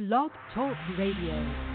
Blog 0.00 0.30
Talk 0.54 0.78
Radio. 0.96 1.69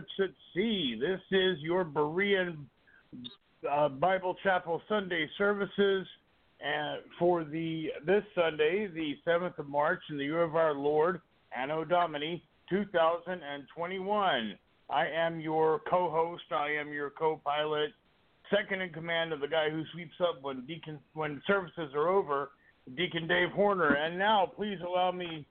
Ships 0.00 0.12
at 0.20 0.30
sea. 0.54 0.98
This 1.00 1.20
is 1.30 1.58
your 1.60 1.84
Berean 1.84 2.56
uh, 3.70 3.88
Bible 3.88 4.36
Chapel 4.42 4.80
Sunday 4.88 5.28
services, 5.36 6.06
and 6.60 7.00
for 7.18 7.44
the 7.44 7.88
this 8.06 8.22
Sunday, 8.34 8.88
the 8.94 9.14
seventh 9.24 9.58
of 9.58 9.68
March, 9.68 10.00
in 10.10 10.16
the 10.16 10.24
year 10.24 10.42
of 10.42 10.56
our 10.56 10.74
Lord, 10.74 11.20
Anno 11.56 11.84
Domini, 11.84 12.42
2021. 12.70 14.58
I 14.88 15.06
am 15.06 15.40
your 15.40 15.80
co-host. 15.88 16.44
I 16.50 16.70
am 16.80 16.92
your 16.92 17.10
co-pilot, 17.10 17.90
second 18.50 18.80
in 18.80 18.92
command 18.92 19.32
of 19.32 19.40
the 19.40 19.48
guy 19.48 19.70
who 19.70 19.82
sweeps 19.92 20.16
up 20.20 20.42
when 20.42 20.66
deacon 20.66 20.98
when 21.14 21.42
services 21.46 21.92
are 21.94 22.08
over, 22.08 22.50
Deacon 22.96 23.28
Dave 23.28 23.50
Horner. 23.50 23.94
And 23.94 24.18
now, 24.18 24.50
please 24.56 24.78
allow 24.86 25.12
me 25.12 25.46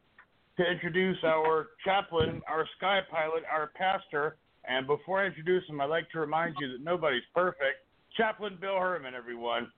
to 0.60 0.70
introduce 0.70 1.18
our 1.24 1.68
chaplain, 1.86 2.42
our 2.46 2.68
sky 2.78 3.00
pilot, 3.10 3.44
our 3.50 3.72
pastor. 3.76 4.36
And 4.68 4.86
before 4.86 5.24
I 5.24 5.28
introduce 5.28 5.64
him, 5.70 5.80
I'd 5.80 5.86
like 5.86 6.12
to 6.12 6.20
remind 6.20 6.56
you 6.60 6.74
that 6.74 6.84
nobody's 6.84 7.24
perfect. 7.34 7.86
Chaplain 8.18 8.58
Bill 8.60 8.76
Herrmann, 8.76 9.16
everyone. 9.16 9.72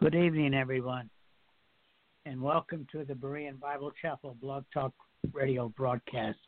Good 0.00 0.16
evening, 0.16 0.52
everyone, 0.52 1.08
and 2.26 2.42
welcome 2.42 2.88
to 2.90 3.04
the 3.04 3.14
Berean 3.14 3.60
Bible 3.60 3.92
Chapel 4.02 4.36
Blog 4.42 4.64
Talk 4.74 4.94
Radio 5.32 5.68
broadcast. 5.68 6.38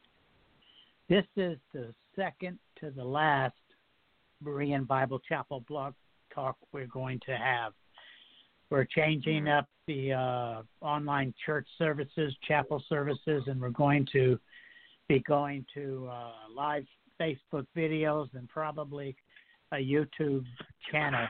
This 1.08 1.24
is 1.36 1.56
the 1.72 1.94
second 2.16 2.58
to 2.80 2.90
the 2.90 3.04
last 3.04 3.54
Berean 4.44 4.88
Bible 4.88 5.20
Chapel 5.28 5.62
Blog 5.68 5.94
Talk 6.34 6.56
we're 6.72 6.86
going 6.86 7.20
to 7.26 7.36
have. 7.36 7.74
We're 8.72 8.86
changing 8.86 9.48
up 9.48 9.68
the 9.86 10.14
uh, 10.14 10.62
online 10.80 11.34
church 11.44 11.68
services, 11.76 12.34
chapel 12.48 12.82
services, 12.88 13.42
and 13.46 13.60
we're 13.60 13.68
going 13.68 14.08
to 14.14 14.38
be 15.10 15.18
going 15.18 15.66
to 15.74 16.08
uh, 16.10 16.30
live 16.56 16.86
Facebook 17.20 17.66
videos 17.76 18.28
and 18.32 18.48
probably 18.48 19.14
a 19.72 19.76
YouTube 19.76 20.46
channel. 20.90 21.26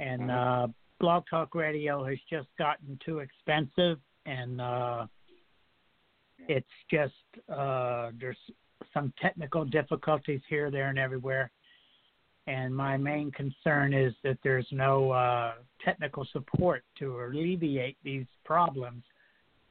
And 0.00 0.30
uh, 0.30 0.66
Blog 1.00 1.24
Talk 1.30 1.54
Radio 1.54 2.04
has 2.04 2.18
just 2.28 2.48
gotten 2.58 2.98
too 3.02 3.20
expensive, 3.20 3.98
and 4.26 4.60
uh, 4.60 5.06
it's 6.46 6.66
just 6.90 7.14
uh, 7.48 8.10
there's 8.20 8.36
some 8.92 9.14
technical 9.18 9.64
difficulties 9.64 10.42
here, 10.46 10.70
there, 10.70 10.90
and 10.90 10.98
everywhere. 10.98 11.50
And 12.46 12.74
my 12.74 12.96
main 12.96 13.30
concern 13.30 13.94
is 13.94 14.14
that 14.24 14.38
there's 14.42 14.66
no 14.72 15.12
uh, 15.12 15.52
technical 15.84 16.26
support 16.32 16.82
to 16.98 17.20
alleviate 17.20 17.96
these 18.02 18.26
problems 18.44 19.04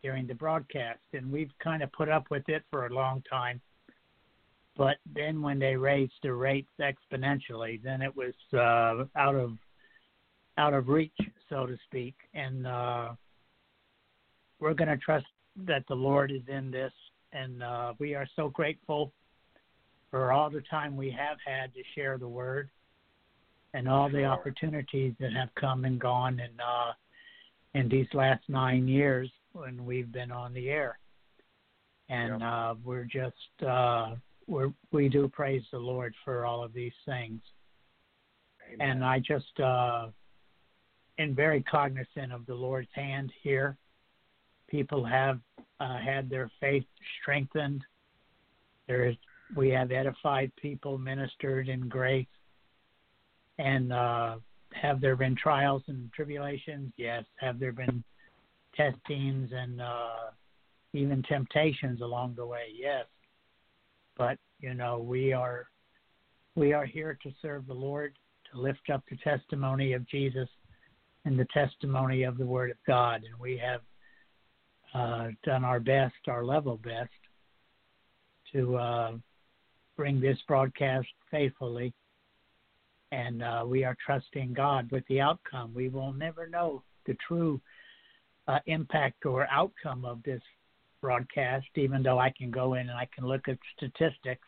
during 0.02 0.26
the 0.26 0.34
broadcast. 0.34 1.00
And 1.14 1.32
we've 1.32 1.52
kind 1.62 1.84
of 1.84 1.92
put 1.92 2.08
up 2.08 2.26
with 2.32 2.48
it 2.48 2.64
for 2.70 2.86
a 2.86 2.94
long 2.94 3.24
time. 3.30 3.60
But 4.78 4.98
then 5.14 5.42
when 5.42 5.60
they 5.60 5.76
raised 5.76 6.14
the 6.24 6.34
rates 6.34 6.72
exponentially, 6.80 7.84
then 7.84 8.02
it 8.02 8.16
was 8.16 8.34
uh, 8.54 9.06
out 9.20 9.36
of 9.36 9.52
out 10.58 10.74
of 10.74 10.88
reach, 10.88 11.12
so 11.50 11.66
to 11.66 11.78
speak. 11.88 12.16
And 12.34 12.68
uh, 12.68 13.10
we're 14.60 14.74
going 14.74 14.90
to 14.90 14.98
trust 14.98 15.26
that 15.66 15.84
the 15.88 15.96
Lord 15.96 16.32
is 16.32 16.42
in 16.48 16.72
this, 16.72 16.94
and 17.34 17.64
uh, 17.64 17.94
we 18.00 18.16
are 18.16 18.28
so 18.36 18.50
grateful 18.50 19.12
for 20.12 20.32
all 20.32 20.50
the 20.50 20.62
time 20.70 20.96
we 20.96 21.10
have 21.10 21.38
had 21.46 21.74
to 21.74 21.82
share 21.96 22.18
the 22.18 22.28
word. 22.28 22.70
and 23.74 23.88
all 23.88 24.10
the 24.10 24.26
opportunities 24.26 25.14
that 25.20 25.32
have 25.32 25.50
come 25.56 25.86
and 25.86 26.00
gone 26.00 26.40
in 26.40 26.60
uh, 26.60 26.92
in 27.74 27.88
these 27.88 28.08
last 28.14 28.44
nine 28.50 28.88
years 28.88 29.30
when 29.54 29.86
we've 29.86 30.12
been 30.12 30.32
on 30.32 30.54
the 30.54 30.70
air. 30.70 31.00
And 32.10 32.44
uh, 32.44 32.76
we're 32.84 33.06
just 33.06 33.66
uh, 33.66 34.16
we're 34.48 34.74
we 34.92 35.08
do 35.08 35.30
praise 35.30 35.64
the 35.72 35.80
Lord 35.80 36.14
for 36.26 36.46
all 36.46 36.62
of 36.64 36.74
these 36.74 36.92
things. 37.06 37.40
And 38.80 39.04
I 39.04 39.20
just 39.20 39.60
uh, 39.60 40.08
am 41.18 41.34
very 41.36 41.64
cognizant 41.64 42.34
of 42.34 42.46
the 42.46 42.56
Lord's 42.56 42.90
hand 42.94 43.32
here. 43.42 43.78
People 44.70 45.06
have 45.06 45.40
uh, 45.80 45.98
had 45.98 46.30
their 46.30 46.52
faith 46.60 46.86
strengthened. 47.22 47.82
There 48.88 49.08
is 49.08 49.16
we 49.56 49.70
have 49.70 49.92
edified 49.92 50.52
people, 50.56 50.98
ministered 50.98 51.70
in 51.70 51.88
grace, 51.90 52.26
and 53.60 53.92
uh, 53.92 54.38
have 54.74 55.02
there 55.02 55.16
been 55.16 55.36
trials 55.36 55.84
and 55.88 56.12
tribulations? 56.14 56.94
Yes. 56.98 57.26
Have 57.40 57.60
there 57.60 57.72
been 57.72 58.04
testings 58.76 59.50
and 59.54 59.82
uh, 59.82 60.32
even 60.94 61.24
temptations 61.24 62.02
along 62.02 62.36
the 62.36 62.46
way? 62.46 62.68
Yes. 62.74 63.06
But 64.18 64.38
you 64.60 64.74
know 64.74 65.00
we 65.00 65.34
are 65.34 65.68
we 66.56 66.74
are 66.74 66.86
here 66.86 67.18
to 67.24 67.32
serve 67.42 67.68
the 67.68 67.74
Lord, 67.74 68.14
to 68.52 68.60
lift 68.60 68.90
up 68.92 69.04
the 69.10 69.18
testimony 69.18 69.94
of 69.94 70.08
Jesus 70.08 70.50
and 71.26 71.40
the 71.40 71.48
testimony 71.54 72.24
of 72.24 72.38
the 72.38 72.46
Word 72.46 72.72
of 72.72 72.78
God, 72.86 73.24
and 73.24 73.40
we 73.40 73.58
have 73.58 73.82
uh, 74.94 75.32
done 75.46 75.64
our 75.64 75.80
best, 75.80 76.16
our 76.28 76.44
level 76.44 76.78
best, 76.78 77.10
to 78.52 78.76
uh, 78.76 79.12
bring 79.98 80.20
this 80.20 80.38
broadcast 80.48 81.08
faithfully. 81.30 81.94
And 83.12 83.44
uh, 83.44 83.64
we 83.68 83.84
are 83.84 83.98
trusting 84.06 84.54
God 84.54 84.90
with 84.92 85.06
the 85.08 85.20
outcome. 85.20 85.74
We 85.74 85.90
will 85.90 86.14
never 86.14 86.48
know 86.48 86.84
the 87.06 87.18
true 87.28 87.60
uh, 88.48 88.60
impact 88.68 89.26
or 89.26 89.48
outcome 89.52 90.06
of 90.06 90.24
this 90.24 90.42
broadcast, 91.02 91.68
even 91.76 92.04
though 92.04 92.20
I 92.20 92.32
can 92.38 92.52
go 92.52 92.76
in 92.76 92.90
and 92.90 92.98
I 92.98 93.08
can 93.14 93.26
look 93.26 93.48
at 93.48 93.58
statistics 93.76 94.48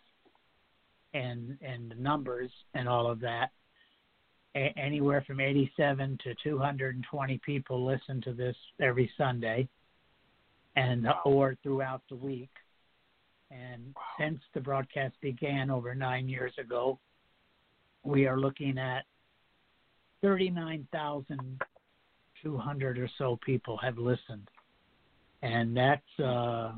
and 1.14 1.58
and 1.62 1.92
the 1.92 1.96
numbers 1.96 2.52
and 2.74 2.88
all 2.88 3.10
of 3.10 3.20
that. 3.22 3.52
A- 4.56 4.74
anywhere 4.78 5.24
from 5.26 5.40
87 5.40 6.20
to 6.24 6.36
220 6.44 7.42
people 7.46 7.86
listen 7.86 8.22
to 8.22 8.34
this 8.34 8.56
every 8.80 9.12
Sunday, 9.18 9.68
and 10.76 11.08
or 11.26 11.58
throughout 11.64 12.02
the 12.10 12.16
week. 12.16 12.52
And 13.54 13.94
since 14.20 14.40
the 14.54 14.62
broadcast 14.62 15.14
began 15.22 15.70
over 15.70 15.94
nine 15.94 16.28
years 16.28 16.54
ago, 16.58 16.98
we 18.04 18.26
are 18.26 18.40
looking 18.40 18.78
at 18.78 19.04
39,200 20.22 23.00
or 23.00 23.10
so 23.18 23.38
people 23.46 23.78
have 23.78 23.98
listened, 23.98 24.48
and 25.42 25.76
that's 25.76 26.20
uh, 26.24 26.74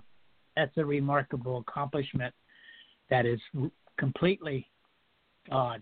that's 0.55 0.75
a 0.77 0.85
remarkable 0.85 1.63
accomplishment. 1.67 2.33
That 3.09 3.25
is 3.25 3.41
completely 3.97 4.69
God. 5.49 5.81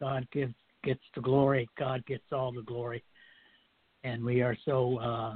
God 0.00 0.28
gives 0.32 0.54
gets 0.82 1.02
the 1.14 1.20
glory. 1.20 1.68
God 1.78 2.04
gets 2.06 2.24
all 2.32 2.52
the 2.52 2.62
glory, 2.62 3.04
and 4.04 4.24
we 4.24 4.40
are 4.42 4.56
so. 4.64 4.98
Uh, 4.98 5.34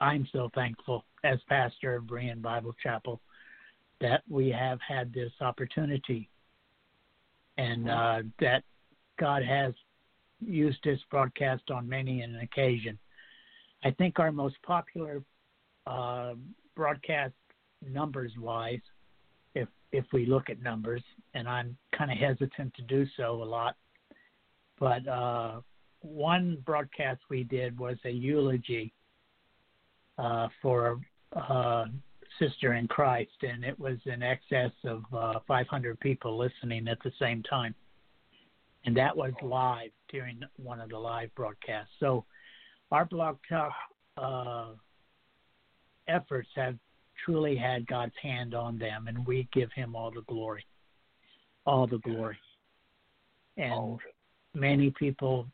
I'm 0.00 0.28
so 0.32 0.48
thankful 0.54 1.04
as 1.24 1.40
pastor 1.48 1.96
of 1.96 2.04
Berean 2.04 2.40
Bible 2.40 2.72
Chapel 2.82 3.20
that 4.00 4.22
we 4.28 4.48
have 4.50 4.78
had 4.86 5.12
this 5.12 5.32
opportunity 5.40 6.28
and 7.56 7.90
uh, 7.90 8.22
that 8.40 8.62
God 9.18 9.42
has 9.42 9.74
used 10.40 10.78
this 10.84 11.00
broadcast 11.10 11.70
on 11.70 11.88
many 11.88 12.20
an 12.20 12.36
occasion. 12.36 12.98
I 13.84 13.90
think 13.90 14.18
our 14.18 14.30
most 14.30 14.56
popular 14.62 15.22
uh, 15.86 16.34
broadcast 16.76 17.34
numbers 17.84 18.32
wise, 18.38 18.80
if 19.54 19.68
if 19.92 20.04
we 20.12 20.26
look 20.26 20.50
at 20.50 20.62
numbers, 20.62 21.02
and 21.34 21.48
I'm 21.48 21.76
kind 21.96 22.10
of 22.10 22.18
hesitant 22.18 22.74
to 22.74 22.82
do 22.82 23.06
so 23.16 23.42
a 23.42 23.44
lot, 23.44 23.76
but 24.78 25.06
uh, 25.08 25.60
one 26.00 26.58
broadcast 26.64 27.20
we 27.28 27.42
did 27.42 27.78
was 27.78 27.96
a 28.04 28.10
eulogy 28.10 28.92
uh, 30.18 30.48
for 30.62 31.00
uh, 31.34 31.86
sister 32.38 32.74
in 32.74 32.88
Christ, 32.88 33.42
and 33.42 33.64
it 33.64 33.78
was 33.78 33.98
in 34.06 34.22
excess 34.22 34.72
of 34.84 35.02
uh, 35.12 35.40
500 35.46 35.98
people 36.00 36.36
listening 36.36 36.88
at 36.88 36.98
the 37.02 37.12
same 37.18 37.42
time. 37.42 37.74
And 38.84 38.96
that 38.96 39.16
was 39.16 39.32
live 39.42 39.90
during 40.10 40.40
one 40.56 40.80
of 40.80 40.90
the 40.90 40.98
live 40.98 41.34
broadcasts. 41.34 41.92
So 42.00 42.24
our 42.90 43.04
Blog 43.04 43.36
Talk 43.48 43.72
uh, 44.16 44.66
efforts 46.06 46.48
have 46.54 46.76
truly 47.24 47.56
had 47.56 47.86
God's 47.86 48.14
hand 48.22 48.54
on 48.54 48.78
them, 48.78 49.08
and 49.08 49.26
we 49.26 49.48
give 49.52 49.70
Him 49.72 49.94
all 49.94 50.10
the 50.10 50.22
glory. 50.22 50.64
All 51.66 51.86
the 51.86 51.98
glory. 51.98 52.38
And 53.56 53.98
many 54.54 54.90
people 54.98 55.46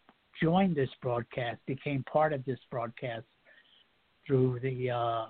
joined 0.42 0.76
this 0.76 0.90
broadcast, 1.00 1.58
became 1.66 2.04
part 2.04 2.32
of 2.32 2.44
this 2.44 2.58
broadcast 2.70 3.24
through 4.26 4.60
the 4.62 4.90
uh, 4.90 5.26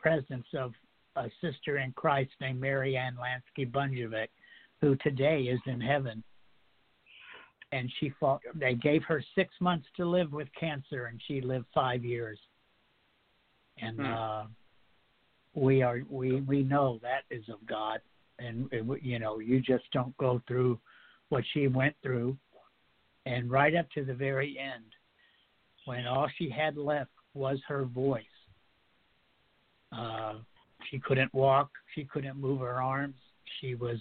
presence 0.00 0.46
of 0.54 0.72
a 1.16 1.30
sister 1.40 1.78
in 1.78 1.92
Christ 1.92 2.30
named 2.40 2.60
Mary 2.60 2.96
Ann 2.96 3.16
Lansky 3.16 3.70
Bunjevic, 3.70 4.28
who 4.80 4.96
today 4.96 5.42
is 5.42 5.60
in 5.66 5.80
heaven. 5.80 6.22
And 7.72 7.90
she 7.98 8.12
fought, 8.18 8.40
they 8.54 8.74
gave 8.74 9.02
her 9.04 9.22
six 9.34 9.52
months 9.60 9.86
to 9.96 10.06
live 10.06 10.32
with 10.32 10.48
cancer, 10.58 11.06
and 11.06 11.20
she 11.26 11.40
lived 11.40 11.66
five 11.74 12.04
years. 12.04 12.38
And 13.80 13.98
Hmm. 13.98 14.06
uh, 14.06 14.44
we 15.54 15.82
are 15.82 16.00
we 16.08 16.40
we 16.42 16.62
know 16.62 16.98
that 17.02 17.22
is 17.30 17.48
of 17.48 17.64
God, 17.66 18.00
and 18.38 18.68
it, 18.72 18.84
you 19.02 19.18
know 19.18 19.38
you 19.38 19.60
just 19.60 19.84
don't 19.92 20.16
go 20.16 20.40
through 20.46 20.78
what 21.28 21.44
she 21.52 21.68
went 21.68 21.94
through, 22.02 22.36
and 23.26 23.50
right 23.50 23.74
up 23.74 23.90
to 23.92 24.04
the 24.04 24.14
very 24.14 24.58
end, 24.58 24.84
when 25.84 26.06
all 26.06 26.28
she 26.38 26.48
had 26.48 26.76
left 26.76 27.10
was 27.34 27.58
her 27.68 27.84
voice. 27.84 28.24
Uh, 29.92 30.34
she 30.90 30.98
couldn't 30.98 31.32
walk. 31.34 31.70
She 31.94 32.04
couldn't 32.04 32.36
move 32.36 32.60
her 32.60 32.82
arms. 32.82 33.16
She 33.60 33.74
was 33.74 33.98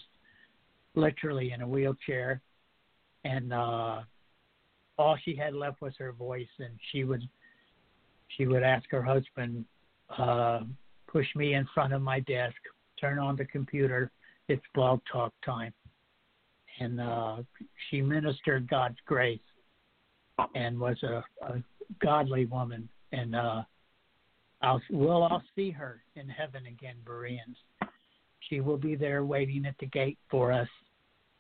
literally 0.96 1.52
in 1.52 1.62
a 1.62 1.68
wheelchair, 1.68 2.42
and 3.24 3.54
uh, 3.54 4.02
all 4.98 5.18
she 5.24 5.36
had 5.36 5.54
left 5.54 5.82
was 5.82 5.94
her 5.98 6.12
voice. 6.12 6.48
And 6.60 6.74
she 6.92 7.04
would 7.04 7.28
she 8.36 8.46
would 8.46 8.64
ask 8.64 8.90
her 8.92 9.02
husband, 9.02 9.66
uh, 10.18 10.62
"Push 11.08 11.28
me 11.36 11.54
in 11.54 11.68
front 11.74 11.94
of 11.94 12.02
my 12.02 12.20
desk. 12.22 12.58
Turn 13.00 13.20
on 13.20 13.36
the 13.36 13.46
computer. 13.46 14.12
It's 14.48 14.64
blog 14.74 15.00
talk 15.12 15.34
time." 15.46 15.74
And 16.80 17.02
uh, 17.02 17.38
she 17.90 18.02
ministered 18.02 18.70
God's 18.70 18.98
grace, 19.06 19.40
and 20.54 20.80
was 20.80 21.02
a, 21.04 21.24
a 21.42 21.64
godly 22.02 22.46
woman. 22.46 22.88
And 23.14 23.36
uh, 23.36 23.64
I'll 24.62 24.82
we'll 24.90 25.24
all 25.24 25.44
see 25.56 25.72
her 25.72 26.02
in 26.16 26.28
heaven 26.28 26.66
again, 26.66 26.96
Bereans. 27.06 27.58
She 28.50 28.62
will 28.62 28.78
be 28.78 28.96
there 28.96 29.24
waiting 29.24 29.66
at 29.66 29.76
the 29.80 29.86
gate 29.88 30.18
for 30.30 30.52
us, 30.52 30.70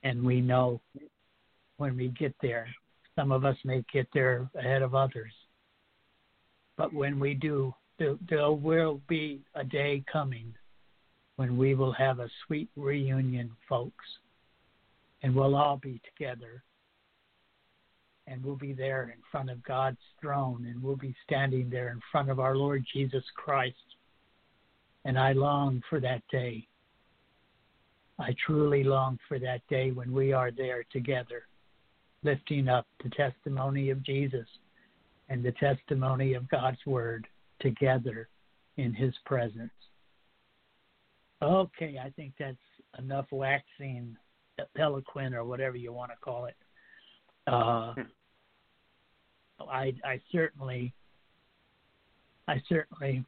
and 0.04 0.24
we 0.24 0.42
know 0.42 0.82
when 1.78 1.96
we 1.96 2.10
get 2.10 2.36
there. 2.42 2.68
Some 3.16 3.32
of 3.32 3.46
us 3.46 3.58
may 3.64 3.84
get 3.92 4.08
there 4.14 4.50
ahead 4.56 4.82
of 4.82 4.94
others, 4.94 5.32
but 6.78 6.94
when 6.94 7.20
we 7.20 7.34
do, 7.34 7.74
there, 7.98 8.16
there 8.30 8.52
will 8.52 9.02
be 9.08 9.42
a 9.56 9.64
day 9.64 10.04
coming 10.12 10.54
when 11.38 11.58
we 11.58 11.74
will 11.74 11.94
have 11.94 12.20
a 12.20 12.30
sweet 12.46 12.70
reunion, 12.76 13.52
folks, 13.68 14.06
and 15.24 15.36
we'll 15.36 15.56
all 15.56 15.78
be 15.78 16.00
together 16.16 16.64
and 18.28 18.44
we'll 18.44 18.56
be 18.56 18.74
there 18.74 19.04
in 19.04 19.22
front 19.32 19.50
of 19.50 19.64
God's 19.64 19.98
throne, 20.22 20.66
and 20.70 20.84
we'll 20.84 20.98
be 20.98 21.16
standing 21.24 21.70
there 21.70 21.90
in 21.92 22.02
front 22.12 22.30
of 22.30 22.40
our 22.40 22.56
Lord 22.56 22.86
Jesus 22.94 23.24
Christ. 23.36 23.76
And 25.06 25.18
I 25.18 25.32
long 25.32 25.82
for 25.90 26.00
that 26.02 26.22
day. 26.30 26.68
I 28.20 28.36
truly 28.46 28.84
long 28.84 29.18
for 29.28 29.40
that 29.40 29.62
day 29.70 29.92
when 29.92 30.12
we 30.12 30.34
are 30.34 30.52
there 30.52 30.84
together, 30.92 31.44
lifting 32.24 32.68
up 32.68 32.86
the 33.04 33.10
testimony 33.12 33.90
of 33.90 34.04
Jesus 34.04 34.48
and 35.30 35.44
the 35.44 35.54
testimony 35.54 36.34
of 36.34 36.50
God's 36.50 36.84
Word 36.86 37.28
together 37.62 38.28
in 38.76 38.94
His 38.94 39.14
presence. 39.26 39.72
Okay, 41.42 42.00
I 42.04 42.10
think 42.10 42.34
that's 42.40 42.58
enough 42.98 43.28
waxing 43.32 44.18
eloquent 44.78 45.36
or 45.36 45.46
whatever 45.46 45.78
you 45.78 45.94
want 45.94 46.12
to 46.12 46.18
call 46.18 46.46
it. 46.46 46.56
Uh, 47.46 47.94
I 49.60 49.94
I 50.04 50.22
certainly 50.32 50.94
I 52.48 52.62
certainly 52.70 53.24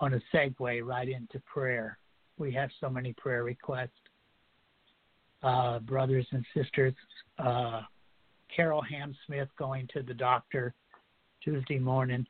want 0.00 0.14
to 0.14 0.20
segue 0.36 0.84
right 0.86 1.08
into 1.08 1.40
prayer. 1.40 1.98
We 2.38 2.52
have 2.52 2.70
so 2.80 2.88
many 2.90 3.12
prayer 3.14 3.44
requests. 3.44 3.90
uh, 5.42 5.78
brothers 5.80 6.26
and 6.32 6.44
sisters. 6.54 6.94
Uh, 7.38 7.82
Carol 8.54 8.82
Ham 8.82 9.14
Smith 9.26 9.48
going 9.58 9.88
to 9.92 10.02
the 10.02 10.14
doctor 10.14 10.74
Tuesday 11.42 11.78
morning. 11.78 12.26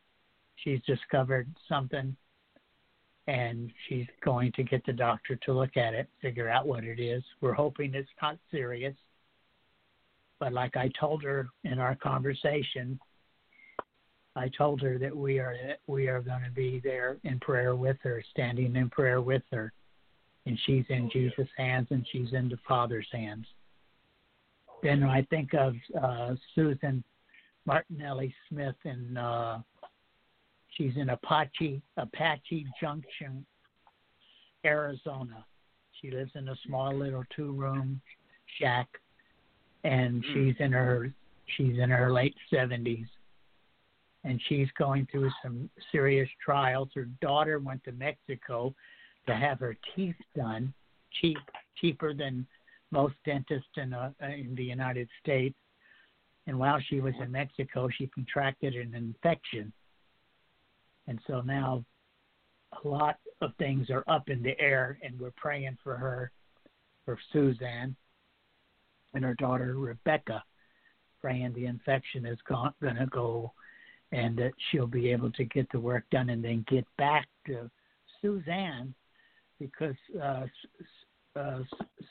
She's 0.56 0.80
discovered 0.86 1.48
something 1.68 2.16
and 3.26 3.70
she's 3.88 4.06
going 4.24 4.52
to 4.52 4.62
get 4.62 4.84
the 4.86 4.92
doctor 4.92 5.36
to 5.36 5.52
look 5.52 5.76
at 5.76 5.94
it, 5.94 6.08
figure 6.20 6.48
out 6.48 6.66
what 6.66 6.84
it 6.84 6.98
is. 6.98 7.22
We're 7.40 7.52
hoping 7.52 7.94
it's 7.94 8.08
not 8.22 8.38
serious. 8.50 8.94
But 10.40 10.52
like 10.52 10.76
I 10.76 10.90
told 10.98 11.22
her 11.24 11.48
in 11.64 11.78
our 11.78 11.96
conversation, 11.96 12.98
I 14.36 14.48
told 14.56 14.80
her 14.82 14.98
that 14.98 15.16
we 15.16 15.40
are 15.40 15.56
we 15.86 16.08
are 16.08 16.20
going 16.20 16.44
to 16.44 16.50
be 16.50 16.80
there 16.82 17.16
in 17.24 17.40
prayer 17.40 17.74
with 17.74 17.96
her, 18.02 18.22
standing 18.30 18.76
in 18.76 18.88
prayer 18.90 19.20
with 19.20 19.42
her, 19.50 19.72
and 20.46 20.58
she's 20.64 20.84
in 20.88 21.10
Jesus' 21.10 21.48
hands 21.56 21.88
and 21.90 22.06
she's 22.12 22.32
in 22.32 22.48
the 22.48 22.58
Father's 22.66 23.08
hands. 23.12 23.46
Then 24.82 25.02
I 25.02 25.22
think 25.22 25.54
of 25.54 25.74
uh, 26.00 26.34
Susan 26.54 27.02
Martinelli 27.66 28.32
Smith, 28.48 28.76
and 28.84 29.18
uh, 29.18 29.58
she's 30.76 30.92
in 30.96 31.10
Apache 31.10 31.82
Apache 31.96 32.66
Junction, 32.80 33.44
Arizona. 34.64 35.44
She 36.00 36.10
lives 36.10 36.30
in 36.36 36.48
a 36.48 36.56
small 36.64 36.94
little 36.94 37.24
two-room 37.34 38.00
shack, 38.58 38.88
and 39.84 40.24
Hmm. 40.24 40.32
she's 40.32 40.56
in 40.60 40.72
her 40.72 41.12
she's 41.56 41.78
in 41.78 41.90
her 41.90 42.12
late 42.12 42.36
seventies, 42.50 43.06
and 44.24 44.40
she's 44.42 44.70
going 44.72 45.06
through 45.06 45.30
some 45.42 45.70
serious 45.90 46.28
trials. 46.44 46.90
Her 46.94 47.06
daughter 47.22 47.58
went 47.58 47.82
to 47.84 47.92
Mexico 47.92 48.74
to 49.26 49.34
have 49.34 49.60
her 49.60 49.76
teeth 49.94 50.16
done, 50.34 50.74
cheap 51.12 51.38
cheaper 51.76 52.12
than 52.12 52.46
most 52.90 53.14
dentists 53.24 53.76
in 53.76 53.94
uh, 53.94 54.12
in 54.20 54.54
the 54.54 54.64
United 54.64 55.08
States. 55.20 55.58
And 56.46 56.58
while 56.58 56.80
she 56.80 57.00
was 57.00 57.14
in 57.20 57.30
Mexico, 57.30 57.88
she 57.90 58.06
contracted 58.06 58.74
an 58.74 58.94
infection, 58.94 59.72
and 61.06 61.20
so 61.26 61.42
now 61.42 61.84
a 62.84 62.88
lot 62.88 63.18
of 63.40 63.54
things 63.56 63.90
are 63.90 64.04
up 64.08 64.28
in 64.28 64.42
the 64.42 64.58
air, 64.60 64.98
and 65.02 65.18
we're 65.20 65.30
praying 65.32 65.76
for 65.82 65.96
her, 65.96 66.30
for 67.04 67.18
Suzanne, 67.32 67.94
and 69.14 69.24
her 69.24 69.34
daughter 69.34 69.74
Rebecca, 69.76 70.42
praying 71.20 71.54
the 71.54 71.66
infection 71.66 72.26
is 72.26 72.38
going 72.48 72.96
to 72.96 73.06
go, 73.10 73.52
and 74.12 74.36
that 74.38 74.52
she'll 74.70 74.86
be 74.86 75.10
able 75.10 75.30
to 75.32 75.44
get 75.44 75.70
the 75.72 75.80
work 75.80 76.04
done 76.10 76.30
and 76.30 76.42
then 76.42 76.64
get 76.68 76.86
back 76.96 77.26
to 77.46 77.70
Suzanne, 78.20 78.94
because 79.58 79.96
uh, 80.22 80.46
uh, 81.36 81.60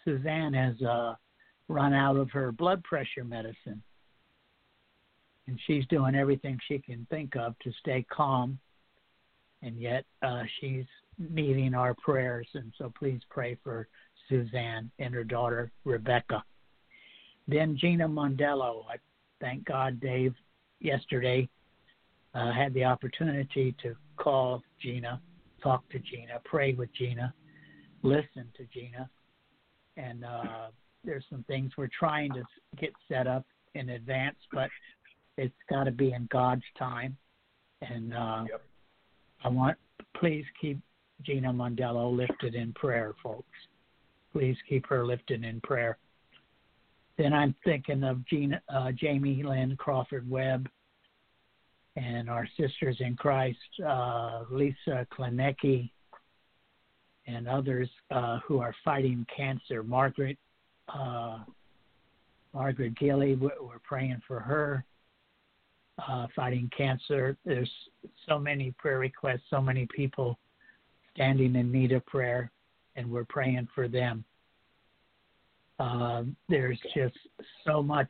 Suzanne 0.04 0.54
has 0.54 0.82
uh, 0.82 1.16
run 1.68 1.94
out 1.94 2.18
of 2.18 2.30
her 2.32 2.52
blood 2.52 2.84
pressure 2.84 3.24
medicine. 3.24 3.82
And 5.48 5.60
she's 5.66 5.86
doing 5.88 6.14
everything 6.14 6.60
she 6.68 6.80
can 6.80 7.08
think 7.10 7.36
of 7.38 7.58
to 7.60 7.72
stay 7.80 8.06
calm. 8.12 8.60
And 9.62 9.80
yet 9.80 10.06
uh, 10.22 10.44
she's 10.60 10.86
needing 11.18 11.74
our 11.74 11.96
prayers. 11.96 12.48
And 12.54 12.74
so 12.78 12.92
please 13.00 13.22
pray 13.30 13.58
for 13.64 13.88
Suzanne 14.28 14.92
and 15.00 15.14
her 15.14 15.24
daughter, 15.24 15.72
Rebecca. 15.86 16.44
Then 17.48 17.78
Gina 17.78 18.08
Mondello. 18.08 18.84
I 18.90 18.98
thank 19.40 19.66
God, 19.66 20.00
Dave, 20.00 20.34
yesterday 20.80 21.48
uh, 22.34 22.52
had 22.52 22.74
the 22.74 22.84
opportunity 22.84 23.76
to 23.84 23.96
call 24.18 24.62
Gina, 24.82 25.22
talk 25.62 25.88
to 25.90 26.00
Gina, 26.00 26.40
pray 26.46 26.74
with 26.74 26.94
Gina, 26.94 27.34
listen 28.04 28.48
to 28.58 28.66
Gina 28.74 29.10
and 29.98 30.24
uh, 30.24 30.68
there's 31.04 31.26
some 31.30 31.44
things 31.48 31.72
we're 31.78 31.90
trying 31.98 32.32
to 32.34 32.44
get 32.80 32.92
set 33.10 33.28
up 33.28 33.46
in 33.74 33.90
advance, 33.90 34.38
but 34.54 34.70
it's 35.38 35.54
got 35.70 35.84
to 35.86 35.92
be 35.92 36.14
in 36.14 36.28
God's 36.32 36.64
time. 36.78 37.18
And 37.82 38.14
uh, 38.14 38.46
Yep. 38.50 38.62
I 39.44 39.50
want, 39.50 39.78
please 40.16 40.46
keep 40.60 40.80
Gina 41.24 41.52
Mondello 41.52 42.16
lifted 42.16 42.56
in 42.56 42.74
prayer, 42.74 43.14
folks. 43.22 43.46
Please 44.32 44.56
keep 44.70 44.86
her 44.88 45.06
lifted 45.06 45.44
in 45.44 45.60
prayer. 45.62 45.98
Then 47.18 47.34
I'm 47.34 47.56
thinking 47.64 48.04
of 48.04 48.26
Gina, 48.26 48.62
uh, 48.70 48.92
Jamie 48.92 49.44
Lynn 49.44 49.76
Crawford 49.78 50.30
Webb 50.30 50.70
and 51.96 52.30
our 52.30 52.48
sisters 52.58 52.98
in 53.00 53.16
Christ, 53.16 53.58
uh, 53.86 54.44
Lisa 54.52 55.08
Klinecki, 55.12 55.90
and 57.26 57.48
others 57.48 57.90
uh, 58.12 58.40
who 58.46 58.60
are 58.60 58.74
fighting 58.86 59.26
cancer. 59.36 59.82
Margaret, 59.82 60.38
uh, 60.90 61.40
Margaret 62.54 62.96
Gilly, 62.98 63.36
we're 63.36 63.52
praying 63.84 64.22
for 64.28 64.40
her, 64.40 64.86
uh, 66.08 66.28
fighting 66.36 66.70
cancer. 66.78 67.36
There's 67.44 67.72
so 68.30 68.38
many 68.38 68.72
prayer 68.78 69.00
requests, 69.00 69.42
so 69.50 69.60
many 69.60 69.88
people 69.88 70.38
standing 71.16 71.56
in 71.56 71.72
need 71.72 71.92
of 71.92 72.06
prayer, 72.06 72.52
and 72.96 73.10
we're 73.10 73.26
praying 73.26 73.68
for 73.74 73.88
them. 73.88 74.24
Uh, 75.80 76.24
there's 76.50 76.80
just 76.96 77.18
so 77.66 77.84
much 77.84 78.10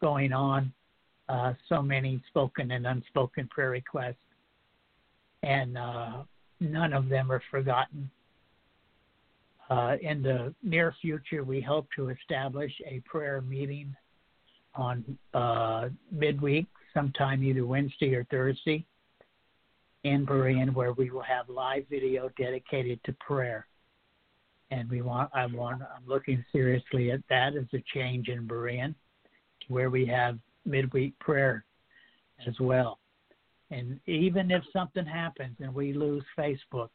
going 0.00 0.32
on, 0.32 0.72
uh, 1.28 1.52
so 1.68 1.82
many 1.82 2.22
spoken 2.28 2.70
and 2.70 2.86
unspoken 2.86 3.48
prayer 3.48 3.70
requests, 3.70 4.14
and 5.42 5.76
uh, 5.76 6.22
none 6.60 6.92
of 6.92 7.08
them 7.08 7.30
are 7.30 7.42
forgotten. 7.50 8.10
Uh, 9.68 9.96
in 10.00 10.22
the 10.22 10.54
near 10.62 10.94
future, 11.00 11.42
we 11.42 11.60
hope 11.60 11.88
to 11.96 12.08
establish 12.08 12.72
a 12.86 13.00
prayer 13.00 13.40
meeting 13.40 13.94
on 14.74 15.18
uh, 15.34 15.88
midweek, 16.12 16.66
sometime 16.94 17.42
either 17.42 17.66
Wednesday 17.66 18.14
or 18.14 18.24
Thursday, 18.30 18.86
in 20.04 20.24
Berean, 20.24 20.72
where 20.72 20.92
we 20.92 21.10
will 21.10 21.22
have 21.22 21.48
live 21.48 21.84
video 21.90 22.30
dedicated 22.38 23.00
to 23.04 23.12
prayer. 23.14 23.66
And 24.70 24.90
we 24.90 25.00
want, 25.02 25.30
I 25.32 25.46
want, 25.46 25.82
I'm 25.82 26.06
looking 26.06 26.44
seriously 26.50 27.12
at 27.12 27.20
that 27.30 27.56
as 27.56 27.66
a 27.72 27.82
change 27.94 28.28
in 28.28 28.48
Berean, 28.48 28.94
to 29.60 29.72
where 29.72 29.90
we 29.90 30.04
have 30.06 30.38
midweek 30.64 31.18
prayer 31.20 31.64
as 32.46 32.54
well. 32.58 32.98
And 33.70 34.00
even 34.06 34.50
if 34.50 34.62
something 34.72 35.06
happens 35.06 35.56
and 35.60 35.74
we 35.74 35.92
lose 35.92 36.24
Facebook, 36.36 36.88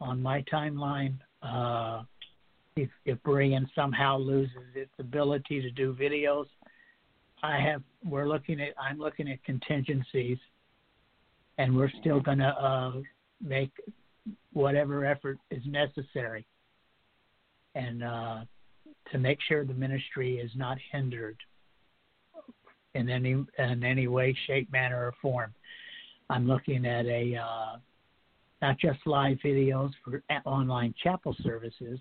on 0.00 0.22
my 0.22 0.42
timeline, 0.52 1.14
uh, 1.42 2.02
if 2.76 2.90
if 3.04 3.18
Berean 3.22 3.66
somehow 3.74 4.18
loses 4.18 4.56
its 4.74 4.92
ability 4.98 5.62
to 5.62 5.70
do 5.70 5.94
videos, 5.94 6.46
I 7.42 7.58
have 7.60 7.82
we're 8.04 8.28
looking 8.28 8.60
at 8.60 8.74
I'm 8.80 8.98
looking 8.98 9.30
at 9.30 9.42
contingencies, 9.44 10.38
and 11.58 11.74
we're 11.74 11.90
still 12.00 12.20
going 12.20 12.38
to 12.38 12.48
uh, 12.48 12.92
make 13.40 13.70
whatever 14.52 15.04
effort 15.04 15.38
is 15.50 15.62
necessary, 15.66 16.46
and 17.76 18.02
uh, 18.02 18.40
to 19.12 19.18
make 19.18 19.38
sure 19.46 19.64
the 19.64 19.74
ministry 19.74 20.38
is 20.38 20.50
not 20.56 20.78
hindered 20.90 21.36
in 22.94 23.08
any 23.10 23.32
in 23.58 23.84
any 23.84 24.08
way, 24.08 24.36
shape, 24.46 24.70
manner, 24.72 25.06
or 25.06 25.14
form. 25.20 25.54
I'm 26.30 26.46
looking 26.46 26.86
at 26.86 27.06
a 27.06 27.36
uh, 27.36 27.76
not 28.62 28.78
just 28.78 28.98
live 29.06 29.38
videos 29.44 29.90
for 30.02 30.22
online 30.44 30.94
chapel 31.02 31.36
services, 31.42 32.00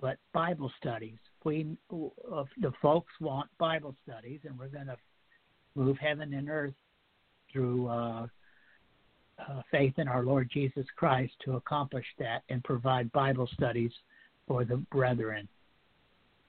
but 0.00 0.16
Bible 0.32 0.72
studies. 0.80 1.18
We 1.44 1.66
uh, 1.92 2.44
the 2.60 2.72
folks 2.80 3.12
want 3.20 3.48
Bible 3.58 3.94
studies, 4.08 4.40
and 4.44 4.58
we're 4.58 4.68
going 4.68 4.86
to 4.86 4.96
move 5.74 5.98
heaven 5.98 6.32
and 6.34 6.48
earth 6.48 6.74
through 7.52 7.88
uh, 7.88 8.26
uh, 9.38 9.62
faith 9.70 9.94
in 9.98 10.08
our 10.08 10.22
Lord 10.22 10.50
Jesus 10.52 10.86
Christ 10.96 11.32
to 11.44 11.56
accomplish 11.56 12.06
that 12.18 12.42
and 12.48 12.64
provide 12.64 13.12
Bible 13.12 13.48
studies 13.54 13.92
for 14.50 14.64
the 14.64 14.78
brethren. 14.90 15.46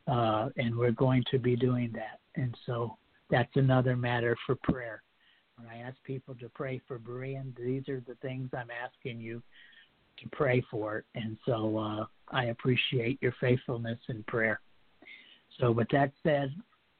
Uh, 0.07 0.49
and 0.57 0.75
we're 0.75 0.89
going 0.89 1.23
to 1.29 1.37
be 1.37 1.55
doing 1.55 1.91
that. 1.93 2.19
And 2.33 2.57
so 2.65 2.97
that's 3.29 3.55
another 3.55 3.95
matter 3.95 4.35
for 4.47 4.55
prayer. 4.63 5.03
When 5.55 5.67
I 5.69 5.87
ask 5.87 5.97
people 6.03 6.33
to 6.39 6.49
pray 6.49 6.81
for 6.87 6.97
Berean, 6.97 7.55
these 7.55 7.87
are 7.89 8.01
the 8.07 8.15
things 8.15 8.49
I'm 8.53 8.69
asking 8.71 9.21
you 9.21 9.43
to 10.17 10.29
pray 10.31 10.65
for. 10.71 11.03
And 11.13 11.37
so 11.45 11.77
uh, 11.77 12.05
I 12.29 12.45
appreciate 12.45 13.19
your 13.21 13.35
faithfulness 13.39 13.99
in 14.09 14.23
prayer. 14.23 14.59
So, 15.59 15.71
with 15.71 15.89
that 15.91 16.11
said, 16.23 16.55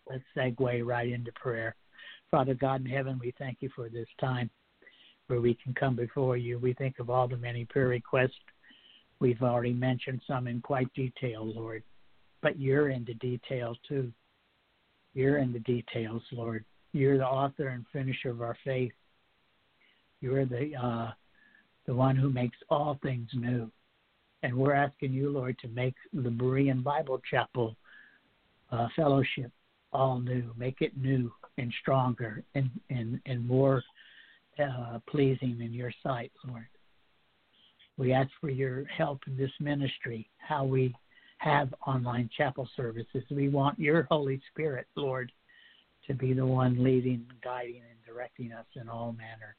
let's 0.08 0.24
segue 0.38 0.86
right 0.86 1.10
into 1.10 1.32
prayer. 1.32 1.76
Father 2.30 2.54
God 2.54 2.82
in 2.82 2.86
heaven, 2.86 3.18
we 3.20 3.34
thank 3.40 3.58
you 3.62 3.72
for 3.76 3.90
this 3.90 4.08
time 4.20 4.52
where 5.28 5.42
we 5.42 5.58
can 5.64 5.74
come 5.74 5.96
before 5.96 6.38
you. 6.38 6.60
We 6.60 6.74
think 6.74 7.00
of 7.00 7.10
all 7.10 7.28
the 7.28 7.38
many 7.38 7.66
prayer 7.66 7.88
requests. 7.88 8.36
We've 9.22 9.44
already 9.44 9.74
mentioned 9.74 10.20
some 10.28 10.48
in 10.48 10.62
quite 10.62 10.92
detail, 10.96 11.46
Lord, 11.46 11.84
but 12.42 12.60
you're 12.60 12.90
in 12.90 13.06
the 13.06 13.14
details 13.14 13.78
too. 13.88 14.12
You're 15.14 15.38
in 15.38 15.54
the 15.54 15.60
details, 15.60 16.24
Lord. 16.32 16.66
You're 16.92 17.20
the 17.20 17.28
author 17.28 17.68
and 17.68 17.86
finisher 17.94 18.32
of 18.32 18.42
our 18.42 18.58
faith. 18.66 18.94
You're 20.22 20.46
the 20.46 20.72
uh, 20.76 21.12
the 21.86 21.94
one 21.94 22.16
who 22.16 22.32
makes 22.32 22.58
all 22.70 22.98
things 23.04 23.30
new. 23.34 23.72
And 24.42 24.56
we're 24.56 24.74
asking 24.74 25.14
you, 25.14 25.30
Lord, 25.30 25.56
to 25.60 25.68
make 25.68 25.96
the 26.14 26.30
Berean 26.30 26.84
Bible 26.84 27.22
Chapel 27.30 27.76
uh, 28.72 28.88
fellowship 28.96 29.52
all 29.94 30.20
new. 30.20 30.52
Make 30.58 30.82
it 30.82 30.98
new 30.98 31.32
and 31.60 31.72
stronger 31.82 32.44
and, 32.56 32.72
and, 32.90 33.20
and 33.28 33.48
more 33.48 33.84
uh, 34.60 34.98
pleasing 35.08 35.62
in 35.62 35.74
your 35.74 35.92
sight, 36.02 36.32
Lord. 36.48 36.68
We 37.98 38.14
ask 38.14 38.30
for 38.40 38.50
your 38.50 38.86
help 38.86 39.22
in 39.28 39.38
this 39.38 39.52
ministry, 39.60 40.30
how 40.38 40.66
we 40.66 40.96
have 41.38 41.74
online 41.86 42.30
chapel 42.36 42.68
services. 42.76 43.24
We 43.30 43.50
want 43.50 43.80
your 43.80 44.04
Holy 44.10 44.42
Spirit, 44.52 44.88
Lord, 44.96 45.32
to 46.08 46.14
be 46.14 46.34
the 46.34 46.46
one 46.46 46.84
leading, 46.84 47.26
guiding, 47.44 47.82
and 47.90 48.00
directing 48.06 48.52
us 48.52 48.66
in 48.76 48.90
all 48.90 49.14
manner 49.14 49.56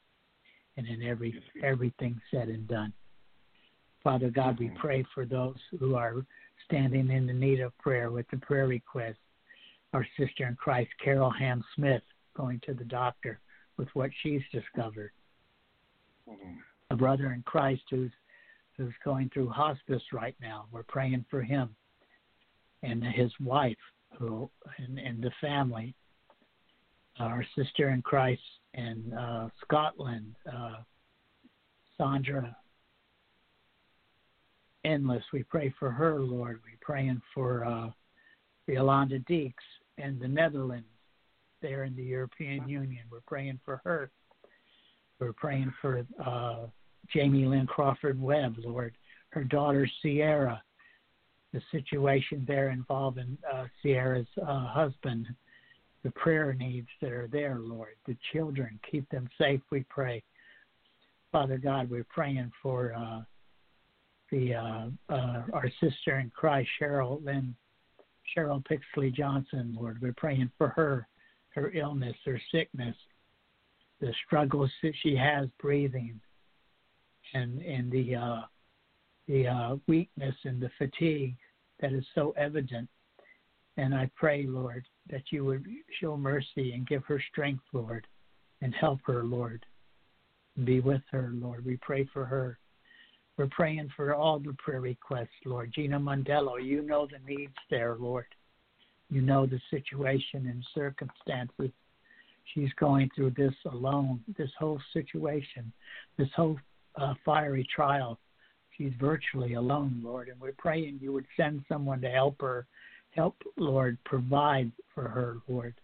and 0.77 0.87
in 0.87 1.03
every 1.03 1.41
everything 1.63 2.19
said 2.31 2.47
and 2.47 2.67
done. 2.67 2.93
Father 4.03 4.29
God, 4.29 4.59
we 4.59 4.69
pray 4.79 5.05
for 5.13 5.25
those 5.25 5.57
who 5.79 5.95
are 5.95 6.25
standing 6.65 7.09
in 7.09 7.25
the 7.25 7.33
need 7.33 7.59
of 7.59 7.77
prayer 7.77 8.11
with 8.11 8.25
the 8.31 8.37
prayer 8.37 8.67
request. 8.67 9.17
Our 9.93 10.05
sister 10.17 10.47
in 10.47 10.55
Christ, 10.55 10.89
Carol 11.03 11.29
Ham 11.29 11.63
Smith, 11.75 12.01
going 12.35 12.59
to 12.65 12.73
the 12.73 12.83
doctor 12.83 13.39
with 13.77 13.87
what 13.93 14.09
she's 14.21 14.41
discovered. 14.51 15.11
Mm-hmm. 16.29 16.53
A 16.89 16.95
brother 16.95 17.31
in 17.33 17.43
Christ 17.43 17.83
who's 17.89 18.11
who's 18.77 18.93
going 19.03 19.29
through 19.33 19.49
hospice 19.49 20.01
right 20.11 20.35
now. 20.41 20.65
We're 20.71 20.83
praying 20.83 21.25
for 21.29 21.41
him 21.41 21.75
and 22.81 23.03
his 23.03 23.31
wife 23.39 23.77
who 24.17 24.49
and, 24.77 24.99
and 24.99 25.23
the 25.23 25.31
family. 25.41 25.95
Our 27.19 27.45
sister 27.55 27.89
in 27.89 28.01
Christ 28.01 28.41
in 28.73 29.13
uh, 29.13 29.49
Scotland, 29.63 30.35
uh, 30.51 30.77
Sandra 31.97 32.55
Endless. 34.85 35.23
We 35.31 35.43
pray 35.43 35.73
for 35.79 35.91
her, 35.91 36.19
Lord. 36.19 36.59
We're 36.65 36.77
praying 36.81 37.21
for 37.33 37.63
uh, 37.65 37.89
Yolanda 38.67 39.19
Deeks 39.19 39.53
in 39.97 40.19
the 40.19 40.27
Netherlands, 40.27 40.87
there 41.61 41.85
in 41.85 41.95
the 41.95 42.03
European 42.03 42.67
Union. 42.67 43.03
We're 43.09 43.21
praying 43.21 43.59
for 43.63 43.79
her. 43.85 44.11
We're 45.19 45.33
praying 45.33 45.73
for 45.81 46.05
uh, 46.25 46.65
Jamie 47.11 47.45
Lynn 47.45 47.67
Crawford 47.67 48.21
Webb, 48.21 48.55
Lord. 48.63 48.95
Her 49.29 49.43
daughter 49.43 49.89
Sierra, 50.01 50.61
the 51.53 51.61
situation 51.71 52.45
there 52.47 52.69
involving 52.69 53.37
uh, 53.51 53.65
Sierra's 53.81 54.27
uh, 54.41 54.67
husband, 54.67 55.27
the 56.03 56.11
prayer 56.11 56.53
needs 56.53 56.87
that 57.01 57.11
are 57.11 57.29
there, 57.31 57.57
Lord. 57.59 57.95
The 58.05 58.17
children, 58.31 58.79
keep 58.89 59.09
them 59.09 59.29
safe, 59.37 59.61
we 59.71 59.85
pray. 59.89 60.23
Father 61.31 61.57
God, 61.57 61.89
we're 61.89 62.05
praying 62.09 62.51
for 62.61 62.93
uh, 62.95 63.21
the 64.31 64.53
uh, 64.55 64.87
uh, 65.09 65.43
our 65.53 65.71
sister 65.81 66.19
in 66.19 66.31
Christ, 66.35 66.69
Cheryl 66.79 67.23
Lynn, 67.23 67.55
Cheryl 68.35 68.63
Pixley 68.65 69.13
Johnson, 69.13 69.75
Lord. 69.79 70.01
We're 70.01 70.13
praying 70.13 70.51
for 70.57 70.69
her, 70.69 71.07
her 71.55 71.71
illness, 71.71 72.15
her 72.25 72.41
sickness, 72.51 72.95
the 74.01 74.13
struggles 74.25 74.71
that 74.81 74.93
she 75.01 75.15
has 75.15 75.47
breathing, 75.59 76.19
and 77.33 77.61
and 77.61 77.91
the 77.91 78.15
uh, 78.15 78.41
the 79.27 79.47
uh, 79.47 79.75
weakness 79.87 80.35
and 80.43 80.61
the 80.61 80.71
fatigue 80.77 81.35
that 81.79 81.93
is 81.93 82.05
so 82.15 82.33
evident. 82.37 82.89
And 83.77 83.95
I 83.95 84.09
pray, 84.15 84.45
Lord, 84.45 84.85
that 85.09 85.23
you 85.31 85.45
would 85.45 85.65
show 85.99 86.15
mercy 86.15 86.73
and 86.73 86.87
give 86.87 87.03
her 87.05 87.21
strength, 87.31 87.63
Lord, 87.73 88.05
and 88.61 88.73
help 88.75 88.99
her, 89.05 89.23
Lord. 89.23 89.65
Be 90.63 90.79
with 90.79 91.01
her, 91.11 91.31
Lord. 91.33 91.65
We 91.65 91.77
pray 91.77 92.07
for 92.13 92.25
her. 92.25 92.59
We're 93.37 93.47
praying 93.47 93.89
for 93.95 94.13
all 94.13 94.37
the 94.37 94.55
prayer 94.59 94.81
requests, 94.81 95.29
Lord. 95.45 95.73
Gina 95.73 95.99
Mondello, 95.99 96.63
you 96.63 96.83
know 96.83 97.07
the 97.07 97.17
needs 97.27 97.55
there, 97.71 97.95
Lord. 97.99 98.27
You 99.09 99.21
know 99.21 99.47
the 99.47 99.59
situation 99.71 100.47
and 100.47 100.63
circumstances. 100.75 101.71
She's 102.53 102.71
going 102.79 103.09
through 103.15 103.31
this 103.31 103.53
alone, 103.71 104.23
this 104.37 104.51
whole 104.59 104.79
situation, 104.91 105.71
this 106.17 106.29
whole 106.35 106.57
uh, 106.95 107.13
fiery 107.25 107.67
trial. 107.75 108.19
She's 108.77 108.93
virtually 108.99 109.53
alone, 109.53 110.01
Lord, 110.03 110.29
and 110.29 110.39
we're 110.39 110.53
praying 110.57 110.99
you 111.01 111.13
would 111.13 111.27
send 111.37 111.63
someone 111.69 112.01
to 112.01 112.09
help 112.09 112.41
her, 112.41 112.65
help, 113.11 113.35
Lord, 113.57 113.97
provide 114.05 114.71
for 114.93 115.07
her, 115.07 115.37
Lord. 115.47 115.75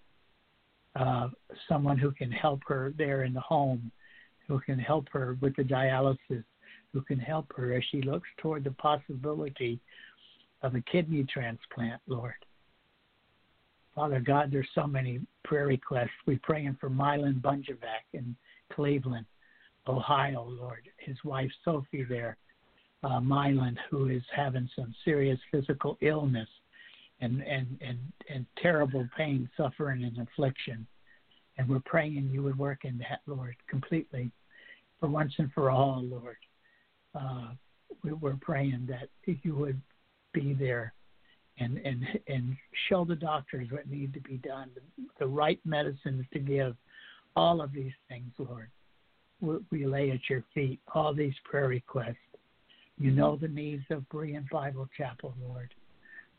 Uh, 0.95 1.29
someone 1.67 1.97
who 1.97 2.11
can 2.11 2.31
help 2.31 2.61
her 2.67 2.93
there 2.97 3.23
in 3.23 3.33
the 3.33 3.39
home, 3.39 3.91
who 4.47 4.59
can 4.59 4.79
help 4.79 5.07
her 5.11 5.37
with 5.39 5.55
the 5.55 5.63
dialysis, 5.63 6.43
who 6.91 7.01
can 7.01 7.19
help 7.19 7.45
her 7.55 7.73
as 7.73 7.83
she 7.91 8.01
looks 8.01 8.27
toward 8.37 8.63
the 8.63 8.71
possibility 8.71 9.79
of 10.63 10.75
a 10.75 10.81
kidney 10.81 11.25
transplant, 11.31 12.01
Lord. 12.07 12.33
Father 13.95 14.19
God, 14.19 14.49
there's 14.51 14.67
so 14.73 14.87
many 14.87 15.19
prayer 15.43 15.67
requests. 15.67 16.09
We're 16.25 16.39
praying 16.41 16.77
for 16.79 16.89
Mylan 16.89 17.41
Bunjevac 17.41 18.05
in 18.13 18.35
Cleveland, 18.73 19.25
Ohio, 19.89 20.47
Lord. 20.49 20.87
His 20.97 21.17
wife 21.23 21.51
Sophie 21.65 22.05
there, 22.07 22.37
uh, 23.03 23.19
who 23.89 24.09
is 24.09 24.23
having 24.35 24.69
some 24.75 24.93
serious 25.03 25.39
physical 25.51 25.97
illness 26.01 26.49
and, 27.21 27.41
and, 27.41 27.77
and, 27.81 27.97
and 28.33 28.45
terrible 28.61 29.07
pain, 29.17 29.49
suffering, 29.57 30.03
and 30.03 30.27
affliction. 30.27 30.87
And 31.57 31.67
we're 31.67 31.81
praying 31.85 32.29
you 32.31 32.43
would 32.43 32.57
work 32.57 32.85
in 32.85 32.97
that, 32.99 33.19
Lord, 33.27 33.55
completely, 33.67 34.31
for 34.99 35.09
once 35.09 35.33
and 35.37 35.51
for 35.51 35.69
all, 35.69 36.01
Lord 36.03 36.37
uh, 37.15 37.49
we 38.03 38.13
were 38.13 38.37
praying 38.41 38.87
that 38.89 39.09
you 39.43 39.55
would 39.55 39.81
be 40.33 40.53
there 40.53 40.93
and 41.59 41.77
and 41.79 42.05
and 42.27 42.55
show 42.87 43.03
the 43.03 43.15
doctors 43.15 43.69
what 43.71 43.89
need 43.89 44.13
to 44.13 44.21
be 44.21 44.37
done, 44.37 44.69
the, 44.75 45.03
the 45.19 45.27
right 45.27 45.59
medicines 45.65 46.25
to 46.33 46.39
give, 46.39 46.75
all 47.35 47.61
of 47.61 47.73
these 47.73 47.93
things, 48.07 48.31
Lord. 48.37 48.69
We, 49.41 49.85
lay 49.85 50.11
at 50.11 50.29
your 50.29 50.43
feet 50.53 50.79
all 50.93 51.13
these 51.13 51.33
prayer 51.43 51.67
requests. 51.67 52.17
You 52.97 53.11
know 53.11 53.37
the 53.37 53.47
needs 53.47 53.83
of 53.89 54.03
Berean 54.09 54.49
Bible 54.49 54.89
Chapel, 54.97 55.33
Lord. 55.41 55.73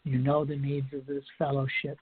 You 0.04 0.18
know 0.18 0.44
the 0.44 0.56
needs 0.56 0.92
of 0.92 1.06
this 1.06 1.24
fellowship. 1.38 1.98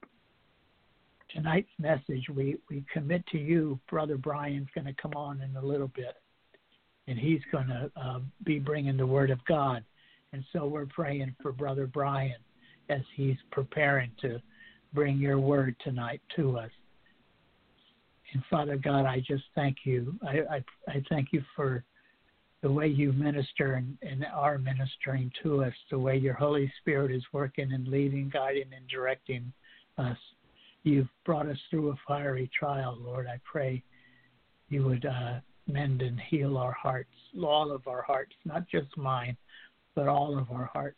Tonight's 1.32 1.68
message, 1.78 2.26
we, 2.34 2.56
we 2.68 2.84
commit 2.92 3.24
to 3.28 3.38
you. 3.38 3.78
Brother 3.88 4.16
Brian's 4.16 4.68
going 4.74 4.86
to 4.86 4.94
come 5.00 5.12
on 5.14 5.40
in 5.42 5.54
a 5.56 5.64
little 5.64 5.90
bit 5.94 6.16
and 7.08 7.18
he's 7.18 7.40
going 7.50 7.66
to 7.66 7.90
uh, 7.96 8.20
be 8.44 8.58
bringing 8.58 8.96
the 8.96 9.06
word 9.06 9.30
of 9.30 9.42
God. 9.46 9.82
And 10.32 10.44
so 10.52 10.66
we're 10.66 10.86
praying 10.86 11.34
for 11.40 11.52
Brother 11.52 11.86
Brian 11.86 12.36
as 12.90 13.00
he's 13.16 13.36
preparing 13.50 14.10
to 14.20 14.40
bring 14.92 15.18
your 15.18 15.38
word 15.38 15.74
tonight 15.82 16.20
to 16.36 16.58
us. 16.58 16.70
And 18.32 18.42
Father 18.50 18.76
God, 18.76 19.06
I 19.06 19.20
just 19.26 19.44
thank 19.54 19.78
you. 19.84 20.14
I, 20.22 20.40
I, 20.56 20.64
I 20.88 21.02
thank 21.08 21.32
you 21.32 21.42
for 21.56 21.84
the 22.62 22.70
way 22.70 22.88
you 22.88 23.12
minister 23.12 23.74
and, 23.74 23.96
and 24.02 24.26
are 24.34 24.58
ministering 24.58 25.30
to 25.42 25.64
us, 25.64 25.72
the 25.90 25.98
way 25.98 26.16
your 26.16 26.34
Holy 26.34 26.70
Spirit 26.80 27.12
is 27.12 27.22
working 27.32 27.72
and 27.72 27.86
leading, 27.88 28.28
guiding, 28.28 28.70
and 28.76 28.86
directing 28.88 29.52
us. 29.96 30.16
You've 30.82 31.08
brought 31.24 31.48
us 31.48 31.58
through 31.70 31.90
a 31.90 31.94
fiery 32.06 32.50
trial, 32.58 32.98
Lord. 33.00 33.26
I 33.26 33.40
pray 33.44 33.82
you 34.68 34.84
would 34.84 35.06
uh, 35.06 35.40
mend 35.66 36.02
and 36.02 36.20
heal 36.20 36.56
our 36.56 36.72
hearts, 36.72 37.10
all 37.42 37.70
of 37.70 37.86
our 37.86 38.02
hearts, 38.02 38.32
not 38.44 38.68
just 38.68 38.96
mine, 38.96 39.36
but 39.94 40.08
all 40.08 40.38
of 40.38 40.50
our 40.50 40.70
hearts. 40.72 40.96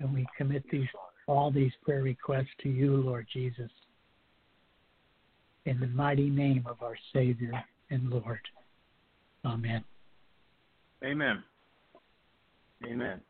And 0.00 0.12
we 0.12 0.26
commit 0.36 0.64
these 0.70 0.88
all 1.26 1.50
these 1.50 1.72
prayer 1.82 2.02
requests 2.02 2.52
to 2.62 2.68
you, 2.68 2.96
Lord 2.96 3.26
Jesus. 3.32 3.70
In 5.66 5.80
the 5.80 5.86
mighty 5.86 6.28
name 6.28 6.66
of 6.68 6.82
our 6.82 6.96
Savior 7.12 7.52
and 7.90 8.10
Lord. 8.10 8.40
Amen. 9.46 9.82
Amen. 11.02 11.42
Amen. 12.86 13.20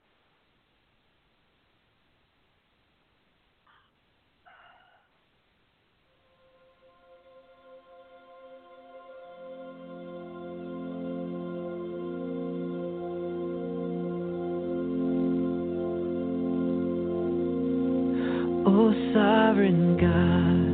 O 18.66 18.92
sovereign 19.12 19.96
God, 19.98 20.73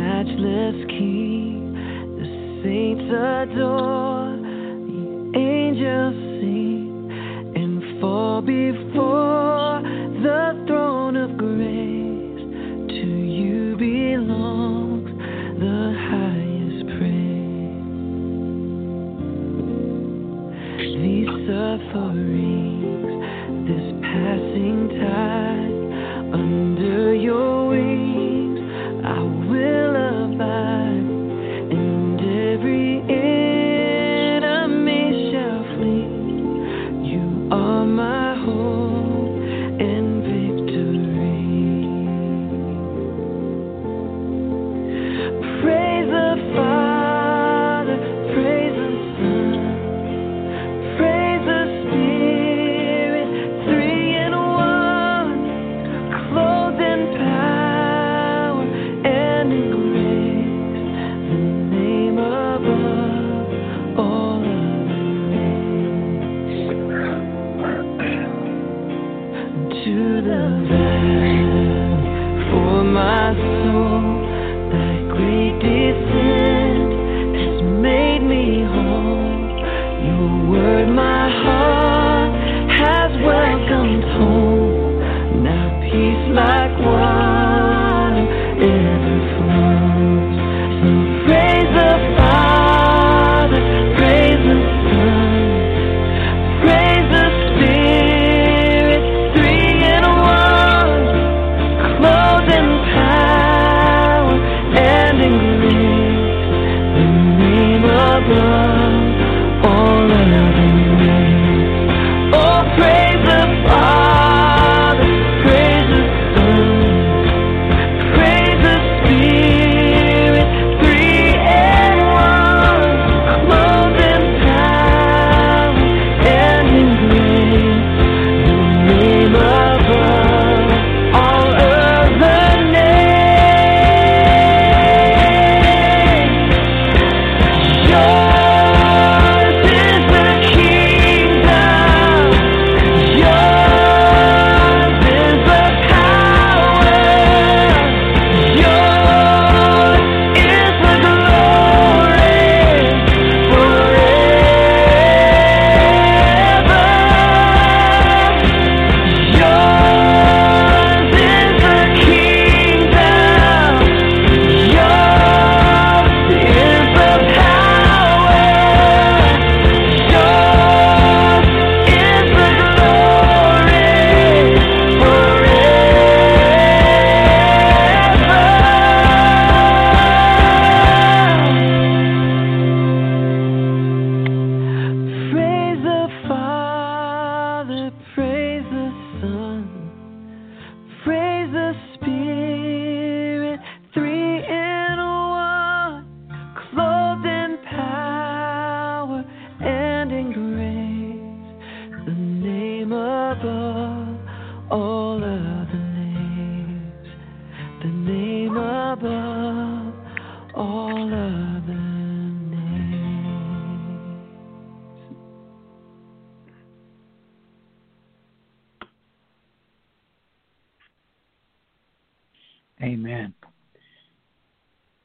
matchless 0.00 0.76
King, 0.88 1.76
the 2.16 2.26
saints 2.62 3.08
adore, 3.12 4.32
the 4.88 5.04
angels 5.38 6.16
sing 6.40 7.52
and 7.54 8.00
fall 8.00 8.40
before 8.40 8.89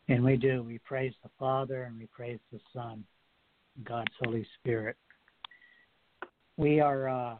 And 0.07 0.23
we 0.23 0.37
do. 0.37 0.63
We 0.63 0.79
praise 0.79 1.13
the 1.23 1.29
Father 1.37 1.83
and 1.83 1.97
we 1.97 2.05
praise 2.07 2.39
the 2.53 2.59
Son, 2.73 3.03
God's 3.83 4.13
Holy 4.23 4.47
Spirit. 4.59 4.95
We 6.57 6.79
are, 6.79 7.09
uh, 7.09 7.35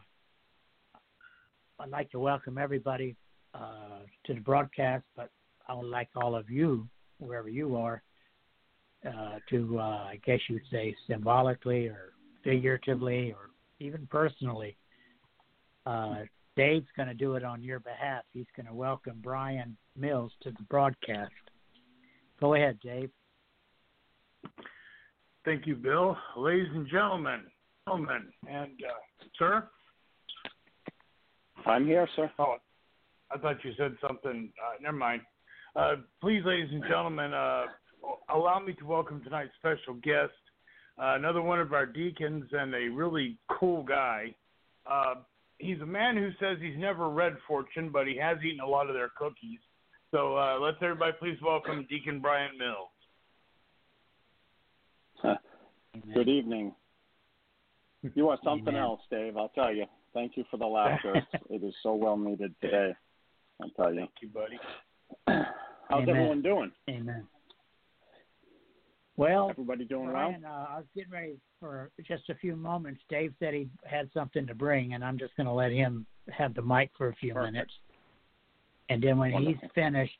I'd 1.80 1.88
like 1.88 2.10
to 2.10 2.18
welcome 2.18 2.58
everybody 2.58 3.16
uh, 3.54 4.00
to 4.26 4.34
the 4.34 4.40
broadcast, 4.40 5.04
but 5.16 5.30
I 5.68 5.74
would 5.74 5.86
like 5.86 6.08
all 6.16 6.34
of 6.34 6.50
you, 6.50 6.86
wherever 7.18 7.48
you 7.48 7.76
are, 7.76 8.02
uh, 9.06 9.38
to, 9.48 9.78
uh, 9.78 9.82
I 9.82 10.20
guess 10.26 10.40
you'd 10.48 10.60
say 10.70 10.94
symbolically 11.08 11.86
or 11.86 12.12
figuratively 12.44 13.32
or 13.32 13.50
even 13.80 14.06
personally. 14.10 14.76
Uh, 16.56 16.60
Dave's 16.60 16.86
going 16.96 17.08
to 17.08 17.14
do 17.14 17.34
it 17.34 17.44
on 17.44 17.62
your 17.62 17.80
behalf. 17.80 18.24
He's 18.32 18.46
going 18.56 18.66
to 18.66 18.74
welcome 18.74 19.18
Brian 19.22 19.76
Mills 19.96 20.32
to 20.42 20.50
the 20.50 20.62
broadcast. 20.68 21.32
Go 22.40 22.54
ahead, 22.54 22.78
Dave. 22.82 23.10
Thank 25.44 25.66
you, 25.66 25.76
Bill. 25.76 26.16
Ladies 26.36 26.68
and 26.74 26.88
gentlemen, 26.88 27.42
gentlemen, 27.86 28.26
and 28.48 28.72
uh, 28.84 29.24
sir. 29.38 29.68
I'm 31.64 31.86
here, 31.86 32.08
sir. 32.16 32.30
Oh, 32.38 32.56
I 33.30 33.38
thought 33.38 33.64
you 33.64 33.72
said 33.78 33.96
something. 34.06 34.50
Uh, 34.60 34.82
never 34.82 34.96
mind. 34.96 35.22
Uh, 35.74 35.96
please, 36.20 36.42
ladies 36.44 36.70
and 36.72 36.82
gentlemen, 36.82 37.32
uh, 37.32 37.64
allow 38.34 38.58
me 38.60 38.72
to 38.74 38.86
welcome 38.86 39.22
tonight's 39.22 39.52
special 39.58 39.94
guest, 39.94 40.32
uh, 40.98 41.14
another 41.16 41.42
one 41.42 41.60
of 41.60 41.72
our 41.72 41.86
deacons 41.86 42.44
and 42.52 42.74
a 42.74 42.88
really 42.88 43.38
cool 43.48 43.82
guy. 43.82 44.34
He's 45.58 45.80
a 45.80 45.86
man 45.86 46.16
who 46.16 46.30
says 46.38 46.58
he's 46.60 46.78
never 46.78 47.08
read 47.08 47.36
Fortune, 47.46 47.90
but 47.90 48.06
he 48.06 48.16
has 48.18 48.36
eaten 48.44 48.60
a 48.60 48.66
lot 48.66 48.88
of 48.88 48.94
their 48.94 49.10
cookies. 49.16 49.60
So 50.10 50.36
uh, 50.36 50.58
let's 50.60 50.76
everybody 50.82 51.12
please 51.18 51.38
welcome 51.42 51.86
Deacon 51.88 52.20
Brian 52.20 52.52
Mills. 52.58 52.90
Good 56.14 56.28
evening. 56.28 56.74
You 58.14 58.28
are 58.28 58.38
something 58.44 58.68
Amen. 58.68 58.82
else, 58.82 59.00
Dave. 59.10 59.36
I'll 59.36 59.48
tell 59.48 59.72
you. 59.74 59.86
Thank 60.14 60.36
you 60.36 60.44
for 60.50 60.58
the 60.58 60.66
laughter. 60.66 61.20
it 61.50 61.64
is 61.64 61.74
so 61.82 61.94
well 61.94 62.16
needed 62.16 62.54
today. 62.60 62.92
I'll 63.60 63.70
tell 63.70 63.92
you. 63.92 64.00
Thank 64.00 64.10
you, 64.22 64.28
buddy. 64.28 64.58
How's 65.88 66.02
Amen. 66.02 66.08
everyone 66.08 66.42
doing? 66.42 66.72
Amen. 66.88 67.26
Well, 69.16 69.48
Everybody 69.50 69.84
doing 69.84 70.06
well? 70.06 70.12
Brian, 70.14 70.44
uh, 70.44 70.66
I 70.70 70.76
was 70.76 70.86
getting 70.94 71.12
ready 71.12 71.36
for 71.58 71.90
just 72.06 72.28
a 72.28 72.34
few 72.34 72.54
moments. 72.54 73.00
Dave 73.08 73.32
said 73.38 73.54
he 73.54 73.68
had 73.84 74.10
something 74.12 74.46
to 74.46 74.54
bring, 74.54 74.92
and 74.94 75.02
I'm 75.02 75.18
just 75.18 75.34
going 75.36 75.46
to 75.46 75.52
let 75.52 75.72
him 75.72 76.06
have 76.30 76.54
the 76.54 76.62
mic 76.62 76.90
for 76.98 77.08
a 77.08 77.14
few 77.14 77.32
Perfect. 77.32 77.52
minutes. 77.52 77.72
And 78.90 79.02
then 79.02 79.16
when 79.18 79.32
Wonderful. 79.32 79.60
he's 79.62 79.70
finished, 79.74 80.12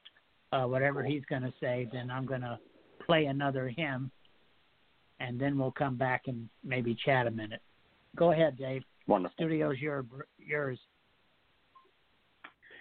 uh, 0.53 0.65
whatever 0.65 1.05
he's 1.05 1.25
going 1.29 1.43
to 1.43 1.53
say, 1.61 1.89
then 1.93 2.11
I'm 2.11 2.25
going 2.25 2.41
to 2.41 2.59
play 3.05 3.27
another 3.27 3.69
hymn, 3.69 4.11
and 5.21 5.39
then 5.39 5.59
we'll 5.59 5.73
come 5.73 5.97
back 5.97 6.23
and 6.27 6.49
maybe 6.65 6.97
chat 7.05 7.27
a 7.27 7.31
minute. 7.31 7.61
Go 8.17 8.33
ahead, 8.33 8.57
Dave. 8.57 8.83
Wonderful. 9.07 9.35
Studio's 9.37 9.79
your, 9.79 10.07
yours. 10.39 10.79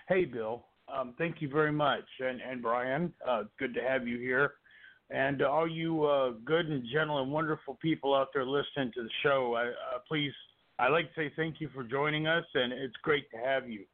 Hey, 0.08 0.26
Bill. 0.26 0.64
Um, 0.88 1.14
thank 1.18 1.42
you 1.42 1.50
very 1.50 1.72
much, 1.72 2.06
and 2.20 2.40
and 2.42 2.62
Brian. 2.62 3.12
Uh, 3.28 3.42
it's 3.42 3.50
good 3.58 3.74
to 3.74 3.82
have 3.82 4.08
you 4.08 4.20
here, 4.20 4.52
and 5.10 5.42
all 5.42 5.70
you 5.70 6.06
uh, 6.06 6.32
good 6.46 6.68
and 6.68 6.84
gentle 6.92 7.22
and 7.22 7.32
wonderful 7.32 7.78
people 7.82 8.16
out 8.16 8.30
there 8.34 8.46
listening 8.46 8.92
to 8.96 9.04
the 9.04 9.10
show. 9.24 9.56
I, 9.56 9.68
uh, 9.68 10.00
please, 10.08 10.34
I'd 10.80 10.90
like 10.90 11.14
to 11.14 11.22
say 11.22 11.34
thank 11.36 11.62
you 11.62 11.70
for 11.74 11.84
joining 11.84 12.28
us, 12.28 12.46
and 12.54 12.74
it's 12.74 12.96
great 13.04 13.30
to 13.32 13.38
have 13.38 13.70
you. 13.70 13.86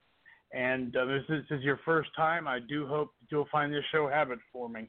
And 0.54 0.96
uh, 0.96 1.08
if 1.08 1.28
this 1.28 1.44
is 1.52 1.64
your 1.64 1.80
first 1.86 2.10
time, 2.16 2.48
I 2.48 2.60
do 2.60 2.88
hope 2.88 3.12
you'll 3.30 3.48
find 3.52 3.74
this 3.74 3.84
show 3.92 4.08
habit 4.08 4.40
forming. 4.52 4.88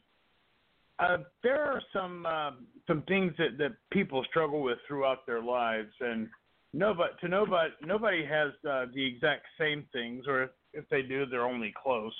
Uh, 0.98 1.18
there 1.42 1.62
are 1.62 1.80
some 1.92 2.26
uh, 2.26 2.50
some 2.86 3.02
things 3.08 3.32
that, 3.38 3.58
that 3.58 3.72
people 3.90 4.24
struggle 4.28 4.62
with 4.62 4.78
throughout 4.86 5.26
their 5.26 5.42
lives, 5.42 5.90
and 6.00 6.28
nobody 6.72 7.12
to 7.20 7.28
nobody 7.28 7.70
nobody 7.84 8.24
has 8.24 8.50
uh, 8.68 8.86
the 8.94 9.04
exact 9.04 9.46
same 9.58 9.84
things, 9.92 10.24
or 10.28 10.50
if 10.72 10.88
they 10.90 11.02
do, 11.02 11.26
they're 11.26 11.46
only 11.46 11.72
close. 11.82 12.12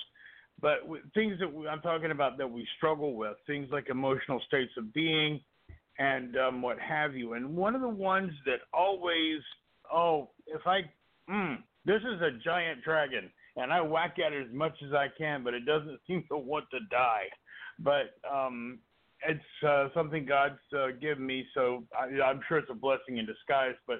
But 0.63 0.87
things 1.13 1.37
that 1.39 1.69
I'm 1.69 1.81
talking 1.81 2.11
about 2.11 2.37
that 2.37 2.49
we 2.49 2.65
struggle 2.77 3.15
with, 3.15 3.35
things 3.45 3.67
like 3.69 3.89
emotional 3.89 4.41
states 4.47 4.71
of 4.77 4.93
being, 4.93 5.41
and 5.99 6.37
um, 6.37 6.61
what 6.61 6.79
have 6.79 7.15
you. 7.15 7.33
And 7.33 7.53
one 7.53 7.75
of 7.75 7.81
the 7.81 7.89
ones 7.89 8.31
that 8.45 8.59
always, 8.73 9.41
oh, 9.93 10.29
if 10.47 10.65
I, 10.65 10.83
mm, 11.29 11.57
this 11.85 11.99
is 12.01 12.21
a 12.21 12.39
giant 12.45 12.81
dragon, 12.81 13.29
and 13.57 13.73
I 13.73 13.81
whack 13.81 14.15
at 14.25 14.31
it 14.31 14.47
as 14.47 14.53
much 14.53 14.71
as 14.87 14.93
I 14.93 15.07
can, 15.17 15.43
but 15.43 15.53
it 15.53 15.65
doesn't 15.65 15.99
seem 16.07 16.23
to 16.29 16.37
want 16.37 16.63
to 16.71 16.79
die. 16.89 17.25
But 17.77 18.15
um, 18.33 18.79
it's 19.27 19.67
uh, 19.67 19.89
something 19.93 20.25
God's 20.25 20.59
uh, 20.73 20.91
given 21.01 21.25
me, 21.25 21.45
so 21.53 21.83
I, 21.93 22.21
I'm 22.21 22.39
sure 22.47 22.57
it's 22.57 22.71
a 22.71 22.73
blessing 22.73 23.17
in 23.17 23.25
disguise. 23.25 23.75
But 23.85 23.97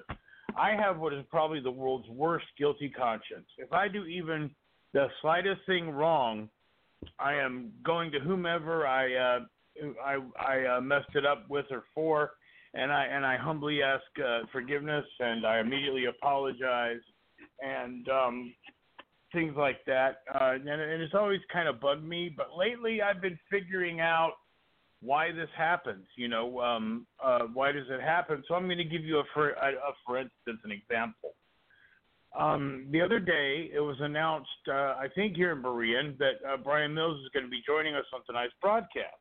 I 0.56 0.70
have 0.70 0.98
what 0.98 1.12
is 1.12 1.26
probably 1.30 1.60
the 1.60 1.70
world's 1.70 2.08
worst 2.08 2.46
guilty 2.56 2.88
conscience. 2.88 3.48
If 3.58 3.70
I 3.74 3.86
do 3.86 4.06
even 4.06 4.50
the 4.94 5.08
slightest 5.20 5.60
thing 5.66 5.90
wrong, 5.90 6.48
I 7.18 7.34
am 7.34 7.72
going 7.84 8.10
to 8.12 8.20
whomever 8.20 8.86
I 8.86 9.14
uh, 9.14 9.40
I, 10.04 10.18
I 10.38 10.76
uh, 10.76 10.80
messed 10.80 11.14
it 11.14 11.26
up 11.26 11.48
with 11.48 11.66
or 11.70 11.84
for, 11.94 12.32
and 12.74 12.92
I 12.92 13.06
and 13.06 13.24
I 13.24 13.36
humbly 13.36 13.82
ask 13.82 14.04
uh, 14.24 14.40
forgiveness, 14.52 15.04
and 15.20 15.46
I 15.46 15.60
immediately 15.60 16.06
apologize, 16.06 17.00
and 17.60 18.08
um, 18.08 18.54
things 19.32 19.54
like 19.56 19.84
that. 19.86 20.22
Uh, 20.32 20.52
and, 20.54 20.68
and 20.68 21.02
it's 21.02 21.14
always 21.14 21.40
kind 21.52 21.68
of 21.68 21.80
bugged 21.80 22.04
me, 22.04 22.32
but 22.34 22.56
lately 22.56 23.02
I've 23.02 23.20
been 23.20 23.38
figuring 23.50 24.00
out 24.00 24.32
why 25.02 25.32
this 25.32 25.50
happens. 25.56 26.06
You 26.16 26.28
know, 26.28 26.60
um, 26.60 27.06
uh, 27.22 27.40
why 27.52 27.72
does 27.72 27.86
it 27.90 28.00
happen? 28.00 28.42
So 28.48 28.54
I'm 28.54 28.64
going 28.64 28.78
to 28.78 28.84
give 28.84 29.04
you 29.04 29.18
a 29.18 29.24
for 29.34 29.50
a, 29.50 29.72
a 29.72 29.92
for 30.06 30.18
instance 30.18 30.60
an 30.64 30.70
example. 30.70 31.33
Um, 32.38 32.86
the 32.90 33.00
other 33.00 33.20
day, 33.20 33.70
it 33.72 33.80
was 33.80 33.96
announced, 34.00 34.48
uh, 34.68 34.96
I 34.98 35.06
think 35.14 35.36
here 35.36 35.52
in 35.52 35.62
Berean, 35.62 36.18
that 36.18 36.34
uh, 36.48 36.56
Brian 36.56 36.92
Mills 36.92 37.20
is 37.20 37.28
going 37.32 37.44
to 37.44 37.50
be 37.50 37.62
joining 37.64 37.94
us 37.94 38.04
on 38.12 38.22
tonight's 38.26 38.54
broadcast. 38.60 39.14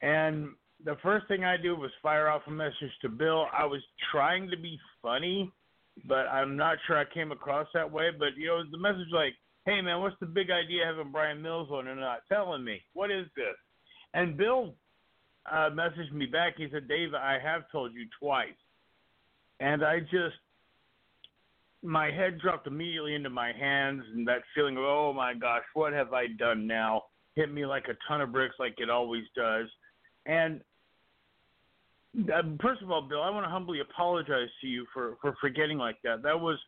And 0.00 0.50
the 0.84 0.96
first 1.02 1.26
thing 1.28 1.44
I 1.44 1.56
do 1.56 1.76
was 1.76 1.90
fire 2.02 2.28
off 2.28 2.42
a 2.46 2.50
message 2.50 2.92
to 3.02 3.08
Bill. 3.08 3.46
I 3.56 3.64
was 3.64 3.82
trying 4.12 4.48
to 4.50 4.56
be 4.56 4.78
funny, 5.02 5.52
but 6.06 6.26
I'm 6.28 6.56
not 6.56 6.78
sure 6.86 6.98
I 6.98 7.04
came 7.12 7.32
across 7.32 7.66
that 7.74 7.90
way. 7.90 8.10
But 8.16 8.36
you 8.36 8.46
know, 8.46 8.62
the 8.70 8.78
message 8.78 9.08
like, 9.12 9.34
"Hey 9.66 9.80
man, 9.80 10.00
what's 10.00 10.18
the 10.20 10.26
big 10.26 10.50
idea 10.50 10.86
having 10.86 11.12
Brian 11.12 11.42
Mills 11.42 11.68
on 11.70 11.88
and 11.88 12.00
not 12.00 12.20
telling 12.28 12.64
me? 12.64 12.80
What 12.94 13.10
is 13.10 13.26
this?" 13.36 13.56
And 14.14 14.36
Bill 14.36 14.74
uh, 15.50 15.70
messaged 15.70 16.12
me 16.12 16.26
back. 16.26 16.54
He 16.56 16.68
said, 16.70 16.88
"Dave, 16.88 17.14
I 17.14 17.38
have 17.42 17.70
told 17.70 17.92
you 17.92 18.06
twice," 18.18 18.48
and 19.58 19.84
I 19.84 20.00
just 20.00 20.36
my 21.82 22.10
head 22.10 22.38
dropped 22.38 22.66
immediately 22.66 23.14
into 23.14 23.30
my 23.30 23.52
hands, 23.52 24.02
and 24.12 24.26
that 24.28 24.42
feeling 24.54 24.76
of, 24.76 24.84
"Oh 24.84 25.12
my 25.12 25.34
gosh, 25.34 25.64
what 25.74 25.92
have 25.92 26.12
I 26.12 26.26
done 26.26 26.66
now?" 26.66 27.04
hit 27.36 27.52
me 27.52 27.64
like 27.64 27.86
a 27.88 27.96
ton 28.08 28.20
of 28.20 28.32
bricks, 28.32 28.56
like 28.58 28.74
it 28.78 28.90
always 28.90 29.24
does. 29.36 29.66
And 30.26 30.60
uh, 32.32 32.42
first 32.60 32.82
of 32.82 32.90
all, 32.90 33.02
Bill, 33.02 33.22
I 33.22 33.30
want 33.30 33.44
to 33.46 33.50
humbly 33.50 33.80
apologize 33.80 34.48
to 34.60 34.66
you 34.66 34.86
for 34.92 35.16
for 35.20 35.34
forgetting 35.40 35.78
like 35.78 35.96
that. 36.04 36.22
That 36.22 36.38
was 36.38 36.58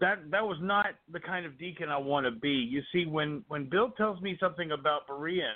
that 0.00 0.30
that 0.30 0.44
was 0.44 0.56
not 0.60 0.86
the 1.12 1.20
kind 1.20 1.44
of 1.44 1.58
deacon 1.58 1.90
I 1.90 1.98
want 1.98 2.26
to 2.26 2.32
be. 2.32 2.50
You 2.50 2.82
see, 2.92 3.06
when 3.06 3.44
when 3.48 3.68
Bill 3.68 3.90
tells 3.90 4.20
me 4.20 4.36
something 4.40 4.72
about 4.72 5.06
Berean, 5.06 5.54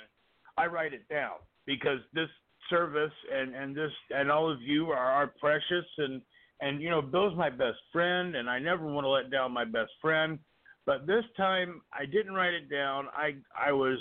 I 0.57 0.67
write 0.67 0.93
it 0.93 1.07
down 1.09 1.37
because 1.65 1.99
this 2.13 2.29
service 2.69 3.13
and 3.33 3.55
and 3.55 3.75
this 3.75 3.91
and 4.11 4.31
all 4.31 4.49
of 4.49 4.61
you 4.61 4.91
are, 4.91 5.11
are 5.11 5.33
precious 5.39 5.85
and 5.97 6.21
and 6.61 6.81
you 6.81 6.89
know 6.89 7.01
Bill's 7.01 7.37
my 7.37 7.49
best 7.49 7.77
friend 7.91 8.35
and 8.35 8.49
I 8.49 8.59
never 8.59 8.85
want 8.85 9.05
to 9.05 9.09
let 9.09 9.31
down 9.31 9.51
my 9.51 9.65
best 9.65 9.91
friend. 10.01 10.39
But 10.85 11.07
this 11.07 11.23
time 11.35 11.81
I 11.93 12.05
didn't 12.05 12.33
write 12.33 12.53
it 12.53 12.69
down. 12.69 13.07
I 13.15 13.35
I 13.57 13.71
was 13.71 13.97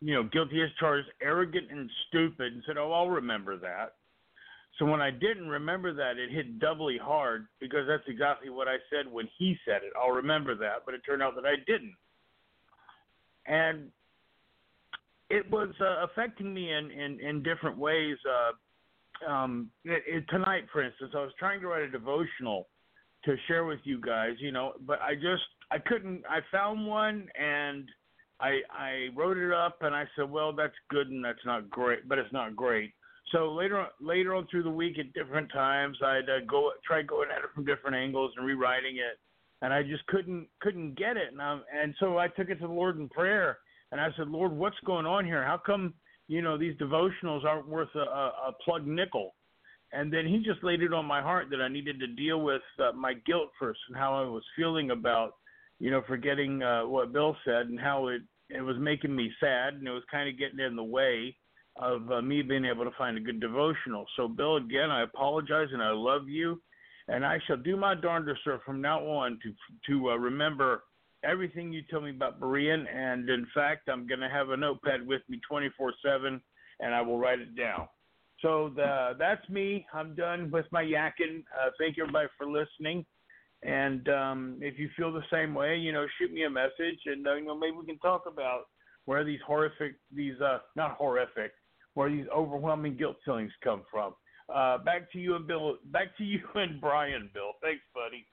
you 0.00 0.14
know 0.14 0.24
guilty 0.24 0.62
as 0.62 0.70
charged, 0.78 1.08
arrogant 1.22 1.70
and 1.70 1.90
stupid, 2.08 2.52
and 2.52 2.62
said, 2.66 2.76
"Oh, 2.76 2.92
I'll 2.92 3.10
remember 3.10 3.56
that." 3.58 3.94
So 4.78 4.84
when 4.84 5.00
I 5.00 5.10
didn't 5.10 5.48
remember 5.48 5.92
that, 5.94 6.18
it 6.18 6.30
hit 6.30 6.60
doubly 6.60 6.98
hard 6.98 7.48
because 7.58 7.86
that's 7.88 8.04
exactly 8.06 8.48
what 8.48 8.68
I 8.68 8.76
said 8.90 9.10
when 9.10 9.28
he 9.36 9.56
said 9.64 9.82
it. 9.82 9.92
I'll 10.00 10.12
remember 10.12 10.54
that, 10.56 10.84
but 10.86 10.94
it 10.94 11.00
turned 11.04 11.22
out 11.22 11.34
that 11.34 11.44
I 11.44 11.56
didn't. 11.66 11.94
And 13.46 13.90
it 15.30 15.50
was 15.50 15.70
uh, 15.80 16.04
affecting 16.04 16.54
me 16.54 16.72
in, 16.72 16.90
in, 16.92 17.18
in 17.20 17.42
different 17.42 17.76
ways. 17.76 18.16
Uh, 18.28 18.52
um, 19.26 19.70
it, 19.84 20.02
it, 20.06 20.24
tonight, 20.28 20.64
for 20.72 20.82
instance, 20.82 21.12
I 21.14 21.20
was 21.20 21.32
trying 21.38 21.60
to 21.60 21.68
write 21.68 21.82
a 21.82 21.90
devotional 21.90 22.68
to 23.24 23.36
share 23.46 23.64
with 23.64 23.80
you 23.84 24.00
guys, 24.00 24.34
you 24.38 24.52
know, 24.52 24.74
but 24.86 25.00
I 25.00 25.14
just 25.14 25.42
I 25.70 25.78
couldn't. 25.78 26.22
I 26.28 26.40
found 26.52 26.86
one 26.86 27.28
and 27.38 27.88
I 28.40 28.60
I 28.70 29.08
wrote 29.14 29.36
it 29.36 29.52
up 29.52 29.78
and 29.82 29.94
I 29.94 30.04
said, 30.16 30.30
well, 30.30 30.52
that's 30.52 30.74
good 30.90 31.08
and 31.08 31.24
that's 31.24 31.44
not 31.44 31.68
great, 31.68 32.08
but 32.08 32.18
it's 32.18 32.32
not 32.32 32.54
great. 32.54 32.92
So 33.32 33.52
later 33.52 33.80
on, 33.80 33.88
later 34.00 34.34
on 34.34 34.46
through 34.50 34.62
the 34.62 34.70
week 34.70 34.98
at 34.98 35.12
different 35.12 35.52
times, 35.52 35.98
I'd 36.02 36.30
uh, 36.30 36.44
go 36.48 36.72
try 36.86 37.02
going 37.02 37.28
at 37.30 37.44
it 37.44 37.50
from 37.54 37.64
different 37.64 37.96
angles 37.96 38.32
and 38.36 38.46
rewriting 38.46 38.96
it, 38.96 39.18
and 39.62 39.72
I 39.72 39.82
just 39.82 40.06
couldn't 40.06 40.46
couldn't 40.60 40.96
get 40.96 41.16
it. 41.16 41.32
And 41.32 41.42
i 41.42 41.58
and 41.74 41.94
so 42.00 42.18
I 42.18 42.28
took 42.28 42.48
it 42.48 42.60
to 42.60 42.66
the 42.66 42.72
Lord 42.72 42.98
in 42.98 43.08
prayer, 43.08 43.58
and 43.92 44.00
I 44.00 44.08
said, 44.16 44.28
Lord, 44.28 44.52
what's 44.52 44.78
going 44.86 45.06
on 45.06 45.26
here? 45.26 45.44
How 45.44 45.58
come 45.58 45.92
you 46.28 46.42
know, 46.42 46.56
these 46.56 46.76
devotionals 46.76 47.44
aren't 47.44 47.68
worth 47.68 47.88
a, 47.94 48.00
a, 48.00 48.32
a 48.48 48.52
plug 48.64 48.86
nickel. 48.86 49.34
And 49.92 50.12
then 50.12 50.26
he 50.26 50.38
just 50.38 50.62
laid 50.62 50.82
it 50.82 50.92
on 50.92 51.06
my 51.06 51.22
heart 51.22 51.46
that 51.50 51.62
I 51.62 51.68
needed 51.68 51.98
to 52.00 52.06
deal 52.06 52.42
with 52.42 52.62
uh, 52.78 52.92
my 52.92 53.14
guilt 53.26 53.48
first 53.58 53.80
and 53.88 53.96
how 53.96 54.14
I 54.14 54.28
was 54.28 54.42
feeling 54.54 54.90
about, 54.90 55.32
you 55.78 55.90
know, 55.90 56.02
forgetting 56.06 56.62
uh, 56.62 56.82
what 56.86 57.12
Bill 57.12 57.34
said 57.44 57.68
and 57.68 57.80
how 57.80 58.08
it 58.08 58.22
it 58.50 58.62
was 58.62 58.76
making 58.78 59.14
me 59.14 59.30
sad 59.40 59.74
and 59.74 59.86
it 59.86 59.90
was 59.90 60.02
kind 60.10 60.28
of 60.28 60.38
getting 60.38 60.60
in 60.60 60.74
the 60.74 60.82
way 60.82 61.36
of 61.76 62.10
uh, 62.10 62.22
me 62.22 62.42
being 62.42 62.64
able 62.64 62.84
to 62.84 62.96
find 62.96 63.16
a 63.16 63.20
good 63.20 63.40
devotional. 63.40 64.06
So, 64.16 64.26
Bill, 64.26 64.56
again, 64.56 64.90
I 64.90 65.02
apologize 65.02 65.68
and 65.72 65.82
I 65.82 65.90
love 65.90 66.28
you, 66.28 66.60
and 67.08 67.24
I 67.24 67.38
shall 67.46 67.58
do 67.58 67.76
my 67.76 67.94
darndest, 67.94 68.40
sir, 68.44 68.60
from 68.64 68.80
now 68.80 69.06
on 69.06 69.38
to 69.42 69.52
to 69.86 70.10
uh, 70.10 70.16
remember 70.16 70.82
everything 71.24 71.72
you 71.72 71.82
tell 71.90 72.00
me 72.00 72.10
about 72.10 72.40
Berean. 72.40 72.84
And 72.94 73.28
in 73.28 73.46
fact, 73.54 73.88
I'm 73.88 74.06
going 74.06 74.20
to 74.20 74.28
have 74.28 74.50
a 74.50 74.56
notepad 74.56 75.06
with 75.06 75.22
me 75.28 75.40
24/7, 75.50 76.40
and 76.80 76.94
I 76.94 77.00
will 77.00 77.18
write 77.18 77.40
it 77.40 77.56
down. 77.56 77.88
So 78.40 78.70
the, 78.74 79.16
that's 79.18 79.46
me. 79.48 79.84
I'm 79.92 80.14
done 80.14 80.50
with 80.50 80.66
my 80.70 80.82
yakking. 80.82 81.42
Uh, 81.60 81.70
thank 81.78 81.96
you 81.96 82.04
everybody 82.04 82.28
for 82.36 82.46
listening. 82.46 83.04
And 83.64 84.08
um, 84.08 84.58
if 84.60 84.78
you 84.78 84.88
feel 84.96 85.12
the 85.12 85.24
same 85.32 85.54
way, 85.54 85.76
you 85.76 85.92
know, 85.92 86.06
shoot 86.18 86.32
me 86.32 86.44
a 86.44 86.50
message, 86.50 87.00
and 87.06 87.26
uh, 87.26 87.34
you 87.34 87.44
know 87.44 87.58
maybe 87.58 87.76
we 87.76 87.86
can 87.86 87.98
talk 87.98 88.22
about 88.30 88.62
where 89.06 89.24
these 89.24 89.40
horrific, 89.44 89.96
these 90.14 90.40
uh, 90.40 90.58
not 90.76 90.92
horrific, 90.92 91.52
where 91.94 92.08
these 92.08 92.26
overwhelming 92.32 92.96
guilt 92.96 93.16
feelings 93.24 93.50
come 93.64 93.82
from. 93.90 94.14
Uh, 94.54 94.78
back 94.78 95.10
to 95.12 95.18
you 95.18 95.34
and 95.34 95.46
Bill. 95.46 95.76
Back 95.86 96.16
to 96.18 96.24
you 96.24 96.40
and 96.54 96.80
Brian, 96.80 97.30
Bill. 97.34 97.52
Thanks, 97.60 97.82
buddy. 97.92 98.24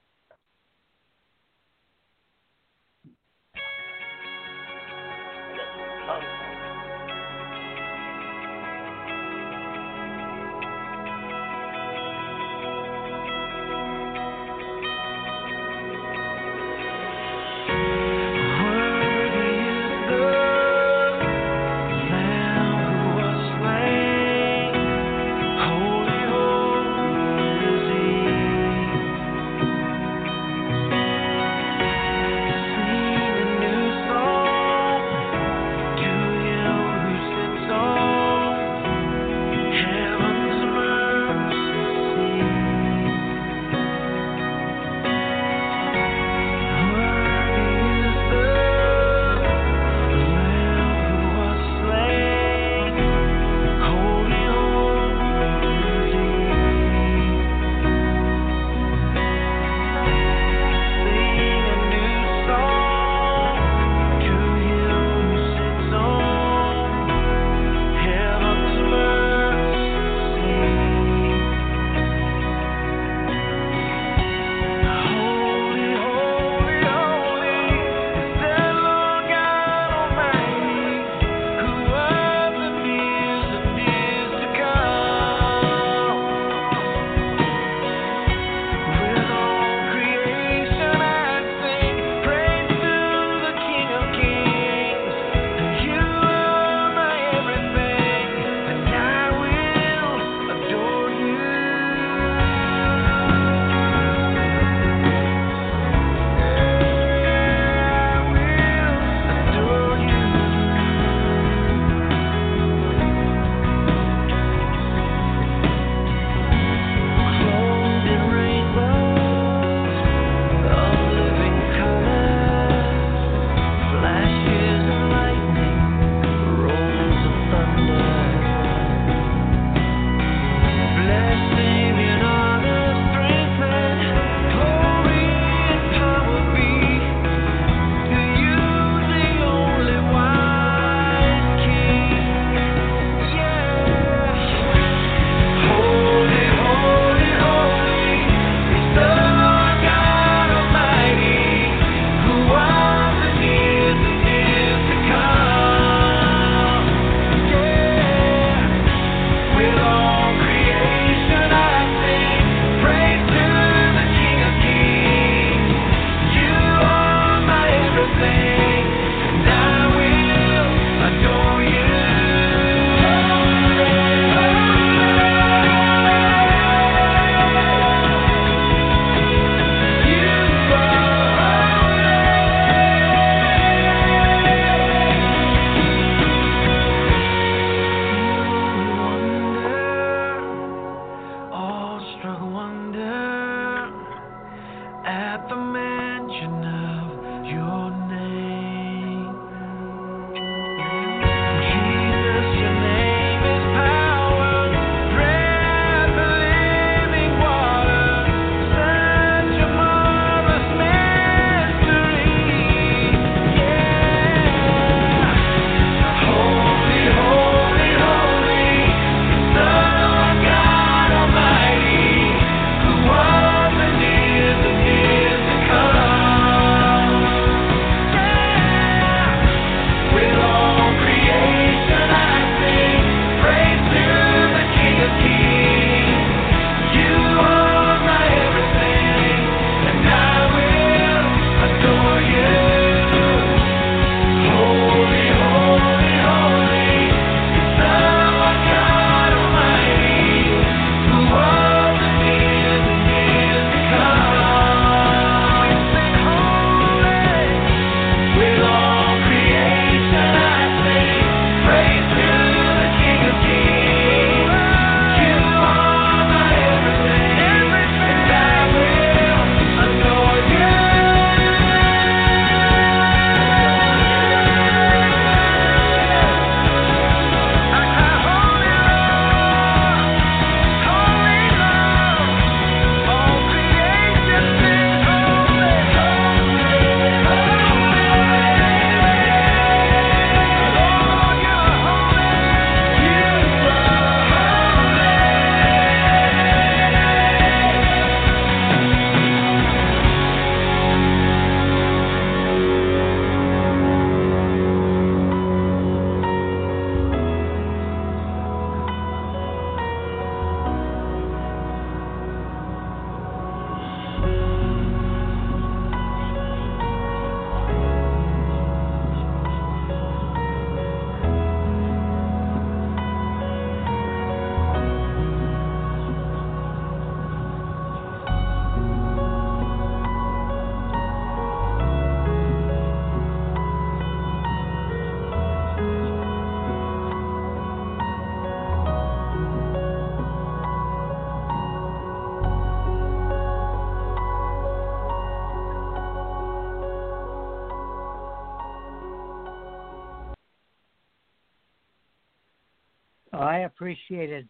I 353.56 353.60
appreciated 353.60 354.46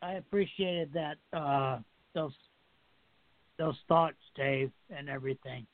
I 0.00 0.14
appreciated 0.14 0.90
that 0.94 1.18
uh 1.36 1.80
those 2.14 2.32
those 3.58 3.76
thoughts, 3.88 4.16
Dave, 4.34 4.70
and 4.88 5.10
everything. 5.10 5.66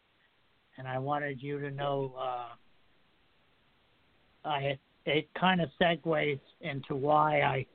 And 0.76 0.88
I 0.88 0.98
wanted 0.98 1.40
you 1.40 1.61
to 1.61 1.70
know 1.70 2.14
uh 2.18 2.48
I 4.44 4.76
it 5.06 5.28
kind 5.38 5.61
of 5.61 5.68
segues 5.80 6.40
into 6.61 6.96
why 6.96 7.42
I 7.42 7.66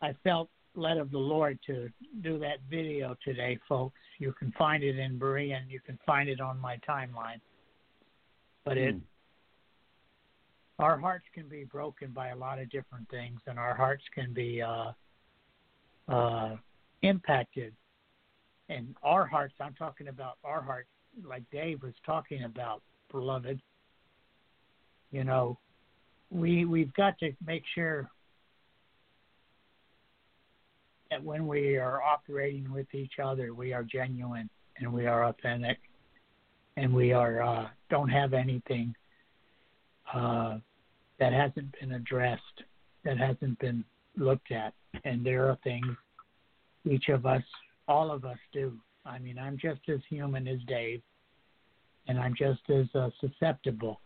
I 0.00 0.14
felt 0.22 0.48
led 0.76 0.98
of 0.98 1.10
the 1.10 1.18
Lord 1.18 1.58
to 1.66 1.88
do 2.22 2.38
that 2.38 2.58
video 2.70 3.16
today, 3.24 3.58
folks. 3.68 3.98
You 4.20 4.32
can 4.38 4.52
find 4.52 4.84
it 4.84 4.96
in 5.00 5.18
Berean. 5.18 5.68
You 5.68 5.80
can 5.80 5.98
find 6.06 6.28
it 6.28 6.40
on 6.40 6.60
my 6.60 6.76
timeline. 6.88 7.40
But 8.64 8.78
it, 8.78 8.94
Hmm. 8.94 9.00
Our 10.78 10.96
hearts 10.96 11.24
can 11.34 11.48
be 11.48 11.64
broken 11.64 12.10
by 12.12 12.28
a 12.28 12.36
lot 12.36 12.58
of 12.58 12.70
different 12.70 13.08
things, 13.10 13.40
and 13.46 13.58
our 13.58 13.74
hearts 13.74 14.04
can 14.14 14.32
be 14.32 14.62
uh, 14.62 14.92
uh, 16.08 16.56
impacted. 17.02 17.74
And 18.68 18.94
our 19.02 19.26
hearts, 19.26 19.54
I'm 19.60 19.74
talking 19.74 20.08
about 20.08 20.38
our 20.44 20.62
hearts, 20.62 20.88
like 21.24 21.42
Dave 21.50 21.82
was 21.82 21.94
talking 22.06 22.44
about, 22.44 22.82
beloved. 23.10 23.60
You 25.10 25.24
know, 25.24 25.58
we 26.30 26.64
we've 26.64 26.92
got 26.92 27.18
to 27.20 27.32
make 27.44 27.64
sure 27.74 28.08
that 31.10 31.24
when 31.24 31.46
we 31.46 31.76
are 31.76 32.02
operating 32.02 32.70
with 32.70 32.94
each 32.94 33.14
other, 33.22 33.54
we 33.54 33.72
are 33.72 33.82
genuine 33.82 34.50
and 34.78 34.92
we 34.92 35.06
are 35.06 35.24
authentic, 35.24 35.78
and 36.76 36.92
we 36.92 37.12
are 37.12 37.42
uh, 37.42 37.68
don't 37.90 38.10
have 38.10 38.34
anything 38.34 38.94
uh, 40.12 40.58
that 41.18 41.32
hasn't 41.32 41.74
been 41.80 41.92
addressed, 41.92 42.42
that 43.04 43.18
hasn't 43.18 43.58
been 43.58 43.84
looked 44.16 44.52
at, 44.52 44.74
and 45.04 45.24
there 45.24 45.48
are 45.48 45.58
things 45.64 45.86
each 46.88 47.08
of 47.08 47.26
us, 47.26 47.42
all 47.86 48.10
of 48.10 48.24
us, 48.24 48.38
do. 48.52 48.72
I 49.04 49.18
mean, 49.18 49.38
I'm 49.38 49.58
just 49.58 49.80
as 49.88 50.00
human 50.08 50.46
as 50.46 50.58
Dave, 50.66 51.02
and 52.06 52.18
I'm 52.18 52.34
just 52.36 52.60
as 52.70 52.86
uh, 52.94 53.10
susceptible 53.20 54.00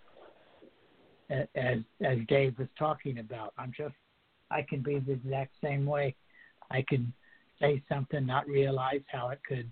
as 1.30 1.78
as 2.04 2.18
Dave 2.28 2.58
was 2.58 2.68
talking 2.78 3.18
about. 3.18 3.52
I'm 3.58 3.72
just 3.76 3.94
I 4.50 4.62
can 4.62 4.82
be 4.82 4.98
the 4.98 5.12
exact 5.12 5.52
same 5.62 5.86
way. 5.86 6.14
I 6.70 6.84
can 6.88 7.12
say 7.60 7.82
something, 7.88 8.26
not 8.26 8.46
realize 8.46 9.02
how 9.10 9.28
it 9.28 9.40
could 9.46 9.70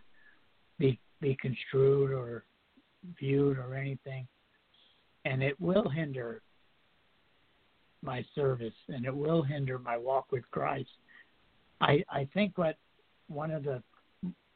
be 0.79 0.99
be 1.21 1.37
construed 1.41 2.13
or 2.13 2.45
viewed 3.19 3.59
or 3.59 3.75
anything, 3.75 4.27
and 5.25 5.43
it 5.43 5.61
will 5.61 5.89
hinder 5.89 6.43
my 8.03 8.25
service 8.35 8.75
and 8.89 9.05
it 9.05 9.15
will 9.15 9.43
hinder 9.43 9.79
my 9.79 9.97
walk 9.97 10.33
with 10.33 10.49
Christ. 10.51 10.91
I 11.81 12.05
I 12.11 12.29
think 12.35 12.57
what 12.57 12.77
one 13.29 13.51
of 13.51 13.65
the 13.65 13.83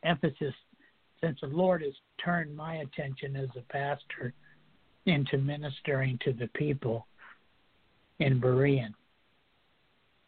emphasis 0.05 0.55
since 1.21 1.39
the 1.41 1.47
Lord 1.47 1.83
has 1.83 1.95
turned 2.23 2.55
my 2.55 2.77
attention 2.77 3.37
as 3.37 3.49
a 3.57 3.73
pastor 3.73 4.35
into 5.07 5.39
ministering 5.39 6.19
to 6.25 6.33
the 6.33 6.49
people 6.49 7.07
in 8.19 8.41
Berean 8.41 8.95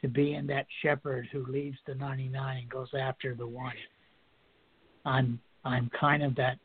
to 0.02 0.08
being 0.08 0.46
that 0.46 0.66
shepherd 0.82 1.28
who 1.32 1.44
leaves 1.46 1.78
the 1.86 1.94
99 1.94 2.58
and 2.58 2.68
goes 2.68 2.88
after 2.98 3.34
the 3.34 3.46
one. 3.46 3.74
I'm 5.04 5.40
I'm 5.64 5.90
kind 5.98 6.22
of 6.22 6.34
that 6.36 6.58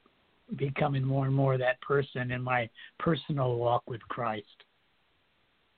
becoming 0.58 1.04
more 1.04 1.26
and 1.26 1.36
more 1.36 1.58
that 1.58 1.82
person 1.82 2.32
in 2.32 2.42
my 2.42 2.70
personal 3.00 3.56
walk 3.56 3.84
with 3.88 4.02
Christ. 4.10 4.46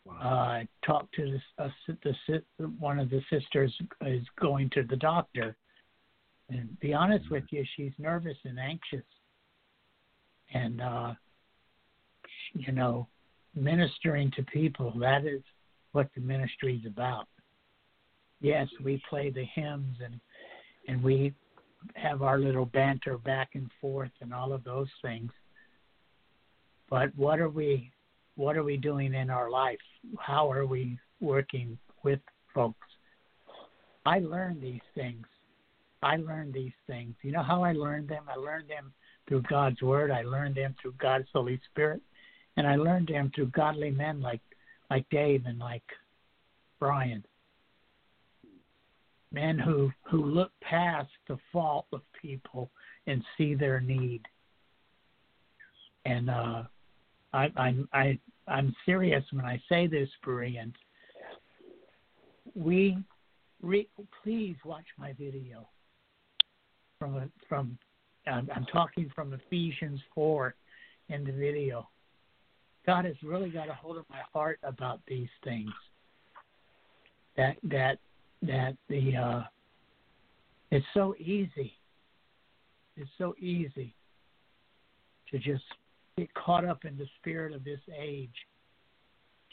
Uh, 0.09 0.11
I 0.23 0.67
talked 0.85 1.13
to 1.15 1.39
uh, 1.57 1.69
the 1.87 2.43
one 2.79 2.99
of 2.99 3.09
the 3.09 3.21
sisters 3.29 3.73
is 4.05 4.23
going 4.39 4.69
to 4.71 4.83
the 4.83 4.97
doctor, 4.97 5.55
and 6.49 6.79
be 6.79 6.93
honest 6.93 7.29
with 7.31 7.45
you, 7.51 7.63
she's 7.75 7.93
nervous 7.97 8.37
and 8.43 8.59
anxious, 8.59 9.05
and 10.53 10.81
uh, 10.81 11.13
you 12.53 12.71
know, 12.71 13.07
ministering 13.55 14.31
to 14.31 14.43
people 14.43 14.93
that 14.99 15.25
is 15.25 15.41
what 15.93 16.09
the 16.15 16.21
ministry 16.21 16.81
is 16.83 16.85
about. 16.85 17.27
Yes, 18.41 18.67
we 18.83 19.01
play 19.09 19.29
the 19.29 19.45
hymns 19.55 19.97
and 20.03 20.19
and 20.87 21.01
we 21.01 21.33
have 21.95 22.21
our 22.21 22.39
little 22.39 22.65
banter 22.65 23.17
back 23.17 23.51
and 23.55 23.69
forth 23.79 24.11
and 24.21 24.33
all 24.33 24.53
of 24.53 24.63
those 24.63 24.87
things. 25.01 25.31
But 26.89 27.15
what 27.15 27.39
are 27.39 27.49
we 27.49 27.91
what 28.35 28.57
are 28.57 28.63
we 28.63 28.77
doing 28.77 29.13
in 29.13 29.29
our 29.29 29.49
life? 29.49 29.79
How 30.19 30.51
are 30.51 30.65
we 30.65 30.97
working 31.19 31.77
with 32.03 32.19
folks? 32.53 32.87
I 34.05 34.19
learned 34.19 34.61
these 34.61 34.81
things. 34.95 35.25
I 36.01 36.17
learned 36.17 36.53
these 36.53 36.73
things. 36.87 37.15
You 37.21 37.31
know 37.31 37.43
how 37.43 37.63
I 37.63 37.71
learned 37.71 38.09
them? 38.09 38.23
I 38.27 38.35
learned 38.35 38.69
them 38.69 38.91
through 39.27 39.43
God's 39.43 39.81
word. 39.81 40.11
I 40.11 40.23
learned 40.23 40.55
them 40.55 40.75
through 40.81 40.95
God's 40.99 41.27
Holy 41.31 41.59
Spirit. 41.71 42.01
And 42.57 42.67
I 42.67 42.75
learned 42.75 43.07
them 43.07 43.31
through 43.33 43.47
godly 43.47 43.91
men 43.91 44.21
like 44.21 44.41
like 44.89 45.09
Dave 45.09 45.43
and 45.45 45.57
like 45.57 45.83
Brian 46.79 47.23
men 49.33 49.57
who 49.57 49.91
who 50.03 50.23
look 50.23 50.51
past 50.61 51.09
the 51.27 51.37
fault 51.51 51.87
of 51.91 52.01
people 52.21 52.69
and 53.07 53.23
see 53.37 53.55
their 53.55 53.81
need. 53.81 54.21
And 56.05 56.29
uh, 56.29 56.63
I, 57.33 57.51
I'm 57.57 57.87
I 57.93 58.19
I'm 58.47 58.75
serious 58.85 59.23
when 59.31 59.45
I 59.45 59.61
say 59.69 59.87
this, 59.87 60.09
Bereans. 60.23 60.73
We 62.55 62.97
re, 63.61 63.87
please 64.21 64.55
watch 64.63 64.85
my 64.97 65.13
video 65.13 65.67
from 66.99 67.15
a, 67.15 67.27
from 67.49 67.77
I'm, 68.27 68.49
I'm 68.55 68.65
talking 68.71 69.11
from 69.15 69.33
Ephesians 69.33 69.99
four 70.13 70.55
in 71.09 71.23
the 71.23 71.31
video. 71.31 71.89
God 72.85 73.05
has 73.05 73.15
really 73.23 73.49
got 73.49 73.69
a 73.69 73.73
hold 73.73 73.97
of 73.97 74.05
my 74.09 74.21
heart 74.31 74.59
about 74.63 74.99
these 75.07 75.29
things. 75.43 75.71
That 77.35 77.57
that 77.63 77.97
that 78.43 78.77
the 78.89 79.15
uh, 79.15 79.43
it's 80.69 80.85
so 80.93 81.15
easy. 81.17 81.73
It's 82.95 83.09
so 83.17 83.33
easy 83.39 83.95
to 85.31 85.39
just 85.39 85.63
get 86.17 86.33
caught 86.33 86.65
up 86.65 86.85
in 86.85 86.97
the 86.97 87.07
spirit 87.19 87.53
of 87.53 87.63
this 87.63 87.79
age, 87.97 88.33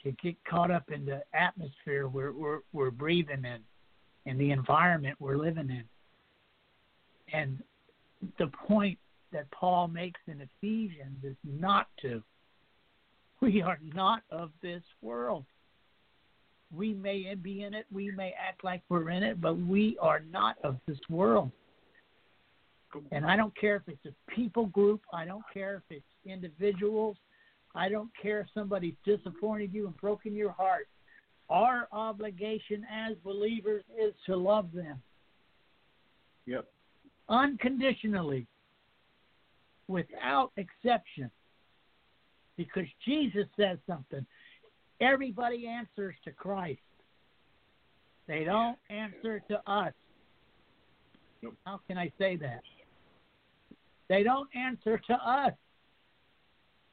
to 0.03 0.13
get 0.13 0.37
caught 0.49 0.71
up 0.71 0.91
in 0.91 1.05
the 1.05 1.23
atmosphere 1.35 2.09
we're 2.09 2.33
we're, 2.33 2.61
we're 2.73 2.91
breathing 2.91 3.45
in, 3.45 3.61
and 4.27 4.41
the 4.41 4.51
environment 4.51 5.17
we're 5.21 5.37
living 5.37 5.71
in. 5.71 5.85
And 7.33 7.63
the 8.39 8.49
point 8.67 8.99
that 9.33 9.51
Paul 9.51 9.89
makes 9.89 10.21
in 10.27 10.41
Ephesians 10.41 11.23
is 11.23 11.37
not 11.45 11.87
to. 12.03 12.23
We 13.41 13.63
are 13.63 13.79
not 13.95 14.23
of 14.31 14.51
this 14.61 14.83
world. 15.01 15.45
We 16.75 16.93
may 16.93 17.35
be 17.35 17.63
in 17.63 17.75
it, 17.75 17.87
we 17.91 18.11
may 18.11 18.35
act 18.39 18.63
like 18.65 18.83
we're 18.89 19.11
in 19.11 19.23
it, 19.23 19.41
but 19.41 19.57
we 19.57 19.97
are 20.01 20.21
not 20.31 20.57
of 20.63 20.77
this 20.87 20.99
world. 21.09 21.51
And 23.13 23.25
I 23.25 23.37
don't 23.37 23.57
care 23.57 23.77
if 23.77 23.83
it's 23.89 24.05
a 24.07 24.31
people 24.35 24.67
group, 24.67 25.03
I 25.13 25.25
don't 25.25 25.45
care 25.53 25.77
if 25.77 25.83
it's 25.97 26.05
individuals, 26.25 27.17
I 27.75 27.89
don't 27.89 28.11
care 28.21 28.41
if 28.41 28.47
somebody's 28.53 28.95
disappointed 29.05 29.73
you 29.73 29.87
and 29.87 29.97
broken 29.97 30.35
your 30.35 30.51
heart. 30.53 30.89
Our 31.49 31.89
obligation 31.93 32.87
as 32.93 33.17
believers 33.25 33.85
is 34.01 34.15
to 34.27 34.37
love 34.37 34.73
them 34.73 35.03
Yep. 36.47 36.67
unconditionally, 37.29 38.47
without 39.89 40.53
exception. 40.57 41.31
Because 42.57 42.87
Jesus 43.05 43.47
says 43.57 43.79
something. 43.87 44.27
Everybody 45.01 45.67
answers 45.67 46.15
to 46.25 46.33
Christ. 46.33 46.81
They 48.27 48.45
don't 48.45 48.79
answer 48.91 49.41
to 49.49 49.71
us. 49.71 49.95
Nope. 51.43 51.57
How 51.65 51.81
can 51.89 51.97
I 51.97 52.13
say 52.19 52.37
that? 52.37 52.63
They 54.11 54.23
don't 54.23 54.49
answer 54.55 54.99
to 54.99 55.15
us. 55.15 55.55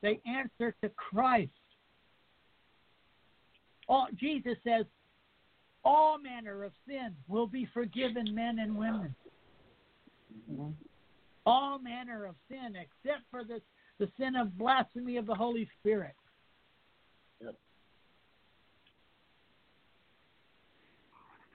They 0.02 0.22
answer 0.26 0.74
to 0.82 0.90
Christ. 0.96 1.52
All, 3.90 4.08
Jesus 4.16 4.56
says, 4.64 4.86
all 5.84 6.18
manner 6.18 6.64
of 6.64 6.72
sin 6.88 7.14
will 7.28 7.48
be 7.48 7.68
forgiven 7.74 8.34
men 8.34 8.60
and 8.60 8.78
women 8.78 9.14
all 11.48 11.80
manner 11.80 12.26
of 12.26 12.36
sin 12.50 12.76
except 12.76 13.24
for 13.32 13.46
the, 13.46 13.62
the 14.00 14.12
sin 14.20 14.36
of 14.36 14.58
blasphemy 14.58 15.16
of 15.16 15.26
the 15.26 15.34
Holy 15.34 15.68
Spirit. 15.80 16.14
Yep. 17.42 17.56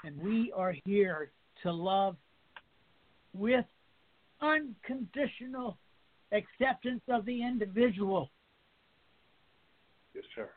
And 0.04 0.18
we 0.18 0.50
are 0.56 0.74
here 0.86 1.30
to 1.62 1.70
love 1.70 2.16
with 3.34 3.66
unconditional 4.42 5.78
acceptance 6.32 7.02
of 7.08 7.24
the 7.24 7.42
individual. 7.42 8.30
Yes, 10.14 10.24
sir. 10.34 10.50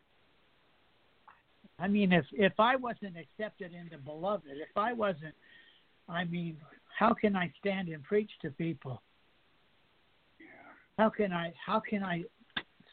I 1.80 1.88
mean, 1.88 2.12
if 2.12 2.26
if 2.32 2.54
I 2.60 2.76
wasn't 2.76 3.16
accepted 3.18 3.74
in 3.74 3.90
the 3.92 3.98
beloved, 3.98 4.46
if 4.48 4.76
I 4.76 4.94
wasn't, 4.94 5.36
I 6.08 6.24
mean, 6.24 6.58
how 6.98 7.14
can 7.14 7.36
I 7.36 7.52
stand 7.60 7.90
and 7.90 8.04
preach 8.04 8.32
to 8.42 8.50
people? 8.52 9.02
How 10.98 11.10
can 11.10 11.34
I 11.34 11.54
how 11.66 11.82
can 11.82 12.04
I 12.04 12.24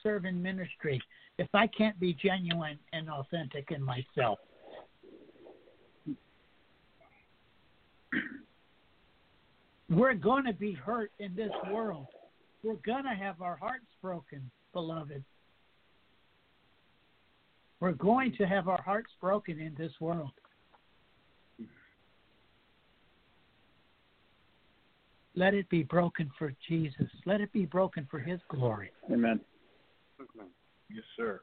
serve 0.02 0.24
in 0.24 0.42
ministry 0.42 1.00
if 1.38 1.48
I 1.54 1.68
can't 1.68 1.98
be 2.00 2.14
genuine 2.14 2.78
and 2.92 3.08
authentic 3.08 3.70
in 3.70 3.82
myself? 3.82 4.40
We're 9.92 10.14
going 10.14 10.44
to 10.44 10.54
be 10.54 10.72
hurt 10.72 11.10
in 11.18 11.34
this 11.36 11.50
world. 11.70 12.06
We're 12.62 12.76
going 12.76 13.04
to 13.04 13.10
have 13.10 13.42
our 13.42 13.56
hearts 13.56 13.84
broken, 14.00 14.50
beloved. 14.72 15.22
We're 17.78 17.92
going 17.92 18.32
to 18.38 18.46
have 18.46 18.68
our 18.68 18.80
hearts 18.80 19.10
broken 19.20 19.60
in 19.60 19.74
this 19.76 19.92
world. 20.00 20.30
Let 25.34 25.52
it 25.52 25.68
be 25.68 25.82
broken 25.82 26.30
for 26.38 26.54
Jesus. 26.68 27.08
Let 27.26 27.40
it 27.40 27.52
be 27.52 27.66
broken 27.66 28.06
for 28.10 28.18
His 28.18 28.40
glory. 28.48 28.90
Amen. 29.10 29.40
Yes, 30.90 31.04
sir. 31.16 31.40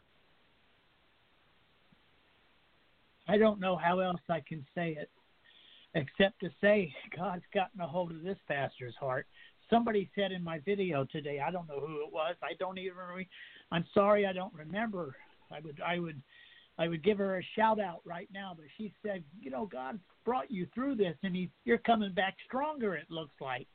I 3.28 3.38
don't 3.38 3.60
know 3.60 3.76
how 3.76 4.00
else 4.00 4.22
I 4.28 4.40
can 4.40 4.66
say 4.74 4.96
it 5.00 5.10
except 5.96 6.40
to 6.42 6.50
say 6.62 6.94
God's 7.18 7.44
gotten 7.54 7.82
a 7.82 7.88
hold 7.88 8.12
of 8.12 8.24
this 8.24 8.38
pastor's 8.48 8.96
heart. 9.00 9.28
Somebody 9.70 10.10
said 10.16 10.32
in 10.32 10.44
my 10.44 10.60
video 10.60 11.06
today, 11.06 11.40
I 11.46 11.52
don't 11.52 11.68
know 11.68 11.80
who 11.80 12.04
it 12.04 12.12
was. 12.12 12.36
I 12.42 12.54
don't 12.60 12.80
even. 12.80 12.98
Re- 13.16 13.30
I'm 13.72 13.86
sorry, 13.94 14.26
I 14.26 14.34
don't 14.34 14.54
remember. 14.54 15.16
I 15.52 15.60
would, 15.60 15.80
I 15.86 16.00
would, 16.00 16.20
I 16.80 16.88
would 16.88 17.04
give 17.04 17.20
her 17.20 17.38
a 17.38 17.44
shout 17.56 17.80
out 17.80 18.02
right 18.04 18.28
now. 18.34 18.54
But 18.56 18.66
she 18.78 18.92
said, 19.06 19.24
you 19.40 19.52
know, 19.52 19.68
God 19.72 20.00
brought 20.26 20.50
you 20.50 20.66
through 20.74 20.96
this, 20.96 21.16
and 21.22 21.36
he, 21.36 21.52
you're 21.66 21.78
coming 21.78 22.14
back 22.14 22.36
stronger. 22.46 22.96
It 22.96 23.06
looks 23.10 23.36
like. 23.40 23.68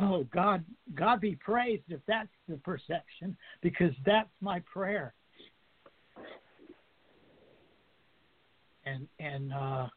Oh 0.00 0.24
God, 0.32 0.64
God 0.94 1.20
be 1.20 1.36
praised 1.36 1.84
if 1.88 2.00
that's 2.08 2.30
the 2.48 2.56
perception, 2.56 3.36
because 3.62 3.92
that's 4.06 4.30
my 4.40 4.60
prayer. 4.60 5.12
And 8.86 9.06
and 9.18 9.52
uh, 9.52 9.88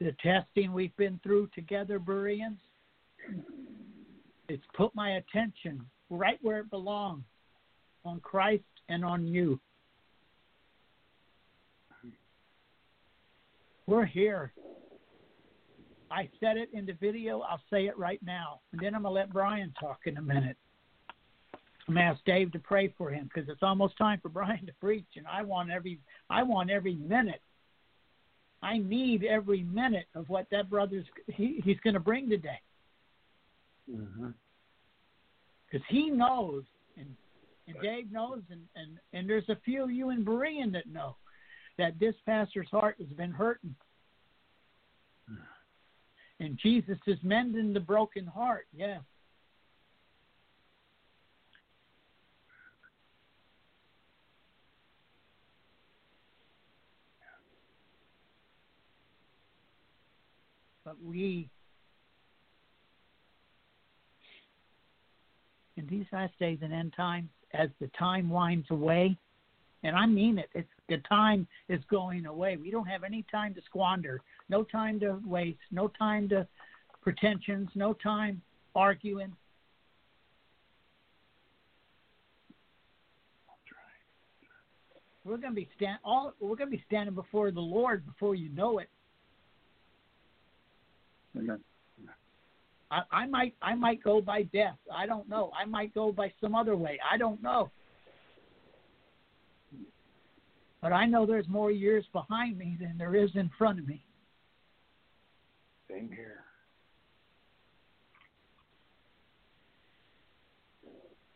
the 0.00 0.14
testing 0.22 0.72
we've 0.72 0.96
been 0.96 1.18
through 1.22 1.48
together, 1.54 1.98
Bereans, 1.98 2.58
it's 4.48 4.64
put 4.74 4.94
my 4.94 5.16
attention 5.16 5.84
right 6.10 6.38
where 6.42 6.58
it 6.58 6.70
belongs, 6.70 7.24
on 8.04 8.20
Christ 8.20 8.62
and 8.88 9.04
on 9.04 9.26
you. 9.26 9.58
We're 13.86 14.04
here. 14.04 14.52
I 16.10 16.28
said 16.40 16.56
it 16.56 16.68
in 16.72 16.86
the 16.86 16.92
video. 16.92 17.40
I'll 17.40 17.60
say 17.70 17.86
it 17.86 17.98
right 17.98 18.20
now. 18.24 18.60
And 18.72 18.80
then 18.80 18.94
I'm 18.94 19.02
going 19.02 19.14
to 19.14 19.20
let 19.20 19.32
Brian 19.32 19.72
talk 19.78 20.00
in 20.06 20.16
a 20.18 20.22
minute. 20.22 20.56
I'm 21.88 21.94
going 21.94 22.04
to 22.04 22.12
ask 22.12 22.24
Dave 22.24 22.52
to 22.52 22.58
pray 22.58 22.92
for 22.98 23.10
him 23.10 23.28
because 23.32 23.48
it's 23.48 23.62
almost 23.62 23.96
time 23.96 24.18
for 24.20 24.28
Brian 24.28 24.66
to 24.66 24.72
preach, 24.80 25.06
and 25.16 25.26
I 25.26 25.42
want 25.42 25.70
every 25.70 26.00
I 26.28 26.42
want 26.42 26.68
every 26.68 26.96
minute. 26.96 27.40
I 28.62 28.78
need 28.78 29.24
every 29.24 29.62
minute 29.62 30.06
of 30.14 30.28
what 30.28 30.46
that 30.50 30.70
brother's 30.70 31.04
he, 31.28 31.60
he's 31.64 31.78
going 31.80 31.94
to 31.94 32.00
bring 32.00 32.28
today 32.28 32.60
Mm-hmm. 33.88 34.30
because 35.64 35.86
he 35.88 36.10
knows, 36.10 36.64
and 36.96 37.14
and 37.68 37.76
Dave 37.80 38.10
knows, 38.10 38.42
and 38.50 38.62
and 38.74 38.98
and 39.12 39.30
there's 39.30 39.48
a 39.48 39.56
few 39.64 39.84
of 39.84 39.92
you 39.92 40.10
in 40.10 40.24
Berean 40.24 40.72
that 40.72 40.88
know 40.88 41.14
that 41.78 41.98
this 42.00 42.14
pastor's 42.24 42.68
heart 42.70 42.96
has 42.98 43.08
been 43.16 43.30
hurting. 43.30 43.74
And 46.40 46.58
Jesus 46.62 46.98
is 47.06 47.18
mending 47.22 47.72
the 47.72 47.80
broken 47.80 48.26
heart. 48.26 48.66
Yeah. 48.74 48.98
But 60.86 60.94
we, 61.04 61.50
in 65.76 65.84
these 65.88 66.06
last 66.12 66.32
days 66.38 66.58
and 66.62 66.72
end 66.72 66.92
times, 66.96 67.28
as 67.52 67.70
the 67.80 67.88
time 67.98 68.30
winds 68.30 68.68
away, 68.70 69.18
and 69.82 69.96
I 69.96 70.06
mean 70.06 70.38
it, 70.38 70.48
it's 70.54 70.68
the 70.88 70.98
time 70.98 71.48
is 71.68 71.80
going 71.90 72.26
away. 72.26 72.56
We 72.56 72.70
don't 72.70 72.86
have 72.86 73.02
any 73.02 73.24
time 73.32 73.52
to 73.54 73.62
squander, 73.62 74.20
no 74.48 74.62
time 74.62 75.00
to 75.00 75.20
waste, 75.26 75.58
no 75.72 75.88
time 75.88 76.28
to 76.28 76.46
pretensions, 77.02 77.68
no 77.74 77.92
time 77.92 78.40
arguing. 78.76 79.32
We're 85.24 85.38
gonna 85.38 85.52
be 85.52 85.68
stand 85.76 85.98
all 86.04 86.34
we're 86.38 86.54
gonna 86.54 86.70
be 86.70 86.84
standing 86.86 87.16
before 87.16 87.50
the 87.50 87.58
Lord 87.58 88.06
before 88.06 88.36
you 88.36 88.50
know 88.50 88.78
it. 88.78 88.88
Amen. 91.36 91.60
I, 92.90 93.02
I 93.10 93.26
might 93.26 93.54
I 93.62 93.74
might 93.74 94.02
go 94.02 94.20
by 94.20 94.42
death. 94.42 94.76
I 94.94 95.06
don't 95.06 95.28
know. 95.28 95.50
I 95.60 95.64
might 95.64 95.92
go 95.92 96.12
by 96.12 96.32
some 96.40 96.54
other 96.54 96.76
way. 96.76 96.98
I 97.10 97.16
don't 97.16 97.42
know. 97.42 97.70
But 100.80 100.92
I 100.92 101.06
know 101.06 101.26
there's 101.26 101.48
more 101.48 101.72
years 101.72 102.04
behind 102.12 102.56
me 102.56 102.76
than 102.78 102.94
there 102.96 103.16
is 103.16 103.30
in 103.34 103.50
front 103.58 103.80
of 103.80 103.88
me. 103.88 104.04
Same 105.90 106.08
here. 106.08 106.44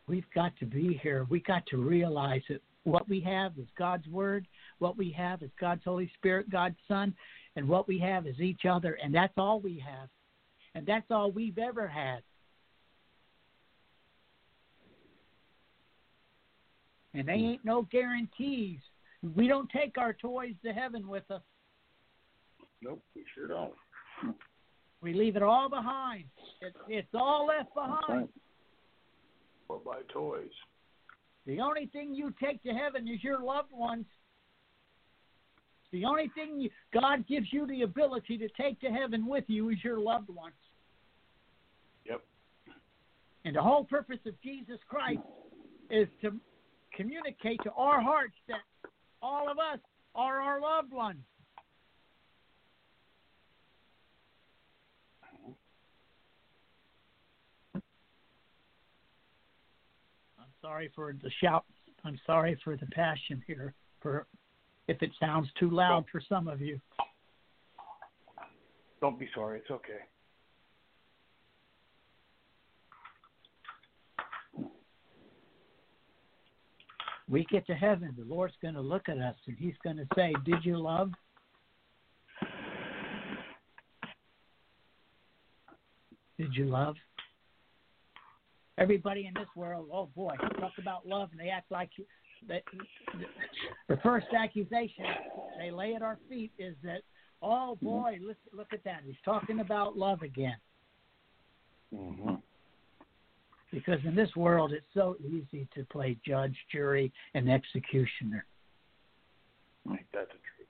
We've 0.06 0.30
got 0.34 0.56
to 0.58 0.66
be 0.66 1.00
here. 1.02 1.26
We 1.30 1.40
got 1.40 1.66
to 1.66 1.76
realize 1.78 2.42
that 2.48 2.60
what 2.84 3.08
we 3.08 3.20
have 3.20 3.52
is 3.58 3.66
God's 3.78 4.06
word, 4.08 4.46
what 4.78 4.96
we 4.96 5.10
have 5.12 5.42
is 5.42 5.50
God's 5.58 5.82
Holy 5.84 6.10
Spirit, 6.14 6.50
God's 6.50 6.76
Son, 6.88 7.14
and 7.56 7.68
what 7.68 7.88
we 7.88 7.98
have 7.98 8.26
is 8.26 8.38
each 8.40 8.64
other, 8.68 8.98
and 9.02 9.14
that's 9.14 9.34
all 9.36 9.60
we 9.60 9.82
have. 9.84 10.08
And 10.74 10.86
that's 10.86 11.06
all 11.10 11.32
we've 11.32 11.58
ever 11.58 11.88
had. 11.88 12.22
And 17.12 17.26
they 17.26 17.38
hmm. 17.38 17.44
ain't 17.44 17.64
no 17.64 17.82
guarantees. 17.90 18.78
We 19.34 19.48
don't 19.48 19.68
take 19.70 19.98
our 19.98 20.12
toys 20.12 20.54
to 20.64 20.72
heaven 20.72 21.08
with 21.08 21.28
us. 21.30 21.42
Nope, 22.82 23.02
we 23.14 23.24
sure 23.34 23.48
don't. 23.48 23.74
We 25.02 25.12
leave 25.12 25.36
it 25.36 25.42
all 25.42 25.68
behind. 25.68 26.24
It, 26.60 26.74
it's 26.88 27.08
all 27.14 27.46
left 27.46 27.74
behind. 27.74 28.28
Or 29.68 29.78
buy 29.78 30.00
toys. 30.12 30.48
The 31.46 31.60
only 31.60 31.86
thing 31.86 32.14
you 32.14 32.32
take 32.42 32.62
to 32.62 32.70
heaven 32.70 33.08
is 33.08 33.22
your 33.24 33.42
loved 33.42 33.72
ones. 33.72 34.06
The 35.92 36.04
only 36.04 36.30
thing 36.34 36.60
you, 36.60 36.70
God 36.92 37.26
gives 37.26 37.52
you 37.52 37.66
the 37.66 37.82
ability 37.82 38.38
to 38.38 38.48
take 38.60 38.80
to 38.80 38.88
heaven 38.88 39.26
with 39.26 39.44
you 39.48 39.70
is 39.70 39.76
your 39.82 39.98
loved 39.98 40.28
ones. 40.28 40.54
Yep. 42.06 42.22
And 43.44 43.56
the 43.56 43.62
whole 43.62 43.84
purpose 43.84 44.20
of 44.26 44.40
Jesus 44.42 44.78
Christ 44.88 45.20
is 45.90 46.06
to 46.22 46.32
communicate 46.96 47.60
to 47.64 47.72
our 47.72 48.00
hearts 48.00 48.34
that 48.48 48.60
all 49.20 49.50
of 49.50 49.58
us 49.58 49.80
are 50.14 50.40
our 50.40 50.60
loved 50.60 50.92
ones. 50.92 51.18
I'm 57.74 57.82
sorry 60.62 60.90
for 60.94 61.12
the 61.20 61.30
shout. 61.42 61.64
I'm 62.04 62.18
sorry 62.26 62.58
for 62.62 62.76
the 62.76 62.86
passion 62.86 63.42
here. 63.46 63.74
For 64.00 64.26
if 64.90 65.02
it 65.02 65.10
sounds 65.20 65.48
too 65.58 65.70
loud 65.70 66.04
for 66.10 66.20
some 66.28 66.48
of 66.48 66.60
you. 66.60 66.80
Don't 69.00 69.18
be 69.18 69.28
sorry. 69.34 69.60
It's 69.60 69.70
okay. 69.70 70.00
we 77.30 77.46
get 77.48 77.64
to 77.68 77.74
heaven, 77.74 78.12
the 78.18 78.24
Lord's 78.24 78.54
going 78.60 78.74
to 78.74 78.80
look 78.80 79.08
at 79.08 79.18
us 79.18 79.36
and 79.46 79.56
He's 79.56 79.74
going 79.84 79.96
to 79.96 80.06
say, 80.16 80.34
Did 80.44 80.64
you 80.64 80.76
love? 80.76 81.12
Did 86.36 86.54
you 86.54 86.64
love? 86.64 86.96
Everybody 88.78 89.26
in 89.26 89.34
this 89.34 89.48
world, 89.54 89.88
oh 89.92 90.08
boy, 90.16 90.34
talk 90.58 90.72
about 90.78 91.06
love 91.06 91.28
and 91.30 91.40
they 91.40 91.50
act 91.50 91.70
like 91.70 91.90
you. 91.96 92.04
They, 92.48 92.62
the 93.88 93.96
first 94.02 94.26
accusation 94.36 95.04
they 95.58 95.70
lay 95.70 95.94
at 95.94 96.02
our 96.02 96.18
feet 96.28 96.52
is 96.58 96.74
that, 96.82 97.02
oh 97.42 97.76
boy, 97.82 98.18
look, 98.22 98.36
look 98.52 98.72
at 98.72 98.82
that. 98.84 99.02
He's 99.04 99.14
talking 99.24 99.60
about 99.60 99.96
love 99.96 100.22
again. 100.22 100.56
Mm-hmm. 101.94 102.34
Because 103.72 104.00
in 104.04 104.14
this 104.14 104.34
world, 104.36 104.72
it's 104.72 104.86
so 104.94 105.16
easy 105.20 105.68
to 105.74 105.84
play 105.84 106.16
judge, 106.26 106.56
jury, 106.72 107.12
and 107.34 107.50
executioner. 107.50 108.44
Ain't 109.88 110.00
that 110.12 110.28
the 110.28 110.34
truth? 110.34 110.68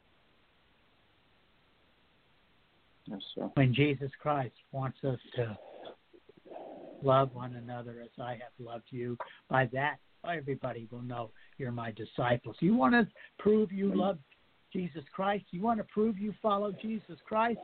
Yes, 3.06 3.20
sir. 3.34 3.50
When 3.54 3.74
Jesus 3.74 4.10
Christ 4.20 4.54
wants 4.72 4.98
us 5.02 5.18
to 5.36 5.58
love 7.02 7.34
one 7.34 7.54
another 7.56 8.02
as 8.02 8.10
I 8.22 8.32
have 8.32 8.52
loved 8.58 8.84
you, 8.90 9.16
by 9.48 9.66
that 9.72 9.96
everybody 10.28 10.86
will 10.90 11.02
know 11.02 11.30
you're 11.58 11.72
my 11.72 11.92
disciples. 11.92 12.56
You 12.60 12.74
want 12.74 12.94
to 12.94 13.06
prove 13.38 13.72
you 13.72 13.94
love 13.94 14.18
Jesus 14.72 15.02
Christ? 15.12 15.44
You 15.50 15.62
want 15.62 15.78
to 15.78 15.84
prove 15.84 16.18
you 16.18 16.34
follow 16.42 16.72
Jesus 16.72 17.16
Christ? 17.26 17.60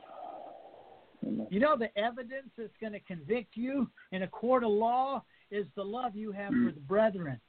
You 1.49 1.59
know 1.59 1.77
the 1.77 1.95
evidence 1.97 2.49
that's 2.57 2.69
going 2.79 2.93
to 2.93 2.99
convict 3.01 3.55
you 3.55 3.89
in 4.11 4.23
a 4.23 4.27
court 4.27 4.63
of 4.63 4.69
law 4.69 5.23
is 5.51 5.65
the 5.75 5.83
love 5.83 6.15
you 6.15 6.31
have 6.31 6.49
for 6.49 6.71
the 6.73 6.81
brethren 6.81 7.39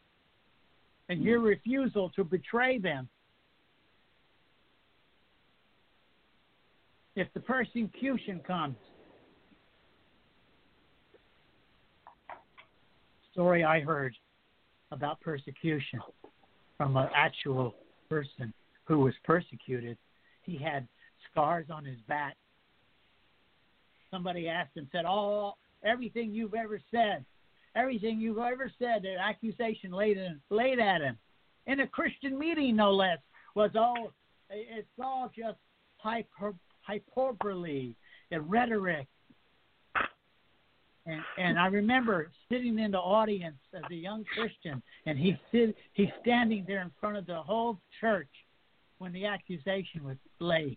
and 1.08 1.22
your 1.22 1.40
refusal 1.40 2.10
to 2.10 2.24
betray 2.24 2.78
them. 2.78 3.08
If 7.16 7.28
the 7.34 7.40
persecution 7.40 8.40
comes, 8.46 8.76
story 13.32 13.64
I 13.64 13.80
heard 13.80 14.14
about 14.90 15.20
persecution 15.20 16.00
from 16.76 16.96
an 16.96 17.08
actual 17.14 17.74
person 18.08 18.52
who 18.84 19.00
was 19.00 19.14
persecuted, 19.24 19.98
he 20.42 20.56
had 20.56 20.86
scars 21.30 21.66
on 21.70 21.84
his 21.84 21.98
back 22.08 22.36
somebody 24.10 24.48
asked 24.48 24.76
him, 24.76 24.88
said, 24.92 25.04
"Oh, 25.06 25.54
everything 25.82 26.32
you've 26.32 26.54
ever 26.54 26.80
said, 26.90 27.24
everything 27.74 28.20
you've 28.20 28.38
ever 28.38 28.70
said, 28.78 29.04
an 29.04 29.18
accusation 29.18 29.92
laid 29.92 30.16
in, 30.16 30.40
laid 30.50 30.78
at 30.78 31.00
him, 31.00 31.18
in 31.66 31.80
a 31.80 31.86
Christian 31.86 32.38
meeting, 32.38 32.76
no 32.76 32.92
less, 32.92 33.18
was 33.54 33.70
all 33.74 34.12
it's 34.50 34.88
all 35.02 35.30
just 35.36 35.58
hyper, 35.98 36.54
hyperbole 36.82 37.94
and 38.30 38.50
rhetoric." 38.50 39.06
And, 41.08 41.22
and 41.38 41.58
I 41.58 41.66
remember 41.66 42.30
sitting 42.50 42.78
in 42.78 42.90
the 42.90 42.98
audience 42.98 43.56
as 43.74 43.82
a 43.90 43.94
young 43.94 44.24
Christian, 44.24 44.82
and 45.06 45.18
he 45.18 45.36
sit, 45.50 45.74
he's 45.94 46.10
standing 46.20 46.64
there 46.66 46.82
in 46.82 46.90
front 47.00 47.16
of 47.16 47.26
the 47.26 47.42
whole 47.42 47.78
church 48.00 48.28
when 48.98 49.12
the 49.12 49.24
accusation 49.24 50.04
was 50.04 50.16
laid 50.38 50.76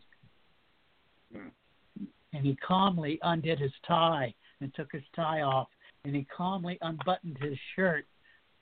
and 2.34 2.46
he 2.46 2.56
calmly 2.66 3.20
undid 3.24 3.60
his 3.60 3.72
tie 3.88 4.34
and 4.62 4.74
took 4.74 4.92
his 4.92 5.04
tie 5.16 5.42
off, 5.42 5.68
and 6.06 6.16
he 6.16 6.26
calmly 6.36 6.78
unbuttoned 6.82 7.38
his 7.42 7.58
shirt 7.76 8.06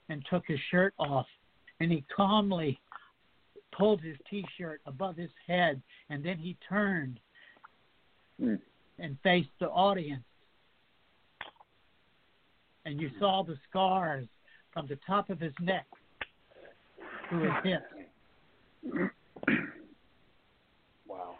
and 0.08 0.24
took 0.28 0.44
his 0.46 0.58
shirt 0.70 0.92
off, 0.98 1.26
and 1.78 1.92
he 1.92 2.04
calmly 2.14 2.80
pulled 3.72 4.00
his 4.00 4.16
t-shirt 4.28 4.80
above 4.86 5.16
his 5.16 5.30
head, 5.46 5.80
and 6.08 6.24
then 6.24 6.36
he 6.36 6.56
turned 6.68 7.20
Mm. 8.40 8.58
and 8.98 9.18
faced 9.20 9.50
the 9.58 9.68
audience, 9.68 10.24
and 12.90 13.00
you 13.00 13.08
saw 13.20 13.44
the 13.44 13.56
scars 13.68 14.26
from 14.72 14.88
the 14.88 14.98
top 15.06 15.30
of 15.30 15.38
his 15.38 15.52
neck 15.60 15.86
to 17.30 17.38
his 17.38 17.52
hips. 17.62 17.84
Wow. 21.06 21.36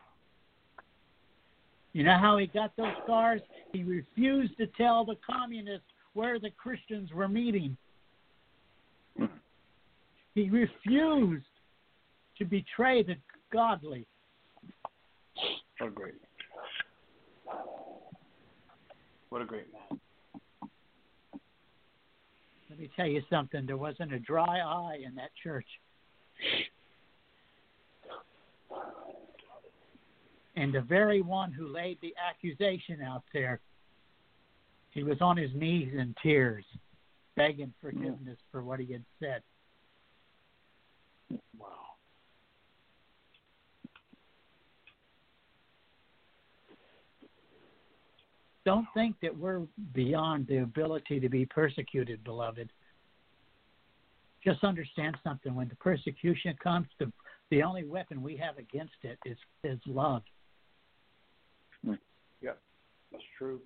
You 1.92 2.04
know 2.04 2.16
how 2.20 2.38
he 2.38 2.46
got 2.46 2.76
those 2.76 2.94
scars? 3.02 3.40
He 3.72 3.82
refused 3.82 4.56
to 4.58 4.68
tell 4.68 5.04
the 5.04 5.16
communists 5.28 5.88
where 6.14 6.38
the 6.38 6.50
Christians 6.50 7.12
were 7.12 7.26
meeting. 7.26 7.76
He 10.36 10.48
refused 10.50 11.44
to 12.38 12.44
betray 12.44 13.02
the 13.02 13.16
godly. 13.52 14.06
What 15.78 15.88
a 15.88 15.90
great. 15.90 16.14
What 19.30 19.42
a 19.42 19.44
great 19.44 19.66
man. 19.72 20.00
Let 22.70 22.78
me 22.78 22.88
tell 22.94 23.06
you 23.06 23.20
something. 23.28 23.66
There 23.66 23.76
wasn't 23.76 24.12
a 24.12 24.20
dry 24.20 24.60
eye 24.60 24.98
in 25.04 25.16
that 25.16 25.30
church. 25.42 25.66
And 30.54 30.72
the 30.72 30.80
very 30.80 31.20
one 31.20 31.52
who 31.52 31.66
laid 31.68 31.98
the 32.00 32.14
accusation 32.16 33.02
out 33.02 33.24
there, 33.32 33.60
he 34.90 35.02
was 35.02 35.20
on 35.20 35.36
his 35.36 35.50
knees 35.54 35.92
in 35.92 36.14
tears, 36.22 36.64
begging 37.36 37.72
forgiveness 37.80 38.38
for 38.52 38.62
what 38.62 38.78
he 38.78 38.92
had 38.92 39.04
said. 39.18 39.42
Wow. 41.58 41.89
Don't 48.64 48.86
think 48.92 49.16
that 49.22 49.36
we're 49.36 49.62
beyond 49.94 50.46
the 50.46 50.58
ability 50.58 51.18
to 51.20 51.28
be 51.28 51.46
persecuted, 51.46 52.22
beloved. 52.24 52.70
Just 54.44 54.64
understand 54.64 55.16
something. 55.24 55.54
When 55.54 55.68
the 55.68 55.76
persecution 55.76 56.54
comes, 56.62 56.86
the, 56.98 57.10
the 57.50 57.62
only 57.62 57.84
weapon 57.84 58.22
we 58.22 58.36
have 58.36 58.58
against 58.58 58.94
it 59.02 59.18
is, 59.24 59.36
is 59.64 59.78
love. 59.86 60.22
Yeah, 62.42 62.52
that's 63.10 63.24
true. 63.36 63.60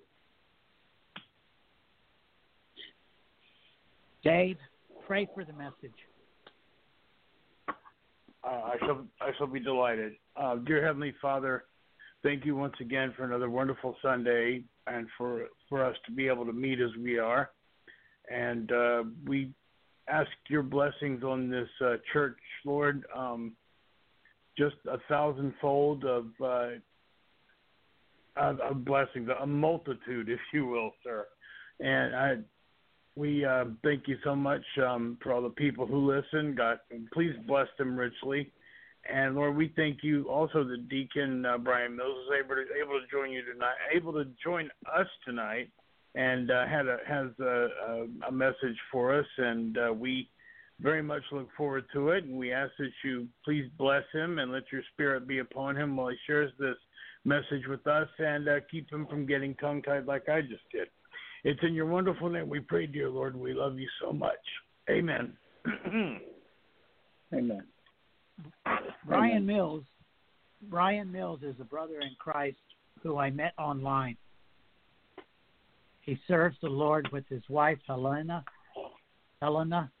Dave, 4.23 4.57
pray 5.05 5.27
for 5.33 5.45
the 5.45 5.53
message. 5.53 5.93
Uh, 7.67 7.73
I 8.43 8.75
shall 8.79 9.05
I 9.21 9.31
shall 9.37 9.47
be 9.47 9.59
delighted. 9.59 10.13
Uh, 10.35 10.55
dear 10.57 10.85
Heavenly 10.85 11.13
Father, 11.21 11.65
thank 12.25 12.43
you 12.43 12.55
once 12.55 12.73
again 12.81 13.13
for 13.15 13.23
another 13.23 13.51
wonderful 13.51 13.95
Sunday 14.01 14.63
and 14.87 15.07
for 15.15 15.45
for 15.69 15.85
us 15.85 15.95
to 16.07 16.11
be 16.11 16.27
able 16.27 16.45
to 16.45 16.51
meet 16.51 16.81
as 16.81 16.89
we 17.01 17.19
are. 17.19 17.51
And 18.29 18.71
uh, 18.71 19.03
we 19.27 19.51
ask 20.09 20.29
your 20.49 20.63
blessings 20.63 21.23
on 21.23 21.51
this 21.51 21.69
uh, 21.85 21.97
church, 22.11 22.39
Lord. 22.65 23.05
Um, 23.15 23.53
just 24.57 24.75
a 24.91 24.97
thousandfold 25.07 26.03
of 26.03 26.25
uh, 26.43 26.69
of, 28.37 28.83
blessings, 28.83 29.29
a 29.41 29.45
multitude, 29.45 30.27
if 30.27 30.39
you 30.51 30.65
will, 30.65 30.91
sir. 31.03 31.27
And 31.79 32.15
I 32.15 32.35
we 33.15 33.45
uh, 33.45 33.65
thank 33.83 34.07
you 34.07 34.17
so 34.23 34.35
much 34.35 34.63
um, 34.83 35.17
for 35.21 35.31
all 35.31 35.43
the 35.43 35.49
people 35.49 35.85
who 35.85 36.11
listen. 36.11 36.55
God, 36.55 36.79
please 37.13 37.35
bless 37.47 37.67
them 37.77 37.95
richly. 37.95 38.51
And 39.11 39.35
Lord, 39.35 39.55
we 39.55 39.71
thank 39.75 39.99
you 40.03 40.27
also 40.29 40.63
that 40.63 40.89
Deacon 40.89 41.45
uh, 41.45 41.57
Brian 41.57 41.95
Mills 41.95 42.17
is 42.25 42.43
able 42.43 42.55
to 42.55 42.63
able 42.81 42.99
to 42.99 43.05
join 43.11 43.31
you 43.31 43.43
tonight, 43.43 43.75
able 43.93 44.13
to 44.13 44.25
join 44.43 44.69
us 44.95 45.07
tonight, 45.23 45.69
and 46.15 46.49
uh, 46.49 46.65
had 46.67 46.87
a 46.87 46.97
has 47.07 47.27
a, 47.39 47.67
a, 47.87 48.07
a 48.29 48.31
message 48.31 48.77
for 48.91 49.17
us, 49.17 49.25
and 49.37 49.77
uh, 49.77 49.93
we 49.93 50.27
very 50.81 51.03
much 51.03 51.21
look 51.31 51.47
forward 51.55 51.85
to 51.93 52.09
it. 52.09 52.23
And 52.23 52.37
we 52.37 52.51
ask 52.51 52.71
that 52.79 52.89
you 53.03 53.27
please 53.43 53.69
bless 53.77 54.03
him 54.11 54.39
and 54.39 54.51
let 54.51 54.63
your 54.71 54.81
spirit 54.93 55.27
be 55.27 55.39
upon 55.39 55.75
him 55.75 55.95
while 55.95 56.09
he 56.09 56.17
shares 56.25 56.51
this 56.57 56.77
message 57.25 57.67
with 57.67 57.85
us, 57.85 58.07
and 58.17 58.47
uh, 58.47 58.59
keep 58.71 58.91
him 58.91 59.05
from 59.07 59.27
getting 59.27 59.53
tongue 59.55 59.81
tied 59.83 60.05
like 60.05 60.29
I 60.29 60.41
just 60.41 60.63
did. 60.71 60.87
It's 61.43 61.59
in 61.61 61.75
your 61.75 61.85
wonderful 61.85 62.29
name 62.29 62.49
we 62.49 62.59
pray, 62.59 62.87
dear 62.87 63.09
Lord. 63.09 63.35
We 63.35 63.53
love 63.53 63.77
you 63.77 63.87
so 64.01 64.11
much. 64.11 64.33
Amen. 64.89 65.33
Amen. 67.33 67.63
Brian 69.07 69.45
Mills, 69.45 69.83
Brian 70.63 71.11
Mills 71.11 71.41
is 71.43 71.55
a 71.59 71.63
brother 71.63 71.99
in 72.01 72.15
Christ 72.17 72.57
who 73.01 73.17
I 73.17 73.29
met 73.29 73.53
online. 73.57 74.17
He 76.01 76.19
serves 76.27 76.55
the 76.61 76.69
Lord 76.69 77.09
with 77.11 77.27
his 77.29 77.41
wife 77.49 77.79
Helena, 77.87 78.43
Helena, 79.41 79.91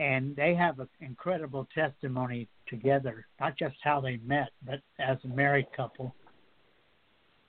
and 0.00 0.34
they 0.36 0.54
have 0.54 0.78
an 0.78 0.88
incredible 1.00 1.66
testimony 1.74 2.48
together. 2.66 3.26
Not 3.40 3.58
just 3.58 3.76
how 3.82 4.00
they 4.00 4.18
met, 4.18 4.50
but 4.64 4.80
as 4.98 5.18
a 5.24 5.28
married 5.28 5.66
couple. 5.76 6.14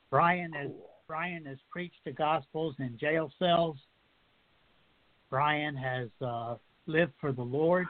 Brian 0.10 0.54
is 0.56 0.72
Brian 1.08 1.46
has 1.46 1.58
preached 1.72 2.04
the 2.06 2.12
gospels 2.12 2.76
in 2.78 2.96
jail 3.00 3.32
cells. 3.40 3.78
Brian 5.30 5.76
has 5.76 6.10
uh, 6.22 6.56
lived 6.86 7.14
for 7.20 7.32
the 7.32 7.42
Lord. 7.42 7.88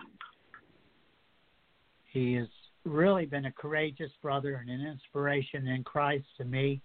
He 2.11 2.33
has 2.35 2.47
really 2.85 3.25
been 3.25 3.45
a 3.45 3.51
courageous 3.51 4.11
brother 4.21 4.55
and 4.55 4.69
an 4.69 4.85
inspiration 4.87 5.67
in 5.67 5.83
Christ 5.83 6.25
to 6.37 6.45
me. 6.45 6.81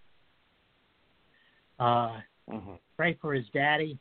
Uh, 1.79 2.21
Pray 2.97 3.17
for 3.21 3.35
his 3.35 3.47
daddy. 3.53 3.99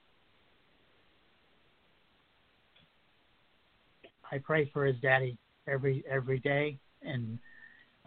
I 4.32 4.38
pray 4.39 4.69
for 4.74 4.86
his 4.86 4.97
daddy 5.01 5.38
every 5.67 6.03
every 6.09 6.39
day, 6.39 6.78
and 7.01 7.39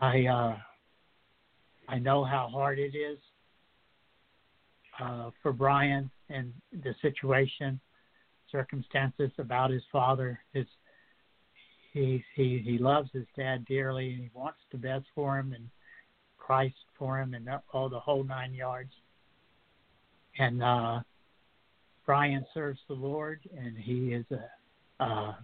I 0.01 0.27
uh, 0.27 0.57
I 1.89 1.99
know 1.99 2.25
how 2.25 2.49
hard 2.53 2.79
it 2.79 2.95
is 2.97 3.19
uh, 5.01 5.31
for 5.43 5.53
Brian 5.53 6.11
and 6.29 6.53
the 6.73 6.95
situation, 7.01 7.81
circumstances 8.51 9.31
about 9.39 9.71
his 9.71 9.83
father. 9.91 10.41
His 10.53 10.67
he 11.97 12.23
he 12.35 12.63
he 12.63 12.77
loves 12.77 13.09
his 13.13 13.25
dad 13.37 13.65
dearly, 13.65 14.13
and 14.13 14.21
he 14.21 14.31
wants 14.35 14.59
the 14.71 14.77
best 14.77 15.07
for 15.15 15.39
him, 15.39 15.55
and 15.55 15.67
Christ 16.37 16.75
for 16.99 17.19
him, 17.19 17.33
and 17.33 17.49
all 17.73 17.89
the 17.89 17.99
whole 17.99 18.23
nine 18.23 18.53
yards. 18.53 18.93
And 20.39 20.63
uh, 20.63 21.01
Brian 22.05 22.45
serves 22.53 22.81
the 22.87 22.95
Lord, 22.95 23.41
and 23.57 23.79
he 23.79 24.13
is 24.13 24.27
a 24.31 25.03
uh, 25.03 25.35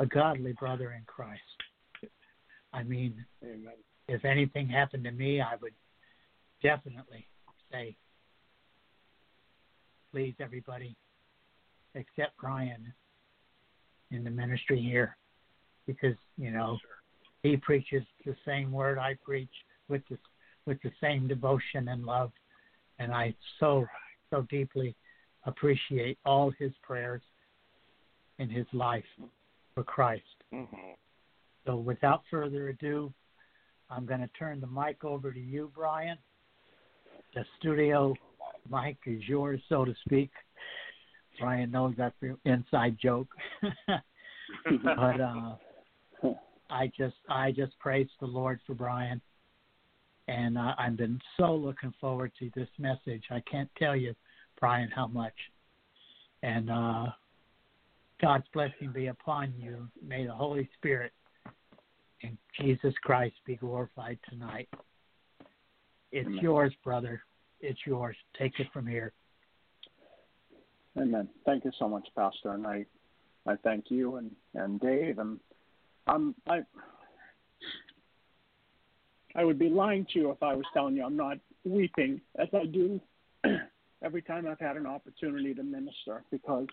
a 0.00 0.06
godly 0.06 0.54
brother 0.54 0.92
in 0.92 1.02
Christ. 1.06 1.42
I 2.72 2.82
mean, 2.82 3.24
Amen. 3.44 3.74
if 4.08 4.24
anything 4.24 4.68
happened 4.68 5.04
to 5.04 5.12
me, 5.12 5.40
I 5.40 5.54
would 5.62 5.72
definitely 6.64 7.26
say, 7.70 7.96
please, 10.12 10.34
everybody, 10.40 10.96
accept 11.94 12.36
Brian 12.40 12.92
in 14.10 14.24
the 14.24 14.30
ministry 14.30 14.80
here 14.80 15.16
because, 15.88 16.14
you 16.36 16.52
know, 16.52 16.78
he 17.42 17.56
preaches 17.56 18.02
the 18.24 18.36
same 18.46 18.70
word 18.70 18.98
I 18.98 19.16
preach 19.24 19.50
with 19.88 20.02
the, 20.08 20.18
with 20.66 20.80
the 20.82 20.92
same 21.00 21.26
devotion 21.26 21.88
and 21.88 22.04
love. 22.04 22.30
And 23.00 23.10
I 23.10 23.34
so, 23.58 23.86
so 24.30 24.46
deeply 24.50 24.94
appreciate 25.46 26.18
all 26.26 26.52
his 26.58 26.72
prayers 26.82 27.22
in 28.38 28.50
his 28.50 28.66
life 28.72 29.04
for 29.74 29.82
Christ. 29.82 30.22
Mm-hmm. 30.52 30.92
So 31.66 31.76
without 31.76 32.22
further 32.30 32.68
ado, 32.68 33.12
I'm 33.90 34.04
going 34.04 34.20
to 34.20 34.28
turn 34.38 34.60
the 34.60 34.66
mic 34.66 35.04
over 35.04 35.32
to 35.32 35.40
you, 35.40 35.72
Brian. 35.74 36.18
The 37.34 37.44
studio 37.58 38.14
mic 38.70 38.98
is 39.06 39.22
yours, 39.26 39.60
so 39.70 39.86
to 39.86 39.94
speak. 40.04 40.30
Brian 41.40 41.70
knows 41.70 41.94
that's 41.96 42.14
an 42.20 42.36
inside 42.44 42.98
joke. 43.00 43.28
but 44.66 45.20
uh, 45.20 45.54
I 46.70 46.90
just 46.96 47.16
I 47.28 47.52
just 47.52 47.78
praise 47.78 48.08
the 48.20 48.26
Lord 48.26 48.60
for 48.66 48.74
Brian, 48.74 49.20
and 50.28 50.58
uh, 50.58 50.74
I've 50.78 50.96
been 50.96 51.20
so 51.38 51.54
looking 51.54 51.94
forward 52.00 52.32
to 52.38 52.50
this 52.54 52.68
message. 52.78 53.24
I 53.30 53.42
can't 53.50 53.70
tell 53.78 53.96
you, 53.96 54.14
Brian, 54.60 54.90
how 54.94 55.06
much. 55.06 55.32
And 56.42 56.70
uh, 56.70 57.06
God's 58.20 58.44
blessing 58.52 58.92
be 58.92 59.06
upon 59.06 59.54
you. 59.58 59.88
May 60.06 60.26
the 60.26 60.34
Holy 60.34 60.68
Spirit 60.76 61.12
and 62.22 62.36
Jesus 62.60 62.94
Christ 63.02 63.34
be 63.46 63.56
glorified 63.56 64.18
tonight. 64.28 64.68
It's 66.12 66.26
Amen. 66.26 66.40
yours, 66.42 66.72
brother. 66.84 67.22
It's 67.60 67.80
yours. 67.86 68.16
Take 68.38 68.58
it 68.58 68.66
from 68.72 68.86
here. 68.86 69.12
Amen. 70.96 71.28
Thank 71.46 71.64
you 71.64 71.70
so 71.78 71.88
much, 71.88 72.08
Pastor, 72.16 72.52
and 72.52 72.66
I, 72.66 72.84
I 73.46 73.54
thank 73.62 73.86
you 73.88 74.16
and 74.16 74.30
and 74.54 74.80
Dave, 74.80 75.18
and 75.18 75.38
I. 76.08 76.60
I 79.34 79.44
would 79.44 79.58
be 79.58 79.68
lying 79.68 80.04
to 80.12 80.18
you 80.18 80.30
if 80.30 80.42
I 80.42 80.54
was 80.54 80.64
telling 80.74 80.96
you 80.96 81.04
I'm 81.04 81.16
not 81.16 81.38
weeping 81.64 82.20
as 82.38 82.48
I 82.52 82.66
do 82.66 83.00
every 84.02 84.22
time 84.22 84.48
I've 84.48 84.58
had 84.58 84.76
an 84.76 84.86
opportunity 84.86 85.54
to 85.54 85.62
minister 85.62 86.24
because 86.30 86.66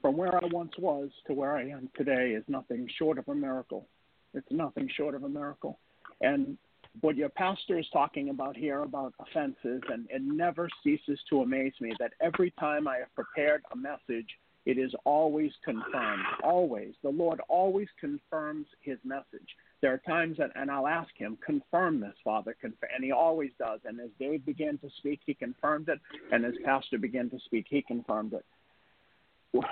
from 0.00 0.16
where 0.16 0.34
I 0.36 0.46
once 0.52 0.72
was 0.78 1.10
to 1.26 1.34
where 1.34 1.56
I 1.56 1.68
am 1.68 1.90
today 1.96 2.30
is 2.30 2.44
nothing 2.48 2.88
short 2.98 3.18
of 3.18 3.28
a 3.28 3.34
miracle. 3.34 3.86
It's 4.34 4.46
nothing 4.50 4.88
short 4.96 5.14
of 5.14 5.24
a 5.24 5.28
miracle. 5.28 5.78
And 6.20 6.56
what 7.00 7.16
your 7.16 7.28
pastor 7.28 7.78
is 7.78 7.86
talking 7.92 8.30
about 8.30 8.56
here 8.56 8.82
about 8.82 9.14
offenses, 9.18 9.82
and 9.90 10.06
it 10.08 10.22
never 10.22 10.68
ceases 10.82 11.18
to 11.30 11.42
amaze 11.42 11.74
me 11.80 11.92
that 11.98 12.12
every 12.20 12.52
time 12.52 12.88
I 12.88 12.98
have 12.98 13.14
prepared 13.14 13.62
a 13.72 13.76
message, 13.76 14.28
it 14.66 14.78
is 14.78 14.92
always 15.04 15.52
confirmed. 15.64 16.24
Always. 16.42 16.92
The 17.02 17.08
Lord 17.08 17.40
always 17.48 17.86
confirms 18.00 18.66
his 18.80 18.98
message. 19.04 19.48
There 19.80 19.92
are 19.94 19.98
times 19.98 20.38
that, 20.38 20.50
and 20.56 20.70
I'll 20.70 20.88
ask 20.88 21.10
him, 21.16 21.38
confirm 21.44 22.00
this, 22.00 22.14
Father, 22.24 22.56
confirm, 22.60 22.90
and 22.94 23.04
he 23.04 23.12
always 23.12 23.50
does. 23.60 23.78
And 23.84 24.00
as 24.00 24.10
Dave 24.18 24.44
began 24.44 24.76
to 24.78 24.88
speak, 24.98 25.20
he 25.24 25.34
confirmed 25.34 25.88
it, 25.88 26.00
and 26.32 26.44
as 26.44 26.54
Pastor 26.64 26.98
began 26.98 27.30
to 27.30 27.38
speak, 27.44 27.66
he 27.68 27.80
confirmed 27.80 28.32
it. 28.32 29.64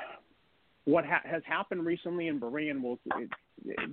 What 0.84 1.04
ha- 1.04 1.22
has 1.24 1.42
happened 1.44 1.84
recently 1.84 2.28
in 2.28 2.38
Berean 2.38 2.80
will 2.80 2.98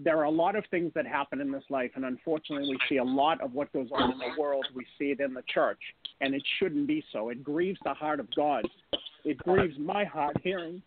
there 0.03 0.17
are 0.17 0.25
a 0.25 0.31
lot 0.31 0.55
of 0.55 0.65
things 0.69 0.91
that 0.95 1.07
happen 1.07 1.39
in 1.39 1.51
this 1.51 1.63
life, 1.69 1.91
and 1.95 2.05
unfortunately, 2.05 2.67
we 2.69 2.77
see 2.89 2.97
a 2.97 3.03
lot 3.03 3.39
of 3.41 3.53
what 3.53 3.71
goes 3.71 3.87
on 3.93 4.11
in 4.11 4.17
the 4.17 4.39
world. 4.39 4.65
We 4.75 4.85
see 4.99 5.05
it 5.05 5.19
in 5.19 5.33
the 5.33 5.43
church, 5.47 5.79
and 6.19 6.35
it 6.35 6.43
shouldn't 6.59 6.87
be 6.87 7.03
so. 7.13 7.29
It 7.29 7.43
grieves 7.43 7.79
the 7.85 7.93
heart 7.93 8.19
of 8.19 8.27
God. 8.35 8.67
It 9.23 9.37
grieves 9.37 9.77
my 9.79 10.03
heart 10.03 10.35
hearing 10.43 10.81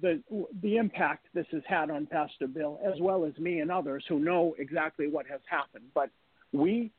the 0.00 0.22
the 0.62 0.76
impact 0.76 1.26
this 1.34 1.46
has 1.52 1.62
had 1.66 1.90
on 1.90 2.06
Pastor 2.06 2.46
Bill, 2.46 2.78
as 2.84 3.00
well 3.00 3.24
as 3.24 3.36
me 3.38 3.60
and 3.60 3.70
others 3.70 4.04
who 4.08 4.18
know 4.18 4.54
exactly 4.58 5.08
what 5.08 5.26
has 5.26 5.40
happened. 5.48 5.84
But 5.94 6.10
we, 6.52 6.90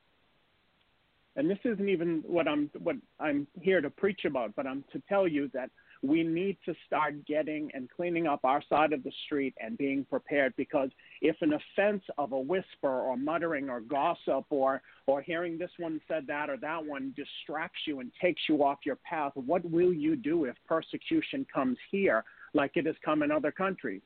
and 1.35 1.49
this 1.49 1.59
isn't 1.63 1.89
even 1.89 2.23
what 2.25 2.47
I'm 2.47 2.69
what 2.79 2.97
I'm 3.19 3.47
here 3.59 3.81
to 3.81 3.89
preach 3.89 4.25
about, 4.25 4.55
but 4.55 4.67
I'm 4.67 4.83
to 4.91 5.01
tell 5.09 5.27
you 5.27 5.49
that 5.53 5.69
we 6.01 6.23
need 6.23 6.57
to 6.65 6.75
start 6.85 7.25
getting 7.25 7.71
and 7.73 7.89
cleaning 7.89 8.27
up 8.27 8.41
our 8.43 8.61
side 8.69 8.93
of 8.93 9.03
the 9.03 9.11
street 9.25 9.55
and 9.59 9.77
being 9.77 10.05
prepared 10.05 10.53
because 10.55 10.89
if 11.21 11.35
an 11.41 11.53
offense 11.53 12.03
of 12.17 12.31
a 12.31 12.39
whisper 12.39 12.89
or 12.89 13.17
muttering 13.17 13.69
or 13.69 13.79
gossip 13.79 14.45
or 14.49 14.81
or 15.07 15.21
hearing 15.21 15.57
this 15.57 15.71
one 15.77 15.99
said 16.07 16.25
that 16.27 16.49
or 16.49 16.57
that 16.57 16.85
one 16.85 17.13
distracts 17.15 17.79
you 17.87 18.01
and 18.01 18.11
takes 18.21 18.41
you 18.47 18.63
off 18.63 18.79
your 18.85 18.97
path 18.97 19.31
what 19.35 19.63
will 19.69 19.93
you 19.93 20.15
do 20.15 20.45
if 20.45 20.55
persecution 20.67 21.45
comes 21.51 21.77
here 21.91 22.23
like 22.55 22.71
it 22.75 22.85
has 22.85 22.95
come 23.03 23.21
in 23.21 23.31
other 23.31 23.51
countries. 23.51 24.01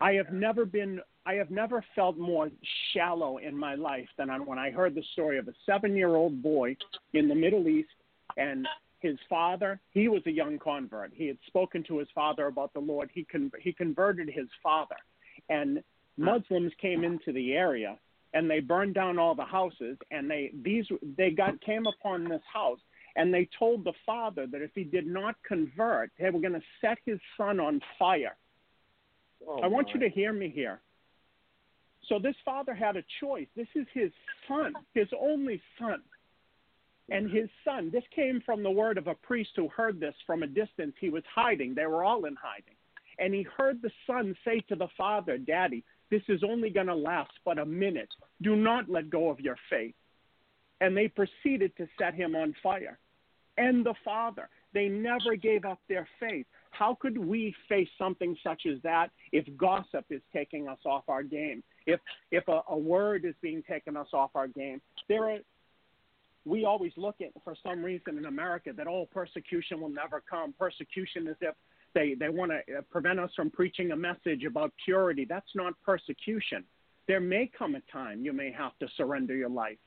I 0.00 0.12
have 0.12 0.32
never 0.32 0.64
been 0.64 1.00
i 1.26 1.34
have 1.34 1.50
never 1.50 1.84
felt 1.94 2.16
more 2.16 2.48
shallow 2.94 3.36
in 3.36 3.54
my 3.54 3.74
life 3.74 4.08
than 4.16 4.30
on 4.30 4.46
when 4.46 4.58
i 4.58 4.70
heard 4.70 4.94
the 4.94 5.02
story 5.12 5.36
of 5.36 5.46
a 5.48 5.52
7 5.66 5.94
year 5.94 6.16
old 6.16 6.42
boy 6.42 6.74
in 7.12 7.28
the 7.28 7.34
middle 7.34 7.68
east 7.68 7.90
and 8.38 8.66
his 9.00 9.16
father. 9.28 9.80
He 9.90 10.08
was 10.08 10.22
a 10.26 10.30
young 10.30 10.58
convert. 10.58 11.12
He 11.14 11.26
had 11.26 11.38
spoken 11.46 11.82
to 11.84 11.98
his 11.98 12.08
father 12.14 12.46
about 12.46 12.72
the 12.74 12.80
lord. 12.80 13.10
He 13.12 13.24
con- 13.24 13.52
he 13.60 13.72
converted 13.72 14.28
his 14.28 14.48
father. 14.62 14.96
And 15.48 15.82
muslims 16.16 16.72
came 16.80 17.02
into 17.02 17.32
the 17.32 17.54
area 17.54 17.96
and 18.34 18.50
they 18.50 18.60
burned 18.60 18.94
down 18.94 19.18
all 19.18 19.34
the 19.34 19.44
houses 19.44 19.96
and 20.10 20.30
they 20.30 20.52
these 20.62 20.84
they 21.16 21.30
got 21.30 21.58
came 21.62 21.86
upon 21.86 22.28
this 22.28 22.42
house 22.52 22.80
and 23.16 23.32
they 23.32 23.48
told 23.58 23.84
the 23.84 23.92
father 24.06 24.46
that 24.46 24.62
if 24.62 24.70
he 24.74 24.84
did 24.84 25.06
not 25.06 25.34
convert 25.46 26.10
they 26.18 26.30
were 26.30 26.40
going 26.40 26.52
to 26.52 26.62
set 26.80 26.98
his 27.04 27.18
son 27.36 27.60
on 27.60 27.80
fire 27.98 28.36
Oh, 29.48 29.60
i 29.60 29.66
want 29.66 29.88
my. 29.88 29.94
you 29.94 30.00
to 30.00 30.08
hear 30.08 30.32
me 30.32 30.50
here 30.50 30.80
so 32.08 32.18
this 32.18 32.36
father 32.44 32.74
had 32.74 32.96
a 32.96 33.04
choice 33.20 33.46
this 33.56 33.68
is 33.74 33.86
his 33.94 34.10
son 34.46 34.74
his 34.94 35.08
only 35.18 35.60
son 35.78 36.02
and 37.10 37.30
his 37.30 37.48
son. 37.64 37.90
This 37.92 38.04
came 38.14 38.40
from 38.46 38.62
the 38.62 38.70
word 38.70 38.96
of 38.96 39.06
a 39.06 39.14
priest 39.14 39.50
who 39.56 39.68
heard 39.68 40.00
this 40.00 40.14
from 40.26 40.42
a 40.42 40.46
distance. 40.46 40.94
He 41.00 41.10
was 41.10 41.24
hiding. 41.32 41.74
They 41.74 41.86
were 41.86 42.04
all 42.04 42.24
in 42.24 42.36
hiding. 42.40 42.76
And 43.18 43.34
he 43.34 43.42
heard 43.56 43.82
the 43.82 43.90
son 44.06 44.34
say 44.44 44.60
to 44.68 44.76
the 44.76 44.88
father, 44.96 45.36
Daddy, 45.36 45.84
this 46.10 46.22
is 46.28 46.42
only 46.42 46.70
going 46.70 46.86
to 46.86 46.94
last 46.94 47.32
but 47.44 47.58
a 47.58 47.66
minute. 47.66 48.08
Do 48.42 48.56
not 48.56 48.88
let 48.88 49.10
go 49.10 49.28
of 49.28 49.40
your 49.40 49.56
faith. 49.68 49.94
And 50.80 50.96
they 50.96 51.08
proceeded 51.08 51.76
to 51.76 51.86
set 51.98 52.14
him 52.14 52.34
on 52.34 52.54
fire. 52.62 52.98
And 53.58 53.84
the 53.84 53.94
father, 54.04 54.48
they 54.72 54.88
never 54.88 55.36
gave 55.36 55.64
up 55.64 55.78
their 55.88 56.08
faith. 56.18 56.46
How 56.70 56.96
could 56.98 57.18
we 57.18 57.54
face 57.68 57.88
something 57.98 58.36
such 58.42 58.62
as 58.66 58.80
that 58.82 59.10
if 59.32 59.44
gossip 59.56 60.06
is 60.08 60.22
taking 60.32 60.68
us 60.68 60.78
off 60.86 61.04
our 61.08 61.22
game? 61.22 61.62
If 61.86 62.00
if 62.30 62.46
a, 62.48 62.62
a 62.68 62.78
word 62.78 63.24
is 63.24 63.34
being 63.42 63.62
taken 63.68 63.96
us 63.96 64.08
off 64.12 64.30
our 64.34 64.48
game? 64.48 64.80
There 65.08 65.28
are 65.30 65.38
we 66.46 66.64
always 66.64 66.92
look 66.96 67.16
at 67.20 67.30
for 67.44 67.54
some 67.62 67.84
reason 67.84 68.16
in 68.16 68.24
America 68.24 68.70
that 68.74 68.86
oh 68.86 69.06
persecution 69.12 69.80
will 69.80 69.90
never 69.90 70.22
come. 70.28 70.54
Persecution 70.58 71.26
is 71.26 71.36
if 71.40 71.54
they 71.94 72.14
they 72.14 72.28
want 72.28 72.52
to 72.52 72.78
uh, 72.78 72.80
prevent 72.90 73.18
us 73.18 73.30
from 73.34 73.50
preaching 73.50 73.90
a 73.90 73.96
message 73.96 74.44
about 74.44 74.72
purity. 74.84 75.26
That's 75.28 75.54
not 75.54 75.74
persecution. 75.84 76.64
There 77.08 77.20
may 77.20 77.50
come 77.58 77.74
a 77.74 77.80
time 77.92 78.24
you 78.24 78.32
may 78.32 78.52
have 78.52 78.78
to 78.78 78.88
surrender 78.96 79.34
your 79.34 79.50
life. 79.50 79.78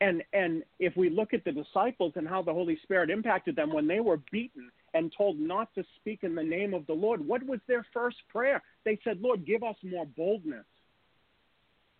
And 0.00 0.22
and 0.32 0.62
if 0.78 0.96
we 0.96 1.08
look 1.08 1.32
at 1.32 1.44
the 1.44 1.52
disciples 1.52 2.12
and 2.16 2.28
how 2.28 2.42
the 2.42 2.52
Holy 2.52 2.78
Spirit 2.82 3.08
impacted 3.10 3.56
them 3.56 3.72
when 3.72 3.86
they 3.86 4.00
were 4.00 4.20
beaten 4.30 4.70
and 4.94 5.12
told 5.16 5.38
not 5.38 5.74
to 5.74 5.84
speak 5.96 6.20
in 6.22 6.34
the 6.34 6.42
name 6.42 6.74
of 6.74 6.86
the 6.86 6.92
Lord, 6.92 7.26
what 7.26 7.42
was 7.44 7.60
their 7.66 7.86
first 7.94 8.16
prayer? 8.28 8.62
They 8.84 8.98
said, 9.04 9.20
"Lord, 9.22 9.46
give 9.46 9.62
us 9.62 9.76
more 9.82 10.06
boldness." 10.06 10.66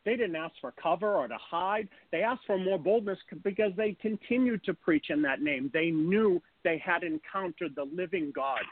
They 0.04 0.14
didn't 0.14 0.36
ask 0.36 0.54
for 0.60 0.72
cover 0.72 1.16
or 1.16 1.26
to 1.26 1.36
hide. 1.36 1.88
They 2.12 2.22
asked 2.22 2.44
for 2.46 2.58
more 2.58 2.78
boldness 2.78 3.18
because 3.42 3.72
they 3.76 3.94
continued 3.94 4.62
to 4.64 4.74
preach 4.74 5.10
in 5.10 5.20
that 5.22 5.42
name. 5.42 5.68
They 5.72 5.90
knew 5.90 6.40
they 6.62 6.78
had 6.78 7.02
encountered 7.02 7.74
the 7.74 7.84
living 7.84 8.30
God. 8.30 8.62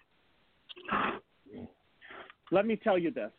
Let 2.53 2.66
me 2.66 2.77
tell 2.77 2.99
you 2.99 3.11
this 3.11 3.33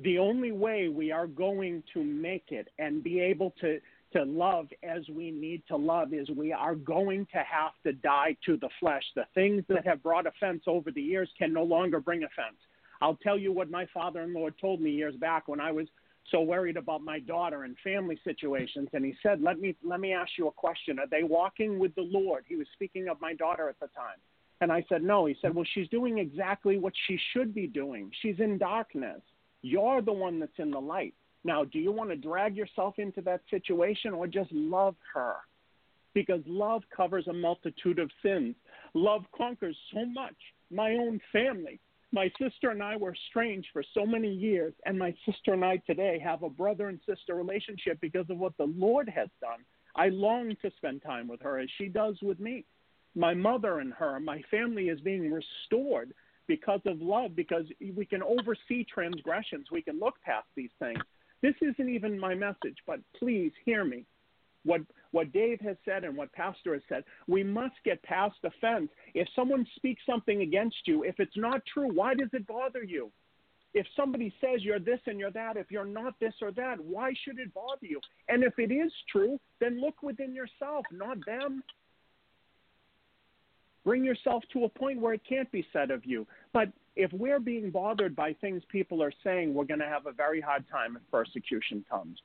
the 0.00 0.18
only 0.18 0.52
way 0.52 0.88
we 0.88 1.10
are 1.10 1.26
going 1.26 1.82
to 1.94 2.04
make 2.04 2.52
it 2.52 2.68
and 2.78 3.02
be 3.02 3.18
able 3.18 3.52
to, 3.60 3.80
to 4.12 4.22
love 4.24 4.68
as 4.82 5.02
we 5.08 5.30
need 5.30 5.62
to 5.68 5.76
love 5.76 6.12
is 6.12 6.28
we 6.30 6.52
are 6.52 6.74
going 6.74 7.26
to 7.32 7.38
have 7.38 7.72
to 7.84 7.92
die 7.92 8.36
to 8.46 8.56
the 8.56 8.68
flesh. 8.80 9.02
The 9.14 9.26
things 9.34 9.64
that 9.68 9.86
have 9.86 10.02
brought 10.02 10.26
offense 10.26 10.62
over 10.66 10.90
the 10.90 11.02
years 11.02 11.28
can 11.38 11.52
no 11.52 11.62
longer 11.62 12.00
bring 12.00 12.22
offense. 12.22 12.56
I'll 13.00 13.18
tell 13.22 13.38
you 13.38 13.52
what 13.52 13.70
my 13.70 13.86
father 13.92 14.22
in 14.22 14.34
law 14.34 14.48
told 14.60 14.80
me 14.80 14.90
years 14.90 15.14
back 15.16 15.46
when 15.46 15.60
I 15.60 15.70
was 15.70 15.86
so 16.30 16.40
worried 16.40 16.76
about 16.76 17.02
my 17.02 17.20
daughter 17.20 17.64
and 17.64 17.76
family 17.82 18.18
situations 18.22 18.88
and 18.92 19.02
he 19.04 19.14
said 19.22 19.40
let 19.40 19.58
me 19.58 19.74
let 19.82 19.98
me 20.00 20.12
ask 20.12 20.32
you 20.36 20.48
a 20.48 20.52
question. 20.52 20.98
Are 20.98 21.06
they 21.06 21.22
walking 21.22 21.78
with 21.78 21.94
the 21.94 22.02
lord? 22.02 22.44
He 22.46 22.56
was 22.56 22.66
speaking 22.74 23.08
of 23.08 23.20
my 23.20 23.34
daughter 23.34 23.68
at 23.68 23.80
the 23.80 23.86
time. 23.88 24.18
And 24.60 24.72
i 24.72 24.84
said 24.88 25.02
no. 25.02 25.26
He 25.26 25.36
said 25.40 25.54
well 25.54 25.64
she's 25.74 25.88
doing 25.88 26.18
exactly 26.18 26.78
what 26.78 26.92
she 27.06 27.18
should 27.32 27.54
be 27.54 27.66
doing. 27.66 28.10
She's 28.20 28.40
in 28.40 28.58
darkness. 28.58 29.20
You're 29.62 30.02
the 30.02 30.12
one 30.12 30.38
that's 30.38 30.58
in 30.58 30.70
the 30.70 30.80
light 30.80 31.14
now 31.44 31.64
do 31.64 31.78
you 31.78 31.92
want 31.92 32.10
to 32.10 32.16
drag 32.16 32.56
yourself 32.56 32.98
into 32.98 33.20
that 33.20 33.40
situation 33.50 34.12
or 34.12 34.26
just 34.26 34.50
love 34.52 34.96
her 35.14 35.34
because 36.14 36.40
love 36.46 36.82
covers 36.94 37.26
a 37.28 37.32
multitude 37.32 37.98
of 37.98 38.10
sins 38.22 38.54
love 38.94 39.22
conquers 39.36 39.76
so 39.92 40.04
much 40.06 40.36
my 40.70 40.92
own 40.92 41.20
family 41.32 41.80
my 42.12 42.30
sister 42.40 42.70
and 42.70 42.82
I 42.82 42.96
were 42.96 43.14
estranged 43.14 43.68
for 43.72 43.82
so 43.92 44.06
many 44.06 44.32
years, 44.32 44.72
and 44.86 44.98
my 44.98 45.14
sister 45.26 45.52
and 45.52 45.64
I 45.64 45.76
today 45.86 46.18
have 46.24 46.42
a 46.42 46.48
brother 46.48 46.88
and 46.88 46.98
sister 47.06 47.34
relationship 47.34 48.00
because 48.00 48.28
of 48.30 48.38
what 48.38 48.56
the 48.56 48.72
Lord 48.76 49.10
has 49.10 49.28
done. 49.40 49.60
I 49.94 50.08
long 50.08 50.56
to 50.62 50.70
spend 50.76 51.02
time 51.02 51.28
with 51.28 51.42
her 51.42 51.58
as 51.58 51.68
she 51.76 51.88
does 51.88 52.16
with 52.22 52.40
me. 52.40 52.64
My 53.14 53.34
mother 53.34 53.80
and 53.80 53.92
her, 53.94 54.20
my 54.20 54.42
family 54.50 54.88
is 54.88 55.00
being 55.00 55.30
restored 55.30 56.14
because 56.46 56.80
of 56.86 57.02
love, 57.02 57.36
because 57.36 57.66
we 57.94 58.06
can 58.06 58.22
oversee 58.22 58.84
transgressions. 58.84 59.66
We 59.70 59.82
can 59.82 60.00
look 60.00 60.14
past 60.24 60.46
these 60.56 60.70
things. 60.78 61.00
This 61.42 61.54
isn't 61.62 61.88
even 61.88 62.18
my 62.18 62.34
message, 62.34 62.76
but 62.86 63.00
please 63.18 63.52
hear 63.64 63.84
me 63.84 64.04
what 64.64 64.80
what 65.12 65.32
Dave 65.32 65.60
has 65.60 65.76
said 65.84 66.04
and 66.04 66.16
what 66.16 66.32
Pastor 66.32 66.74
has 66.74 66.82
said. 66.88 67.02
We 67.26 67.42
must 67.42 67.74
get 67.84 68.02
past 68.02 68.36
offense. 68.44 68.90
If 69.14 69.26
someone 69.34 69.66
speaks 69.76 70.02
something 70.04 70.42
against 70.42 70.76
you, 70.84 71.04
if 71.04 71.18
it's 71.18 71.36
not 71.36 71.62
true, 71.72 71.90
why 71.92 72.14
does 72.14 72.28
it 72.34 72.46
bother 72.46 72.82
you? 72.82 73.10
If 73.72 73.86
somebody 73.96 74.34
says 74.40 74.62
you're 74.62 74.78
this 74.78 75.00
and 75.06 75.18
you're 75.18 75.30
that, 75.30 75.56
if 75.56 75.70
you're 75.70 75.84
not 75.84 76.14
this 76.20 76.34
or 76.42 76.50
that, 76.52 76.80
why 76.80 77.12
should 77.24 77.38
it 77.38 77.54
bother 77.54 77.86
you? 77.86 78.00
And 78.28 78.42
if 78.42 78.58
it 78.58 78.72
is 78.72 78.92
true, 79.10 79.38
then 79.60 79.80
look 79.80 80.02
within 80.02 80.34
yourself, 80.34 80.84
not 80.90 81.18
them. 81.26 81.62
Bring 83.84 84.04
yourself 84.04 84.42
to 84.52 84.64
a 84.64 84.68
point 84.68 85.00
where 85.00 85.14
it 85.14 85.22
can't 85.26 85.50
be 85.52 85.66
said 85.72 85.90
of 85.90 86.04
you. 86.04 86.26
But 86.52 86.68
if 86.98 87.12
we're 87.12 87.38
being 87.38 87.70
bothered 87.70 88.16
by 88.16 88.34
things 88.34 88.60
people 88.68 89.02
are 89.02 89.12
saying, 89.22 89.54
we're 89.54 89.64
going 89.64 89.78
to 89.80 89.86
have 89.86 90.06
a 90.06 90.12
very 90.12 90.40
hard 90.40 90.64
time 90.68 90.96
if 90.96 91.10
persecution 91.12 91.84
comes. 91.88 92.18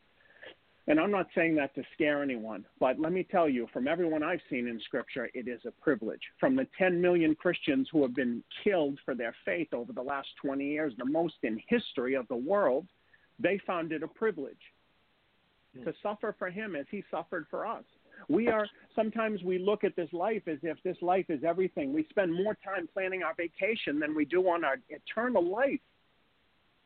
And 0.88 1.00
I'm 1.00 1.12
not 1.12 1.28
saying 1.34 1.56
that 1.56 1.74
to 1.76 1.84
scare 1.94 2.24
anyone, 2.24 2.66
but 2.80 3.00
let 3.00 3.14
me 3.14 3.24
tell 3.24 3.48
you, 3.48 3.68
from 3.72 3.88
everyone 3.88 4.24
I've 4.24 4.42
seen 4.50 4.68
in 4.68 4.82
Scripture, 4.82 5.30
it 5.34 5.48
is 5.48 5.62
a 5.66 5.72
privilege. 5.72 6.20
From 6.40 6.56
the 6.56 6.68
10 6.78 7.00
million 7.00 7.36
Christians 7.36 7.88
who 7.92 8.02
have 8.02 8.16
been 8.16 8.44
killed 8.64 9.00
for 9.06 9.14
their 9.16 9.34
faith 9.46 9.74
over 9.74 9.94
the 9.94 10.02
last 10.02 10.28
20 10.42 10.66
years, 10.66 10.94
the 10.98 11.06
most 11.06 11.36
in 11.44 11.62
history 11.70 12.16
of 12.16 12.28
the 12.28 12.36
world, 12.36 12.88
they 13.40 13.62
found 13.66 13.92
it 13.94 14.04
a 14.04 14.08
privilege 14.08 14.58
hmm. 15.78 15.86
to 15.86 15.94
suffer 16.02 16.36
for 16.38 16.50
Him 16.50 16.76
as 16.76 16.88
He 16.90 17.04
suffered 17.12 17.46
for 17.50 17.66
us. 17.66 17.86
We 18.30 18.48
are 18.48 18.68
sometimes 18.96 19.44
we 19.44 19.58
look 19.60 19.84
at 19.84 19.96
this 19.96 20.12
life 20.14 20.44
as 20.48 20.60
if 20.64 20.78
this 20.84 20.98
life 21.02 21.26
is 21.30 21.44
everything. 21.44 21.94
We 21.94 22.06
spend 22.10 22.34
more 22.34 22.58
time 22.64 22.88
planning 22.94 23.24
our 23.24 23.34
vacation 23.36 24.00
than 24.00 24.16
we 24.16 24.26
do 24.26 24.48
on 24.50 24.64
our 24.64 24.78
eternal 24.90 25.44
life. 25.44 25.80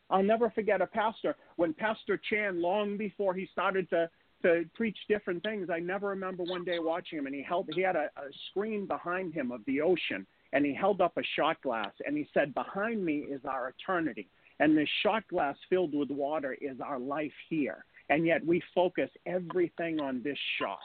I'll 0.10 0.24
never 0.24 0.50
forget 0.50 0.82
a 0.82 0.88
pastor 0.88 1.36
when 1.58 1.74
Pastor 1.74 2.20
Chan, 2.30 2.62
long 2.62 2.98
before 2.98 3.34
he 3.34 3.48
started 3.52 3.90
to 3.90 4.10
to 4.44 4.66
preach 4.76 4.98
different 5.10 5.42
things. 5.42 5.70
I 5.72 5.80
never 5.80 6.10
remember 6.10 6.44
one 6.44 6.64
day 6.64 6.78
watching 6.80 7.18
him, 7.18 7.26
and 7.26 7.34
he 7.34 7.42
held 7.42 7.68
he 7.74 7.82
had 7.82 7.96
a, 7.96 8.10
a 8.18 8.30
screen 8.50 8.86
behind 8.86 9.34
him 9.34 9.52
of 9.52 9.62
the 9.66 9.82
ocean, 9.82 10.28
and 10.54 10.66
he 10.66 10.74
held 10.74 11.02
up 11.02 11.18
a 11.18 11.24
shot 11.36 11.60
glass, 11.62 11.92
and 12.06 12.16
he 12.16 12.28
said, 12.34 12.54
"Behind 12.54 13.04
me 13.04 13.20
is 13.20 13.42
our 13.46 13.70
eternity, 13.70 14.30
and 14.60 14.78
this 14.78 14.90
shot 15.02 15.28
glass 15.28 15.58
filled 15.70 15.96
with 15.96 16.12
water 16.12 16.56
is 16.62 16.80
our 16.80 17.00
life 17.00 17.34
here." 17.50 17.84
And 18.10 18.26
yet 18.26 18.46
we 18.46 18.62
focus 18.74 19.10
everything 19.26 20.00
on 20.00 20.22
this 20.24 20.38
shot, 20.60 20.80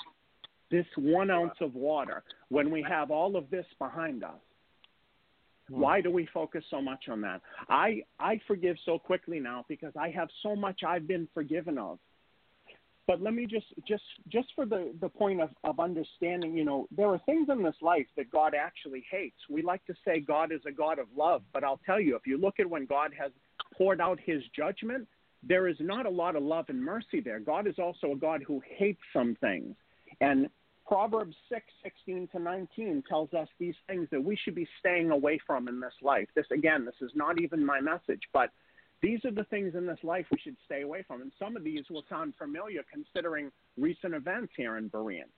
this 0.72 0.86
one 0.96 1.30
ounce 1.30 1.54
of 1.60 1.74
water, 1.76 2.24
when 2.48 2.70
we 2.72 2.84
have 2.88 3.12
all 3.12 3.36
of 3.36 3.48
this 3.50 3.66
behind 3.78 4.24
us. 4.24 4.40
Hmm. 5.68 5.80
Why 5.80 6.00
do 6.00 6.10
we 6.10 6.26
focus 6.34 6.64
so 6.70 6.82
much 6.82 7.04
on 7.08 7.20
that? 7.20 7.42
I 7.68 8.02
I 8.18 8.40
forgive 8.48 8.76
so 8.84 8.98
quickly 8.98 9.38
now 9.38 9.64
because 9.68 9.92
I 9.96 10.08
have 10.08 10.28
so 10.42 10.56
much 10.56 10.80
I've 10.84 11.06
been 11.06 11.28
forgiven 11.32 11.78
of. 11.78 11.98
But 13.06 13.20
let 13.20 13.34
me 13.34 13.46
just 13.46 13.66
just 13.86 14.02
just 14.28 14.48
for 14.54 14.64
the 14.64 14.94
the 15.00 15.08
point 15.08 15.40
of 15.40 15.50
of 15.62 15.78
understanding, 15.78 16.56
you 16.56 16.64
know, 16.64 16.88
there 16.96 17.08
are 17.08 17.20
things 17.26 17.48
in 17.50 17.62
this 17.62 17.74
life 17.82 18.06
that 18.16 18.30
God 18.30 18.54
actually 18.54 19.04
hates. 19.10 19.36
We 19.50 19.62
like 19.62 19.84
to 19.86 19.94
say 20.04 20.20
God 20.20 20.52
is 20.52 20.60
a 20.66 20.72
God 20.72 20.98
of 20.98 21.06
love, 21.16 21.42
but 21.52 21.62
I'll 21.64 21.80
tell 21.84 22.00
you, 22.00 22.16
if 22.16 22.26
you 22.26 22.38
look 22.38 22.58
at 22.58 22.68
when 22.68 22.86
God 22.86 23.12
has 23.18 23.30
poured 23.76 24.00
out 24.00 24.18
His 24.24 24.42
judgment, 24.56 25.06
there 25.42 25.68
is 25.68 25.76
not 25.80 26.06
a 26.06 26.10
lot 26.10 26.36
of 26.36 26.42
love 26.42 26.66
and 26.68 26.82
mercy 26.82 27.20
there. 27.20 27.40
God 27.40 27.66
is 27.66 27.74
also 27.78 28.12
a 28.12 28.16
God 28.16 28.42
who 28.46 28.62
hates 28.78 29.02
some 29.12 29.36
things, 29.40 29.74
and 30.20 30.48
Proverbs 30.92 31.34
6, 31.48 31.64
16 31.82 32.28
to 32.32 32.38
19 32.38 33.02
tells 33.08 33.32
us 33.32 33.48
these 33.58 33.74
things 33.86 34.06
that 34.10 34.22
we 34.22 34.36
should 34.36 34.54
be 34.54 34.68
staying 34.78 35.10
away 35.10 35.40
from 35.46 35.66
in 35.66 35.80
this 35.80 35.94
life. 36.02 36.28
This, 36.36 36.44
again, 36.52 36.84
this 36.84 36.96
is 37.00 37.10
not 37.14 37.40
even 37.40 37.64
my 37.64 37.80
message, 37.80 38.20
but 38.34 38.50
these 39.00 39.24
are 39.24 39.30
the 39.30 39.44
things 39.44 39.74
in 39.74 39.86
this 39.86 40.00
life 40.02 40.26
we 40.30 40.36
should 40.44 40.58
stay 40.66 40.82
away 40.82 41.02
from. 41.08 41.22
And 41.22 41.32
some 41.38 41.56
of 41.56 41.64
these 41.64 41.84
will 41.88 42.04
sound 42.10 42.34
familiar 42.38 42.82
considering 42.92 43.50
recent 43.78 44.12
events 44.12 44.52
here 44.54 44.76
in 44.76 44.90
Berean. 44.90 45.30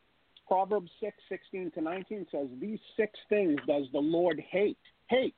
Proverbs 0.48 0.90
6, 0.98 1.16
16 1.28 1.70
to 1.76 1.80
19 1.80 2.26
says, 2.32 2.48
These 2.60 2.80
six 2.96 3.12
things 3.28 3.60
does 3.64 3.84
the 3.92 4.00
Lord 4.00 4.42
hate. 4.50 4.76
Hate. 5.06 5.36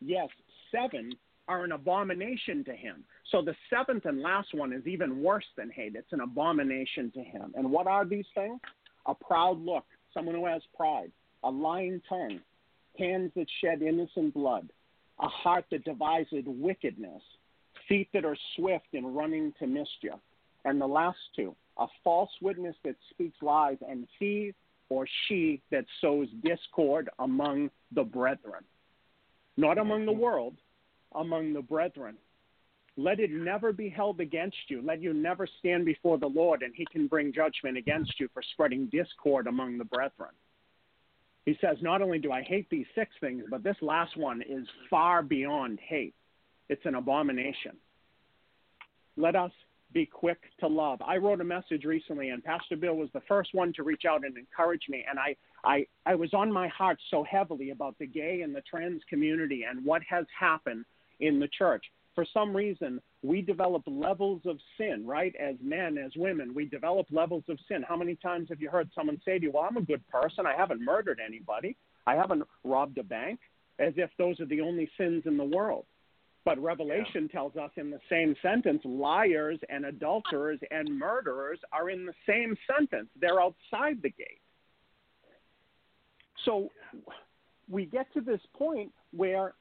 Yes, 0.00 0.28
seven 0.70 1.10
are 1.48 1.64
an 1.64 1.72
abomination 1.72 2.62
to 2.66 2.72
him. 2.72 3.02
So 3.32 3.42
the 3.42 3.56
seventh 3.68 4.04
and 4.04 4.22
last 4.22 4.54
one 4.54 4.72
is 4.72 4.86
even 4.86 5.24
worse 5.24 5.44
than 5.56 5.70
hate. 5.70 5.96
It's 5.96 6.12
an 6.12 6.20
abomination 6.20 7.10
to 7.16 7.20
him. 7.20 7.52
And 7.56 7.72
what 7.72 7.88
are 7.88 8.04
these 8.04 8.26
things? 8.32 8.60
A 9.06 9.14
proud 9.14 9.60
look, 9.64 9.84
someone 10.12 10.34
who 10.34 10.46
has 10.46 10.62
pride, 10.76 11.10
a 11.42 11.50
lying 11.50 12.00
tongue, 12.08 12.40
hands 12.98 13.32
that 13.36 13.46
shed 13.60 13.82
innocent 13.82 14.34
blood, 14.34 14.68
a 15.20 15.28
heart 15.28 15.64
that 15.70 15.84
deviseth 15.84 16.46
wickedness, 16.46 17.22
feet 17.88 18.08
that 18.12 18.24
are 18.24 18.36
swift 18.56 18.86
in 18.92 19.14
running 19.14 19.52
to 19.58 19.66
mischief. 19.66 20.18
And 20.64 20.80
the 20.80 20.86
last 20.86 21.18
two, 21.36 21.54
a 21.78 21.86
false 22.02 22.30
witness 22.40 22.76
that 22.84 22.96
speaks 23.10 23.36
lies, 23.42 23.76
and 23.86 24.06
he 24.18 24.54
or 24.88 25.06
she 25.26 25.60
that 25.70 25.84
sows 26.00 26.28
discord 26.42 27.08
among 27.18 27.70
the 27.92 28.04
brethren. 28.04 28.64
Not 29.56 29.78
among 29.78 30.06
the 30.06 30.12
mm-hmm. 30.12 30.20
world, 30.20 30.54
among 31.14 31.52
the 31.52 31.62
brethren. 31.62 32.16
Let 32.96 33.18
it 33.18 33.30
never 33.30 33.72
be 33.72 33.88
held 33.88 34.20
against 34.20 34.56
you. 34.68 34.80
Let 34.80 35.02
you 35.02 35.12
never 35.12 35.48
stand 35.58 35.84
before 35.84 36.18
the 36.18 36.28
Lord, 36.28 36.62
and 36.62 36.72
he 36.74 36.86
can 36.92 37.08
bring 37.08 37.32
judgment 37.32 37.76
against 37.76 38.20
you 38.20 38.28
for 38.32 38.42
spreading 38.52 38.86
discord 38.86 39.48
among 39.48 39.78
the 39.78 39.84
brethren. 39.84 40.30
He 41.44 41.58
says, 41.60 41.76
Not 41.82 42.02
only 42.02 42.18
do 42.18 42.30
I 42.30 42.42
hate 42.42 42.70
these 42.70 42.86
six 42.94 43.10
things, 43.20 43.44
but 43.50 43.64
this 43.64 43.76
last 43.82 44.16
one 44.16 44.42
is 44.42 44.66
far 44.88 45.22
beyond 45.22 45.80
hate. 45.80 46.14
It's 46.68 46.86
an 46.86 46.94
abomination. 46.94 47.76
Let 49.16 49.34
us 49.34 49.52
be 49.92 50.06
quick 50.06 50.38
to 50.60 50.66
love. 50.66 51.00
I 51.02 51.16
wrote 51.16 51.40
a 51.40 51.44
message 51.44 51.84
recently, 51.84 52.30
and 52.30 52.42
Pastor 52.42 52.76
Bill 52.76 52.94
was 52.94 53.10
the 53.12 53.22
first 53.28 53.54
one 53.54 53.72
to 53.74 53.82
reach 53.82 54.04
out 54.08 54.24
and 54.24 54.36
encourage 54.36 54.88
me. 54.88 55.04
And 55.08 55.18
I, 55.18 55.36
I, 55.64 55.86
I 56.06 56.14
was 56.14 56.32
on 56.32 56.52
my 56.52 56.68
heart 56.68 56.98
so 57.10 57.24
heavily 57.24 57.70
about 57.70 57.98
the 57.98 58.06
gay 58.06 58.42
and 58.42 58.54
the 58.54 58.62
trans 58.62 59.02
community 59.08 59.64
and 59.68 59.84
what 59.84 60.02
has 60.08 60.26
happened 60.38 60.84
in 61.20 61.38
the 61.38 61.48
church 61.48 61.84
for 62.14 62.24
some 62.32 62.54
reason, 62.54 63.00
we 63.22 63.42
develop 63.42 63.82
levels 63.86 64.42
of 64.44 64.58
sin, 64.78 65.04
right? 65.06 65.34
As 65.36 65.56
men, 65.62 65.98
as 65.98 66.12
women, 66.16 66.54
we 66.54 66.66
develop 66.66 67.06
levels 67.10 67.44
of 67.48 67.58
sin. 67.68 67.84
How 67.86 67.96
many 67.96 68.14
times 68.16 68.48
have 68.50 68.60
you 68.60 68.70
heard 68.70 68.90
someone 68.94 69.20
say 69.24 69.38
to 69.38 69.44
you, 69.44 69.52
Well, 69.52 69.66
I'm 69.68 69.76
a 69.76 69.82
good 69.82 70.06
person. 70.08 70.46
I 70.46 70.54
haven't 70.56 70.84
murdered 70.84 71.20
anybody. 71.24 71.76
I 72.06 72.14
haven't 72.14 72.42
robbed 72.62 72.98
a 72.98 73.02
bank, 73.02 73.40
as 73.78 73.94
if 73.96 74.10
those 74.18 74.38
are 74.40 74.46
the 74.46 74.60
only 74.60 74.90
sins 74.98 75.24
in 75.26 75.36
the 75.36 75.44
world. 75.44 75.86
But 76.44 76.62
Revelation 76.62 77.22
yeah. 77.22 77.32
tells 77.32 77.56
us 77.56 77.70
in 77.76 77.90
the 77.90 78.00
same 78.10 78.36
sentence 78.42 78.82
liars 78.84 79.58
and 79.70 79.86
adulterers 79.86 80.60
and 80.70 80.98
murderers 80.98 81.58
are 81.72 81.88
in 81.88 82.04
the 82.04 82.12
same 82.28 82.56
sentence. 82.70 83.08
They're 83.18 83.40
outside 83.40 84.02
the 84.02 84.10
gate. 84.10 84.42
So 86.44 86.70
we 87.68 87.86
get 87.86 88.12
to 88.12 88.20
this 88.20 88.40
point 88.54 88.92
where 89.12 89.54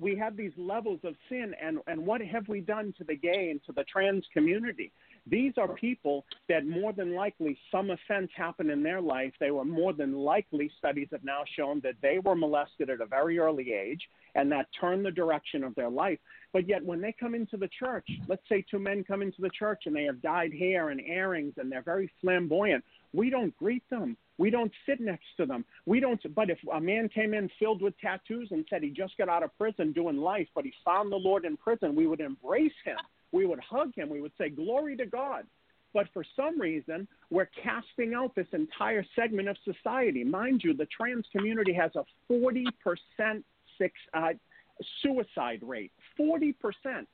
we 0.00 0.16
have 0.16 0.36
these 0.36 0.52
levels 0.56 1.00
of 1.04 1.14
sin, 1.28 1.54
and, 1.62 1.78
and 1.86 2.04
what 2.04 2.22
have 2.22 2.48
we 2.48 2.60
done 2.60 2.94
to 2.98 3.04
the 3.04 3.14
gay 3.14 3.50
and 3.50 3.60
to 3.66 3.72
the 3.72 3.84
trans 3.84 4.24
community? 4.32 4.92
These 5.26 5.52
are 5.58 5.68
people 5.68 6.24
that 6.48 6.66
more 6.66 6.92
than 6.92 7.14
likely 7.14 7.58
some 7.70 7.90
offense 7.90 8.30
happened 8.34 8.70
in 8.70 8.82
their 8.82 9.00
life. 9.00 9.32
They 9.38 9.50
were 9.50 9.64
more 9.64 9.92
than 9.92 10.14
likely, 10.14 10.70
studies 10.78 11.08
have 11.12 11.22
now 11.22 11.42
shown 11.56 11.80
that 11.84 11.96
they 12.00 12.18
were 12.18 12.34
molested 12.34 12.88
at 12.88 13.02
a 13.02 13.06
very 13.06 13.38
early 13.38 13.72
age, 13.72 14.00
and 14.34 14.50
that 14.52 14.66
turned 14.80 15.04
the 15.04 15.10
direction 15.10 15.62
of 15.62 15.74
their 15.74 15.90
life. 15.90 16.18
But 16.52 16.68
yet, 16.68 16.84
when 16.84 17.00
they 17.00 17.14
come 17.18 17.34
into 17.34 17.56
the 17.56 17.68
church, 17.68 18.08
let's 18.28 18.48
say 18.48 18.64
two 18.68 18.78
men 18.78 19.04
come 19.04 19.22
into 19.22 19.42
the 19.42 19.50
church 19.50 19.82
and 19.86 19.94
they 19.94 20.04
have 20.04 20.22
dyed 20.22 20.52
hair 20.52 20.88
and 20.88 21.00
earrings 21.00 21.54
and 21.58 21.70
they're 21.70 21.82
very 21.82 22.10
flamboyant, 22.20 22.84
we 23.12 23.30
don't 23.30 23.56
greet 23.56 23.88
them. 23.90 24.16
We 24.40 24.48
don't 24.48 24.72
sit 24.86 25.00
next 25.00 25.26
to 25.36 25.44
them. 25.44 25.66
We 25.84 26.00
don't. 26.00 26.18
But 26.34 26.48
if 26.48 26.56
a 26.72 26.80
man 26.80 27.10
came 27.10 27.34
in 27.34 27.50
filled 27.58 27.82
with 27.82 27.92
tattoos 28.00 28.48
and 28.52 28.64
said 28.70 28.82
he 28.82 28.88
just 28.88 29.18
got 29.18 29.28
out 29.28 29.42
of 29.42 29.56
prison 29.58 29.92
doing 29.92 30.16
life, 30.16 30.48
but 30.54 30.64
he 30.64 30.72
found 30.82 31.12
the 31.12 31.16
Lord 31.16 31.44
in 31.44 31.58
prison, 31.58 31.94
we 31.94 32.06
would 32.06 32.20
embrace 32.20 32.72
him. 32.82 32.96
We 33.32 33.44
would 33.44 33.60
hug 33.60 33.94
him. 33.94 34.08
We 34.08 34.22
would 34.22 34.32
say, 34.38 34.48
"Glory 34.48 34.96
to 34.96 35.04
God." 35.04 35.46
But 35.92 36.08
for 36.14 36.24
some 36.36 36.58
reason, 36.58 37.06
we're 37.28 37.50
casting 37.62 38.14
out 38.14 38.34
this 38.34 38.46
entire 38.52 39.04
segment 39.14 39.46
of 39.46 39.58
society. 39.58 40.24
Mind 40.24 40.64
you, 40.64 40.72
the 40.72 40.86
trans 40.86 41.26
community 41.36 41.74
has 41.74 41.94
a 41.94 42.06
40% 42.26 43.44
six, 43.76 43.92
uh, 44.14 44.32
suicide 45.02 45.62
rate. 45.62 45.92
40%. 46.18 47.06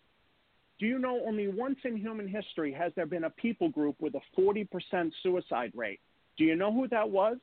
Do 0.78 0.86
you 0.86 1.00
know 1.00 1.24
only 1.26 1.48
once 1.48 1.78
in 1.82 1.96
human 1.96 2.28
history 2.28 2.72
has 2.74 2.92
there 2.94 3.06
been 3.06 3.24
a 3.24 3.30
people 3.30 3.68
group 3.68 3.96
with 3.98 4.14
a 4.14 4.20
40% 4.40 5.12
suicide 5.24 5.72
rate? 5.74 6.00
Do 6.36 6.44
you 6.44 6.56
know 6.56 6.72
who 6.72 6.88
that 6.88 7.08
was? 7.08 7.38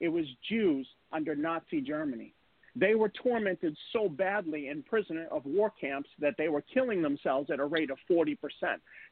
It 0.00 0.08
was 0.08 0.24
Jews 0.48 0.86
under 1.12 1.34
Nazi 1.34 1.80
Germany. 1.80 2.34
They 2.76 2.96
were 2.96 3.08
tormented 3.08 3.76
so 3.92 4.08
badly 4.08 4.68
in 4.68 4.82
prisoner 4.82 5.26
of 5.30 5.44
war 5.44 5.72
camps 5.80 6.08
that 6.18 6.34
they 6.36 6.48
were 6.48 6.62
killing 6.62 7.02
themselves 7.02 7.50
at 7.50 7.60
a 7.60 7.64
rate 7.64 7.90
of 7.90 7.98
40%. 8.10 8.36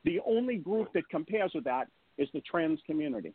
The 0.05 0.19
only 0.27 0.57
group 0.57 0.93
that 0.95 1.09
compares 1.09 1.53
with 1.55 1.65
that 1.65 1.87
is 2.19 2.29
the 2.35 2.41
trans 2.41 2.81
community. 2.87 3.35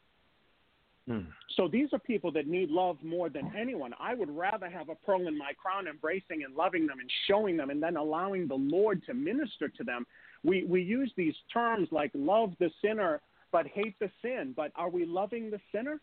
Hmm. 1.07 1.21
So 1.55 1.69
these 1.69 1.87
are 1.93 1.99
people 1.99 2.33
that 2.33 2.47
need 2.47 2.69
love 2.69 2.97
more 3.01 3.29
than 3.29 3.53
anyone. 3.57 3.93
I 3.97 4.13
would 4.13 4.29
rather 4.29 4.69
have 4.69 4.89
a 4.89 4.95
pearl 4.95 5.27
in 5.27 5.37
my 5.37 5.53
crown, 5.53 5.87
embracing 5.87 6.43
and 6.43 6.53
loving 6.53 6.85
them 6.85 6.99
and 6.99 7.09
showing 7.27 7.55
them, 7.55 7.69
and 7.69 7.81
then 7.81 7.95
allowing 7.95 8.47
the 8.47 8.55
Lord 8.55 9.01
to 9.05 9.13
minister 9.13 9.69
to 9.69 9.83
them. 9.85 10.05
We 10.43 10.65
we 10.65 10.81
use 10.81 11.11
these 11.15 11.33
terms 11.53 11.87
like 11.91 12.11
love 12.13 12.53
the 12.59 12.69
sinner 12.81 13.21
but 13.51 13.67
hate 13.67 13.97
the 13.99 14.09
sin. 14.21 14.53
But 14.55 14.71
are 14.75 14.89
we 14.89 15.05
loving 15.05 15.49
the 15.49 15.59
sinner? 15.71 15.99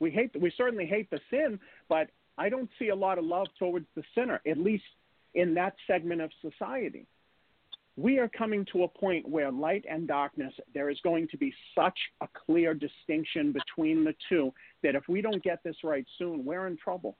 We 0.00 0.10
hate. 0.10 0.30
We 0.40 0.52
certainly 0.56 0.86
hate 0.86 1.10
the 1.10 1.20
sin, 1.30 1.58
but 1.88 2.08
I 2.36 2.48
don't 2.48 2.68
see 2.78 2.88
a 2.88 2.94
lot 2.94 3.18
of 3.18 3.24
love 3.24 3.46
towards 3.58 3.86
the 3.94 4.02
sinner, 4.14 4.40
at 4.46 4.58
least 4.58 4.84
in 5.34 5.54
that 5.54 5.74
segment 5.86 6.20
of 6.20 6.30
society 6.42 7.06
we 7.96 8.18
are 8.18 8.28
coming 8.28 8.66
to 8.72 8.84
a 8.84 8.88
point 8.88 9.26
where 9.26 9.50
light 9.50 9.84
and 9.90 10.06
darkness, 10.06 10.52
there 10.74 10.90
is 10.90 10.98
going 11.02 11.28
to 11.28 11.38
be 11.38 11.52
such 11.74 11.98
a 12.20 12.28
clear 12.46 12.74
distinction 12.74 13.52
between 13.52 14.04
the 14.04 14.14
two 14.28 14.52
that 14.82 14.94
if 14.94 15.08
we 15.08 15.22
don't 15.22 15.42
get 15.42 15.62
this 15.64 15.76
right 15.82 16.06
soon, 16.18 16.44
we're 16.44 16.66
in 16.66 16.76
trouble. 16.76 17.16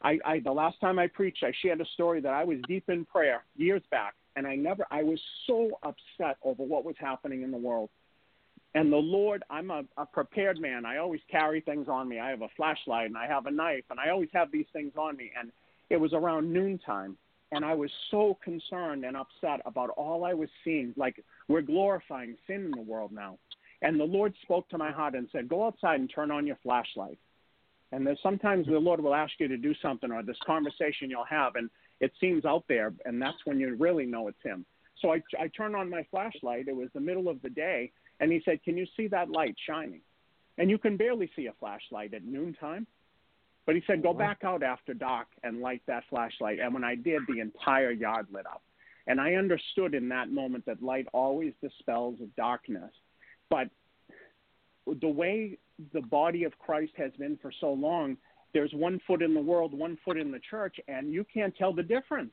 I, 0.00 0.18
I 0.24 0.40
the 0.40 0.52
last 0.52 0.80
time 0.80 0.98
I 0.98 1.08
preached, 1.08 1.42
I 1.42 1.52
shared 1.60 1.80
a 1.80 1.86
story 1.94 2.20
that 2.20 2.32
I 2.32 2.44
was 2.44 2.58
deep 2.68 2.88
in 2.88 3.04
prayer 3.04 3.44
years 3.56 3.82
back, 3.90 4.14
and 4.36 4.46
I 4.46 4.54
never, 4.54 4.86
I 4.90 5.02
was 5.02 5.20
so 5.46 5.70
upset 5.82 6.36
over 6.42 6.62
what 6.62 6.84
was 6.84 6.96
happening 6.98 7.42
in 7.42 7.50
the 7.50 7.56
world. 7.56 7.90
And 8.74 8.90
the 8.90 8.96
Lord, 8.96 9.44
I'm 9.50 9.70
a, 9.70 9.82
a 9.96 10.06
prepared 10.06 10.58
man. 10.58 10.86
I 10.86 10.96
always 10.96 11.20
carry 11.30 11.60
things 11.60 11.88
on 11.88 12.08
me. 12.08 12.18
I 12.18 12.30
have 12.30 12.42
a 12.42 12.48
flashlight 12.56 13.06
and 13.06 13.18
I 13.18 13.26
have 13.26 13.46
a 13.46 13.50
knife, 13.50 13.84
and 13.90 14.00
I 14.00 14.10
always 14.10 14.30
have 14.32 14.50
these 14.50 14.66
things 14.72 14.92
on 14.96 15.16
me. 15.16 15.30
And 15.38 15.52
it 15.90 15.98
was 15.98 16.14
around 16.14 16.50
noontime, 16.50 17.18
and 17.50 17.64
I 17.64 17.74
was 17.74 17.90
so 18.10 18.38
concerned 18.42 19.04
and 19.04 19.16
upset 19.16 19.60
about 19.66 19.90
all 19.90 20.24
I 20.24 20.32
was 20.32 20.48
seeing. 20.64 20.94
Like 20.96 21.22
we're 21.48 21.60
glorifying 21.60 22.36
sin 22.46 22.64
in 22.64 22.70
the 22.70 22.80
world 22.80 23.12
now. 23.12 23.38
And 23.82 23.98
the 23.98 24.04
Lord 24.04 24.32
spoke 24.42 24.68
to 24.70 24.78
my 24.78 24.90
heart 24.90 25.14
and 25.14 25.28
said, 25.32 25.48
Go 25.48 25.66
outside 25.66 26.00
and 26.00 26.10
turn 26.12 26.30
on 26.30 26.46
your 26.46 26.58
flashlight. 26.62 27.18
And 27.90 28.06
there's 28.06 28.20
sometimes 28.22 28.66
the 28.66 28.78
Lord 28.78 29.02
will 29.02 29.14
ask 29.14 29.32
you 29.38 29.48
to 29.48 29.58
do 29.58 29.74
something 29.82 30.10
or 30.10 30.22
this 30.22 30.38
conversation 30.46 31.10
you'll 31.10 31.24
have, 31.24 31.56
and 31.56 31.68
it 32.00 32.12
seems 32.20 32.46
out 32.46 32.64
there, 32.68 32.94
and 33.04 33.20
that's 33.20 33.44
when 33.44 33.60
you 33.60 33.76
really 33.76 34.06
know 34.06 34.28
it's 34.28 34.42
Him. 34.42 34.64
So 35.00 35.12
I, 35.12 35.22
I 35.38 35.48
turned 35.48 35.76
on 35.76 35.90
my 35.90 36.06
flashlight. 36.10 36.68
It 36.68 36.76
was 36.76 36.88
the 36.94 37.00
middle 37.00 37.28
of 37.28 37.42
the 37.42 37.50
day, 37.50 37.90
and 38.22 38.32
He 38.32 38.40
said, 38.44 38.62
Can 38.62 38.78
you 38.78 38.86
see 38.96 39.08
that 39.08 39.28
light 39.28 39.56
shining? 39.66 40.00
And 40.56 40.70
you 40.70 40.78
can 40.78 40.96
barely 40.96 41.30
see 41.36 41.46
a 41.46 41.52
flashlight 41.60 42.14
at 42.14 42.24
noontime. 42.24 42.86
But 43.64 43.76
he 43.76 43.82
said, 43.86 44.02
go 44.02 44.10
oh, 44.10 44.14
back 44.14 44.38
out 44.44 44.62
after 44.62 44.92
dark 44.92 45.28
and 45.44 45.60
light 45.60 45.82
that 45.86 46.04
flashlight. 46.10 46.58
And 46.58 46.74
when 46.74 46.84
I 46.84 46.96
did, 46.96 47.22
the 47.28 47.40
entire 47.40 47.92
yard 47.92 48.26
lit 48.32 48.46
up. 48.46 48.62
And 49.06 49.20
I 49.20 49.34
understood 49.34 49.94
in 49.94 50.08
that 50.08 50.30
moment 50.30 50.66
that 50.66 50.82
light 50.82 51.06
always 51.12 51.52
dispels 51.62 52.16
darkness. 52.36 52.90
But 53.50 53.68
the 55.00 55.08
way 55.08 55.58
the 55.92 56.00
body 56.00 56.44
of 56.44 56.58
Christ 56.58 56.92
has 56.96 57.12
been 57.18 57.38
for 57.40 57.52
so 57.60 57.72
long, 57.72 58.16
there's 58.52 58.72
one 58.72 59.00
foot 59.06 59.22
in 59.22 59.34
the 59.34 59.40
world, 59.40 59.72
one 59.76 59.96
foot 60.04 60.16
in 60.16 60.30
the 60.30 60.40
church, 60.50 60.76
and 60.88 61.12
you 61.12 61.24
can't 61.32 61.56
tell 61.56 61.72
the 61.72 61.82
difference. 61.82 62.32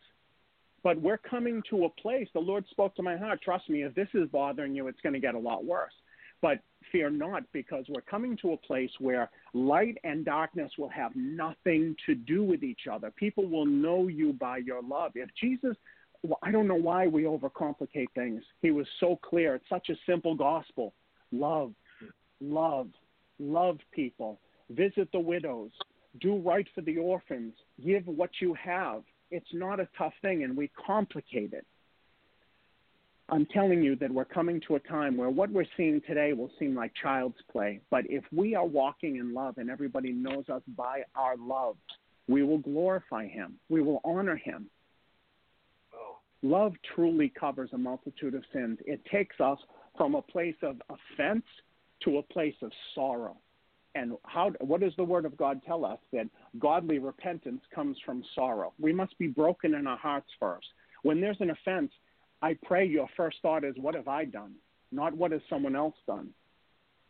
But 0.84 1.02
we're 1.02 1.18
coming 1.18 1.62
to 1.70 1.86
a 1.86 1.90
place, 1.90 2.28
the 2.34 2.40
Lord 2.40 2.66
spoke 2.70 2.96
to 2.96 3.04
my 3.04 3.18
heart. 3.18 3.42
Trust 3.42 3.70
me, 3.70 3.84
if 3.84 3.94
this 3.96 4.08
is 4.14 4.30
bothering 4.30 4.74
you, 4.76 4.88
it's 4.88 5.02
going 5.02 5.14
to 5.14 5.20
get 5.20 5.36
a 5.36 5.40
lot 5.40 5.66
worse. 5.66 5.94
But 6.42 6.60
fear 6.92 7.10
not, 7.10 7.44
because 7.52 7.86
we're 7.90 8.02
coming 8.02 8.38
to 8.38 8.54
a 8.54 8.58
place 8.58 8.92
where 9.00 9.30
light 9.54 9.98
and 10.06 10.24
darkness 10.24 10.72
will 10.78 10.90
have 10.90 11.12
nothing 11.16 11.96
to 12.06 12.16
do 12.16 12.44
with 12.44 12.64
each 12.64 12.88
other. 12.92 13.12
People 13.12 13.46
will 13.46 13.66
know 13.66 14.08
you 14.08 14.34
by 14.34 14.58
your 14.58 14.82
love. 14.82 15.12
If 15.16 15.30
Jesus, 15.40 15.76
well, 16.24 16.40
I 16.42 16.52
don't 16.52 16.68
know 16.68 16.76
why 16.76 17.08
we 17.08 17.24
overcomplicate 17.24 18.12
things. 18.16 18.42
He 18.62 18.72
was 18.72 18.88
so 19.02 19.18
clear. 19.22 19.56
It's 19.56 19.70
such 19.70 19.90
a 19.90 19.96
simple 20.06 20.34
gospel. 20.34 20.94
Love, 21.34 21.74
love, 22.40 22.88
love 23.38 23.80
people. 23.92 24.40
Visit 24.70 25.12
the 25.12 25.20
widows. 25.20 25.72
Do 26.22 26.38
right 26.38 26.68
for 26.74 26.82
the 26.82 26.98
orphans. 26.98 27.54
Give 27.86 28.08
what 28.08 28.32
you 28.40 28.54
have. 28.54 29.04
It's 29.32 29.54
not 29.54 29.80
a 29.80 29.88
tough 29.98 30.14
thing, 30.22 30.44
and 30.44 30.56
we 30.58 30.72
complicate 30.86 31.54
it. 31.54 31.66
I'm 33.32 33.46
telling 33.46 33.84
you 33.84 33.96
that 33.98 34.12
we're 34.12 34.26
coming 34.26 34.60
to 34.68 34.76
a 34.76 34.80
time 34.80 35.16
where 35.16 35.30
what 35.30 35.52
we're 35.52 35.66
seeing 35.78 36.02
today 36.08 36.34
will 36.34 36.50
seem 36.58 36.76
like 36.76 36.92
child's 37.02 37.38
play. 37.52 37.80
But 37.92 38.06
if 38.10 38.24
we 38.32 38.56
are 38.56 38.66
walking 38.66 39.18
in 39.18 39.34
love 39.34 39.60
and 39.60 39.70
everybody 39.70 40.12
knows 40.12 40.50
us 40.50 40.64
by 40.76 41.04
our 41.16 41.38
love, 41.38 41.76
we 42.28 42.44
will 42.44 42.58
glorify 42.58 43.28
Him, 43.28 43.60
we 43.70 43.82
will 43.82 44.02
honor 44.04 44.36
Him. 44.36 44.70
Love 46.42 46.74
truly 46.96 47.32
covers 47.38 47.70
a 47.74 47.78
multitude 47.78 48.34
of 48.34 48.44
sins. 48.54 48.80
It 48.86 49.02
takes 49.12 49.40
us 49.40 49.60
from 49.98 50.16
a 50.16 50.22
place 50.22 50.56
of 50.64 50.82
offense 50.90 51.44
to 52.06 52.18
a 52.18 52.24
place 52.24 52.56
of 52.62 52.72
sorrow. 52.96 53.36
And 53.96 54.14
how, 54.24 54.52
what 54.60 54.82
does 54.82 54.94
the 54.98 55.04
Word 55.04 55.26
of 55.26 55.36
God 55.36 55.62
tell 55.66 55.84
us? 55.84 56.00
That 56.14 56.28
godly 56.60 57.00
repentance 57.00 57.62
comes 57.74 57.98
from 58.06 58.24
sorrow. 58.36 58.74
We 58.80 58.94
must 58.94 59.18
be 59.18 59.28
broken 59.28 59.74
in 59.74 59.88
our 59.88 59.98
hearts 59.98 60.30
first. 60.40 60.68
When 61.02 61.20
there's 61.20 61.40
an 61.40 61.50
offense, 61.50 61.92
I 62.42 62.58
pray 62.64 62.86
your 62.86 63.08
first 63.18 63.38
thought 63.42 63.64
is, 63.64 63.76
what 63.78 63.96
have 63.96 64.08
I 64.08 64.26
done? 64.26 64.54
Not 64.92 65.16
what 65.16 65.32
has 65.32 65.42
someone 65.50 65.76
else 65.76 65.96
done? 66.08 66.30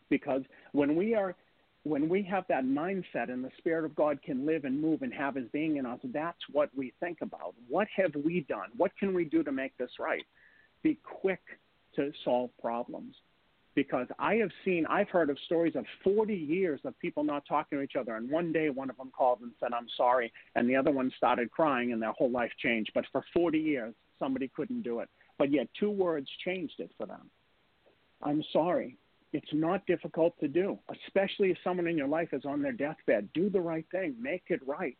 Because 0.09 0.41
when 0.71 0.95
we 0.95 1.15
are 1.15 1.35
when 1.83 2.09
we 2.09 2.21
have 2.23 2.43
that 2.49 2.65
mindset 2.65 3.31
and 3.31 3.43
the 3.43 3.51
Spirit 3.57 3.85
of 3.85 3.95
God 3.95 4.21
can 4.21 4.45
live 4.45 4.65
and 4.65 4.81
move 4.81 5.01
and 5.01 5.13
have 5.13 5.35
his 5.35 5.47
being 5.53 5.77
in 5.77 5.85
us, 5.85 5.99
that's 6.13 6.37
what 6.51 6.69
we 6.75 6.93
think 6.99 7.19
about. 7.21 7.55
What 7.69 7.87
have 7.95 8.11
we 8.23 8.41
done? 8.49 8.69
What 8.75 8.91
can 8.99 9.13
we 9.13 9.23
do 9.23 9.43
to 9.43 9.51
make 9.51 9.77
this 9.77 9.91
right? 9.97 10.25
Be 10.83 10.99
quick 11.03 11.39
to 11.95 12.11
solve 12.25 12.49
problems. 12.61 13.15
Because 13.79 14.07
I 14.19 14.35
have 14.35 14.49
seen, 14.65 14.85
I've 14.87 15.07
heard 15.07 15.29
of 15.29 15.37
stories 15.45 15.77
of 15.77 15.85
40 16.03 16.35
years 16.35 16.81
of 16.83 16.99
people 16.99 17.23
not 17.23 17.45
talking 17.47 17.77
to 17.77 17.81
each 17.81 17.95
other. 17.97 18.17
And 18.17 18.29
one 18.29 18.51
day 18.51 18.69
one 18.69 18.89
of 18.89 18.97
them 18.97 19.09
called 19.17 19.39
and 19.39 19.53
said, 19.57 19.69
I'm 19.71 19.87
sorry. 19.95 20.33
And 20.55 20.69
the 20.69 20.75
other 20.75 20.91
one 20.91 21.09
started 21.15 21.49
crying 21.49 21.93
and 21.93 22.01
their 22.01 22.11
whole 22.11 22.29
life 22.29 22.51
changed. 22.61 22.91
But 22.93 23.05
for 23.13 23.23
40 23.33 23.57
years, 23.57 23.93
somebody 24.19 24.49
couldn't 24.53 24.81
do 24.81 24.99
it. 24.99 25.07
But 25.37 25.49
yet, 25.49 25.69
two 25.79 25.89
words 25.89 26.27
changed 26.43 26.73
it 26.79 26.91
for 26.97 27.05
them. 27.05 27.31
I'm 28.21 28.43
sorry. 28.51 28.97
It's 29.31 29.53
not 29.53 29.85
difficult 29.85 30.37
to 30.41 30.49
do, 30.49 30.77
especially 31.05 31.51
if 31.51 31.57
someone 31.63 31.87
in 31.87 31.97
your 31.97 32.09
life 32.09 32.33
is 32.33 32.43
on 32.43 32.61
their 32.61 32.73
deathbed. 32.73 33.29
Do 33.33 33.49
the 33.49 33.61
right 33.61 33.85
thing, 33.91 34.13
make 34.19 34.43
it 34.47 34.59
right, 34.67 34.97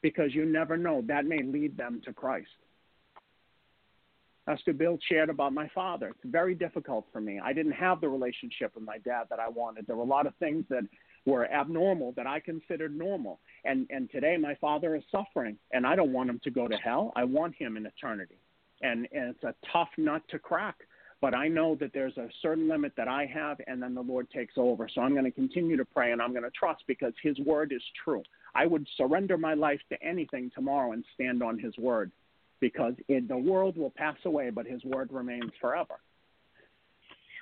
because 0.00 0.32
you 0.32 0.44
never 0.44 0.76
know. 0.76 1.02
That 1.08 1.24
may 1.26 1.42
lead 1.42 1.76
them 1.76 2.00
to 2.04 2.12
Christ. 2.12 2.46
Pastor 4.46 4.72
Bill 4.72 4.96
shared 5.08 5.28
about 5.28 5.52
my 5.52 5.68
father. 5.74 6.08
It's 6.08 6.30
very 6.32 6.54
difficult 6.54 7.06
for 7.12 7.20
me. 7.20 7.40
I 7.42 7.52
didn't 7.52 7.72
have 7.72 8.00
the 8.00 8.08
relationship 8.08 8.76
with 8.76 8.84
my 8.84 8.98
dad 8.98 9.24
that 9.30 9.40
I 9.40 9.48
wanted. 9.48 9.86
There 9.86 9.96
were 9.96 10.04
a 10.04 10.06
lot 10.06 10.26
of 10.26 10.34
things 10.36 10.64
that 10.70 10.84
were 11.24 11.50
abnormal 11.50 12.12
that 12.12 12.28
I 12.28 12.38
considered 12.38 12.96
normal. 12.96 13.40
And 13.64 13.88
and 13.90 14.08
today 14.10 14.36
my 14.36 14.54
father 14.60 14.94
is 14.94 15.02
suffering 15.10 15.58
and 15.72 15.84
I 15.84 15.96
don't 15.96 16.12
want 16.12 16.30
him 16.30 16.40
to 16.44 16.50
go 16.50 16.68
to 16.68 16.76
hell. 16.76 17.12
I 17.16 17.24
want 17.24 17.56
him 17.56 17.76
in 17.76 17.86
eternity 17.86 18.38
and, 18.82 19.08
and 19.12 19.34
it's 19.34 19.42
a 19.44 19.54
tough 19.72 19.88
nut 19.96 20.22
to 20.30 20.38
crack. 20.38 20.76
But 21.20 21.34
I 21.34 21.48
know 21.48 21.74
that 21.76 21.92
there's 21.94 22.16
a 22.18 22.28
certain 22.42 22.68
limit 22.68 22.92
that 22.98 23.08
I 23.08 23.24
have, 23.24 23.56
and 23.66 23.82
then 23.82 23.94
the 23.94 24.02
Lord 24.02 24.30
takes 24.30 24.52
over. 24.58 24.86
So 24.86 25.00
I'm 25.00 25.12
going 25.12 25.24
to 25.24 25.30
continue 25.30 25.74
to 25.78 25.84
pray 25.84 26.12
and 26.12 26.20
I'm 26.20 26.32
going 26.32 26.44
to 26.44 26.50
trust 26.50 26.82
because 26.86 27.14
His 27.22 27.38
word 27.40 27.72
is 27.74 27.82
true. 28.04 28.22
I 28.54 28.66
would 28.66 28.86
surrender 28.98 29.38
my 29.38 29.54
life 29.54 29.80
to 29.88 30.02
anything 30.02 30.50
tomorrow 30.54 30.92
and 30.92 31.02
stand 31.14 31.42
on 31.42 31.58
His 31.58 31.76
word 31.78 32.12
because 32.60 32.94
it, 33.08 33.28
the 33.28 33.36
world 33.36 33.76
will 33.76 33.92
pass 33.94 34.16
away, 34.24 34.50
but 34.50 34.66
his 34.66 34.84
word 34.84 35.12
remains 35.12 35.50
forever. 35.60 35.96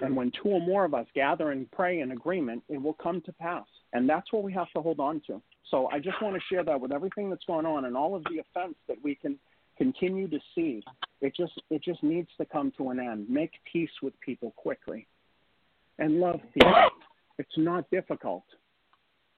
And 0.00 0.16
when 0.16 0.32
two 0.42 0.48
or 0.48 0.60
more 0.60 0.84
of 0.84 0.94
us 0.94 1.06
gather 1.14 1.52
and 1.52 1.70
pray 1.70 2.00
in 2.00 2.12
agreement, 2.12 2.62
it 2.68 2.82
will 2.82 2.94
come 2.94 3.20
to 3.22 3.32
pass. 3.32 3.64
And 3.92 4.08
that's 4.08 4.32
what 4.32 4.42
we 4.42 4.52
have 4.52 4.70
to 4.74 4.82
hold 4.82 4.98
on 4.98 5.22
to. 5.28 5.40
So 5.70 5.86
I 5.86 5.98
just 5.98 6.20
want 6.20 6.34
to 6.34 6.42
share 6.50 6.64
that 6.64 6.80
with 6.80 6.92
everything 6.92 7.30
that's 7.30 7.44
going 7.46 7.66
on 7.66 7.84
and 7.84 7.96
all 7.96 8.14
of 8.14 8.24
the 8.24 8.40
offense 8.40 8.74
that 8.88 8.96
we 9.02 9.14
can 9.14 9.38
continue 9.78 10.28
to 10.28 10.38
see. 10.54 10.82
It 11.20 11.34
just 11.36 11.52
it 11.70 11.82
just 11.82 12.02
needs 12.02 12.28
to 12.38 12.44
come 12.44 12.72
to 12.76 12.90
an 12.90 13.00
end. 13.00 13.28
Make 13.28 13.52
peace 13.70 13.90
with 14.02 14.18
people 14.20 14.52
quickly. 14.56 15.06
And 15.98 16.20
love 16.20 16.40
people. 16.52 16.72
It's 17.38 17.56
not 17.56 17.88
difficult. 17.90 18.44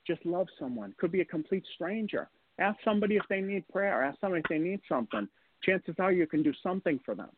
Just 0.07 0.25
love 0.25 0.47
someone. 0.59 0.95
Could 0.99 1.13
be 1.13 1.21
a 1.21 1.25
complete 1.25 1.65
stranger. 1.75 2.29
Ask 2.59 2.79
somebody 2.85 3.17
if 3.17 3.25
they 3.29 3.41
need 3.41 3.69
prayer. 3.69 4.03
Ask 4.03 4.19
somebody 4.21 4.41
if 4.43 4.49
they 4.49 4.59
need 4.59 4.81
something. 4.89 5.29
Chances 5.63 5.95
are 5.99 6.13
you 6.13 6.27
can 6.27 6.43
do 6.43 6.53
something 6.63 7.01
for 7.05 7.15
them. 7.15 7.31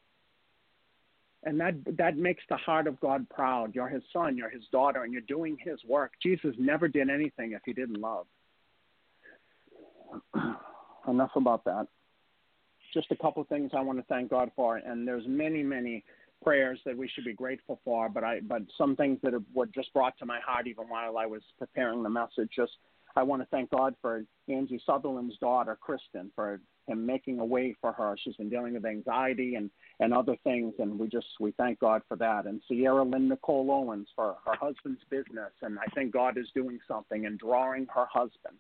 And 1.45 1.61
that 1.61 1.75
that 1.97 2.17
makes 2.17 2.43
the 2.49 2.57
heart 2.57 2.87
of 2.87 2.99
God 3.01 3.29
proud. 3.31 3.75
You're 3.75 3.89
his 3.89 4.03
son, 4.13 4.37
you're 4.37 4.51
his 4.51 4.65
daughter, 4.73 5.05
and 5.05 5.13
you're 5.13 5.23
doing 5.23 5.57
his 5.61 5.79
work. 5.87 6.13
Jesus 6.21 6.55
never 6.59 6.89
did 6.89 7.09
anything 7.09 7.53
if 7.53 7.63
he 7.65 7.73
didn't 7.73 8.01
love. 8.01 8.27
Enough 11.09 11.31
about 11.37 11.65
that. 11.65 11.87
Just 12.93 13.13
a 13.13 13.17
couple 13.17 13.43
of 13.43 13.49
things 13.49 13.71
I 13.77 13.81
want 13.81 13.99
to 13.99 14.05
thank 14.05 14.31
God 14.31 14.51
for, 14.57 14.79
and 14.79 15.07
there's 15.07 15.25
many, 15.29 15.63
many 15.63 16.05
prayers 16.43 16.81
that 16.85 16.97
we 16.97 17.09
should 17.09 17.25
be 17.25 17.35
grateful 17.35 17.81
for. 17.85 18.09
But 18.09 18.25
I, 18.25 18.41
but 18.41 18.63
some 18.77 18.97
things 18.97 19.19
that 19.23 19.33
were 19.55 19.67
just 19.67 19.93
brought 19.93 20.19
to 20.19 20.27
my 20.27 20.41
heart 20.45 20.67
even 20.67 20.89
while 20.89 21.19
I 21.19 21.27
was 21.27 21.43
preparing 21.59 22.03
the 22.03 22.11
message. 22.11 22.51
Just 22.55 22.73
I 23.17 23.23
want 23.23 23.43
to 23.43 23.49
thank 23.51 23.71
God 23.71 23.95
for 24.01 24.25
Angie 24.49 24.81
Sutherland's 24.85 25.39
daughter, 25.39 25.79
Kristen, 25.81 26.31
for 26.35 26.61
him 26.89 27.07
making 27.07 27.39
a 27.39 27.45
way 27.45 27.77
for 27.81 27.93
her. 27.93 28.17
She's 28.23 28.37
been 28.37 28.49
dealing 28.49 28.75
with 28.75 28.85
anxiety 28.85 29.55
and, 29.55 29.71
and 30.01 30.13
other 30.13 30.37
things, 30.43 30.75
and 30.79 30.99
we 30.99 31.09
just 31.09 31.27
we 31.39 31.53
thank 31.53 31.79
God 31.79 32.03
for 32.09 32.17
that. 32.17 32.47
And 32.47 32.61
Sierra 32.69 33.05
Lynn 33.05 33.29
Nicole 33.29 33.71
Owens 33.71 34.09
for 34.17 34.37
her 34.45 34.55
husband's 34.61 35.03
business, 35.11 35.53
and 35.63 35.79
I 35.79 35.87
think 35.95 36.13
God 36.13 36.39
is 36.39 36.47
doing 36.55 36.79
something 36.89 37.27
and 37.27 37.39
drawing 37.39 37.87
her 37.95 38.07
husband. 38.13 38.57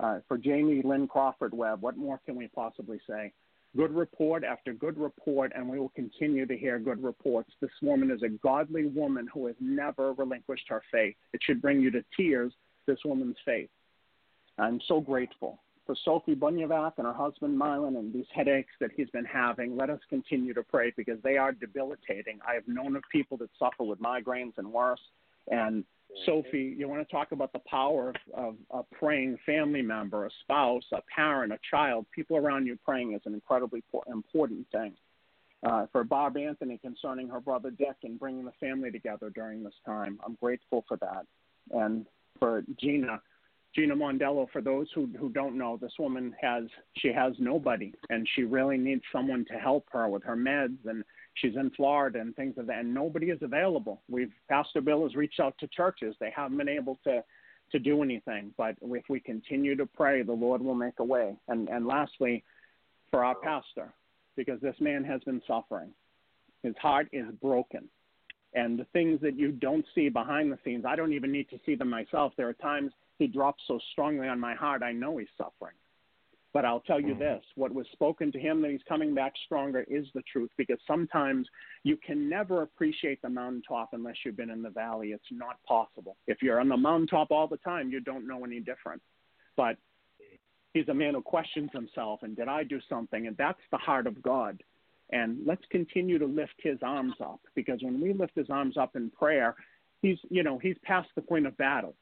Uh, 0.00 0.18
for 0.26 0.38
Jamie 0.38 0.82
Lynn 0.84 1.06
Crawford 1.06 1.54
Webb, 1.54 1.82
what 1.82 1.96
more 1.96 2.20
can 2.24 2.34
we 2.34 2.48
possibly 2.48 3.00
say? 3.08 3.32
Good 3.76 3.92
report 3.92 4.44
after 4.44 4.72
good 4.72 4.98
report, 4.98 5.52
and 5.54 5.68
we 5.68 5.78
will 5.78 5.90
continue 5.90 6.46
to 6.46 6.56
hear 6.56 6.78
good 6.78 7.02
reports. 7.02 7.50
This 7.60 7.70
woman 7.82 8.10
is 8.10 8.22
a 8.22 8.28
godly 8.28 8.86
woman 8.86 9.28
who 9.32 9.46
has 9.46 9.56
never 9.60 10.12
relinquished 10.12 10.66
her 10.68 10.82
faith. 10.92 11.16
It 11.32 11.40
should 11.44 11.60
bring 11.60 11.80
you 11.80 11.90
to 11.92 12.04
tears, 12.16 12.52
this 12.86 12.98
woman's 13.04 13.36
faith. 13.44 13.70
I'm 14.58 14.80
so 14.86 15.00
grateful 15.00 15.58
for 15.86 15.94
Sophie 16.04 16.34
Bunyevac 16.34 16.92
and 16.98 17.06
her 17.06 17.12
husband 17.12 17.58
Mylan 17.58 17.98
and 17.98 18.12
these 18.12 18.26
headaches 18.34 18.72
that 18.80 18.90
he's 18.96 19.10
been 19.10 19.24
having. 19.24 19.76
Let 19.76 19.90
us 19.90 20.00
continue 20.08 20.54
to 20.54 20.62
pray 20.62 20.92
because 20.96 21.18
they 21.22 21.36
are 21.36 21.52
debilitating. 21.52 22.38
I 22.46 22.54
have 22.54 22.66
known 22.66 22.96
of 22.96 23.02
people 23.10 23.36
that 23.38 23.50
suffer 23.58 23.84
with 23.84 24.00
migraines 24.00 24.56
and 24.56 24.72
worse. 24.72 25.00
And 25.50 25.84
Sophie, 26.26 26.74
you 26.76 26.88
want 26.88 27.06
to 27.06 27.12
talk 27.12 27.32
about 27.32 27.52
the 27.52 27.60
power 27.60 28.14
of, 28.34 28.54
of 28.70 28.86
a 28.90 28.94
praying 28.94 29.38
family 29.44 29.82
member, 29.82 30.26
a 30.26 30.30
spouse, 30.42 30.84
a 30.92 31.02
parent, 31.14 31.52
a 31.52 31.58
child, 31.70 32.06
people 32.14 32.36
around 32.36 32.66
you 32.66 32.78
praying 32.84 33.12
is 33.14 33.20
an 33.26 33.34
incredibly 33.34 33.82
important 34.06 34.66
thing. 34.70 34.94
Uh, 35.64 35.86
for 35.92 36.04
Bob 36.04 36.36
Anthony 36.36 36.76
concerning 36.76 37.26
her 37.26 37.40
brother 37.40 37.70
Dick 37.70 37.96
and 38.02 38.18
bringing 38.18 38.44
the 38.44 38.52
family 38.60 38.90
together 38.90 39.30
during 39.30 39.64
this 39.64 39.74
time. 39.86 40.20
I'm 40.24 40.36
grateful 40.40 40.84
for 40.86 40.98
that. 40.98 41.26
And 41.70 42.04
for 42.38 42.62
Gina, 42.78 43.22
Gina 43.74 43.96
Mondello, 43.96 44.48
for 44.52 44.60
those 44.60 44.86
who, 44.94 45.08
who 45.18 45.28
don't 45.30 45.58
know, 45.58 45.76
this 45.76 45.92
woman 45.98 46.34
has 46.40 46.64
she 46.98 47.08
has 47.08 47.32
nobody, 47.38 47.92
and 48.08 48.28
she 48.34 48.44
really 48.44 48.76
needs 48.76 49.02
someone 49.12 49.44
to 49.46 49.54
help 49.54 49.86
her 49.90 50.08
with 50.08 50.22
her 50.22 50.36
meds, 50.36 50.78
and 50.84 51.02
she's 51.34 51.56
in 51.56 51.70
Florida 51.70 52.20
and 52.20 52.36
things 52.36 52.56
of 52.56 52.66
that, 52.68 52.80
and 52.80 52.94
nobody 52.94 53.30
is 53.30 53.42
available. 53.42 54.00
We've 54.08 54.32
Pastor 54.48 54.80
Bill 54.80 55.02
has 55.02 55.16
reached 55.16 55.40
out 55.40 55.56
to 55.58 55.66
churches; 55.68 56.14
they 56.20 56.32
haven't 56.34 56.56
been 56.56 56.68
able 56.68 56.98
to 57.04 57.24
to 57.72 57.78
do 57.80 58.02
anything. 58.02 58.54
But 58.56 58.76
if 58.80 59.04
we 59.08 59.18
continue 59.18 59.74
to 59.76 59.86
pray, 59.86 60.22
the 60.22 60.32
Lord 60.32 60.62
will 60.62 60.74
make 60.74 61.00
a 61.00 61.04
way. 61.04 61.34
And 61.48 61.68
and 61.68 61.86
lastly, 61.86 62.44
for 63.10 63.24
our 63.24 63.34
pastor, 63.34 63.92
because 64.36 64.60
this 64.60 64.76
man 64.78 65.02
has 65.02 65.20
been 65.24 65.42
suffering, 65.48 65.90
his 66.62 66.76
heart 66.80 67.08
is 67.12 67.26
broken. 67.42 67.88
And 68.56 68.78
the 68.78 68.86
things 68.92 69.20
that 69.22 69.36
you 69.36 69.50
don't 69.50 69.84
see 69.96 70.08
behind 70.08 70.52
the 70.52 70.58
scenes, 70.64 70.84
I 70.86 70.94
don't 70.94 71.12
even 71.12 71.32
need 71.32 71.50
to 71.50 71.58
see 71.66 71.74
them 71.74 71.90
myself. 71.90 72.34
There 72.36 72.48
are 72.48 72.52
times 72.52 72.92
he 73.18 73.26
drops 73.26 73.62
so 73.66 73.78
strongly 73.92 74.28
on 74.28 74.40
my 74.40 74.54
heart, 74.54 74.82
I 74.82 74.92
know 74.92 75.18
he's 75.18 75.28
suffering. 75.36 75.74
But 76.54 76.64
I'll 76.64 76.80
tell 76.80 77.00
you 77.00 77.14
mm. 77.14 77.18
this 77.18 77.42
what 77.56 77.74
was 77.74 77.86
spoken 77.92 78.30
to 78.30 78.38
him 78.38 78.62
that 78.62 78.70
he's 78.70 78.80
coming 78.88 79.12
back 79.12 79.32
stronger 79.44 79.84
is 79.88 80.06
the 80.14 80.22
truth 80.32 80.50
because 80.56 80.78
sometimes 80.86 81.48
you 81.82 81.96
can 81.96 82.28
never 82.28 82.62
appreciate 82.62 83.20
the 83.22 83.28
mountaintop 83.28 83.90
unless 83.92 84.14
you've 84.24 84.36
been 84.36 84.50
in 84.50 84.62
the 84.62 84.70
valley. 84.70 85.08
It's 85.08 85.24
not 85.32 85.58
possible. 85.66 86.16
If 86.28 86.42
you're 86.42 86.60
on 86.60 86.68
the 86.68 86.76
mountaintop 86.76 87.32
all 87.32 87.48
the 87.48 87.56
time, 87.58 87.90
you 87.90 88.00
don't 88.00 88.26
know 88.26 88.44
any 88.44 88.60
different. 88.60 89.02
But 89.56 89.76
he's 90.74 90.88
a 90.88 90.94
man 90.94 91.14
who 91.14 91.22
questions 91.22 91.70
himself 91.72 92.20
and 92.22 92.36
did 92.36 92.46
I 92.46 92.62
do 92.62 92.80
something? 92.88 93.26
And 93.26 93.36
that's 93.36 93.60
the 93.72 93.78
heart 93.78 94.06
of 94.06 94.22
God. 94.22 94.62
And 95.10 95.38
let's 95.44 95.64
continue 95.70 96.18
to 96.18 96.26
lift 96.26 96.54
his 96.58 96.78
arms 96.82 97.14
up 97.20 97.40
because 97.56 97.82
when 97.82 98.00
we 98.00 98.12
lift 98.12 98.32
his 98.36 98.48
arms 98.48 98.76
up 98.76 98.94
in 98.94 99.10
prayer, 99.10 99.56
he's, 100.02 100.18
you 100.30 100.44
know, 100.44 100.58
he's 100.58 100.76
past 100.84 101.08
the 101.16 101.22
point 101.22 101.48
of 101.48 101.56
battle 101.56 101.96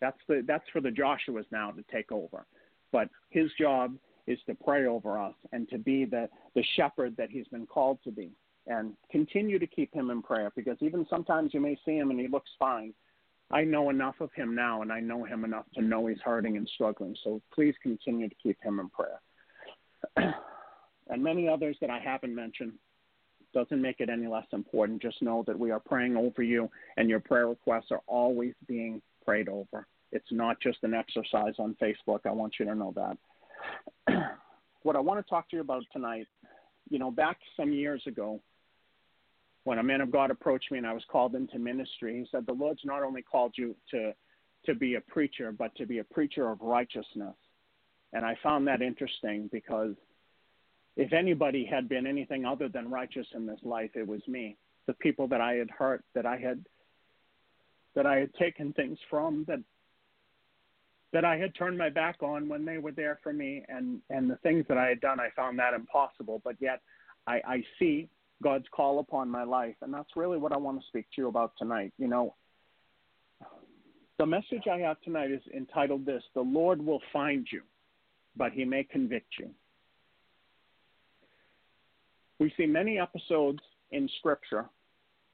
that's 0.00 0.18
the 0.28 0.42
that's 0.46 0.64
for 0.72 0.80
the 0.80 0.90
Joshua's 0.90 1.46
now 1.50 1.70
to 1.70 1.84
take 1.90 2.12
over. 2.12 2.46
But 2.92 3.08
his 3.30 3.50
job 3.58 3.96
is 4.26 4.38
to 4.46 4.54
pray 4.54 4.86
over 4.86 5.18
us 5.18 5.34
and 5.52 5.68
to 5.68 5.78
be 5.78 6.04
the, 6.04 6.28
the 6.54 6.64
shepherd 6.74 7.16
that 7.16 7.30
he's 7.30 7.46
been 7.48 7.66
called 7.66 7.98
to 8.04 8.10
be. 8.10 8.30
And 8.66 8.94
continue 9.12 9.58
to 9.60 9.66
keep 9.66 9.94
him 9.94 10.10
in 10.10 10.22
prayer 10.22 10.50
because 10.56 10.76
even 10.80 11.06
sometimes 11.08 11.54
you 11.54 11.60
may 11.60 11.78
see 11.84 11.96
him 11.96 12.10
and 12.10 12.18
he 12.18 12.26
looks 12.26 12.50
fine. 12.58 12.92
I 13.52 13.62
know 13.62 13.90
enough 13.90 14.16
of 14.20 14.32
him 14.34 14.56
now 14.56 14.82
and 14.82 14.92
I 14.92 14.98
know 14.98 15.22
him 15.22 15.44
enough 15.44 15.66
to 15.74 15.82
know 15.82 16.06
he's 16.06 16.18
hurting 16.24 16.56
and 16.56 16.68
struggling. 16.74 17.14
So 17.22 17.40
please 17.54 17.74
continue 17.80 18.28
to 18.28 18.34
keep 18.42 18.58
him 18.60 18.80
in 18.80 18.88
prayer. 18.88 19.20
and 21.08 21.22
many 21.22 21.48
others 21.48 21.76
that 21.80 21.90
I 21.90 22.00
haven't 22.00 22.34
mentioned 22.34 22.72
doesn't 23.54 23.80
make 23.80 24.00
it 24.00 24.10
any 24.10 24.26
less 24.26 24.46
important. 24.52 25.00
Just 25.00 25.22
know 25.22 25.44
that 25.46 25.56
we 25.56 25.70
are 25.70 25.78
praying 25.78 26.16
over 26.16 26.42
you 26.42 26.68
and 26.96 27.08
your 27.08 27.20
prayer 27.20 27.46
requests 27.46 27.92
are 27.92 28.02
always 28.08 28.54
being 28.66 29.00
prayed 29.26 29.48
over. 29.48 29.86
It's 30.12 30.30
not 30.30 30.60
just 30.60 30.78
an 30.82 30.94
exercise 30.94 31.54
on 31.58 31.76
Facebook. 31.82 32.20
I 32.24 32.30
want 32.30 32.54
you 32.58 32.66
to 32.66 32.74
know 32.74 32.94
that. 32.96 33.18
what 34.82 34.96
I 34.96 35.00
want 35.00 35.24
to 35.24 35.28
talk 35.28 35.50
to 35.50 35.56
you 35.56 35.62
about 35.62 35.82
tonight, 35.92 36.26
you 36.88 36.98
know, 36.98 37.10
back 37.10 37.38
some 37.56 37.72
years 37.72 38.02
ago, 38.06 38.40
when 39.64 39.78
a 39.78 39.82
man 39.82 40.00
of 40.00 40.12
God 40.12 40.30
approached 40.30 40.70
me 40.70 40.78
and 40.78 40.86
I 40.86 40.92
was 40.92 41.02
called 41.10 41.34
into 41.34 41.58
ministry, 41.58 42.20
he 42.20 42.26
said, 42.30 42.46
The 42.46 42.52
Lord's 42.52 42.82
not 42.84 43.02
only 43.02 43.22
called 43.22 43.54
you 43.56 43.74
to, 43.90 44.12
to 44.64 44.74
be 44.74 44.94
a 44.94 45.00
preacher, 45.00 45.50
but 45.50 45.74
to 45.74 45.86
be 45.86 45.98
a 45.98 46.04
preacher 46.04 46.48
of 46.48 46.60
righteousness. 46.60 47.34
And 48.12 48.24
I 48.24 48.38
found 48.42 48.68
that 48.68 48.80
interesting 48.80 49.48
because 49.50 49.94
if 50.96 51.12
anybody 51.12 51.66
had 51.66 51.88
been 51.88 52.06
anything 52.06 52.44
other 52.44 52.68
than 52.68 52.88
righteous 52.88 53.26
in 53.34 53.44
this 53.44 53.58
life, 53.64 53.90
it 53.94 54.06
was 54.06 54.20
me. 54.28 54.56
The 54.86 54.94
people 54.94 55.26
that 55.28 55.40
I 55.40 55.54
had 55.54 55.70
hurt, 55.70 56.04
that 56.14 56.26
I 56.26 56.36
had 56.36 56.64
that 57.96 58.06
I 58.06 58.18
had 58.18 58.32
taken 58.34 58.72
things 58.74 58.98
from 59.10 59.44
that 59.48 59.58
that 61.12 61.24
I 61.24 61.38
had 61.38 61.54
turned 61.54 61.78
my 61.78 61.88
back 61.88 62.22
on 62.22 62.46
when 62.48 62.64
they 62.64 62.76
were 62.78 62.92
there 62.92 63.18
for 63.22 63.32
me 63.32 63.64
and 63.68 64.00
and 64.10 64.30
the 64.30 64.36
things 64.36 64.66
that 64.68 64.78
I 64.78 64.86
had 64.86 65.00
done 65.00 65.18
I 65.18 65.30
found 65.34 65.58
that 65.58 65.74
impossible. 65.74 66.40
But 66.44 66.56
yet 66.60 66.82
I, 67.26 67.40
I 67.46 67.64
see 67.78 68.08
God's 68.42 68.66
call 68.70 69.00
upon 69.00 69.28
my 69.28 69.42
life 69.42 69.74
and 69.80 69.92
that's 69.92 70.14
really 70.14 70.38
what 70.38 70.52
I 70.52 70.58
want 70.58 70.80
to 70.80 70.86
speak 70.86 71.06
to 71.16 71.22
you 71.22 71.28
about 71.28 71.52
tonight. 71.58 71.92
You 71.98 72.06
know 72.06 72.34
the 74.18 74.26
message 74.26 74.64
I 74.70 74.78
have 74.78 75.00
tonight 75.00 75.30
is 75.30 75.42
entitled 75.54 76.06
this 76.06 76.22
the 76.34 76.42
Lord 76.42 76.84
will 76.84 77.00
find 77.12 77.48
you 77.50 77.62
but 78.36 78.52
he 78.52 78.66
may 78.66 78.84
convict 78.84 79.32
you. 79.38 79.48
We 82.38 82.52
see 82.58 82.66
many 82.66 82.98
episodes 82.98 83.60
in 83.92 84.06
scripture 84.18 84.66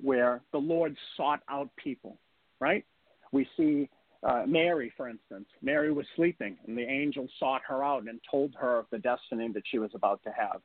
where 0.00 0.40
the 0.52 0.58
Lord 0.58 0.96
sought 1.16 1.40
out 1.48 1.68
people 1.76 2.18
right? 2.62 2.84
We 3.32 3.46
see 3.56 3.90
uh, 4.22 4.44
Mary, 4.46 4.92
for 4.96 5.08
instance. 5.08 5.46
Mary 5.62 5.92
was 5.92 6.06
sleeping, 6.14 6.56
and 6.66 6.78
the 6.78 6.82
angel 6.82 7.26
sought 7.40 7.62
her 7.66 7.82
out 7.84 8.04
and 8.04 8.20
told 8.30 8.54
her 8.58 8.78
of 8.78 8.86
the 8.92 8.98
destiny 8.98 9.50
that 9.52 9.64
she 9.68 9.78
was 9.78 9.90
about 9.94 10.22
to 10.22 10.30
have. 10.30 10.62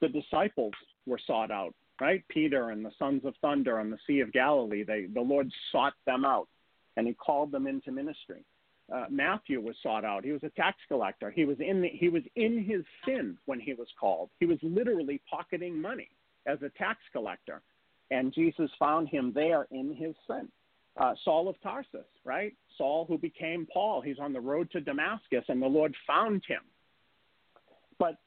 The 0.00 0.08
disciples 0.08 0.72
were 1.06 1.18
sought 1.26 1.50
out, 1.50 1.74
right? 2.00 2.22
Peter 2.28 2.70
and 2.70 2.84
the 2.84 2.92
sons 2.98 3.22
of 3.24 3.34
thunder 3.42 3.80
on 3.80 3.90
the 3.90 3.98
Sea 4.06 4.20
of 4.20 4.32
Galilee. 4.32 4.84
They, 4.84 5.06
the 5.12 5.20
Lord 5.20 5.50
sought 5.72 5.94
them 6.06 6.24
out, 6.24 6.48
and 6.96 7.06
He 7.06 7.14
called 7.14 7.50
them 7.50 7.66
into 7.66 7.90
ministry. 7.90 8.44
Uh, 8.94 9.06
Matthew 9.10 9.60
was 9.60 9.74
sought 9.82 10.04
out. 10.04 10.24
He 10.24 10.32
was 10.32 10.42
a 10.44 10.50
tax 10.50 10.76
collector. 10.88 11.30
He 11.30 11.44
was 11.44 11.56
in 11.60 11.82
the, 11.82 11.88
he 11.88 12.08
was 12.08 12.22
in 12.36 12.64
his 12.64 12.82
sin 13.04 13.36
when 13.46 13.60
he 13.60 13.74
was 13.74 13.86
called. 13.98 14.30
He 14.38 14.46
was 14.46 14.58
literally 14.62 15.20
pocketing 15.30 15.80
money 15.80 16.08
as 16.46 16.58
a 16.62 16.70
tax 16.78 16.98
collector, 17.12 17.60
and 18.10 18.32
Jesus 18.32 18.70
found 18.78 19.08
him 19.08 19.32
there 19.34 19.66
in 19.70 19.94
his 19.94 20.14
sin 20.28 20.48
uh, 21.00 21.14
Saul 21.24 21.48
of 21.48 21.56
Tarsus, 21.62 22.06
right? 22.24 22.54
Saul, 22.76 23.06
who 23.08 23.16
became 23.18 23.66
Paul. 23.72 24.02
He's 24.02 24.18
on 24.18 24.32
the 24.32 24.40
road 24.40 24.70
to 24.72 24.80
Damascus, 24.80 25.44
and 25.48 25.60
the 25.60 25.66
Lord 25.66 25.94
found 26.06 26.42
him. 26.46 26.60
But 27.98 28.18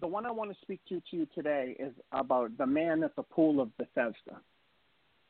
the 0.00 0.06
one 0.06 0.26
I 0.26 0.30
want 0.32 0.50
to 0.50 0.56
speak 0.60 0.80
to 0.88 1.00
to 1.10 1.16
you 1.16 1.26
today 1.34 1.76
is 1.78 1.92
about 2.12 2.56
the 2.58 2.66
man 2.66 3.04
at 3.04 3.14
the 3.14 3.22
pool 3.22 3.60
of 3.60 3.76
Bethesda. 3.78 4.40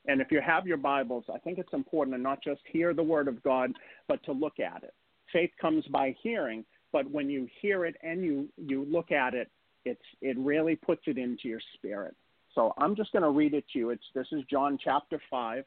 And 0.07 0.19
if 0.19 0.31
you 0.31 0.41
have 0.41 0.65
your 0.65 0.77
Bibles, 0.77 1.25
I 1.33 1.37
think 1.37 1.59
it's 1.59 1.73
important 1.73 2.15
to 2.15 2.21
not 2.21 2.43
just 2.43 2.61
hear 2.71 2.93
the 2.93 3.03
Word 3.03 3.27
of 3.27 3.43
God, 3.43 3.71
but 4.07 4.23
to 4.23 4.31
look 4.31 4.59
at 4.59 4.83
it. 4.83 4.93
Faith 5.31 5.51
comes 5.61 5.85
by 5.91 6.15
hearing, 6.23 6.65
but 6.91 7.09
when 7.11 7.29
you 7.29 7.47
hear 7.61 7.85
it 7.85 7.95
and 8.01 8.23
you, 8.23 8.49
you 8.57 8.87
look 8.89 9.11
at 9.11 9.35
it, 9.35 9.51
it's, 9.85 10.01
it 10.21 10.37
really 10.39 10.75
puts 10.75 11.03
it 11.05 11.19
into 11.19 11.47
your 11.47 11.61
spirit. 11.75 12.15
So 12.55 12.73
I'm 12.79 12.95
just 12.95 13.11
going 13.11 13.23
to 13.23 13.29
read 13.29 13.53
it 13.53 13.65
to 13.73 13.79
you. 13.79 13.89
It's, 13.91 14.03
this 14.15 14.27
is 14.31 14.41
John 14.49 14.79
chapter 14.83 15.21
5, 15.29 15.63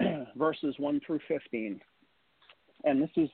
verses 0.36 0.74
1 0.78 1.00
through 1.06 1.20
15. 1.28 1.80
And 2.84 3.02
this 3.02 3.10
is, 3.16 3.28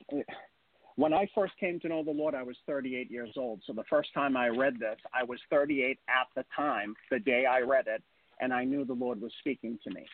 when 0.97 1.12
I 1.12 1.28
first 1.34 1.52
came 1.59 1.78
to 1.80 1.88
know 1.88 2.02
the 2.02 2.10
Lord, 2.10 2.34
I 2.34 2.43
was 2.43 2.56
38 2.66 3.10
years 3.10 3.30
old. 3.36 3.60
So 3.66 3.72
the 3.72 3.84
first 3.88 4.12
time 4.12 4.36
I 4.36 4.48
read 4.48 4.74
this, 4.78 4.98
I 5.14 5.24
was 5.24 5.38
38 5.51 5.98
at 6.09 6.26
the 6.34 6.44
time, 6.55 6.94
the 7.10 7.18
day 7.18 7.44
I 7.47 7.60
read 7.60 7.86
it, 7.86 8.02
and 8.40 8.52
I 8.52 8.64
knew 8.64 8.84
the 8.84 8.93
Lord 8.93 9.20
was 9.20 9.32
speaking 9.40 9.78
to 9.84 9.94
me. 9.94 10.05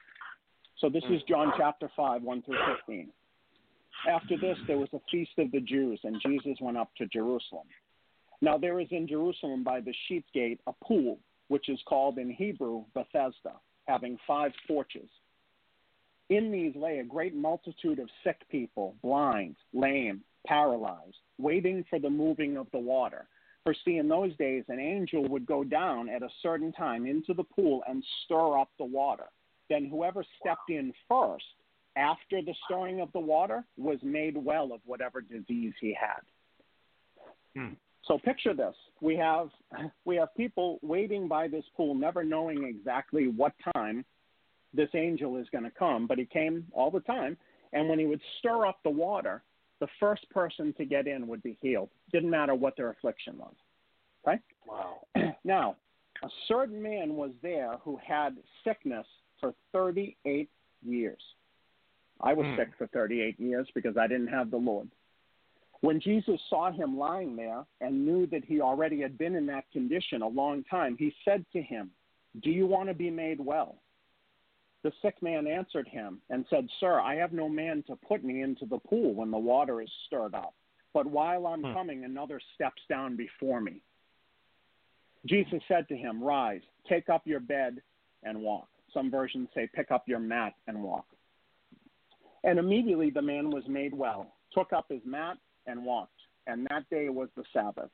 So 0.79 0.89
this 0.89 1.05
is 1.11 1.23
John 1.29 1.53
chapter 1.57 1.91
5, 1.97 2.23
1 2.23 2.43
through 2.43 2.59
15. 2.87 3.09
After 4.11 4.37
this, 4.37 4.57
there 4.67 4.79
was 4.79 4.89
a 4.93 5.01
feast 5.11 5.33
of 5.39 5.53
the 5.53 5.61
Jews, 5.61 6.01
and 6.03 6.21
Jesus 6.27 6.57
went 6.61 6.77
up 6.77 6.91
to 6.99 7.07
Jerusalem. 7.07 7.67
Now 8.41 8.59
there 8.59 8.81
is 8.81 8.89
in 8.91 9.07
Jerusalem 9.07 9.63
by 9.63 9.81
the 9.81 9.95
sheep 10.09 10.27
gate 10.35 10.61
a 10.67 10.73
pool, 10.85 11.19
which 11.49 11.69
is 11.69 11.79
called 11.89 12.19
in 12.19 12.29
Hebrew 12.29 12.85
Bethesda, 12.95 13.53
having 13.87 14.19
five 14.27 14.51
porches. 14.67 15.09
In 16.29 16.51
these 16.51 16.75
lay 16.77 16.99
a 16.99 17.05
great 17.05 17.35
multitude 17.35 17.99
of 17.99 18.09
sick 18.25 18.41
people, 18.51 18.95
blind, 19.03 19.57
lame, 19.73 20.23
paralyzed, 20.47 21.19
waiting 21.39 21.85
for 21.91 21.99
the 21.99 22.11
moving 22.11 22.57
of 22.57 22.67
the 22.73 22.79
water. 22.79 23.27
For 23.65 23.75
see, 23.85 23.99
in 23.99 24.09
those 24.09 24.37
days, 24.37 24.65
an 24.69 24.81
angel 24.81 25.29
would 25.29 25.47
go 25.47 25.63
down 25.63 26.09
at 26.09 26.23
a 26.23 26.29
certain 26.43 26.73
time 26.73 27.07
into 27.07 27.33
the 27.33 27.45
pool 27.45 27.83
and 27.87 28.03
stir 28.25 28.59
up 28.59 28.71
the 28.79 28.85
water. 28.85 29.27
Then 29.69 29.87
whoever 29.87 30.25
stepped 30.41 30.69
in 30.69 30.93
first 31.09 31.45
after 31.97 32.43
the 32.43 32.55
stirring 32.65 33.01
of 33.01 33.13
the 33.13 33.21
water 33.21 33.65
was 33.77 33.99
made 34.03 34.37
well 34.37 34.73
of 34.73 34.81
whatever 34.85 35.21
disease 35.21 35.75
he 35.81 35.95
had. 35.99 36.23
Hmm. 37.55 37.75
So 38.05 38.19
picture 38.19 38.55
this: 38.55 38.75
we 39.01 39.17
have 39.17 39.51
we 40.05 40.17
have 40.17 40.35
people 40.37 40.79
waiting 40.83 41.29
by 41.29 41.47
this 41.47 41.65
pool, 41.77 41.95
never 41.95 42.25
knowing 42.25 42.65
exactly 42.65 43.29
what 43.29 43.53
time 43.75 44.05
this 44.75 44.89
angel 44.95 45.37
is 45.37 45.47
going 45.51 45.65
to 45.65 45.71
come, 45.71 46.07
but 46.07 46.19
he 46.19 46.25
came 46.25 46.67
all 46.73 46.91
the 46.91 47.01
time. 47.01 47.37
And 47.73 47.89
when 47.89 47.99
he 47.99 48.07
would 48.07 48.21
stir 48.39 48.67
up 48.67 48.79
the 48.83 48.91
water, 48.91 49.43
the 49.81 49.89
first 49.99 50.29
person 50.31 50.73
to 50.79 50.85
get 50.85 51.07
in 51.07 51.27
would 51.27 51.43
be 51.43 51.57
healed. 51.61 51.91
Didn't 52.13 52.31
matter 52.31 52.55
what 52.55 52.77
their 52.77 52.91
affliction 52.91 53.39
was. 53.39 53.55
Okay? 54.27 54.39
Wow. 54.67 55.07
now, 55.45 55.77
a 56.23 56.29
certain 56.47 56.81
man 56.81 57.17
was 57.17 57.33
there 57.43 57.77
who 57.83 57.99
had 58.07 58.37
sickness 58.65 59.07
for 59.41 59.55
38 59.73 60.49
years. 60.85 61.21
I 62.21 62.33
was 62.35 62.47
Hmm. 62.47 62.57
sick 62.57 62.69
for 62.79 62.87
38 62.89 63.41
years 63.41 63.69
because 63.75 63.97
I 63.97 64.07
didn't 64.07 64.29
have 64.29 64.51
the 64.51 64.57
Lord. 64.57 64.89
When 65.81 65.99
Jesus 65.99 66.41
saw 66.49 66.71
him 66.71 66.97
lying 66.97 67.35
there 67.35 67.65
and 67.81 68.07
knew 68.07 68.27
that 68.27 68.45
he 68.45 68.61
already 68.61 69.01
had 69.01 69.19
been 69.19 69.35
in 69.35 69.47
that 69.47 69.69
condition 69.73 70.23
a 70.23 70.29
long 70.29 70.63
time, 70.65 70.97
he 70.97 71.13
said 71.25 71.45
to 71.53 71.61
him, 71.61 71.91
Do 72.41 72.51
you 72.51 72.67
want 72.67 72.89
to 72.89 72.95
be 72.95 73.11
made 73.11 73.41
well? 73.41 73.82
The 74.83 74.93
sick 75.01 75.23
man 75.23 75.47
answered 75.47 75.87
him 75.87 76.21
and 76.31 76.45
said, 76.51 76.69
Sir, 76.81 77.01
I 77.01 77.15
have 77.15 77.33
no 77.33 77.49
man 77.49 77.85
to 77.87 77.97
put 77.97 78.25
me 78.25 78.43
into 78.43 78.67
the 78.67 78.79
pool 78.79 79.15
when 79.15 79.31
the 79.31 79.39
water 79.39 79.81
is 79.81 79.91
stirred 80.07 80.35
up. 80.35 80.55
But 80.93 81.07
while 81.07 81.47
I'm 81.47 81.63
Hmm. 81.63 81.73
coming, 81.73 82.05
another 82.05 82.41
steps 82.55 82.83
down 82.89 83.17
before 83.17 83.61
me. 83.61 83.81
Jesus 85.27 85.63
said 85.69 85.87
to 85.89 85.97
him, 85.97 86.23
Rise, 86.23 86.63
take 86.89 87.09
up 87.09 87.27
your 87.27 87.41
bed 87.41 87.81
and 88.25 88.43
walk. 88.43 88.69
Some 88.93 89.11
versions 89.11 89.49
say, 89.55 89.69
Pick 89.73 89.91
up 89.91 90.09
your 90.09 90.19
mat 90.19 90.55
and 90.67 90.83
walk. 90.83 91.07
And 92.45 92.59
immediately 92.59 93.11
the 93.11 93.23
man 93.23 93.51
was 93.51 93.67
made 93.69 93.95
well, 93.95 94.35
took 94.53 94.73
up 94.73 94.87
his 94.89 95.05
mat 95.05 95.39
and 95.67 95.85
walked. 95.85 96.21
And 96.49 96.67
that 96.71 96.91
day 96.91 97.09
was 97.09 97.29
the 97.37 97.45
Sabbath. 97.53 97.91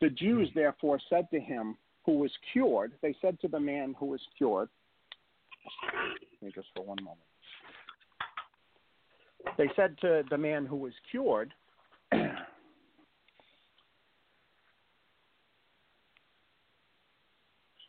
The 0.00 0.10
Jews 0.10 0.50
therefore 0.54 1.00
said 1.08 1.30
to 1.30 1.40
him 1.40 1.78
who 2.04 2.18
was 2.18 2.30
cured, 2.52 2.92
they 3.00 3.14
said 3.20 3.40
to 3.40 3.48
the 3.48 3.60
man 3.60 3.94
who 3.98 4.06
was 4.06 4.20
cured, 4.36 4.68
just 6.54 6.68
for 6.74 6.84
one 6.84 6.98
moment. 7.02 7.20
They 9.56 9.68
said 9.76 9.96
to 10.00 10.22
the 10.30 10.38
man 10.38 10.66
who 10.66 10.76
was 10.76 10.92
cured, 11.10 11.52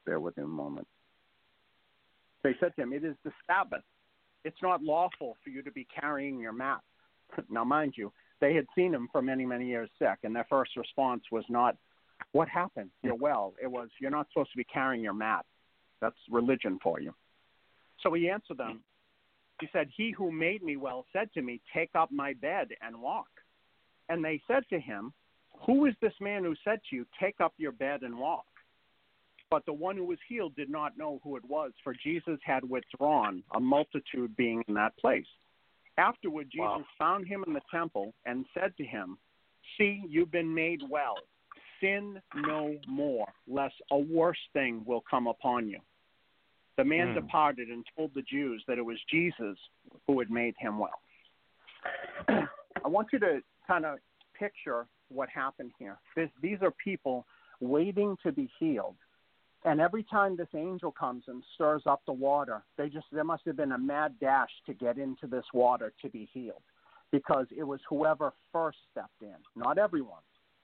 bear 0.05 0.19
with 0.19 0.37
me 0.37 0.43
a 0.43 0.47
moment. 0.47 0.87
They 2.43 2.55
said 2.59 2.75
to 2.75 2.81
him, 2.83 2.93
It 2.93 3.03
is 3.03 3.15
the 3.23 3.31
Sabbath. 3.47 3.83
It's 4.43 4.61
not 4.61 4.81
lawful 4.81 5.37
for 5.43 5.49
you 5.49 5.61
to 5.61 5.71
be 5.71 5.87
carrying 5.99 6.39
your 6.39 6.53
mat. 6.53 6.79
now, 7.49 7.63
mind 7.63 7.93
you, 7.95 8.11
they 8.39 8.55
had 8.55 8.65
seen 8.75 8.93
him 8.93 9.07
for 9.11 9.21
many, 9.21 9.45
many 9.45 9.67
years 9.67 9.89
sick, 9.99 10.17
and 10.23 10.35
their 10.35 10.47
first 10.49 10.75
response 10.75 11.23
was 11.31 11.43
not, 11.49 11.75
What 12.31 12.49
happened? 12.49 12.89
You're 13.03 13.15
well. 13.15 13.53
It 13.61 13.67
was, 13.67 13.89
You're 13.99 14.11
not 14.11 14.27
supposed 14.31 14.51
to 14.51 14.57
be 14.57 14.63
carrying 14.63 15.03
your 15.03 15.13
mat. 15.13 15.45
That's 16.01 16.17
religion 16.29 16.79
for 16.81 16.99
you. 16.99 17.13
So 18.03 18.13
he 18.13 18.29
answered 18.29 18.57
them. 18.57 18.81
He 19.59 19.67
said, 19.71 19.89
He 19.95 20.11
who 20.11 20.31
made 20.31 20.63
me 20.63 20.75
well 20.77 21.05
said 21.13 21.31
to 21.33 21.41
me, 21.41 21.61
Take 21.73 21.91
up 21.95 22.11
my 22.11 22.33
bed 22.33 22.69
and 22.81 22.99
walk. 23.01 23.27
And 24.09 24.23
they 24.23 24.41
said 24.47 24.63
to 24.69 24.79
him, 24.79 25.13
Who 25.65 25.85
is 25.85 25.93
this 26.01 26.13
man 26.19 26.43
who 26.43 26.55
said 26.63 26.79
to 26.89 26.95
you, 26.95 27.05
Take 27.19 27.39
up 27.39 27.53
your 27.57 27.71
bed 27.71 28.01
and 28.01 28.17
walk? 28.17 28.45
But 29.49 29.65
the 29.65 29.73
one 29.73 29.97
who 29.97 30.05
was 30.05 30.17
healed 30.29 30.55
did 30.55 30.69
not 30.69 30.97
know 30.97 31.19
who 31.23 31.35
it 31.35 31.43
was, 31.45 31.73
for 31.83 31.93
Jesus 31.93 32.39
had 32.43 32.67
withdrawn, 32.67 33.43
a 33.53 33.59
multitude 33.59 34.35
being 34.37 34.63
in 34.67 34.73
that 34.75 34.97
place. 34.97 35.27
Afterward, 35.97 36.49
Jesus 36.49 36.63
Wow. 36.63 36.85
found 36.97 37.27
him 37.27 37.43
in 37.45 37.53
the 37.53 37.61
temple 37.69 38.13
and 38.25 38.45
said 38.53 38.75
to 38.77 38.85
him, 38.85 39.17
See, 39.77 40.03
you've 40.07 40.31
been 40.31 40.53
made 40.53 40.81
well. 40.89 41.15
Sin 41.79 42.21
no 42.33 42.77
more, 42.87 43.27
lest 43.47 43.75
a 43.91 43.97
worse 43.97 44.39
thing 44.53 44.83
will 44.85 45.01
come 45.01 45.27
upon 45.27 45.67
you. 45.67 45.79
The 46.77 46.83
man 46.85 47.09
Hmm. 47.09 47.15
departed 47.15 47.69
and 47.69 47.85
told 47.95 48.13
the 48.13 48.21
Jews 48.21 48.63
that 48.67 48.77
it 48.77 48.85
was 48.85 48.97
Jesus 49.09 49.57
who 50.07 50.19
had 50.19 50.29
made 50.29 50.55
him 50.57 50.79
well. 50.79 50.99
I 52.27 52.87
want 52.87 53.09
you 53.13 53.19
to 53.19 53.43
kind 53.67 53.85
of 53.85 53.99
picture 54.33 54.87
what 55.09 55.29
happened 55.29 55.71
here. 55.77 55.99
This, 56.15 56.29
these 56.41 56.61
are 56.61 56.71
people 56.71 57.25
waiting 57.59 58.17
to 58.23 58.31
be 58.31 58.49
healed. 58.59 58.95
And 59.63 59.79
every 59.79 60.03
time 60.03 60.35
this 60.35 60.47
angel 60.55 60.91
comes 60.91 61.23
and 61.27 61.43
stirs 61.53 61.83
up 61.85 62.01
the 62.07 62.13
water, 62.13 62.63
they 62.77 62.89
just 62.89 63.05
there 63.11 63.23
must 63.23 63.43
have 63.45 63.55
been 63.57 63.73
a 63.73 63.77
mad 63.77 64.15
dash 64.19 64.49
to 64.65 64.73
get 64.73 64.97
into 64.97 65.27
this 65.27 65.45
water 65.53 65.93
to 66.01 66.09
be 66.09 66.27
healed. 66.33 66.63
Because 67.11 67.45
it 67.55 67.63
was 67.63 67.79
whoever 67.87 68.33
first 68.51 68.79
stepped 68.89 69.21
in, 69.21 69.35
not 69.55 69.77
everyone, 69.77 70.21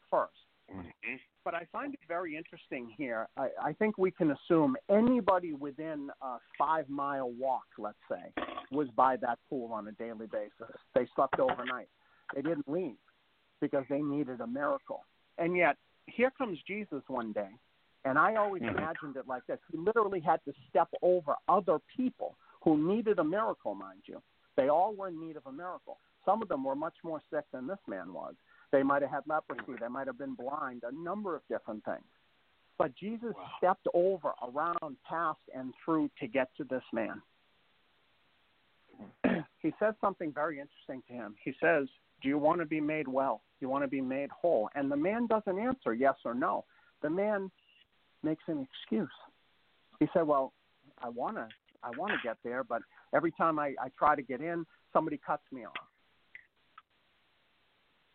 first. 0.10 0.32
Mhm. 0.72 1.20
But 1.44 1.54
I 1.54 1.66
find 1.72 1.94
it 1.94 2.00
very 2.08 2.36
interesting 2.36 2.90
here. 2.90 3.28
I, 3.38 3.50
I 3.62 3.74
think 3.74 3.98
we 3.98 4.12
can 4.12 4.32
assume 4.32 4.76
anybody 4.90 5.54
within 5.54 6.10
a 6.22 6.38
five 6.58 6.90
mile 6.90 7.32
walk, 7.32 7.66
let's 7.78 7.98
say, 8.10 8.34
was 8.72 8.90
by 8.90 9.16
that 9.18 9.40
pool 9.50 9.72
on 9.72 9.88
a 9.88 9.94
daily 9.94 10.28
basis. 10.28 10.76
They 10.94 11.08
slept 11.16 11.40
overnight. 11.40 11.88
They 12.36 12.42
didn't 12.42 12.68
leave 12.68 12.98
because 13.62 13.86
they 13.90 14.02
needed 14.02 14.42
a 14.42 14.48
miracle. 14.48 15.06
And 15.38 15.56
yet, 15.56 15.78
here 16.08 16.32
comes 16.32 16.60
Jesus 16.68 17.02
one 17.08 17.32
day. 17.32 17.50
And 18.04 18.18
I 18.18 18.36
always 18.36 18.62
Mhm. 18.62 18.76
imagined 18.78 19.16
it 19.16 19.28
like 19.28 19.46
this. 19.46 19.60
He 19.72 19.78
literally 19.78 20.20
had 20.20 20.44
to 20.46 20.54
step 20.70 20.90
over 21.02 21.36
other 21.48 21.80
people 21.80 22.38
who 22.62 22.78
needed 22.78 23.20
a 23.20 23.24
miracle, 23.24 23.74
mind 23.74 24.02
you. 24.06 24.22
They 24.56 24.70
all 24.70 24.94
were 24.94 25.08
in 25.08 25.20
need 25.20 25.38
of 25.38 25.46
a 25.46 25.52
miracle. 25.52 26.00
Some 26.26 26.42
of 26.42 26.50
them 26.50 26.64
were 26.64 26.76
much 26.76 26.96
more 27.04 27.22
sick 27.30 27.46
than 27.52 27.68
this 27.68 27.80
man 27.88 28.12
was. 28.12 28.36
They 28.72 28.84
might 28.84 29.02
have 29.02 29.12
had 29.12 29.24
leprosy. 29.28 29.74
They 29.80 29.88
might 29.88 30.08
have 30.08 30.18
been 30.18 30.34
blind, 30.36 30.84
a 30.84 30.92
number 30.92 31.36
of 31.36 31.42
different 31.50 31.84
things. 31.86 32.04
But 32.78 32.94
Jesus 32.96 33.34
Wow. 33.36 33.50
stepped 33.58 33.88
over, 33.94 34.34
around, 34.44 34.98
past, 35.04 35.40
and 35.54 35.74
through 35.84 36.10
to 36.20 36.28
get 36.28 36.54
to 36.58 36.64
this 36.66 36.84
man. 36.94 37.22
Hmm. 39.26 39.40
he 39.62 39.74
says 39.80 39.96
something 40.02 40.32
very 40.32 40.60
interesting 40.60 41.02
to 41.08 41.14
him. 41.14 41.36
He 41.44 41.54
says, 41.62 41.88
Do 42.22 42.30
you 42.30 42.38
want 42.38 42.60
to 42.60 42.66
be 42.66 42.82
made 42.82 43.08
well? 43.08 43.42
Do 43.60 43.66
you 43.66 43.70
want 43.70 43.84
to 43.84 43.88
be 43.88 44.02
made 44.02 44.30
whole? 44.32 44.70
And 44.76 44.92
the 44.92 44.98
man 44.98 45.28
doesn't 45.28 45.58
answer 45.58 45.94
yes 45.94 46.16
or 46.26 46.34
no. 46.34 46.66
The 47.02 47.10
man 47.10 47.52
makes 48.24 48.44
an 48.48 48.68
excuse. 48.72 49.10
He 50.00 50.08
said, 50.14 50.24
Well, 50.28 50.54
I 51.02 51.10
want 51.10 51.38
to. 51.38 51.48
I 51.84 51.92
want 51.92 52.12
to 52.12 52.18
get 52.24 52.38
there, 52.44 52.64
but 52.64 52.82
every 53.14 53.32
time 53.32 53.60
I, 53.60 53.76
I 53.80 53.90
try 53.98 54.16
to 54.16 54.22
get 54.22 54.42
in, 54.42 54.66
somebody 54.92 55.20
cuts 55.26 55.44
me 55.52 55.66
off. 55.66 55.74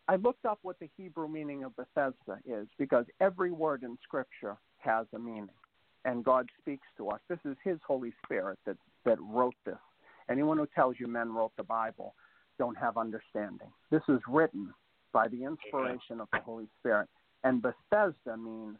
I 0.07 0.17
looked 0.17 0.45
up 0.45 0.59
what 0.63 0.79
the 0.79 0.89
Hebrew 0.97 1.27
meaning 1.27 1.63
of 1.63 1.75
Bethesda 1.75 2.39
is 2.45 2.67
because 2.77 3.05
every 3.21 3.51
word 3.51 3.83
in 3.83 3.97
Scripture 4.03 4.57
has 4.79 5.07
a 5.15 5.19
meaning, 5.19 5.49
and 6.03 6.25
God 6.25 6.47
speaks 6.59 6.87
to 6.97 7.09
us. 7.09 7.21
This 7.29 7.39
is 7.45 7.55
His 7.63 7.79
Holy 7.87 8.13
Spirit 8.25 8.59
that, 8.65 8.77
that 9.05 9.17
wrote 9.21 9.55
this. 9.65 9.77
Anyone 10.29 10.57
who 10.57 10.67
tells 10.75 10.95
you 10.99 11.07
men 11.07 11.33
wrote 11.33 11.53
the 11.57 11.63
Bible 11.63 12.15
don't 12.59 12.77
have 12.77 12.97
understanding. 12.97 13.69
This 13.91 14.03
is 14.09 14.19
written 14.27 14.73
by 15.13 15.27
the 15.27 15.43
inspiration 15.43 16.19
of 16.19 16.27
the 16.33 16.39
Holy 16.39 16.67
Spirit, 16.79 17.07
and 17.43 17.61
Bethesda 17.61 18.35
means 18.37 18.77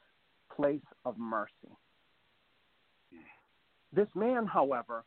place 0.53 0.81
of 1.05 1.17
mercy. 1.17 1.51
This 3.93 4.07
man, 4.15 4.45
however, 4.45 5.03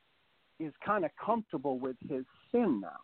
is 0.61 0.73
kind 0.85 1.05
of 1.05 1.11
comfortable 1.25 1.79
with 1.79 1.97
his 2.09 2.25
sin 2.53 2.81
now. 2.81 3.01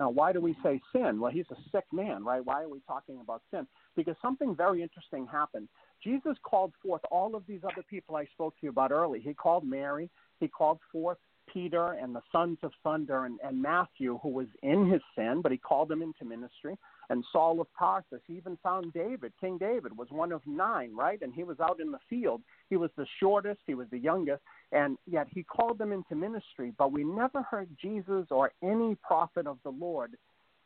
Now, 0.00 0.08
why 0.08 0.32
do 0.32 0.40
we 0.40 0.56
say 0.62 0.80
sin? 0.94 1.20
Well, 1.20 1.30
he's 1.30 1.44
a 1.50 1.56
sick 1.70 1.84
man, 1.92 2.24
right? 2.24 2.44
Why 2.44 2.62
are 2.62 2.68
we 2.68 2.80
talking 2.86 3.20
about 3.20 3.42
sin? 3.50 3.66
Because 3.94 4.16
something 4.22 4.56
very 4.56 4.82
interesting 4.82 5.26
happened. 5.30 5.68
Jesus 6.02 6.36
called 6.42 6.72
forth 6.82 7.02
all 7.10 7.36
of 7.36 7.46
these 7.46 7.60
other 7.64 7.84
people 7.88 8.16
I 8.16 8.24
spoke 8.32 8.54
to 8.54 8.60
you 8.62 8.70
about 8.70 8.92
early. 8.92 9.20
He 9.20 9.34
called 9.34 9.64
Mary, 9.68 10.08
he 10.40 10.48
called 10.48 10.78
forth 10.90 11.18
Peter 11.52 11.98
and 12.00 12.14
the 12.14 12.22
sons 12.32 12.58
of 12.62 12.72
thunder 12.82 13.26
and, 13.26 13.38
and 13.44 13.60
Matthew, 13.60 14.18
who 14.22 14.30
was 14.30 14.46
in 14.62 14.88
his 14.90 15.02
sin, 15.14 15.40
but 15.42 15.52
he 15.52 15.58
called 15.58 15.88
them 15.88 16.00
into 16.00 16.24
ministry. 16.24 16.76
And 17.10 17.24
Saul 17.32 17.60
of 17.60 17.66
Tarsus, 17.78 18.20
he 18.26 18.34
even 18.34 18.56
found 18.62 18.92
David. 18.92 19.32
King 19.40 19.58
David 19.58 19.96
was 19.96 20.08
one 20.10 20.32
of 20.32 20.40
nine, 20.46 20.94
right? 20.94 21.20
And 21.20 21.34
he 21.34 21.42
was 21.42 21.58
out 21.60 21.80
in 21.80 21.90
the 21.90 21.98
field. 22.08 22.40
He 22.70 22.76
was 22.76 22.90
the 22.96 23.06
shortest, 23.18 23.60
he 23.66 23.74
was 23.74 23.88
the 23.90 23.98
youngest, 23.98 24.42
and 24.72 24.96
yet 25.06 25.26
he 25.28 25.42
called 25.42 25.76
them 25.76 25.92
into 25.92 26.14
ministry. 26.14 26.72
But 26.78 26.92
we 26.92 27.04
never 27.04 27.42
heard 27.42 27.68
Jesus 27.82 28.26
or 28.30 28.52
any 28.62 28.96
prophet 29.06 29.46
of 29.46 29.58
the 29.64 29.70
Lord 29.70 30.16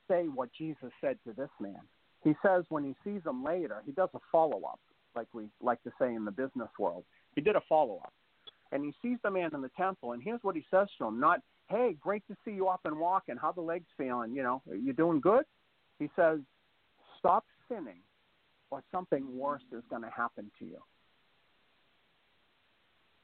say 0.07 0.25
what 0.25 0.51
Jesus 0.57 0.93
said 1.01 1.19
to 1.27 1.33
this 1.33 1.51
man. 1.59 1.81
He 2.23 2.35
says 2.45 2.65
when 2.69 2.85
he 2.85 2.95
sees 3.03 3.23
him 3.25 3.43
later, 3.43 3.83
he 3.87 3.93
does 3.93 4.11
a 4.15 4.21
follow 4.31 4.63
up, 4.65 4.81
like 5.17 5.29
we 5.33 5.45
like 5.63 5.83
to 5.85 5.93
say 5.99 6.15
in 6.15 6.27
the 6.27 6.31
business 6.31 6.69
world. 6.79 7.05
He 7.35 7.41
did 7.41 7.57
a 7.57 7.63
follow 7.69 8.01
up 8.05 8.13
and 8.75 8.85
he 8.85 8.93
sees 9.01 9.19
the 9.23 9.31
man 9.31 9.51
in 9.55 9.63
the 9.63 9.71
temple, 9.77 10.13
and 10.13 10.23
here's 10.23 10.43
what 10.43 10.57
he 10.57 10.65
says 10.71 10.89
to 10.99 11.07
him: 11.07 11.21
not, 11.21 11.41
"Hey, 11.69 11.97
great 12.01 12.27
to 12.27 12.37
see 12.45 12.51
you 12.51 12.69
up 12.69 12.81
and 12.85 12.99
walking. 12.99 13.37
How 13.37 13.53
the 13.53 13.61
legs 13.61 13.87
feeling? 13.97 14.35
You 14.35 14.43
know, 14.43 14.63
you 14.67 14.93
doing 14.93 15.21
good?" 15.21 15.45
He 15.99 16.11
says, 16.17 16.41
"Stop 17.19 17.45
sinning, 17.69 18.03
or 18.71 18.83
something 18.91 19.37
worse 19.37 19.63
is 19.73 19.85
going 19.89 20.03
to 20.03 20.11
happen 20.11 20.51
to 20.59 20.65
you." 20.65 20.83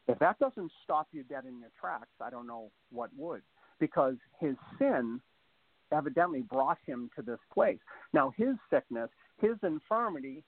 If 0.08 0.18
that 0.18 0.38
doesn't 0.38 0.72
stop 0.82 1.08
you 1.12 1.22
dead 1.22 1.44
in 1.46 1.60
your 1.60 1.70
tracks, 1.78 2.20
I 2.20 2.30
don't 2.30 2.46
know 2.46 2.70
what 2.90 3.10
would, 3.16 3.42
because 3.78 4.16
his 4.38 4.56
sin 4.78 5.20
evidently 5.92 6.42
brought 6.42 6.78
him 6.86 7.10
to 7.16 7.22
this 7.22 7.38
place. 7.52 7.78
Now, 8.12 8.30
his 8.30 8.56
sickness, 8.70 9.10
his 9.38 9.56
infirmity, 9.62 10.44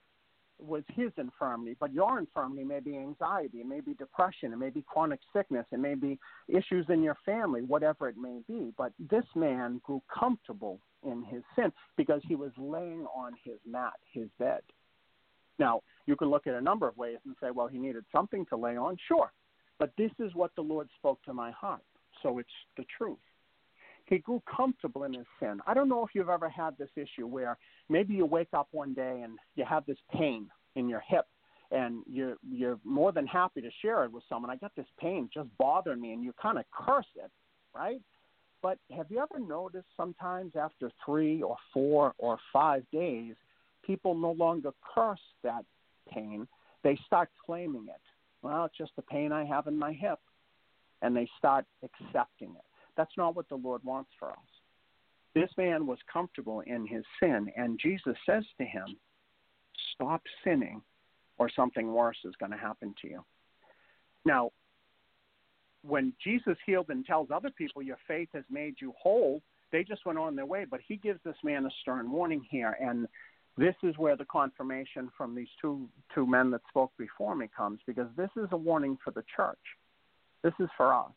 was 0.63 0.83
his 0.95 1.11
infirmity, 1.17 1.77
but 1.79 1.93
your 1.93 2.19
infirmity 2.19 2.65
may 2.65 2.81
be 2.81 2.97
anxiety, 2.97 3.59
it 3.59 3.67
may 3.67 3.81
be 3.81 3.95
depression, 3.95 4.53
it 4.53 4.57
may 4.57 4.71
be 4.71 4.83
chronic 4.87 5.21
sickness, 5.35 5.67
it 5.73 5.79
may 5.79 5.95
be 5.95 6.19
issues 6.49 6.87
in 6.89 7.03
your 7.03 7.17
family, 7.25 7.63
whatever 7.63 8.09
it 8.09 8.17
may 8.17 8.41
be. 8.47 8.73
But 8.77 8.93
this 9.11 9.25
man 9.35 9.81
grew 9.85 10.03
comfortable 10.13 10.79
in 11.05 11.25
his 11.25 11.43
sin 11.57 11.73
because 11.97 12.23
he 12.27 12.37
was 12.37 12.53
laying 12.57 13.07
on 13.15 13.33
his 13.45 13.59
mat, 13.67 13.95
his 14.13 14.29
bed. 14.39 14.61
Now, 15.59 15.83
you 16.07 16.17
can 16.17 16.29
look 16.29 16.47
at 16.47 16.55
a 16.55 16.61
number 16.61 16.89
of 16.89 16.97
ways 16.97 17.19
and 17.25 17.37
say, 17.41 17.51
well, 17.51 17.69
he 17.69 17.79
needed 17.79 18.05
something 18.13 18.47
to 18.47 18.57
lay 18.57 18.77
on. 18.77 18.97
Sure. 19.09 19.33
But 19.79 19.93
this 19.99 20.11
is 20.19 20.35
what 20.35 20.53
the 20.57 20.63
Lord 20.63 20.89
spoke 20.97 21.23
to 21.25 21.35
my 21.35 21.51
heart. 21.51 21.83
So 22.23 22.39
it's 22.39 22.49
the 22.77 22.85
truth. 22.97 23.19
He 24.07 24.19
grew 24.19 24.43
comfortable 24.55 25.05
in 25.05 25.15
his 25.15 25.27
sin. 25.41 25.61
I 25.67 25.75
don't 25.75 25.89
know 25.89 26.05
if 26.05 26.11
you've 26.15 26.29
ever 26.29 26.49
had 26.49 26.77
this 26.79 26.91
issue 26.97 27.27
where 27.27 27.57
maybe 27.89 28.15
you 28.15 28.27
wake 28.27 28.53
up 28.53 28.69
one 28.73 28.95
day 28.95 29.23
and 29.23 29.39
you 29.55 29.65
have 29.65 29.87
this 29.87 29.99
pain 30.13 30.49
in 30.75 30.89
your 30.89 31.03
hip 31.07 31.27
and 31.71 32.03
you're 32.07 32.37
you're 32.47 32.79
more 32.85 33.13
than 33.13 33.27
happy 33.27 33.61
to 33.63 33.71
share 33.81 34.05
it 34.05 34.13
with 34.13 34.25
someone. 34.29 34.51
I 34.51 34.57
got 34.57 34.75
this 34.77 34.87
pain 34.99 35.31
just 35.33 35.49
bothering 35.59 36.01
me 36.01 36.13
and 36.13 36.23
you 36.23 36.35
kind 36.41 36.59
of 36.59 36.65
curse 36.71 37.07
it, 37.17 37.31
right? 37.75 38.01
But 38.63 38.79
have 38.95 39.07
you 39.11 39.19
ever 39.19 39.41
noticed 39.41 39.89
sometimes 39.97 40.53
after 40.55 40.91
3 41.05 41.43
or 41.43 41.57
4 41.73 42.15
or 42.19 42.39
5 42.53 42.85
days 42.93 43.35
people 43.85 44.15
no 44.15 44.33
longer 44.33 44.71
curse 44.95 45.21
that 45.43 45.65
pain, 46.13 46.47
they 46.83 46.99
start 47.07 47.29
claiming 47.45 47.87
it. 47.89 48.01
Well, 48.43 48.65
it's 48.65 48.77
just 48.77 48.93
the 48.97 49.03
pain 49.03 49.33
I 49.33 49.45
have 49.45 49.67
in 49.67 49.79
my 49.79 49.93
hip 49.93 50.19
and 51.01 51.15
they 51.17 51.29
start 51.39 51.65
accepting 51.83 52.51
it. 52.51 52.65
That's 52.97 53.17
not 53.17 53.35
what 53.35 53.49
the 53.49 53.57
Lord 53.57 53.83
wants 53.85 54.11
for 54.19 54.31
us. 54.31 54.37
This 55.35 55.51
man 55.57 55.87
was 55.87 55.99
comfortable 56.13 56.61
in 56.61 56.87
his 56.87 57.05
sin, 57.21 57.51
and 57.57 57.79
Jesus 57.81 58.17
says 58.27 58.45
to 58.59 58.65
him, 58.65 58.97
Stop 59.95 60.23
sinning, 60.45 60.83
or 61.39 61.51
something 61.51 61.93
worse 61.93 62.19
is 62.25 62.35
going 62.39 62.53
to 62.53 62.59
happen 62.59 62.95
to 63.03 63.09
you. 63.09 63.25
Now, 64.25 64.51
when 65.83 66.13
Jesus 66.23 66.57
healed 66.67 66.91
and 66.91 67.05
tells 67.05 67.31
other 67.31 67.51
people, 67.51 67.83
Your 67.83 67.97
faith 68.07 68.29
has 68.35 68.45
made 68.51 68.75
you 68.79 68.93
whole, 69.01 69.43
they 69.73 69.83
just 69.83 70.05
went 70.05 70.19
on 70.19 70.37
their 70.37 70.47
way. 70.47 70.67
But 70.71 70.81
he 70.87 70.97
gives 70.97 71.21
this 71.25 71.37
man 71.43 71.65
a 71.65 71.71
stern 71.81 72.11
warning 72.11 72.45
here, 72.51 72.77
and 72.79 73.09
this 73.57 73.75
is 73.83 73.97
where 73.97 74.17
the 74.17 74.27
confirmation 74.27 75.11
from 75.17 75.35
these 75.35 75.49
two 75.61 75.89
two 76.15 76.27
men 76.27 76.51
that 76.51 76.61
spoke 76.69 76.93
before 76.99 77.35
me 77.35 77.49
comes, 77.57 77.81
because 77.87 78.09
this 78.17 78.31
is 78.37 78.49
a 78.53 78.57
warning 78.57 78.99
for 79.03 79.13
the 79.13 79.25
church. 79.35 79.59
This 80.43 80.55
is 80.61 80.69
for 80.77 80.93
us. 80.93 81.13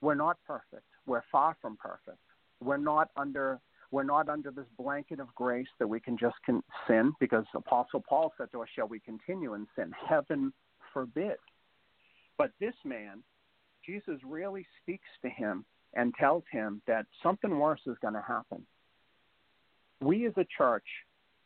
We're 0.00 0.14
not 0.14 0.38
perfect. 0.46 0.84
We're 1.06 1.22
far 1.30 1.56
from 1.60 1.76
perfect. 1.76 2.18
We're 2.62 2.76
not 2.76 3.08
under 3.16 3.60
we're 3.92 4.04
not 4.04 4.28
under 4.28 4.52
this 4.52 4.66
blanket 4.78 5.18
of 5.18 5.34
grace 5.34 5.66
that 5.80 5.86
we 5.88 5.98
can 5.98 6.16
just 6.16 6.36
con- 6.46 6.62
sin 6.86 7.12
because 7.18 7.44
Apostle 7.56 8.04
Paul 8.08 8.32
said 8.38 8.52
to 8.52 8.62
us, 8.62 8.68
Shall 8.76 8.86
we 8.86 9.00
continue 9.00 9.54
in 9.54 9.66
sin? 9.74 9.90
Heaven 10.08 10.52
forbid. 10.92 11.36
But 12.38 12.52
this 12.60 12.74
man, 12.84 13.24
Jesus 13.84 14.20
really 14.24 14.64
speaks 14.80 15.08
to 15.22 15.28
him 15.28 15.64
and 15.94 16.14
tells 16.14 16.44
him 16.52 16.80
that 16.86 17.06
something 17.22 17.58
worse 17.58 17.80
is 17.86 17.96
going 18.00 18.14
to 18.14 18.22
happen. 18.22 18.64
We 20.00 20.26
as 20.26 20.34
a 20.36 20.46
church, 20.56 20.86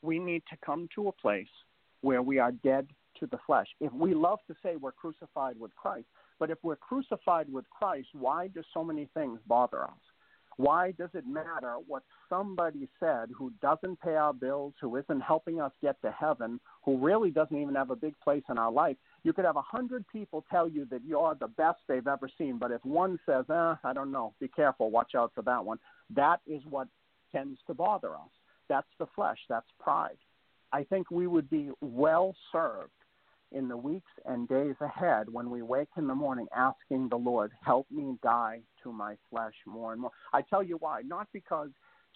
we 0.03 0.19
need 0.19 0.43
to 0.51 0.57
come 0.65 0.89
to 0.95 1.09
a 1.09 1.13
place 1.13 1.49
where 2.03 2.21
we 2.21 2.39
are 2.39 2.53
dead 2.53 2.89
to 3.21 3.27
the 3.27 3.39
flesh. 3.47 3.69
If 3.81 3.93
we 3.95 4.15
love 4.15 4.41
to 4.49 4.55
say 4.63 4.77
we're 4.77 4.93
crucified 4.93 5.59
with 5.59 5.75
Christ, 5.77 6.07
but 6.39 6.51
if 6.51 6.59
we're 6.63 6.77
crucified 6.77 7.53
with 7.53 7.65
Christ, 7.71 8.09
why 8.13 8.49
do 8.49 8.63
so 8.73 8.85
many 8.85 9.09
things 9.15 9.41
bother 9.47 9.85
us? 9.85 9.91
Why 10.57 10.93
does 10.93 11.11
it 11.15 11.27
matter 11.27 11.77
what 11.87 12.05
somebody 12.29 12.89
said 13.01 13.31
who 13.37 13.53
doesn't 13.61 14.01
pay 14.01 14.15
our 14.15 14.33
bills, 14.33 14.75
who 14.81 14.97
isn't 14.97 15.21
helping 15.21 15.61
us 15.61 15.73
get 15.83 16.01
to 16.03 16.13
heaven, 16.13 16.61
who 16.85 16.97
really 16.99 17.31
doesn't 17.31 17.57
even 17.57 17.75
have 17.75 17.91
a 17.91 17.97
big 17.97 18.15
place 18.23 18.45
in 18.49 18.59
our 18.59 18.71
life? 18.71 18.97
You 19.25 19.33
could 19.33 19.45
have 19.45 19.57
a 19.57 19.63
hundred 19.63 20.05
people 20.13 20.45
tell 20.51 20.69
you 20.69 20.87
that 20.91 21.03
you're 21.05 21.35
the 21.35 21.49
best 21.49 21.81
they've 21.89 22.07
ever 22.07 22.31
seen, 22.39 22.59
but 22.59 22.71
if 22.71 22.85
one 22.85 23.19
says, 23.27 23.47
eh, 23.51 23.75
I 23.83 23.93
don't 23.93 24.13
know, 24.13 24.35
be 24.41 24.49
careful, 24.49 24.91
watch 24.91 25.15
out 25.17 25.33
for 25.35 25.43
that 25.43 25.65
one, 25.65 25.79
that 26.15 26.41
is 26.47 26.63
what 26.69 26.87
tends 27.33 27.59
to 27.67 27.75
bother 27.75 28.15
us. 28.15 28.31
That's 28.69 28.87
the 28.99 29.07
flesh, 29.15 29.39
that's 29.49 29.67
pride. 29.81 30.19
I 30.73 30.85
think 30.85 31.11
we 31.11 31.27
would 31.27 31.51
be 31.51 31.71
well 31.81 32.35
served 32.53 32.93
in 33.55 33.69
the 33.69 33.77
weeks 33.77 34.11
and 34.27 34.49
days 34.49 34.75
ahead 34.81 35.27
when 35.31 35.49
we 35.49 35.63
wake 35.63 35.89
in 35.97 36.07
the 36.07 36.15
morning 36.15 36.47
asking 36.55 37.09
the 37.09 37.17
Lord, 37.17 37.53
help 37.63 37.87
me 37.91 38.17
die 38.23 38.61
to 38.83 38.93
my 38.93 39.15
flesh 39.31 39.55
more 39.67 39.93
and 39.93 40.03
more. 40.03 40.11
I 40.33 40.43
tell 40.43 40.63
you 40.63 40.77
why, 40.79 41.03
not 41.03 41.29
because 41.33 41.71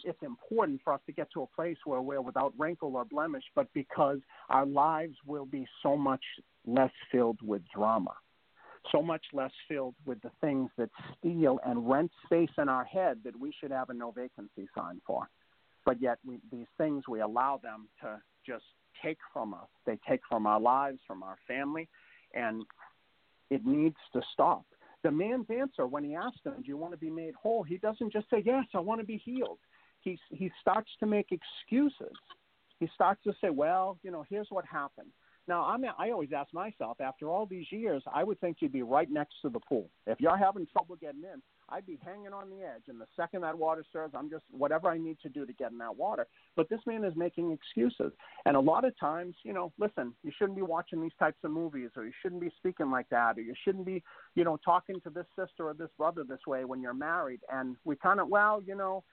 it's 0.05 0.23
important 0.23 0.81
for 0.85 0.93
us 0.93 1.01
to 1.06 1.12
get 1.12 1.28
to 1.32 1.43
a 1.43 1.47
place 1.47 1.77
where 1.85 2.01
we're 2.01 2.20
without 2.20 2.52
wrinkle 2.59 2.97
or 2.97 3.05
blemish, 3.05 3.44
but 3.55 3.69
because 3.73 4.19
our 4.48 4.66
lives 4.66 5.15
will 5.27 5.47
be 5.47 5.66
so 5.82 5.97
much 5.97 6.23
less 6.66 6.93
filled 7.10 7.39
with 7.43 7.62
drama, 7.74 8.15
so 8.93 9.02
much 9.02 9.24
less 9.32 9.51
filled 9.69 9.94
with 10.06 10.20
the 10.23 10.31
things 10.40 10.70
that 10.77 10.90
steal 11.19 11.59
and 11.65 11.89
rent 11.89 12.10
space 12.27 12.51
in 12.59 12.69
our 12.69 12.85
head 12.85 13.19
that 13.24 13.39
we 13.39 13.52
should 13.60 13.70
have 13.70 13.90
a 13.90 13.94
no 13.94 14.10
vacancy 14.10 14.69
sign 14.77 15.01
for. 15.06 15.28
But 15.85 16.01
yet, 16.01 16.19
we, 16.24 16.39
these 16.52 16.66
things, 16.77 17.05
we 17.09 17.20
allow 17.20 17.60
them 17.62 17.89
to 18.02 18.20
just 18.47 18.65
take 19.05 19.19
from 19.33 19.55
us. 19.55 19.69
They 19.87 19.99
take 20.09 20.20
from 20.29 20.47
our 20.47 20.61
lives, 20.61 20.99
from 21.07 21.23
our 21.23 21.37
family, 21.47 21.89
and 22.35 22.65
it 23.51 23.65
needs 23.65 23.97
to 24.12 24.20
stop. 24.33 24.65
The 25.03 25.11
man's 25.11 25.47
answer 25.49 25.87
when 25.87 26.05
he 26.05 26.15
asked 26.15 26.45
him, 26.45 26.55
Do 26.57 26.66
you 26.66 26.77
want 26.77 26.93
to 26.93 26.99
be 26.99 27.11
made 27.11 27.35
whole? 27.35 27.62
He 27.62 27.79
doesn't 27.79 28.12
just 28.12 28.29
say, 28.31 28.43
Yes, 28.45 28.65
I 28.75 28.81
want 28.81 29.01
to 29.01 29.07
be 29.07 29.20
healed. 29.25 29.59
He, 30.01 30.19
he 30.31 30.51
starts 30.61 30.91
to 31.01 31.07
make 31.07 31.29
excuses. 31.33 32.16
He 32.81 32.89
starts 32.95 33.23
to 33.25 33.33
say, 33.41 33.51
Well, 33.51 33.99
you 34.03 34.11
know, 34.11 34.25
here's 34.29 34.49
what 34.51 34.65
happened. 34.65 35.11
Now, 35.47 35.65
I'm, 35.65 35.83
I 35.99 36.11
always 36.11 36.29
ask 36.37 36.53
myself, 36.53 37.01
after 37.01 37.31
all 37.31 37.47
these 37.47 37.66
years, 37.70 38.03
I 38.12 38.23
would 38.23 38.39
think 38.41 38.59
you'd 38.61 38.73
be 38.73 38.83
right 38.83 39.11
next 39.11 39.37
to 39.43 39.49
the 39.49 39.61
pool. 39.61 39.89
If 40.07 40.20
you're 40.20 40.37
having 40.37 40.66
trouble 40.66 40.97
getting 40.97 41.23
in, 41.23 41.41
I'd 41.70 41.86
be 41.86 41.99
hanging 42.05 42.32
on 42.32 42.49
the 42.51 42.65
edge. 42.65 42.85
And 42.89 43.01
the 43.01 43.07
second 43.15 43.43
that 43.43 43.57
water 43.57 43.85
stirs, 43.89 44.11
I'm 44.15 44.31
just 44.31 44.45
whatever 44.51 44.89
I 44.89 44.97
need 44.99 45.19
to 45.23 45.28
do 45.28 45.45
to 45.45 45.53
get 45.53 45.70
in 45.70 45.78
that 45.78 45.97
water. 45.97 46.27
But 46.57 46.69
this 46.69 46.81
man 46.86 47.05
is 47.05 47.15
making 47.15 47.53
excuses. 47.53 48.12
And 48.47 48.57
a 48.57 48.61
lot 48.61 48.85
of 48.85 48.99
times, 48.99 49.35
you 49.43 49.53
know, 49.53 49.73
listen, 49.78 50.15
you 50.23 50.32
shouldn't 50.39 50.57
be 50.57 50.62
watching 50.62 51.03
these 51.03 51.12
types 51.19 51.39
of 51.45 51.51
movies, 51.51 51.90
or 51.97 52.05
you 52.05 52.12
shouldn't 52.23 52.40
be 52.40 52.51
speaking 52.57 52.90
like 52.90 53.09
that, 53.11 53.39
or 53.39 53.43
you 53.43 53.55
shouldn't 53.65 53.85
be, 53.85 54.03
you 54.35 54.45
know, 54.45 54.59
talking 54.65 55.01
to 55.03 55.11
this 55.11 55.27
sister 55.39 55.69
or 55.69 55.74
this 55.74 55.90
brother 55.99 56.24
this 56.24 56.40
way 56.47 56.65
when 56.65 56.81
you're 56.81 56.95
married. 56.95 57.40
And 57.53 57.77
we 57.85 57.97
kind 57.97 58.20
of, 58.20 58.28
well, 58.28 58.62
you 58.66 58.74
know, 58.74 59.05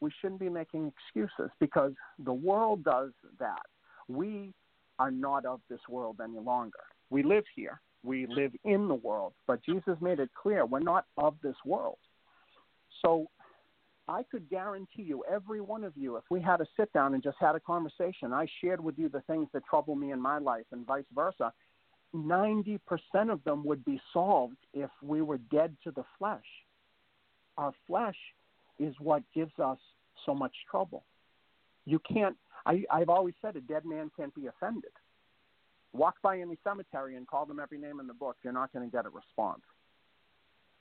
we 0.00 0.10
shouldn't 0.20 0.40
be 0.40 0.48
making 0.48 0.92
excuses 0.92 1.50
because 1.60 1.92
the 2.18 2.32
world 2.32 2.84
does 2.84 3.12
that. 3.38 3.62
We 4.08 4.52
are 4.98 5.10
not 5.10 5.46
of 5.46 5.60
this 5.70 5.80
world 5.88 6.20
any 6.22 6.38
longer. 6.38 6.80
We 7.08 7.22
live 7.22 7.44
here. 7.54 7.80
We 8.04 8.26
live 8.26 8.52
in 8.64 8.88
the 8.88 8.94
world, 8.94 9.32
but 9.46 9.64
Jesus 9.64 9.96
made 10.00 10.18
it 10.18 10.30
clear 10.40 10.66
we're 10.66 10.80
not 10.80 11.06
of 11.16 11.36
this 11.42 11.56
world. 11.64 11.98
So 13.00 13.28
I 14.08 14.24
could 14.24 14.48
guarantee 14.50 15.02
you, 15.02 15.24
every 15.30 15.60
one 15.60 15.84
of 15.84 15.96
you, 15.96 16.16
if 16.16 16.24
we 16.30 16.40
had 16.40 16.60
a 16.60 16.66
sit 16.76 16.92
down 16.92 17.14
and 17.14 17.22
just 17.22 17.36
had 17.40 17.54
a 17.54 17.60
conversation, 17.60 18.32
I 18.32 18.46
shared 18.60 18.82
with 18.82 18.98
you 18.98 19.08
the 19.08 19.20
things 19.22 19.48
that 19.52 19.64
trouble 19.64 19.94
me 19.94 20.10
in 20.10 20.20
my 20.20 20.38
life 20.38 20.66
and 20.72 20.84
vice 20.84 21.04
versa, 21.14 21.52
90% 22.14 22.78
of 23.30 23.42
them 23.44 23.64
would 23.64 23.84
be 23.84 24.00
solved 24.12 24.56
if 24.74 24.90
we 25.02 25.22
were 25.22 25.38
dead 25.38 25.76
to 25.84 25.90
the 25.92 26.04
flesh. 26.18 26.44
Our 27.56 27.72
flesh 27.86 28.16
is 28.78 28.94
what 28.98 29.22
gives 29.34 29.58
us 29.58 29.78
so 30.26 30.34
much 30.34 30.52
trouble. 30.70 31.04
You 31.84 32.00
can't, 32.00 32.36
I, 32.66 32.84
I've 32.90 33.08
always 33.08 33.34
said 33.40 33.56
a 33.56 33.60
dead 33.60 33.84
man 33.84 34.10
can't 34.16 34.34
be 34.34 34.46
offended. 34.46 34.92
Walk 35.92 36.16
by 36.22 36.40
any 36.40 36.56
cemetery 36.64 37.16
and 37.16 37.26
call 37.26 37.44
them 37.46 37.60
every 37.60 37.78
name 37.78 38.00
in 38.00 38.06
the 38.06 38.14
book, 38.14 38.36
you're 38.42 38.52
not 38.52 38.72
going 38.72 38.88
to 38.88 38.94
get 38.94 39.06
a 39.06 39.10
response. 39.10 39.62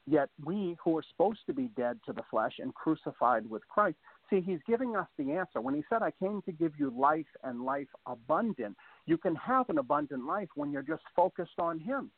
Yet 0.07 0.29
we 0.43 0.75
who 0.83 0.97
are 0.97 1.03
supposed 1.09 1.41
to 1.47 1.53
be 1.53 1.69
dead 1.77 1.99
to 2.05 2.13
the 2.13 2.23
flesh 2.31 2.53
and 2.59 2.73
crucified 2.73 3.47
with 3.49 3.67
Christ, 3.67 3.97
see, 4.29 4.41
he's 4.41 4.59
giving 4.67 4.95
us 4.95 5.07
the 5.17 5.33
answer. 5.33 5.61
When 5.61 5.75
he 5.75 5.83
said, 5.89 6.01
I 6.01 6.11
came 6.11 6.41
to 6.43 6.51
give 6.51 6.73
you 6.79 6.91
life 6.97 7.27
and 7.43 7.63
life 7.63 7.87
abundant, 8.07 8.77
you 9.05 9.17
can 9.17 9.35
have 9.35 9.69
an 9.69 9.77
abundant 9.77 10.25
life 10.25 10.49
when 10.55 10.71
you're 10.71 10.81
just 10.81 11.03
focused 11.15 11.59
on 11.59 11.79
him. 11.79 12.09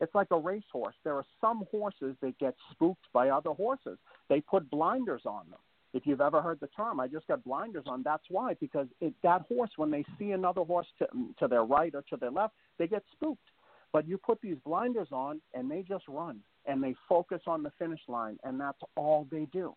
It's 0.00 0.14
like 0.14 0.28
a 0.30 0.38
racehorse. 0.38 0.94
There 1.04 1.14
are 1.14 1.24
some 1.40 1.64
horses 1.70 2.16
that 2.20 2.38
get 2.38 2.54
spooked 2.70 3.06
by 3.12 3.30
other 3.30 3.50
horses. 3.50 3.98
They 4.28 4.40
put 4.40 4.70
blinders 4.70 5.22
on 5.26 5.48
them. 5.50 5.58
If 5.96 6.06
you've 6.06 6.20
ever 6.20 6.42
heard 6.42 6.60
the 6.60 6.68
term, 6.68 7.00
I 7.00 7.08
just 7.08 7.26
got 7.26 7.42
blinders 7.42 7.84
on. 7.86 8.02
That's 8.02 8.24
why, 8.28 8.54
because 8.60 8.86
it, 9.00 9.14
that 9.22 9.42
horse, 9.48 9.70
when 9.76 9.90
they 9.90 10.04
see 10.18 10.32
another 10.32 10.62
horse 10.62 10.86
to, 10.98 11.06
to 11.38 11.48
their 11.48 11.64
right 11.64 11.94
or 11.94 12.02
to 12.10 12.16
their 12.16 12.30
left, 12.30 12.52
they 12.78 12.86
get 12.86 13.02
spooked. 13.12 13.46
But 13.92 14.06
you 14.06 14.18
put 14.18 14.40
these 14.42 14.58
blinders 14.64 15.08
on, 15.10 15.40
and 15.54 15.70
they 15.70 15.82
just 15.82 16.04
run 16.06 16.40
and 16.66 16.82
they 16.82 16.94
focus 17.08 17.40
on 17.46 17.62
the 17.62 17.72
finish 17.78 18.00
line, 18.08 18.38
and 18.44 18.60
that's 18.60 18.78
all 18.96 19.26
they 19.30 19.46
do. 19.52 19.74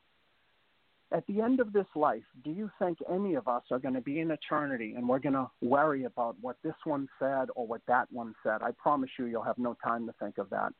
At 1.12 1.26
the 1.28 1.42
end 1.42 1.60
of 1.60 1.74
this 1.74 1.88
life, 1.96 2.24
do 2.44 2.52
you 2.52 2.70
think 2.80 3.00
any 3.12 3.36
of 3.36 3.48
us 3.48 3.64
are 3.72 3.80
going 3.80 3.96
to 3.96 4.02
be 4.02 4.20
in 4.20 4.30
eternity 4.30 4.94
and 4.96 5.08
we're 5.08 5.20
going 5.20 5.34
to 5.34 5.50
worry 5.62 6.04
about 6.04 6.36
what 6.40 6.58
this 6.64 6.76
one 6.84 7.08
said 7.18 7.48
or 7.56 7.66
what 7.66 7.82
that 7.88 8.12
one 8.12 8.36
said? 8.44 8.62
I 8.62 8.72
promise 8.72 9.10
you, 9.18 9.26
you'll 9.26 9.42
have 9.42 9.58
no 9.58 9.76
time 9.84 10.06
to 10.06 10.14
think 10.20 10.38
of 10.38 10.52
that. 10.52 10.72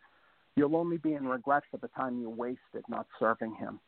You'll 0.56 0.76
only 0.76 0.98
be 0.98 1.14
in 1.14 1.28
regret 1.28 1.64
for 1.72 1.78
the 1.78 1.88
time 1.90 2.20
you 2.20 2.30
wasted 2.30 2.84
not 2.88 3.08
serving 3.20 3.56
Him. 3.56 3.80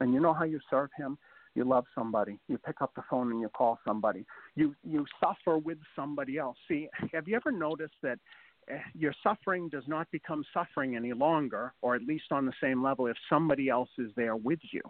And 0.00 0.12
you 0.12 0.20
know 0.20 0.34
how 0.34 0.44
you 0.44 0.60
serve 0.70 0.90
Him? 0.96 1.18
You 1.54 1.64
love 1.64 1.84
somebody. 1.94 2.40
You 2.48 2.58
pick 2.58 2.82
up 2.82 2.92
the 2.96 3.02
phone 3.08 3.30
and 3.30 3.40
you 3.40 3.48
call 3.48 3.78
somebody. 3.86 4.26
You 4.56 4.74
you 4.82 5.06
suffer 5.22 5.58
with 5.58 5.78
somebody 5.94 6.36
else. 6.36 6.56
See, 6.66 6.88
have 7.12 7.28
you 7.28 7.36
ever 7.36 7.52
noticed 7.52 7.94
that 8.02 8.18
Eh, 8.68 8.78
your 8.94 9.14
suffering 9.22 9.68
does 9.68 9.84
not 9.86 10.10
become 10.10 10.44
suffering 10.54 10.96
any 10.96 11.12
longer, 11.12 11.74
or 11.82 11.94
at 11.94 12.02
least 12.02 12.24
on 12.30 12.46
the 12.46 12.52
same 12.62 12.82
level, 12.82 13.06
if 13.06 13.16
somebody 13.28 13.68
else 13.68 13.90
is 13.98 14.10
there 14.16 14.36
with 14.36 14.60
you. 14.72 14.80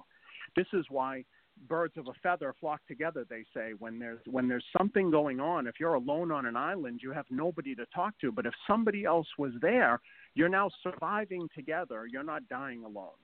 This 0.57 0.67
is 0.73 0.85
why 0.91 1.25
birds 1.69 1.97
of 1.97 2.09
a 2.09 2.13
feather 2.23 2.55
flock 2.61 2.81
together. 2.87 3.25
They 3.29 3.45
say 3.55 3.73
when 3.79 3.99
there's 3.99 4.21
when 4.27 4.49
there's 4.49 4.65
something 4.77 5.11
going 5.11 5.41
on. 5.41 5.67
If 5.67 5.75
you're 5.81 5.95
alone 5.95 6.31
on 6.31 6.47
an 6.47 6.57
island, 6.57 7.01
you 7.03 7.13
have 7.13 7.27
nobody 7.31 7.75
to 7.75 7.87
talk 7.95 8.15
to. 8.21 8.31
But 8.31 8.47
if 8.47 8.55
somebody 8.67 9.05
else 9.05 9.29
was 9.39 9.53
there, 9.61 10.01
you're 10.35 10.49
now 10.49 10.71
surviving 10.83 11.49
together. 11.55 12.07
You're 12.07 12.25
not 12.25 12.49
dying 12.49 12.85
alone. 12.85 13.19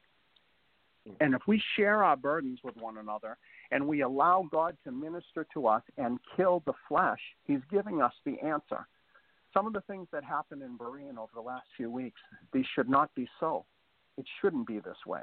Mm-hmm. 1.08 1.22
And 1.24 1.34
if 1.34 1.42
we 1.46 1.62
share 1.76 2.04
our 2.04 2.16
burdens 2.16 2.60
with 2.62 2.76
one 2.76 2.98
another 2.98 3.38
and 3.70 3.86
we 3.86 4.02
allow 4.02 4.46
God 4.50 4.76
to 4.84 4.92
minister 4.92 5.46
to 5.54 5.66
us 5.66 5.82
and 5.96 6.18
kill 6.36 6.62
the 6.66 6.74
flesh, 6.88 7.20
He's 7.46 7.60
giving 7.70 8.02
us 8.02 8.12
the 8.24 8.38
answer 8.40 8.86
some 9.52 9.66
of 9.66 9.72
the 9.72 9.80
things 9.82 10.06
that 10.12 10.24
happened 10.24 10.62
in 10.62 10.78
Berean 10.78 11.18
over 11.18 11.32
the 11.34 11.40
last 11.40 11.66
few 11.76 11.90
weeks, 11.90 12.20
these 12.52 12.66
should 12.74 12.88
not 12.88 13.14
be 13.14 13.28
so. 13.38 13.64
It 14.16 14.26
shouldn't 14.40 14.66
be 14.66 14.78
this 14.78 14.96
way. 15.06 15.22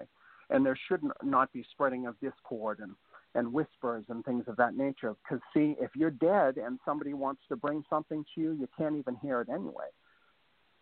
And 0.49 0.66
there 0.66 0.78
should 0.88 1.02
not 1.24 1.52
be 1.54 1.66
spreading 1.72 2.08
of 2.08 2.20
discord 2.20 2.80
and, 2.80 2.95
and 3.36 3.52
whispers 3.52 4.06
and 4.10 4.24
things 4.24 4.45
of 4.48 4.56
that 4.58 4.76
nature. 4.76 5.16
Because, 5.24 5.41
see, 5.54 5.76
if 5.80 5.91
you're 5.95 6.12
dead 6.12 6.58
and 6.58 6.80
somebody 6.86 7.14
wants 7.14 7.41
to 7.49 7.56
bring 7.56 7.84
something 7.90 8.26
to 8.36 8.41
you, 8.41 8.52
you 8.54 8.68
can't 8.78 8.95
even 8.95 9.16
hear 9.22 9.41
it 9.41 9.49
anyway. 9.49 9.88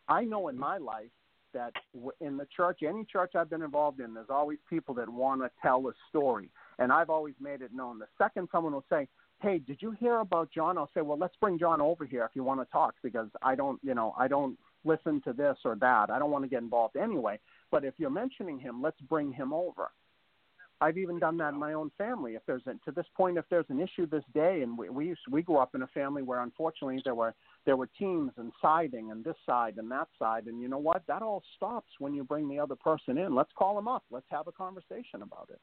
I 0.07 0.23
know 0.23 0.47
in 0.49 0.57
my 0.57 0.77
life 0.77 1.09
that 1.55 1.73
in 2.21 2.37
the 2.37 2.47
church, 2.55 2.81
any 2.87 3.03
church 3.05 3.31
I've 3.35 3.49
been 3.49 3.63
involved 3.63 3.99
in, 3.99 4.13
there's 4.13 4.29
always 4.29 4.59
people 4.69 4.93
that 4.95 5.09
want 5.09 5.41
to 5.41 5.49
tell 5.61 5.87
a 5.87 5.93
story. 6.09 6.49
And 6.77 6.91
I've 6.91 7.09
always 7.09 7.33
made 7.39 7.61
it 7.61 7.71
known. 7.73 7.97
The 7.97 8.07
second 8.17 8.49
someone 8.51 8.73
will 8.73 8.85
say, 8.89 9.07
hey, 9.41 9.59
did 9.59 9.81
you 9.81 9.91
hear 9.91 10.19
about 10.19 10.51
John? 10.51 10.77
I'll 10.77 10.91
say, 10.93 11.01
well, 11.01 11.17
let's 11.17 11.35
bring 11.41 11.57
John 11.57 11.81
over 11.81 12.05
here 12.05 12.23
if 12.23 12.35
you 12.35 12.43
want 12.43 12.61
to 12.61 12.71
talk 12.71 12.95
because 13.01 13.27
I 13.41 13.55
don't, 13.55 13.79
you 13.83 13.95
know, 13.95 14.13
I 14.17 14.27
don't 14.27 14.57
listen 14.83 15.21
to 15.21 15.33
this 15.33 15.57
or 15.65 15.75
that. 15.75 16.09
I 16.09 16.19
don't 16.19 16.31
want 16.31 16.43
to 16.43 16.49
get 16.49 16.61
involved 16.61 16.95
anyway. 16.95 17.39
But 17.71 17.83
if 17.83 17.95
you're 17.97 18.09
mentioning 18.09 18.59
him, 18.59 18.81
let's 18.81 18.99
bring 19.01 19.33
him 19.33 19.51
over. 19.51 19.89
I've 20.81 20.97
even 20.97 21.19
done 21.19 21.37
that 21.37 21.53
in 21.53 21.59
my 21.59 21.73
own 21.73 21.89
family. 21.97 22.35
If 22.35 22.41
there's 22.45 22.61
a, 22.67 22.73
to 22.85 22.91
this 22.93 23.05
point, 23.15 23.37
if 23.37 23.45
there's 23.49 23.65
an 23.69 23.79
issue 23.79 24.07
this 24.07 24.23
day, 24.33 24.61
and 24.61 24.77
we, 24.77 24.89
we 24.89 25.07
used 25.07 25.21
we 25.31 25.41
grew 25.41 25.57
up 25.57 25.73
in 25.73 25.83
a 25.83 25.87
family 25.87 26.21
where 26.21 26.41
unfortunately 26.41 27.01
there 27.03 27.15
were 27.15 27.33
there 27.65 27.75
were 27.75 27.89
teams 27.97 28.31
and 28.37 28.51
siding 28.61 29.11
and 29.11 29.23
this 29.23 29.35
side 29.45 29.75
and 29.77 29.89
that 29.91 30.07
side, 30.19 30.45
and 30.45 30.61
you 30.61 30.67
know 30.67 30.77
what? 30.77 31.01
That 31.07 31.21
all 31.21 31.43
stops 31.55 31.89
when 31.99 32.13
you 32.13 32.23
bring 32.23 32.47
the 32.47 32.59
other 32.59 32.75
person 32.75 33.17
in. 33.17 33.33
Let's 33.33 33.51
call 33.57 33.75
them 33.75 33.87
up. 33.87 34.03
Let's 34.11 34.27
have 34.29 34.47
a 34.47 34.51
conversation 34.51 35.21
about 35.21 35.49
it. 35.51 35.61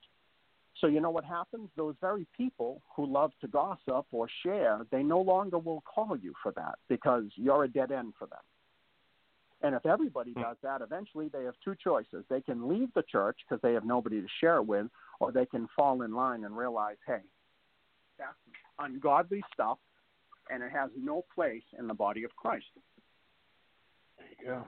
So 0.80 0.88
you 0.88 1.00
know 1.00 1.10
what 1.10 1.24
happens? 1.24 1.68
Those 1.76 1.94
very 2.00 2.26
people 2.36 2.82
who 2.96 3.06
love 3.06 3.30
to 3.40 3.48
gossip 3.48 4.06
or 4.10 4.28
share, 4.42 4.80
they 4.90 5.02
no 5.02 5.20
longer 5.20 5.58
will 5.58 5.82
call 5.82 6.16
you 6.16 6.32
for 6.42 6.50
that 6.52 6.76
because 6.88 7.24
you're 7.36 7.64
a 7.64 7.68
dead 7.68 7.92
end 7.92 8.14
for 8.18 8.26
them. 8.26 8.40
And 9.62 9.76
if 9.76 9.86
everybody 9.86 10.32
hmm. 10.32 10.42
does 10.42 10.56
that, 10.64 10.80
eventually 10.80 11.28
they 11.28 11.44
have 11.44 11.54
two 11.64 11.76
choices. 11.82 12.24
They 12.28 12.40
can 12.40 12.68
leave 12.68 12.88
the 12.94 13.04
church 13.04 13.38
because 13.48 13.62
they 13.62 13.74
have 13.74 13.84
nobody 13.84 14.20
to 14.20 14.26
share 14.40 14.56
it 14.56 14.66
with, 14.66 14.86
or 15.20 15.30
they 15.30 15.46
can 15.46 15.68
fall 15.76 16.02
in 16.02 16.14
line 16.14 16.42
and 16.42 16.56
realize, 16.56 16.96
hey, 17.06 17.20
that's 18.18 18.34
ungodly 18.80 19.42
stuff 19.54 19.78
and 20.50 20.62
it 20.62 20.70
has 20.72 20.90
no 20.96 21.24
place 21.34 21.62
in 21.78 21.86
the 21.86 21.94
body 21.94 22.24
of 22.24 22.34
Christ. 22.36 22.66
There 24.18 24.26
you 24.38 24.46
go. 24.46 24.64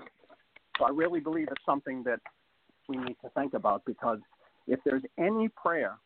So 0.79 0.85
I 0.87 0.91
really 0.91 1.21
believe 1.21 1.49
it's 1.51 1.65
something 1.65 2.03
that 2.05 2.21
we 2.89 2.97
need 2.97 3.17
to 3.23 3.31
think 3.31 3.55
about 3.55 3.83
because 3.87 4.19
if 4.67 4.81
there's 4.85 5.03
any 5.19 5.49
prayer 5.49 5.99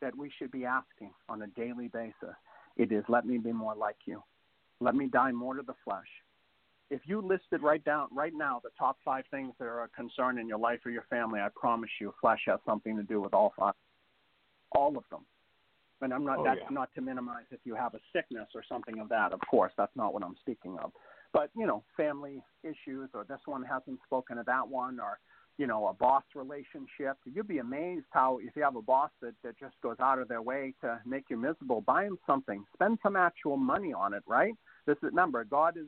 that 0.00 0.16
we 0.16 0.30
should 0.38 0.50
be 0.50 0.64
asking 0.64 1.10
on 1.28 1.42
a 1.42 1.46
daily 1.48 1.88
basis, 1.88 2.36
it 2.76 2.92
is 2.92 3.04
let 3.08 3.26
me 3.26 3.38
be 3.38 3.52
more 3.52 3.74
like 3.74 3.96
you. 4.06 4.22
Let 4.80 4.94
me 4.94 5.08
die 5.08 5.32
more 5.32 5.54
to 5.54 5.62
the 5.62 5.74
flesh. 5.84 6.06
If 6.90 7.00
you 7.04 7.20
listed 7.20 7.62
right 7.62 7.84
down 7.84 8.08
right 8.12 8.32
now 8.34 8.60
the 8.62 8.70
top 8.78 8.98
five 9.04 9.24
things 9.30 9.52
that 9.58 9.64
are 9.64 9.84
a 9.84 9.88
concern 9.88 10.38
in 10.38 10.46
your 10.46 10.58
life 10.58 10.80
or 10.84 10.90
your 10.90 11.06
family, 11.10 11.40
I 11.40 11.48
promise 11.54 11.90
you 12.00 12.14
flesh 12.20 12.40
has 12.46 12.60
something 12.64 12.96
to 12.96 13.02
do 13.02 13.20
with 13.20 13.34
all 13.34 13.52
five. 13.58 13.74
All 14.72 14.96
of 14.96 15.04
them. 15.10 15.24
And 16.00 16.12
I'm 16.12 16.24
not 16.24 16.38
Oh, 16.38 16.44
that's 16.44 16.60
yeah. 16.60 16.68
not 16.70 16.94
to 16.94 17.00
minimize 17.00 17.46
if 17.50 17.60
you 17.64 17.74
have 17.74 17.94
a 17.94 18.00
sickness 18.12 18.48
or 18.54 18.62
something 18.68 18.98
of 18.98 19.08
that. 19.08 19.32
Of 19.32 19.40
course, 19.50 19.72
that's 19.76 19.94
not 19.96 20.12
what 20.12 20.22
I'm 20.22 20.36
speaking 20.40 20.78
of. 20.78 20.92
But, 21.32 21.50
you 21.56 21.66
know, 21.66 21.82
family 21.96 22.42
issues 22.62 23.10
or 23.14 23.24
this 23.24 23.40
one 23.46 23.62
hasn't 23.62 24.00
spoken 24.04 24.36
to 24.36 24.42
that 24.46 24.68
one 24.68 25.00
or 25.00 25.18
you 25.58 25.66
know, 25.66 25.88
a 25.88 25.94
boss 25.94 26.24
relationship. 26.34 27.16
You'd 27.24 27.48
be 27.48 27.58
amazed 27.58 28.06
how 28.10 28.38
if 28.42 28.54
you 28.56 28.62
have 28.62 28.76
a 28.76 28.82
boss 28.82 29.10
that, 29.22 29.34
that 29.42 29.58
just 29.58 29.74
goes 29.82 29.96
out 30.00 30.18
of 30.18 30.28
their 30.28 30.42
way 30.42 30.74
to 30.82 31.00
make 31.06 31.24
you 31.30 31.36
miserable, 31.36 31.80
buy 31.80 32.04
him 32.04 32.18
something. 32.26 32.64
Spend 32.74 32.98
some 33.02 33.16
actual 33.16 33.56
money 33.56 33.92
on 33.92 34.12
it, 34.12 34.22
right? 34.26 34.54
This 34.86 34.96
is 34.98 35.04
remember, 35.04 35.44
God 35.44 35.76
is 35.78 35.86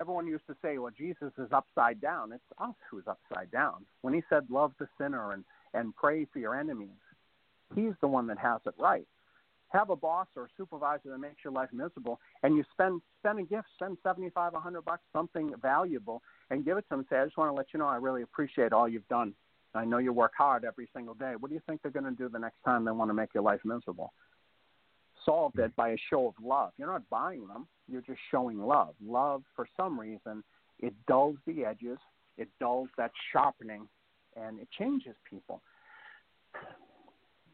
everyone 0.00 0.26
used 0.26 0.46
to 0.48 0.56
say, 0.62 0.78
Well, 0.78 0.92
Jesus 0.96 1.32
is 1.38 1.48
upside 1.52 2.00
down. 2.00 2.32
It's 2.32 2.42
us 2.58 2.74
who's 2.90 3.04
upside 3.06 3.50
down. 3.50 3.86
When 4.02 4.14
he 4.14 4.22
said 4.28 4.44
love 4.50 4.72
the 4.78 4.88
sinner 5.00 5.32
and, 5.32 5.44
and 5.74 5.94
pray 5.94 6.26
for 6.32 6.40
your 6.40 6.58
enemies, 6.58 6.98
he's 7.74 7.94
the 8.00 8.08
one 8.08 8.26
that 8.28 8.38
has 8.38 8.60
it 8.66 8.74
right. 8.78 9.06
Have 9.70 9.90
a 9.90 9.96
boss 9.96 10.26
or 10.34 10.44
a 10.44 10.48
supervisor 10.56 11.10
that 11.10 11.18
makes 11.18 11.44
your 11.44 11.52
life 11.52 11.68
miserable 11.72 12.18
and 12.42 12.56
you 12.56 12.64
spend 12.72 13.02
spend 13.20 13.38
a 13.38 13.42
gift, 13.42 13.66
spend 13.76 13.98
seventy 14.02 14.30
five, 14.30 14.54
a 14.54 14.60
hundred 14.60 14.84
bucks, 14.84 15.02
something 15.12 15.52
valuable 15.60 16.22
and 16.50 16.64
give 16.64 16.78
it 16.78 16.82
to 16.82 16.88
them 16.90 16.98
and 17.00 17.08
say, 17.10 17.16
I 17.18 17.24
just 17.24 17.36
want 17.36 17.50
to 17.50 17.54
let 17.54 17.66
you 17.72 17.78
know 17.78 17.86
I 17.86 17.96
really 17.96 18.22
appreciate 18.22 18.72
all 18.72 18.88
you've 18.88 19.08
done. 19.08 19.34
I 19.74 19.84
know 19.84 19.98
you 19.98 20.12
work 20.12 20.32
hard 20.36 20.64
every 20.64 20.88
single 20.94 21.14
day. 21.14 21.34
What 21.38 21.50
do 21.50 21.54
you 21.54 21.60
think 21.66 21.82
they're 21.82 21.92
going 21.92 22.04
to 22.04 22.10
do 22.10 22.28
the 22.28 22.38
next 22.38 22.62
time 22.64 22.84
they 22.84 22.90
want 22.90 23.10
to 23.10 23.14
make 23.14 23.34
your 23.34 23.42
life 23.42 23.60
miserable? 23.64 24.12
Solve 25.24 25.52
it 25.58 25.76
by 25.76 25.90
a 25.90 25.96
show 26.10 26.28
of 26.28 26.34
love. 26.42 26.72
You're 26.78 26.90
not 26.90 27.08
buying 27.10 27.46
them, 27.46 27.68
you're 27.86 28.00
just 28.00 28.20
showing 28.30 28.58
love. 28.58 28.94
Love, 29.04 29.42
for 29.54 29.68
some 29.76 30.00
reason, 30.00 30.42
it 30.78 30.94
dulls 31.06 31.36
the 31.46 31.64
edges, 31.64 31.98
it 32.38 32.48
dulls 32.60 32.88
that 32.96 33.10
sharpening, 33.32 33.88
and 34.36 34.58
it 34.58 34.68
changes 34.78 35.14
people. 35.28 35.60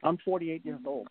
I'm 0.02 0.18
48 0.18 0.64
years 0.64 0.80
old. 0.86 1.08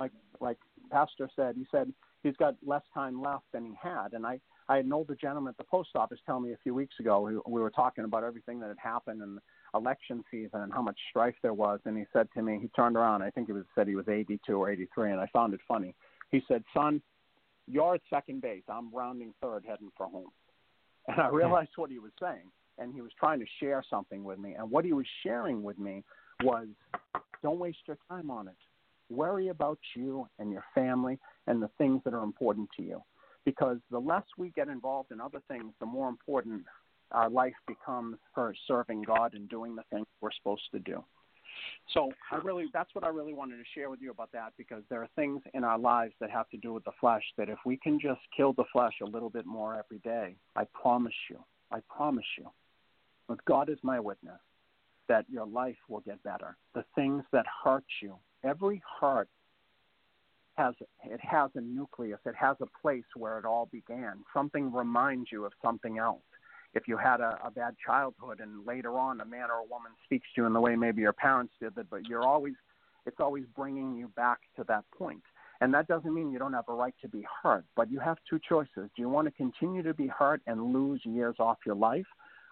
Like 0.00 0.12
like 0.40 0.58
Pastor 0.90 1.28
said, 1.36 1.54
he 1.56 1.66
said 1.70 1.92
he's 2.22 2.36
got 2.36 2.56
less 2.66 2.82
time 2.92 3.20
left 3.22 3.44
than 3.52 3.64
he 3.64 3.72
had, 3.80 4.14
and 4.14 4.26
I 4.26 4.40
I 4.68 4.76
had 4.76 4.84
an 4.84 4.92
older 4.92 5.16
gentleman 5.20 5.50
at 5.50 5.58
the 5.58 5.64
post 5.64 5.90
office 5.94 6.18
tell 6.24 6.40
me 6.40 6.52
a 6.52 6.58
few 6.62 6.74
weeks 6.74 6.94
ago. 7.00 7.20
We, 7.20 7.34
we 7.46 7.60
were 7.60 7.70
talking 7.70 8.04
about 8.04 8.22
everything 8.22 8.60
that 8.60 8.68
had 8.68 8.78
happened 8.78 9.20
in 9.20 9.38
election 9.74 10.24
season 10.30 10.60
and 10.60 10.72
how 10.72 10.80
much 10.80 10.96
strife 11.10 11.34
there 11.42 11.54
was, 11.54 11.80
and 11.84 11.96
he 11.96 12.04
said 12.12 12.28
to 12.34 12.42
me, 12.42 12.58
he 12.60 12.68
turned 12.68 12.96
around. 12.96 13.22
I 13.22 13.30
think 13.30 13.48
he 13.48 13.52
was 13.52 13.64
said 13.74 13.88
he 13.88 13.96
was 13.96 14.08
82 14.08 14.52
or 14.52 14.70
83, 14.70 15.12
and 15.12 15.20
I 15.20 15.26
found 15.32 15.54
it 15.54 15.60
funny. 15.68 15.94
He 16.30 16.42
said, 16.48 16.64
"Son, 16.74 17.02
you're 17.66 17.96
at 17.96 18.00
second 18.08 18.42
base. 18.42 18.62
I'm 18.68 18.94
rounding 18.94 19.34
third, 19.42 19.64
heading 19.66 19.90
for 19.96 20.06
home." 20.06 20.30
And 21.08 21.20
I 21.20 21.28
realized 21.28 21.70
what 21.76 21.90
he 21.90 21.98
was 21.98 22.12
saying, 22.20 22.52
and 22.78 22.94
he 22.94 23.00
was 23.00 23.10
trying 23.18 23.40
to 23.40 23.46
share 23.58 23.82
something 23.90 24.22
with 24.22 24.38
me. 24.38 24.54
And 24.54 24.70
what 24.70 24.84
he 24.84 24.92
was 24.92 25.06
sharing 25.24 25.62
with 25.62 25.78
me 25.78 26.04
was, 26.42 26.68
"Don't 27.42 27.58
waste 27.58 27.78
your 27.86 27.98
time 28.08 28.30
on 28.30 28.46
it. 28.46 28.56
Worry 29.10 29.48
about 29.48 29.78
you 29.94 30.28
and 30.38 30.50
your 30.50 30.64
family 30.74 31.18
and 31.46 31.62
the 31.62 31.68
things 31.78 32.02
that 32.04 32.14
are 32.14 32.22
important 32.22 32.70
to 32.76 32.82
you." 32.82 33.02
Because 33.44 33.78
the 33.90 34.00
less 34.00 34.24
we 34.38 34.50
get 34.50 34.68
involved 34.68 35.12
in 35.12 35.20
other 35.20 35.40
things, 35.48 35.74
the 35.80 35.86
more 35.86 36.08
important 36.08 36.64
our 37.12 37.28
life 37.28 37.56
becomes 37.66 38.18
for 38.34 38.54
serving 38.66 39.02
God 39.02 39.34
and 39.34 39.48
doing 39.48 39.74
the 39.74 39.82
things 39.84 40.06
we're 40.20 40.30
supposed 40.32 40.70
to 40.72 40.78
do. 40.78 41.04
So 41.92 42.12
I 42.30 42.36
really 42.36 42.66
that's 42.72 42.94
what 42.94 43.04
I 43.04 43.08
really 43.08 43.34
wanted 43.34 43.56
to 43.56 43.64
share 43.74 43.90
with 43.90 44.00
you 44.00 44.10
about 44.10 44.30
that 44.32 44.52
because 44.56 44.82
there 44.88 45.02
are 45.02 45.08
things 45.16 45.42
in 45.54 45.64
our 45.64 45.78
lives 45.78 46.14
that 46.20 46.30
have 46.30 46.48
to 46.50 46.56
do 46.56 46.72
with 46.72 46.84
the 46.84 46.92
flesh 47.00 47.24
that 47.36 47.48
if 47.48 47.58
we 47.66 47.76
can 47.76 47.98
just 47.98 48.20
kill 48.36 48.52
the 48.52 48.64
flesh 48.72 48.94
a 49.02 49.06
little 49.06 49.30
bit 49.30 49.46
more 49.46 49.76
every 49.76 49.98
day, 49.98 50.36
I 50.54 50.64
promise 50.72 51.14
you, 51.28 51.42
I 51.70 51.80
promise 51.88 52.24
you, 52.38 52.50
but 53.26 53.44
God 53.44 53.68
is 53.68 53.78
my 53.82 53.98
witness 53.98 54.40
that 55.08 55.24
your 55.28 55.46
life 55.46 55.76
will 55.88 56.00
get 56.00 56.22
better. 56.22 56.56
The 56.74 56.84
things 56.94 57.24
that 57.32 57.44
hurt 57.64 57.84
you, 58.00 58.16
every 58.44 58.82
heart 58.86 59.28
has 60.56 60.74
it 61.04 61.20
has 61.20 61.50
a 61.54 61.60
nucleus, 61.60 62.20
it 62.26 62.34
has 62.34 62.56
a 62.60 62.66
place 62.82 63.04
where 63.16 63.38
it 63.38 63.44
all 63.44 63.68
began. 63.72 64.24
Something 64.34 64.72
reminds 64.72 65.32
you 65.32 65.44
of 65.44 65.52
something 65.62 65.98
else 65.98 66.22
if 66.74 66.86
you 66.86 66.96
had 66.96 67.20
a, 67.20 67.38
a 67.44 67.50
bad 67.50 67.74
childhood 67.84 68.40
and 68.40 68.66
later 68.66 68.98
on 68.98 69.20
a 69.20 69.24
man 69.24 69.50
or 69.50 69.58
a 69.58 69.64
woman 69.64 69.92
speaks 70.04 70.26
to 70.34 70.42
you 70.42 70.46
in 70.46 70.52
the 70.52 70.60
way 70.60 70.76
maybe 70.76 71.02
your 71.02 71.12
parents 71.12 71.52
did 71.60 71.74
that, 71.74 71.90
but 71.90 72.06
you're 72.06 72.22
always, 72.22 72.54
it's 73.06 73.18
always 73.18 73.44
bringing 73.56 73.96
you 73.96 74.08
back 74.08 74.38
to 74.56 74.64
that 74.68 74.84
point. 74.96 75.22
And 75.60 75.74
that 75.74 75.88
doesn't 75.88 76.14
mean 76.14 76.30
you 76.30 76.38
don't 76.38 76.52
have 76.52 76.68
a 76.68 76.72
right 76.72 76.94
to 77.02 77.08
be 77.08 77.26
hurt, 77.42 77.64
but 77.76 77.90
you 77.90 77.98
have 78.00 78.16
two 78.28 78.38
choices. 78.48 78.68
Do 78.76 79.02
you 79.02 79.08
want 79.08 79.26
to 79.26 79.32
continue 79.32 79.82
to 79.82 79.92
be 79.92 80.06
hurt 80.06 80.40
and 80.46 80.72
lose 80.72 81.00
years 81.04 81.36
off 81.38 81.58
your 81.66 81.74
life, 81.74 82.06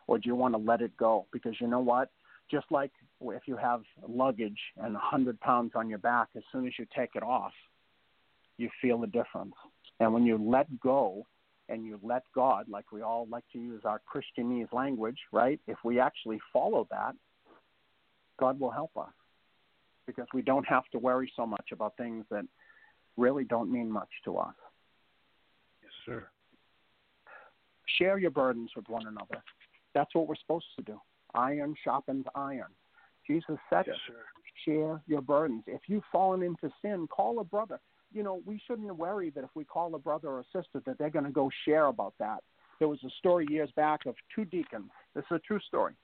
or 0.06 0.18
do 0.18 0.28
you 0.28 0.34
want 0.34 0.54
to 0.54 0.58
let 0.58 0.82
it 0.82 0.96
go? 0.96 1.26
Because 1.32 1.54
you 1.60 1.68
know 1.68 1.80
what? 1.80 2.10
Just 2.50 2.66
like 2.70 2.92
if 3.20 3.42
you 3.46 3.56
have 3.56 3.82
luggage 4.08 4.58
and 4.76 4.90
a 4.90 4.98
100 4.98 5.38
pounds 5.40 5.72
on 5.74 5.88
your 5.88 5.98
back, 5.98 6.28
as 6.36 6.42
soon 6.50 6.66
as 6.66 6.72
you 6.78 6.86
take 6.96 7.10
it 7.14 7.22
off, 7.22 7.52
you 8.56 8.70
feel 8.80 8.98
the 8.98 9.06
difference. 9.06 9.54
And 10.00 10.12
when 10.12 10.24
you 10.24 10.38
let 10.38 10.80
go, 10.80 11.26
and 11.68 11.84
you 11.84 12.00
let 12.02 12.22
God, 12.34 12.66
like 12.68 12.90
we 12.92 13.02
all 13.02 13.26
like 13.30 13.44
to 13.52 13.58
use 13.58 13.82
our 13.84 14.00
Christianese 14.12 14.72
language, 14.72 15.18
right? 15.32 15.60
If 15.66 15.78
we 15.84 16.00
actually 16.00 16.40
follow 16.52 16.86
that, 16.90 17.14
God 18.38 18.58
will 18.58 18.70
help 18.70 18.96
us 18.96 19.12
because 20.06 20.26
we 20.32 20.42
don't 20.42 20.66
have 20.66 20.84
to 20.92 20.98
worry 20.98 21.30
so 21.36 21.46
much 21.46 21.66
about 21.72 21.96
things 21.96 22.24
that 22.30 22.44
really 23.16 23.44
don't 23.44 23.70
mean 23.70 23.90
much 23.90 24.08
to 24.24 24.38
us. 24.38 24.54
Yes, 25.82 25.92
sir. 26.06 26.26
Share 27.98 28.18
your 28.18 28.30
burdens 28.30 28.70
with 28.74 28.88
one 28.88 29.06
another. 29.06 29.42
That's 29.94 30.14
what 30.14 30.26
we're 30.26 30.36
supposed 30.36 30.66
to 30.76 30.82
do. 30.82 31.00
Iron 31.38 31.74
sharpens 31.84 32.26
iron. 32.34 32.72
Jesus 33.26 33.56
said 33.70 33.84
Yes, 33.86 33.96
it. 34.08 34.14
Share 34.64 35.00
your 35.06 35.22
burdens. 35.22 35.62
If 35.66 35.82
you've 35.86 36.04
fallen 36.10 36.42
into 36.42 36.70
sin, 36.82 37.06
call 37.08 37.38
a 37.38 37.44
brother 37.44 37.80
you 38.12 38.22
know, 38.22 38.40
we 38.44 38.60
shouldn't 38.66 38.94
worry 38.96 39.30
that 39.30 39.44
if 39.44 39.50
we 39.54 39.64
call 39.64 39.94
a 39.94 39.98
brother 39.98 40.28
or 40.28 40.40
a 40.40 40.44
sister 40.44 40.80
that 40.86 40.98
they're 40.98 41.10
going 41.10 41.24
to 41.24 41.30
go 41.30 41.50
share 41.64 41.86
about 41.86 42.14
that. 42.18 42.42
There 42.78 42.88
was 42.88 43.02
a 43.04 43.10
story 43.18 43.46
years 43.50 43.70
back 43.76 44.06
of 44.06 44.14
two 44.34 44.44
deacons. 44.44 44.90
This 45.14 45.24
is 45.30 45.36
a 45.36 45.38
true 45.40 45.60
story. 45.66 45.94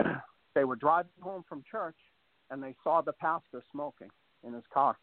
they 0.54 0.64
were 0.64 0.76
driving 0.76 1.10
home 1.20 1.44
from 1.48 1.62
church 1.70 1.96
and 2.50 2.62
they 2.62 2.74
saw 2.82 3.02
the 3.02 3.12
pastor 3.12 3.62
smoking 3.70 4.08
in 4.46 4.54
his 4.54 4.64
car. 4.72 4.96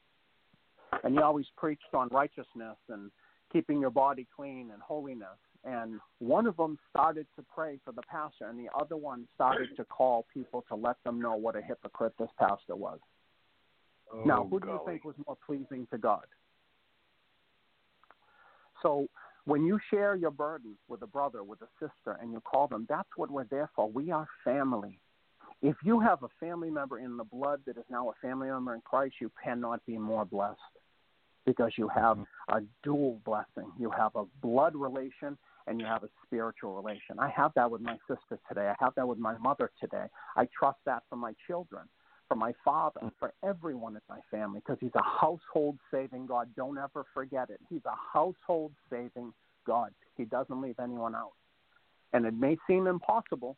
And 1.04 1.14
he 1.14 1.22
always 1.22 1.46
preached 1.58 1.94
on 1.94 2.10
righteousness 2.10 2.78
and 2.90 3.12
keeping 3.54 3.80
your 3.80 3.92
body 3.92 4.28
clean 4.36 4.72
and 4.74 4.82
holiness. 4.82 5.38
And 5.66 6.00
one 6.20 6.46
of 6.46 6.58
them 6.58 6.78
started 6.92 7.26
to 7.36 7.44
pray 7.54 7.80
for 7.84 7.92
the 7.92 8.04
pastor, 8.04 8.48
and 8.48 8.60
the 8.60 8.70
other 8.78 8.96
one 8.96 9.28
started 9.34 9.70
to 9.78 9.86
call 9.86 10.28
people 10.32 10.64
to 10.70 10.76
let 10.76 10.98
them 11.04 11.20
know 11.20 11.36
what 11.36 11.56
a 11.56 11.62
hypocrite 11.62 12.14
this 12.20 12.30
pastor 12.38 12.76
was. 12.76 13.00
Oh, 14.14 14.24
Now, 14.26 14.48
who 14.48 14.60
do 14.60 14.68
you 14.68 14.80
think 14.86 15.04
was 15.04 15.16
more 15.26 15.38
pleasing 15.44 15.88
to 15.92 15.98
God? 15.98 16.26
So, 18.84 19.08
when 19.46 19.66
you 19.66 19.80
share 19.90 20.16
your 20.16 20.32
burden 20.32 20.76
with 20.88 21.02
a 21.02 21.08
brother, 21.08 21.44
with 21.44 21.62
a 21.62 21.68
sister, 21.80 22.18
and 22.22 22.32
you 22.32 22.42
call 22.42 22.68
them, 22.68 22.86
that's 22.88 23.10
what 23.16 23.32
we're 23.32 23.46
there 23.46 23.70
for. 23.76 23.90
We 23.90 24.12
are 24.12 24.28
family. 24.44 25.00
If 25.62 25.76
you 25.84 26.00
have 26.00 26.22
a 26.22 26.30
family 26.40 26.70
member 26.70 27.00
in 27.00 27.18
the 27.18 27.24
blood 27.24 27.62
that 27.66 27.78
is 27.78 27.86
now 27.90 28.10
a 28.10 28.14
family 28.22 28.50
member 28.50 28.76
in 28.76 28.82
Christ, 28.82 29.16
you 29.20 29.32
cannot 29.44 29.84
be 29.86 29.98
more 29.98 30.26
blessed 30.26 30.60
because 31.46 31.72
you 31.78 31.88
have 31.88 32.18
mm-hmm. 32.18 32.58
a 32.58 32.62
dual 32.84 33.20
blessing. 33.26 33.72
You 33.80 33.92
have 33.92 34.16
a 34.16 34.26
blood 34.42 34.76
relation 34.76 35.38
and 35.68 35.80
you 35.80 35.86
have 35.86 36.04
a 36.04 36.10
spiritual 36.26 36.76
relation. 36.76 37.18
I 37.20 37.30
have 37.30 37.52
that 37.56 37.70
with 37.70 37.82
my 37.82 37.98
sister 38.08 38.40
today. 38.48 38.70
I 38.70 38.76
have 38.84 38.94
that 38.96 39.08
with 39.08 39.18
my 39.18 39.38
mother 39.38 39.72
today. 39.82 40.06
I 40.36 40.48
trust 40.58 40.80
that 40.86 41.04
for 41.10 41.16
my 41.16 41.34
children 41.48 41.84
for 42.28 42.36
my 42.36 42.54
father, 42.64 43.02
for 43.20 43.34
everyone 43.44 43.96
in 43.96 44.02
my 44.10 44.20
family, 44.32 44.60
because 44.60 44.78
he's 44.80 44.96
a 44.96 45.04
household 45.04 45.78
saving 45.92 46.26
God. 46.26 46.50
Don't 46.56 46.78
ever 46.78 47.06
forget 47.14 47.50
it. 47.50 47.60
He's 47.70 47.86
a 47.86 47.96
household 48.14 48.72
saving 48.90 49.34
God. 49.66 49.92
He 50.18 50.26
doesn't 50.26 50.62
leave 50.62 50.80
anyone 50.82 51.16
out. 51.16 51.34
And 52.14 52.26
it 52.26 52.34
may 52.34 52.58
seem 52.68 52.88
impossible, 52.88 53.58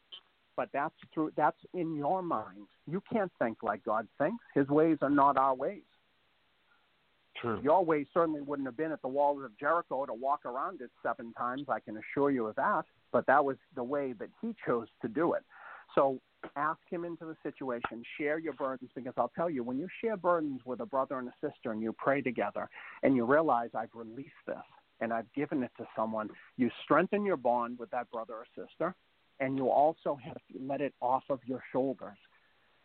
but 0.55 0.69
that's 0.73 0.95
true. 1.13 1.31
That's 1.37 1.57
in 1.73 1.95
your 1.95 2.21
mind. 2.21 2.67
You 2.89 3.01
can't 3.11 3.31
think 3.39 3.59
like 3.63 3.83
God 3.85 4.07
thinks. 4.17 4.43
His 4.53 4.67
ways 4.67 4.97
are 5.01 5.09
not 5.09 5.37
our 5.37 5.55
ways. 5.55 5.83
True. 7.41 7.59
Your 7.63 7.85
ways 7.85 8.07
certainly 8.13 8.41
wouldn't 8.41 8.67
have 8.67 8.77
been 8.77 8.91
at 8.91 9.01
the 9.01 9.07
walls 9.07 9.43
of 9.43 9.57
Jericho 9.59 10.05
to 10.05 10.13
walk 10.13 10.45
around 10.45 10.81
it 10.81 10.89
seven 11.03 11.33
times. 11.33 11.63
I 11.69 11.79
can 11.79 11.97
assure 11.97 12.31
you 12.31 12.47
of 12.47 12.55
that. 12.55 12.85
But 13.11 13.25
that 13.27 13.43
was 13.43 13.57
the 13.75 13.83
way 13.83 14.13
that 14.13 14.29
he 14.41 14.55
chose 14.65 14.87
to 15.01 15.07
do 15.07 15.33
it. 15.33 15.43
So 15.95 16.19
ask 16.55 16.79
him 16.89 17.05
into 17.05 17.25
the 17.25 17.35
situation, 17.43 18.03
share 18.19 18.37
your 18.37 18.53
burdens, 18.53 18.91
because 18.95 19.13
I'll 19.17 19.31
tell 19.35 19.49
you, 19.49 19.63
when 19.63 19.79
you 19.79 19.87
share 20.01 20.17
burdens 20.17 20.61
with 20.65 20.79
a 20.81 20.85
brother 20.85 21.19
and 21.19 21.27
a 21.29 21.33
sister 21.41 21.71
and 21.71 21.81
you 21.81 21.93
pray 21.93 22.21
together 22.21 22.69
and 23.03 23.15
you 23.15 23.25
realize 23.25 23.69
I've 23.73 23.93
released 23.93 24.29
this 24.45 24.57
and 24.99 25.13
I've 25.13 25.31
given 25.33 25.63
it 25.63 25.71
to 25.77 25.85
someone, 25.95 26.29
you 26.57 26.69
strengthen 26.83 27.25
your 27.25 27.37
bond 27.37 27.79
with 27.79 27.89
that 27.91 28.11
brother 28.11 28.33
or 28.33 28.45
sister, 28.55 28.95
and 29.39 29.57
you 29.57 29.69
also 29.69 30.17
have 30.23 30.37
to 30.51 30.59
let 30.59 30.81
it 30.81 30.93
off 31.01 31.23
of 31.29 31.39
your 31.45 31.63
shoulders. 31.71 32.17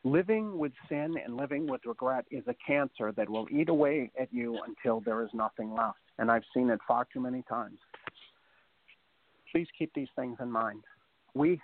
Living 0.05 0.59
with 0.59 0.73
sin 0.89 1.15
and 1.25 1.37
living 1.37 1.67
with 1.67 1.81
regret 1.87 2.25
is 2.31 2.43
a 2.49 2.55
cancer 2.67 3.13
that 3.13 3.29
will 3.29 3.47
eat 3.51 3.69
away 3.69 4.11
at 4.21 4.33
you 4.33 4.59
until 4.67 5.01
there 5.01 5.23
is 5.23 5.31
nothing 5.33 5.73
left. 5.75 5.99
And 6.19 6.31
I've 6.31 6.43
seen 6.53 6.71
it 6.71 6.81
far 6.89 7.07
too 7.13 7.21
many 7.21 7.43
times. 7.49 7.79
Please 9.53 9.69
keep 9.79 9.93
these 9.95 10.09
things 10.17 10.37
in 10.41 10.51
mind. 10.51 10.83
We 11.35 11.61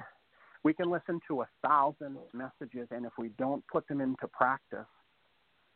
we 0.65 0.73
can 0.75 0.91
listen 0.91 1.21
to 1.29 1.43
a 1.43 1.49
thousand 1.63 2.19
messages, 2.33 2.89
and 2.91 3.07
if 3.07 3.13
we 3.19 3.29
don't 3.39 3.65
put 3.69 3.87
them 3.89 4.01
into 4.01 4.27
practice, 4.29 4.87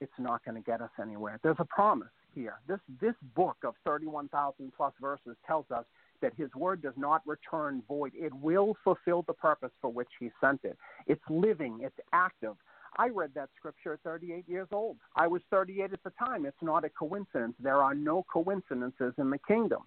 it's 0.00 0.12
not 0.18 0.44
going 0.44 0.56
to 0.56 0.60
get 0.60 0.80
us 0.80 0.90
anywhere. 1.00 1.38
There's 1.42 1.56
a 1.58 1.64
promise 1.64 2.08
here. 2.34 2.54
This 2.68 2.80
this 3.00 3.14
book 3.34 3.56
of 3.64 3.74
31,000 3.84 4.72
plus 4.76 4.92
verses 5.00 5.36
tells 5.46 5.70
us 5.70 5.84
that 6.22 6.32
His 6.36 6.48
word 6.54 6.82
does 6.82 6.94
not 6.96 7.22
return 7.26 7.82
void. 7.86 8.12
It 8.14 8.32
will 8.34 8.76
fulfill 8.82 9.22
the 9.22 9.34
purpose 9.34 9.72
for 9.80 9.92
which 9.92 10.08
He 10.18 10.30
sent 10.40 10.60
it. 10.64 10.78
It's 11.06 11.22
living. 11.28 11.80
It's 11.82 11.98
active. 12.12 12.54
I 12.96 13.08
read 13.08 13.30
that 13.34 13.48
scripture 13.56 13.94
at 13.94 14.00
38 14.02 14.48
years 14.48 14.68
old. 14.72 14.96
I 15.16 15.26
was 15.26 15.42
38 15.50 15.92
at 15.92 16.02
the 16.04 16.12
time. 16.18 16.44
It's 16.44 16.56
not 16.62 16.84
a 16.84 16.90
coincidence. 16.90 17.54
There 17.58 17.82
are 17.82 17.94
no 17.94 18.24
coincidences 18.32 19.14
in 19.18 19.30
the 19.30 19.38
kingdom. 19.38 19.82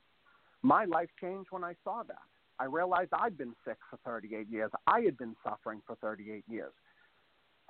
My 0.61 0.85
life 0.85 1.09
changed 1.21 1.47
when 1.51 1.63
I 1.63 1.75
saw 1.83 2.03
that. 2.03 2.17
I 2.57 2.65
realized 2.65 3.09
I'd 3.13 3.37
been 3.37 3.53
sick 3.65 3.77
for 3.89 3.99
38 4.05 4.47
years. 4.49 4.71
I 4.87 5.01
had 5.01 5.17
been 5.17 5.35
suffering 5.43 5.81
for 5.85 5.95
38 5.97 6.43
years. 6.49 6.71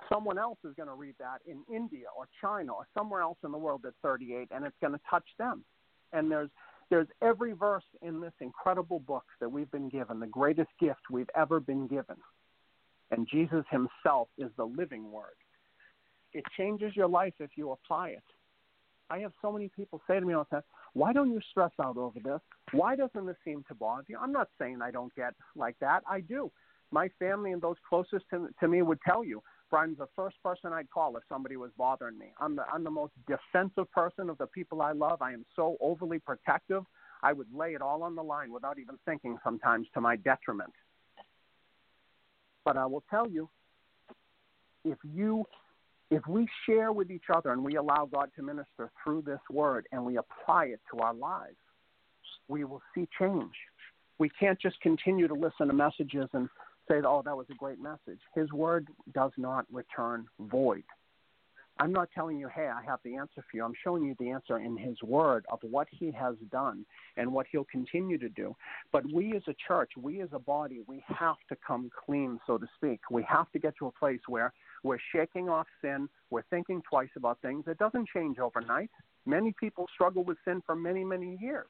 Someone 0.08 0.38
else 0.38 0.58
is 0.64 0.74
going 0.74 0.88
to 0.88 0.94
read 0.94 1.14
that 1.18 1.40
in 1.46 1.62
India 1.74 2.06
or 2.16 2.28
China 2.40 2.72
or 2.72 2.86
somewhere 2.94 3.22
else 3.22 3.38
in 3.44 3.50
the 3.50 3.58
world 3.58 3.84
at 3.86 3.94
38, 4.02 4.48
and 4.50 4.64
it's 4.64 4.76
going 4.80 4.92
to 4.92 5.00
touch 5.10 5.26
them. 5.38 5.64
And 6.12 6.30
there's 6.30 6.50
there's 6.90 7.08
every 7.22 7.52
verse 7.52 7.84
in 8.02 8.20
this 8.20 8.32
incredible 8.40 9.00
book 9.00 9.24
that 9.40 9.50
we've 9.50 9.70
been 9.70 9.88
given, 9.88 10.20
the 10.20 10.26
greatest 10.26 10.70
gift 10.80 11.00
we've 11.10 11.30
ever 11.36 11.60
been 11.60 11.86
given. 11.86 12.16
And 13.10 13.28
Jesus 13.30 13.64
Himself 13.70 14.28
is 14.38 14.50
the 14.56 14.64
living 14.64 15.10
Word. 15.10 15.36
It 16.32 16.44
changes 16.56 16.94
your 16.94 17.08
life 17.08 17.34
if 17.38 17.50
you 17.56 17.70
apply 17.72 18.10
it. 18.10 18.22
I 19.08 19.18
have 19.18 19.32
so 19.40 19.52
many 19.52 19.70
people 19.74 20.00
say 20.08 20.18
to 20.18 20.26
me 20.26 20.34
all 20.34 20.46
the 20.50 20.56
time, 20.56 20.64
why 20.94 21.12
don't 21.12 21.30
you 21.30 21.40
stress 21.50 21.70
out 21.80 21.96
over 21.96 22.18
this? 22.18 22.40
Why 22.72 22.96
doesn't 22.96 23.26
this 23.26 23.36
seem 23.44 23.64
to 23.68 23.74
bother 23.74 24.04
you? 24.08 24.18
I'm 24.20 24.32
not 24.32 24.48
saying 24.58 24.78
I 24.82 24.90
don't 24.90 25.14
get 25.14 25.34
like 25.54 25.76
that. 25.80 26.02
I 26.08 26.20
do. 26.20 26.50
My 26.90 27.08
family 27.18 27.52
and 27.52 27.62
those 27.62 27.76
closest 27.88 28.24
to, 28.30 28.48
to 28.60 28.68
me 28.68 28.82
would 28.82 28.98
tell 29.06 29.24
you, 29.24 29.42
Brian's 29.70 29.98
the 29.98 30.08
first 30.14 30.36
person 30.42 30.72
I'd 30.72 30.90
call 30.90 31.16
if 31.16 31.22
somebody 31.28 31.56
was 31.56 31.70
bothering 31.76 32.18
me. 32.18 32.26
I'm 32.40 32.56
the, 32.56 32.62
I'm 32.72 32.84
the 32.84 32.90
most 32.90 33.12
defensive 33.26 33.90
person 33.90 34.30
of 34.30 34.38
the 34.38 34.46
people 34.46 34.80
I 34.80 34.92
love. 34.92 35.22
I 35.22 35.32
am 35.32 35.44
so 35.56 35.76
overly 35.80 36.18
protective. 36.18 36.84
I 37.22 37.32
would 37.32 37.48
lay 37.52 37.74
it 37.74 37.82
all 37.82 38.02
on 38.02 38.14
the 38.14 38.22
line 38.22 38.52
without 38.52 38.78
even 38.78 38.96
thinking 39.04 39.38
sometimes 39.42 39.88
to 39.94 40.00
my 40.00 40.16
detriment. 40.16 40.72
But 42.64 42.76
I 42.76 42.86
will 42.86 43.04
tell 43.10 43.28
you, 43.28 43.48
if 44.84 44.98
you 45.04 45.44
if 46.10 46.24
we 46.28 46.46
share 46.66 46.92
with 46.92 47.10
each 47.10 47.24
other 47.34 47.50
and 47.50 47.64
we 47.64 47.74
allow 47.76 48.08
God 48.12 48.30
to 48.36 48.42
minister 48.42 48.92
through 49.02 49.22
this 49.22 49.40
word 49.50 49.88
and 49.90 50.04
we 50.04 50.18
apply 50.18 50.66
it 50.66 50.80
to 50.92 51.00
our 51.00 51.14
lives, 51.14 51.56
we 52.46 52.64
will 52.64 52.82
see 52.94 53.08
change. 53.18 53.54
We 54.18 54.30
can't 54.30 54.60
just 54.60 54.80
continue 54.80 55.26
to 55.26 55.34
listen 55.34 55.66
to 55.66 55.72
messages 55.72 56.28
and 56.32 56.48
say, 56.88 57.00
oh, 57.04 57.22
that 57.24 57.36
was 57.36 57.46
a 57.50 57.54
great 57.54 57.80
message. 57.80 58.20
His 58.34 58.52
word 58.52 58.88
does 59.14 59.32
not 59.36 59.66
return 59.72 60.26
void. 60.38 60.84
I'm 61.78 61.92
not 61.92 62.08
telling 62.14 62.38
you, 62.38 62.48
hey, 62.48 62.68
I 62.68 62.82
have 62.86 63.00
the 63.04 63.16
answer 63.16 63.44
for 63.50 63.56
you. 63.56 63.64
I'm 63.64 63.74
showing 63.84 64.04
you 64.04 64.16
the 64.18 64.30
answer 64.30 64.58
in 64.58 64.78
His 64.78 64.96
Word 65.02 65.44
of 65.50 65.58
what 65.62 65.86
He 65.90 66.10
has 66.12 66.34
done 66.50 66.86
and 67.18 67.30
what 67.30 67.46
He'll 67.52 67.66
continue 67.70 68.16
to 68.16 68.30
do. 68.30 68.56
But 68.92 69.04
we 69.12 69.36
as 69.36 69.42
a 69.46 69.54
church, 69.68 69.90
we 70.00 70.22
as 70.22 70.30
a 70.32 70.38
body, 70.38 70.80
we 70.86 71.04
have 71.06 71.36
to 71.50 71.56
come 71.66 71.90
clean, 72.06 72.40
so 72.46 72.56
to 72.56 72.66
speak. 72.76 73.00
We 73.10 73.26
have 73.28 73.52
to 73.52 73.58
get 73.58 73.76
to 73.78 73.88
a 73.88 73.92
place 73.92 74.20
where 74.26 74.54
we're 74.84 74.98
shaking 75.12 75.50
off 75.50 75.66
sin, 75.82 76.08
we're 76.30 76.44
thinking 76.48 76.82
twice 76.88 77.10
about 77.14 77.40
things. 77.42 77.64
It 77.66 77.76
doesn't 77.78 78.08
change 78.08 78.38
overnight. 78.38 78.90
Many 79.26 79.54
people 79.58 79.86
struggle 79.92 80.24
with 80.24 80.38
sin 80.46 80.62
for 80.64 80.76
many, 80.76 81.04
many 81.04 81.36
years. 81.40 81.66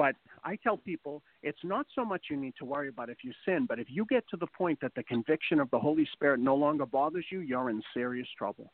But 0.00 0.16
I 0.44 0.56
tell 0.56 0.78
people 0.78 1.22
it's 1.42 1.62
not 1.62 1.84
so 1.94 2.06
much 2.06 2.22
you 2.30 2.36
need 2.38 2.54
to 2.58 2.64
worry 2.64 2.88
about 2.88 3.10
if 3.10 3.18
you 3.22 3.34
sin, 3.44 3.66
but 3.68 3.78
if 3.78 3.88
you 3.90 4.06
get 4.08 4.24
to 4.30 4.38
the 4.38 4.46
point 4.46 4.78
that 4.80 4.94
the 4.96 5.02
conviction 5.02 5.60
of 5.60 5.70
the 5.70 5.78
Holy 5.78 6.08
Spirit 6.14 6.40
no 6.40 6.54
longer 6.54 6.86
bothers 6.86 7.26
you, 7.30 7.40
you're 7.40 7.68
in 7.68 7.82
serious 7.92 8.26
trouble. 8.38 8.72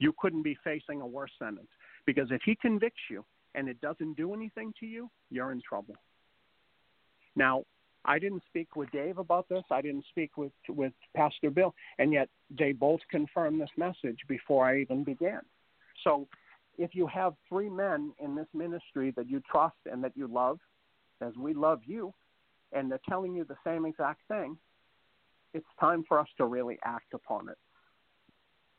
You 0.00 0.12
couldn't 0.18 0.42
be 0.42 0.58
facing 0.64 1.00
a 1.00 1.06
worse 1.06 1.30
sentence 1.38 1.68
because 2.06 2.32
if 2.32 2.42
He 2.44 2.56
convicts 2.56 3.02
you 3.08 3.24
and 3.54 3.68
it 3.68 3.80
doesn't 3.80 4.14
do 4.14 4.34
anything 4.34 4.74
to 4.80 4.86
you, 4.86 5.08
you're 5.30 5.52
in 5.52 5.62
trouble. 5.62 5.94
Now, 7.36 7.62
I 8.04 8.18
didn't 8.18 8.42
speak 8.48 8.74
with 8.74 8.90
Dave 8.90 9.18
about 9.18 9.48
this. 9.48 9.62
I 9.70 9.80
didn't 9.80 10.06
speak 10.10 10.36
with 10.36 10.50
with 10.68 10.92
Pastor 11.14 11.50
Bill, 11.50 11.72
and 12.00 12.12
yet 12.12 12.28
they 12.50 12.72
both 12.72 12.98
confirmed 13.12 13.60
this 13.60 13.70
message 13.76 14.18
before 14.26 14.68
I 14.68 14.80
even 14.80 15.04
began. 15.04 15.42
So 16.02 16.26
if 16.78 16.94
you 16.94 17.06
have 17.06 17.34
three 17.48 17.68
men 17.68 18.12
in 18.18 18.34
this 18.34 18.46
ministry 18.54 19.12
that 19.16 19.28
you 19.28 19.40
trust 19.50 19.76
and 19.90 20.02
that 20.04 20.12
you 20.16 20.26
love, 20.26 20.58
as 21.20 21.34
we 21.36 21.54
love 21.54 21.80
you, 21.84 22.12
and 22.72 22.90
they're 22.90 23.00
telling 23.08 23.34
you 23.34 23.44
the 23.44 23.56
same 23.64 23.84
exact 23.84 24.20
thing, 24.28 24.56
it's 25.54 25.66
time 25.78 26.04
for 26.08 26.18
us 26.18 26.28
to 26.38 26.46
really 26.46 26.78
act 26.84 27.12
upon 27.14 27.48
it. 27.48 27.58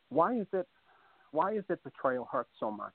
Why 0.10 0.36
is 0.36 0.48
it 0.54 0.68
why 1.32 1.54
is 1.54 1.64
it 1.70 1.84
betrayal 1.84 2.28
hurts 2.32 2.52
so 2.60 2.70
much? 2.70 2.94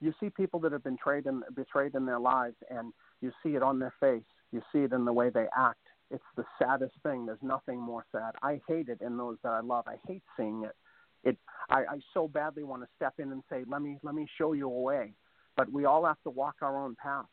You 0.00 0.12
see 0.20 0.28
people 0.28 0.60
that 0.60 0.72
have 0.72 0.84
been 0.84 0.96
betrayed 0.96 1.26
in, 1.26 1.42
betrayed 1.54 1.94
in 1.94 2.04
their 2.04 2.18
lives, 2.18 2.56
and 2.68 2.92
you 3.22 3.32
see 3.42 3.54
it 3.54 3.62
on 3.62 3.78
their 3.78 3.94
face. 3.98 4.24
You 4.50 4.60
see 4.72 4.80
it 4.80 4.92
in 4.92 5.06
the 5.06 5.12
way 5.12 5.30
they 5.30 5.46
act. 5.56 5.78
It's 6.10 6.22
the 6.36 6.44
saddest 6.58 6.92
thing. 7.02 7.24
There's 7.24 7.38
nothing 7.40 7.80
more 7.80 8.04
sad. 8.12 8.32
I 8.42 8.60
hate 8.68 8.88
it 8.90 9.00
in 9.00 9.16
those 9.16 9.38
that 9.42 9.52
I 9.52 9.60
love. 9.60 9.84
I 9.86 9.96
hate 10.06 10.22
seeing 10.36 10.64
it 10.64 10.76
it 11.24 11.36
I, 11.70 11.80
I 11.80 11.98
so 12.12 12.28
badly 12.28 12.64
want 12.64 12.82
to 12.82 12.88
step 12.96 13.14
in 13.18 13.32
and 13.32 13.42
say, 13.50 13.64
let 13.68 13.82
me 13.82 13.98
let 14.02 14.14
me 14.14 14.26
show 14.38 14.52
you 14.52 14.66
a 14.66 14.80
way. 14.80 15.14
But 15.56 15.70
we 15.70 15.84
all 15.84 16.04
have 16.04 16.20
to 16.24 16.30
walk 16.30 16.56
our 16.62 16.82
own 16.82 16.96
path. 16.96 17.26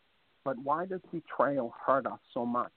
But 0.44 0.58
why 0.58 0.86
does 0.86 1.02
betrayal 1.12 1.74
hurt 1.86 2.06
us 2.06 2.20
so 2.34 2.46
much? 2.46 2.72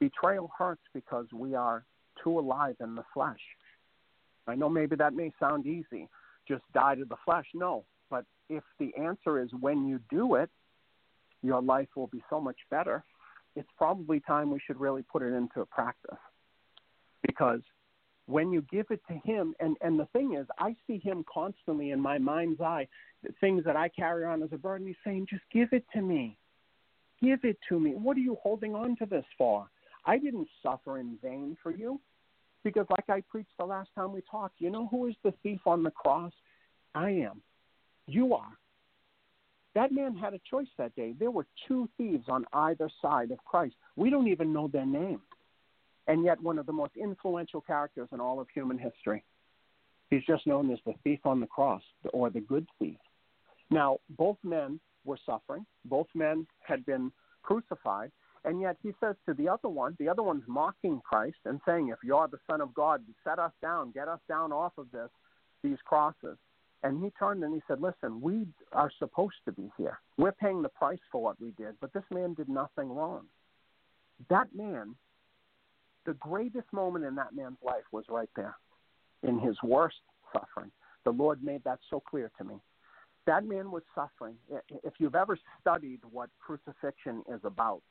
Betrayal 0.00 0.50
hurts 0.56 0.82
because 0.92 1.26
we 1.32 1.54
are 1.54 1.84
too 2.22 2.38
alive 2.38 2.76
in 2.80 2.94
the 2.94 3.04
flesh. 3.12 3.40
I 4.46 4.54
know 4.54 4.68
maybe 4.68 4.96
that 4.96 5.14
may 5.14 5.32
sound 5.40 5.66
easy, 5.66 6.08
just 6.46 6.62
die 6.74 6.96
to 6.96 7.04
the 7.04 7.16
flesh. 7.24 7.46
No, 7.54 7.84
but 8.10 8.24
if 8.48 8.62
the 8.78 8.92
answer 8.96 9.40
is 9.40 9.48
when 9.58 9.86
you 9.86 10.00
do 10.10 10.34
it, 10.34 10.50
your 11.42 11.62
life 11.62 11.88
will 11.96 12.08
be 12.08 12.22
so 12.28 12.40
much 12.40 12.58
better. 12.70 13.04
It's 13.56 13.68
probably 13.78 14.20
time 14.20 14.50
we 14.50 14.60
should 14.66 14.80
really 14.80 15.02
put 15.02 15.22
it 15.22 15.32
into 15.32 15.64
practice 15.66 16.18
because 17.22 17.60
when 18.26 18.50
you 18.50 18.62
give 18.70 18.86
it 18.90 19.00
to 19.08 19.14
him 19.24 19.54
and 19.60 19.76
and 19.82 19.98
the 19.98 20.06
thing 20.06 20.34
is 20.34 20.46
i 20.58 20.74
see 20.86 20.98
him 20.98 21.24
constantly 21.32 21.90
in 21.90 22.00
my 22.00 22.18
mind's 22.18 22.60
eye 22.60 22.86
the 23.24 23.32
things 23.40 23.64
that 23.64 23.76
i 23.76 23.88
carry 23.88 24.24
on 24.24 24.42
as 24.42 24.50
a 24.52 24.58
burden. 24.58 24.86
He's 24.86 24.96
saying 25.04 25.26
just 25.28 25.42
give 25.52 25.68
it 25.72 25.84
to 25.94 26.02
me. 26.02 26.36
Give 27.22 27.40
it 27.44 27.58
to 27.68 27.80
me. 27.80 27.92
What 27.92 28.16
are 28.16 28.20
you 28.20 28.36
holding 28.42 28.74
on 28.74 28.96
to 28.96 29.06
this 29.06 29.24
for? 29.38 29.66
I 30.04 30.18
didn't 30.18 30.48
suffer 30.62 30.98
in 30.98 31.18
vain 31.22 31.56
for 31.62 31.72
you. 31.72 32.00
Because 32.62 32.86
like 32.90 33.08
i 33.08 33.22
preached 33.22 33.56
the 33.58 33.64
last 33.64 33.90
time 33.94 34.12
we 34.12 34.22
talked 34.30 34.54
you 34.58 34.70
know 34.70 34.88
who 34.88 35.06
is 35.06 35.14
the 35.22 35.32
thief 35.42 35.60
on 35.66 35.82
the 35.82 35.90
cross? 35.90 36.32
I 36.94 37.10
am. 37.10 37.42
You 38.06 38.34
are. 38.34 38.52
That 39.74 39.90
man 39.90 40.14
had 40.14 40.34
a 40.34 40.40
choice 40.48 40.68
that 40.78 40.94
day. 40.94 41.14
There 41.18 41.32
were 41.32 41.46
two 41.66 41.88
thieves 41.96 42.26
on 42.28 42.44
either 42.52 42.88
side 43.02 43.32
of 43.32 43.38
christ. 43.44 43.74
We 43.96 44.08
don't 44.08 44.28
even 44.28 44.52
know 44.52 44.68
their 44.68 44.86
names 44.86 45.22
and 46.06 46.24
yet 46.24 46.40
one 46.40 46.58
of 46.58 46.66
the 46.66 46.72
most 46.72 46.92
influential 46.96 47.60
characters 47.60 48.08
in 48.12 48.20
all 48.20 48.40
of 48.40 48.48
human 48.54 48.78
history. 48.78 49.24
He's 50.10 50.24
just 50.26 50.46
known 50.46 50.70
as 50.70 50.78
the 50.84 50.94
thief 51.02 51.20
on 51.24 51.40
the 51.40 51.46
cross 51.46 51.82
or 52.12 52.30
the 52.30 52.40
good 52.40 52.66
thief. 52.78 52.98
Now, 53.70 53.98
both 54.10 54.36
men 54.42 54.78
were 55.04 55.18
suffering, 55.24 55.66
both 55.86 56.06
men 56.14 56.46
had 56.62 56.84
been 56.84 57.10
crucified, 57.42 58.10
and 58.44 58.60
yet 58.60 58.76
he 58.82 58.92
says 59.00 59.16
to 59.26 59.34
the 59.34 59.48
other 59.48 59.68
one, 59.68 59.96
the 59.98 60.08
other 60.08 60.22
one's 60.22 60.44
mocking 60.46 61.00
Christ 61.08 61.38
and 61.46 61.60
saying, 61.66 61.88
If 61.88 61.98
you're 62.04 62.28
the 62.28 62.38
Son 62.48 62.60
of 62.60 62.74
God, 62.74 63.02
set 63.24 63.38
us 63.38 63.52
down, 63.62 63.92
get 63.92 64.06
us 64.06 64.20
down 64.28 64.52
off 64.52 64.72
of 64.76 64.90
this, 64.92 65.08
these 65.62 65.78
crosses. 65.84 66.36
And 66.82 67.02
he 67.02 67.10
turned 67.18 67.42
and 67.42 67.54
he 67.54 67.62
said, 67.66 67.80
Listen, 67.80 68.20
we 68.20 68.46
are 68.72 68.90
supposed 68.98 69.36
to 69.46 69.52
be 69.52 69.70
here. 69.78 69.98
We're 70.18 70.32
paying 70.32 70.60
the 70.60 70.68
price 70.68 70.98
for 71.10 71.22
what 71.22 71.40
we 71.40 71.52
did, 71.52 71.76
but 71.80 71.94
this 71.94 72.04
man 72.10 72.34
did 72.34 72.50
nothing 72.50 72.90
wrong. 72.90 73.22
That 74.28 74.48
man 74.54 74.94
the 76.06 76.14
greatest 76.14 76.72
moment 76.72 77.04
in 77.04 77.14
that 77.16 77.34
man's 77.34 77.58
life 77.62 77.84
was 77.92 78.04
right 78.08 78.28
there 78.36 78.56
in 79.22 79.38
his 79.38 79.56
worst 79.62 79.96
suffering. 80.32 80.70
The 81.04 81.10
Lord 81.10 81.42
made 81.42 81.62
that 81.64 81.78
so 81.90 82.00
clear 82.00 82.30
to 82.38 82.44
me. 82.44 82.54
That 83.26 83.46
man 83.46 83.70
was 83.70 83.82
suffering. 83.94 84.36
If 84.82 84.94
you've 84.98 85.14
ever 85.14 85.38
studied 85.60 86.00
what 86.10 86.28
crucifixion 86.40 87.22
is 87.32 87.40
about, 87.44 87.82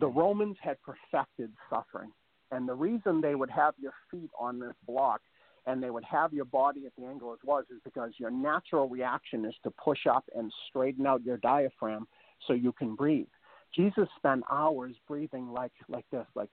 the 0.00 0.06
Romans 0.06 0.56
had 0.60 0.76
perfected 0.82 1.50
suffering. 1.70 2.12
And 2.52 2.68
the 2.68 2.74
reason 2.74 3.20
they 3.20 3.34
would 3.34 3.50
have 3.50 3.74
your 3.78 3.94
feet 4.10 4.30
on 4.38 4.60
this 4.60 4.74
block 4.86 5.20
and 5.66 5.82
they 5.82 5.90
would 5.90 6.04
have 6.04 6.32
your 6.32 6.44
body 6.44 6.86
at 6.86 6.92
the 6.96 7.04
angle 7.04 7.32
it 7.34 7.40
was 7.44 7.64
is 7.70 7.80
because 7.84 8.12
your 8.18 8.30
natural 8.30 8.88
reaction 8.88 9.44
is 9.44 9.54
to 9.64 9.70
push 9.72 10.06
up 10.08 10.24
and 10.36 10.52
straighten 10.68 11.06
out 11.06 11.24
your 11.24 11.38
diaphragm 11.38 12.06
so 12.46 12.52
you 12.52 12.70
can 12.72 12.94
breathe. 12.94 13.26
Jesus 13.74 14.08
spent 14.16 14.42
hours 14.50 14.94
breathing 15.06 15.52
like 15.52 15.72
like 15.88 16.06
this, 16.10 16.26
like 16.34 16.50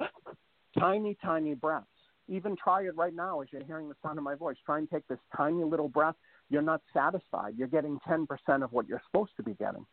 tiny, 0.78 1.16
tiny 1.22 1.54
breaths. 1.54 1.86
Even 2.28 2.56
try 2.56 2.82
it 2.82 2.96
right 2.96 3.14
now 3.14 3.40
as 3.40 3.48
you're 3.52 3.64
hearing 3.64 3.88
the 3.88 3.94
sound 4.02 4.18
of 4.18 4.24
my 4.24 4.34
voice. 4.34 4.56
Try 4.64 4.78
and 4.78 4.90
take 4.90 5.06
this 5.06 5.18
tiny 5.36 5.62
little 5.62 5.88
breath. 5.88 6.16
You're 6.48 6.62
not 6.62 6.82
satisfied. 6.92 7.54
You're 7.56 7.68
getting 7.68 7.98
10% 8.08 8.26
of 8.64 8.72
what 8.72 8.88
you're 8.88 9.02
supposed 9.06 9.32
to 9.36 9.42
be 9.42 9.54
getting. 9.54 9.86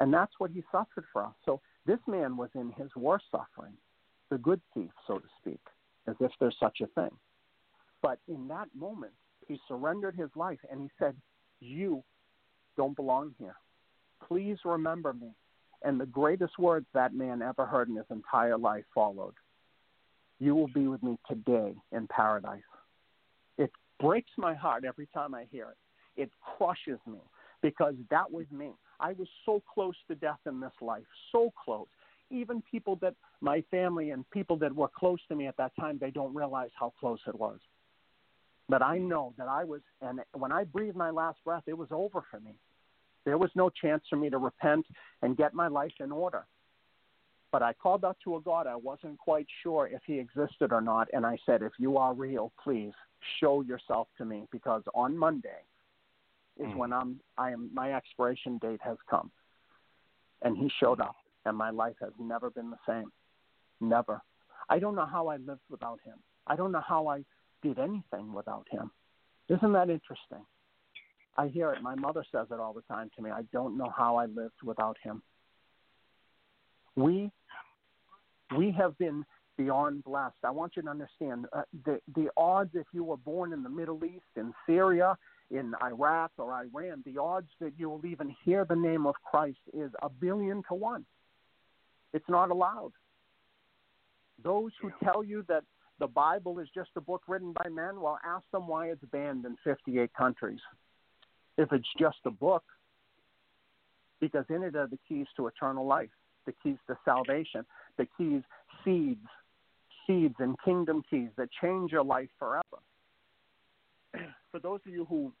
And 0.00 0.12
that's 0.12 0.32
what 0.38 0.50
he 0.50 0.64
suffered 0.72 1.04
for 1.12 1.24
us. 1.24 1.34
So 1.44 1.60
this 1.86 2.00
man 2.08 2.36
was 2.36 2.50
in 2.54 2.72
his 2.76 2.90
worst 2.96 3.26
suffering, 3.30 3.74
the 4.30 4.38
good 4.38 4.60
thief, 4.74 4.90
so 5.06 5.18
to 5.18 5.26
speak, 5.40 5.60
as 6.08 6.16
if 6.20 6.32
there's 6.40 6.56
such 6.58 6.80
a 6.80 6.86
thing. 7.00 7.10
But 8.02 8.18
in 8.28 8.48
that 8.48 8.68
moment, 8.74 9.12
he 9.46 9.60
surrendered 9.68 10.16
his 10.16 10.30
life 10.34 10.58
and 10.70 10.80
he 10.80 10.90
said, 10.98 11.14
You 11.60 12.02
don't 12.76 12.96
belong 12.96 13.34
here. 13.38 13.56
Please 14.26 14.58
remember 14.64 15.12
me. 15.12 15.30
And 15.84 16.00
the 16.00 16.06
greatest 16.06 16.58
words 16.58 16.86
that 16.94 17.14
man 17.14 17.42
ever 17.42 17.66
heard 17.66 17.88
in 17.88 17.96
his 17.96 18.06
entire 18.10 18.56
life 18.56 18.84
followed 18.94 19.34
You 20.40 20.54
will 20.54 20.68
be 20.68 20.88
with 20.88 21.02
me 21.02 21.18
today 21.28 21.74
in 21.92 22.08
paradise. 22.08 22.62
It 23.58 23.70
breaks 24.00 24.30
my 24.38 24.54
heart 24.54 24.84
every 24.84 25.06
time 25.12 25.34
I 25.34 25.44
hear 25.50 25.68
it. 25.68 26.22
It 26.22 26.30
crushes 26.56 26.98
me 27.06 27.18
because 27.60 27.94
that 28.10 28.30
was 28.30 28.46
me. 28.50 28.70
I 28.98 29.12
was 29.12 29.28
so 29.44 29.62
close 29.72 29.94
to 30.08 30.14
death 30.14 30.38
in 30.46 30.58
this 30.58 30.72
life, 30.80 31.04
so 31.30 31.52
close. 31.64 31.88
Even 32.30 32.62
people 32.70 32.96
that 33.02 33.14
my 33.42 33.62
family 33.70 34.10
and 34.10 34.28
people 34.30 34.56
that 34.58 34.74
were 34.74 34.88
close 34.88 35.18
to 35.28 35.36
me 35.36 35.46
at 35.46 35.56
that 35.58 35.72
time, 35.78 35.98
they 36.00 36.10
don't 36.10 36.34
realize 36.34 36.70
how 36.78 36.92
close 36.98 37.20
it 37.26 37.38
was. 37.38 37.58
But 38.68 38.80
I 38.80 38.96
know 38.96 39.34
that 39.36 39.48
I 39.48 39.64
was, 39.64 39.82
and 40.00 40.20
when 40.32 40.50
I 40.50 40.64
breathed 40.64 40.96
my 40.96 41.10
last 41.10 41.38
breath, 41.44 41.64
it 41.66 41.76
was 41.76 41.88
over 41.90 42.24
for 42.30 42.40
me. 42.40 42.54
There 43.24 43.38
was 43.38 43.50
no 43.54 43.70
chance 43.70 44.02
for 44.08 44.16
me 44.16 44.30
to 44.30 44.38
repent 44.38 44.86
and 45.22 45.36
get 45.36 45.54
my 45.54 45.68
life 45.68 45.92
in 46.00 46.12
order. 46.12 46.46
But 47.52 47.62
I 47.62 47.72
called 47.72 48.04
out 48.04 48.16
to 48.24 48.36
a 48.36 48.40
God 48.40 48.66
I 48.66 48.76
wasn't 48.76 49.18
quite 49.18 49.46
sure 49.62 49.86
if 49.86 50.00
he 50.06 50.18
existed 50.18 50.72
or 50.72 50.80
not, 50.80 51.08
and 51.12 51.24
I 51.24 51.38
said, 51.46 51.62
If 51.62 51.72
you 51.78 51.96
are 51.96 52.12
real, 52.12 52.52
please 52.62 52.92
show 53.40 53.62
yourself 53.62 54.08
to 54.18 54.24
me 54.24 54.46
because 54.50 54.82
on 54.92 55.16
Monday 55.16 55.62
is 56.58 56.66
mm. 56.66 56.76
when 56.76 56.92
I'm 56.92 57.20
I 57.38 57.50
am 57.50 57.70
my 57.72 57.94
expiration 57.94 58.58
date 58.58 58.80
has 58.82 58.96
come. 59.08 59.30
And 60.42 60.56
he 60.56 60.70
showed 60.80 61.00
up 61.00 61.16
and 61.46 61.56
my 61.56 61.70
life 61.70 61.96
has 62.00 62.12
never 62.18 62.50
been 62.50 62.70
the 62.70 62.78
same. 62.86 63.10
Never. 63.80 64.20
I 64.68 64.78
don't 64.78 64.94
know 64.94 65.06
how 65.06 65.28
I 65.28 65.36
lived 65.36 65.60
without 65.70 66.00
him. 66.04 66.16
I 66.46 66.56
don't 66.56 66.72
know 66.72 66.82
how 66.86 67.06
I 67.06 67.24
did 67.62 67.78
anything 67.78 68.32
without 68.32 68.66
him. 68.70 68.90
Isn't 69.48 69.72
that 69.72 69.90
interesting? 69.90 70.44
I 71.36 71.48
hear 71.48 71.72
it. 71.72 71.82
My 71.82 71.94
mother 71.94 72.24
says 72.30 72.46
it 72.50 72.60
all 72.60 72.72
the 72.72 72.82
time 72.82 73.10
to 73.16 73.22
me. 73.22 73.30
I 73.30 73.42
don't 73.52 73.76
know 73.76 73.92
how 73.96 74.16
I 74.16 74.26
lived 74.26 74.62
without 74.62 74.96
him. 75.02 75.22
We 76.96 77.30
we 78.56 78.70
have 78.72 78.96
been 78.98 79.24
beyond 79.56 80.04
blessed. 80.04 80.36
I 80.44 80.50
want 80.50 80.76
you 80.76 80.82
to 80.82 80.88
understand 80.88 81.46
uh, 81.52 81.62
the 81.84 82.00
the 82.14 82.28
odds 82.36 82.70
if 82.74 82.86
you 82.92 83.02
were 83.02 83.16
born 83.16 83.52
in 83.52 83.62
the 83.62 83.68
Middle 83.68 84.04
East, 84.04 84.24
in 84.36 84.52
Syria, 84.66 85.16
in 85.50 85.72
Iraq 85.82 86.32
or 86.38 86.52
Iran, 86.52 87.02
the 87.04 87.20
odds 87.20 87.48
that 87.60 87.72
you 87.76 87.90
will 87.90 88.06
even 88.06 88.34
hear 88.44 88.64
the 88.64 88.76
name 88.76 89.06
of 89.06 89.14
Christ 89.28 89.58
is 89.72 89.90
a 90.02 90.08
billion 90.08 90.62
to 90.68 90.74
one. 90.74 91.04
It's 92.12 92.28
not 92.28 92.50
allowed. 92.50 92.92
Those 94.42 94.72
who 94.80 94.90
tell 95.02 95.24
you 95.24 95.44
that 95.48 95.64
the 96.00 96.06
Bible 96.06 96.58
is 96.58 96.68
just 96.74 96.90
a 96.96 97.00
book 97.00 97.22
written 97.28 97.52
by 97.52 97.68
men, 97.68 98.00
well, 98.00 98.18
ask 98.24 98.44
them 98.52 98.66
why 98.66 98.88
it's 98.88 99.04
banned 99.12 99.44
in 99.44 99.56
58 99.62 100.12
countries. 100.14 100.60
If 101.56 101.72
it's 101.72 101.88
just 101.98 102.18
a 102.24 102.30
book, 102.30 102.64
because 104.20 104.44
in 104.48 104.62
it 104.62 104.76
are 104.76 104.86
the 104.86 104.98
keys 105.08 105.26
to 105.36 105.46
eternal 105.46 105.86
life, 105.86 106.10
the 106.46 106.52
keys 106.62 106.78
to 106.88 106.96
salvation, 107.04 107.64
the 107.96 108.06
keys, 108.18 108.42
seeds, 108.84 109.26
seeds 110.06 110.34
and 110.38 110.56
kingdom 110.64 111.02
keys 111.08 111.30
that 111.36 111.48
change 111.62 111.92
your 111.92 112.04
life 112.04 112.28
forever. 112.38 112.62
For 114.50 114.60
those 114.60 114.80
of 114.86 114.92
you 114.92 115.06
who 115.06 115.32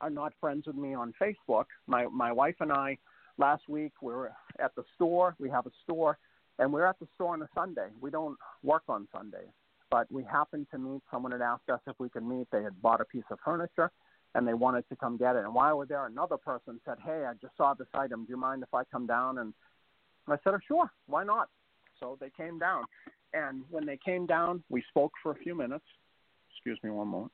are 0.00 0.10
not 0.10 0.32
friends 0.40 0.66
with 0.66 0.76
me 0.76 0.94
on 0.94 1.14
Facebook, 1.20 1.66
my, 1.86 2.06
my 2.06 2.32
wife 2.32 2.56
and 2.60 2.72
I 2.72 2.98
last 3.38 3.68
week 3.68 3.92
we 4.00 4.12
were 4.12 4.32
at 4.58 4.74
the 4.74 4.84
store. 4.94 5.34
We 5.38 5.50
have 5.50 5.66
a 5.66 5.70
store, 5.84 6.18
and 6.58 6.72
we 6.72 6.80
we're 6.80 6.86
at 6.86 6.98
the 6.98 7.08
store 7.14 7.34
on 7.34 7.42
a 7.42 7.48
Sunday. 7.54 7.88
We 8.00 8.10
don't 8.10 8.36
work 8.62 8.82
on 8.88 9.08
Sundays, 9.12 9.50
but 9.90 10.10
we 10.10 10.24
happened 10.24 10.66
to 10.70 10.78
meet. 10.78 11.02
Someone 11.10 11.32
had 11.32 11.42
asked 11.42 11.68
us 11.70 11.80
if 11.86 11.96
we 11.98 12.08
could 12.08 12.24
meet. 12.24 12.46
They 12.50 12.62
had 12.62 12.80
bought 12.80 13.00
a 13.00 13.04
piece 13.04 13.24
of 13.30 13.38
furniture, 13.44 13.90
and 14.34 14.46
they 14.46 14.54
wanted 14.54 14.88
to 14.88 14.96
come 14.96 15.16
get 15.16 15.36
it. 15.36 15.44
And 15.44 15.54
while 15.54 15.78
we're 15.78 15.86
there, 15.86 16.06
another 16.06 16.36
person 16.36 16.80
said, 16.84 16.98
"Hey, 17.04 17.24
I 17.24 17.34
just 17.34 17.56
saw 17.56 17.74
this 17.74 17.88
item. 17.94 18.24
Do 18.24 18.30
you 18.30 18.36
mind 18.36 18.62
if 18.62 18.72
I 18.74 18.84
come 18.84 19.06
down?" 19.06 19.38
And 19.38 19.54
I 20.28 20.36
said, 20.42 20.54
oh, 20.54 20.58
"Sure, 20.66 20.90
why 21.06 21.24
not?" 21.24 21.48
So 22.00 22.16
they 22.20 22.30
came 22.30 22.58
down, 22.58 22.84
and 23.32 23.64
when 23.70 23.86
they 23.86 23.96
came 23.96 24.26
down, 24.26 24.64
we 24.68 24.82
spoke 24.88 25.12
for 25.22 25.32
a 25.32 25.36
few 25.36 25.54
minutes. 25.54 25.84
Excuse 26.50 26.78
me 26.82 26.90
one 26.90 27.08
moment. 27.08 27.32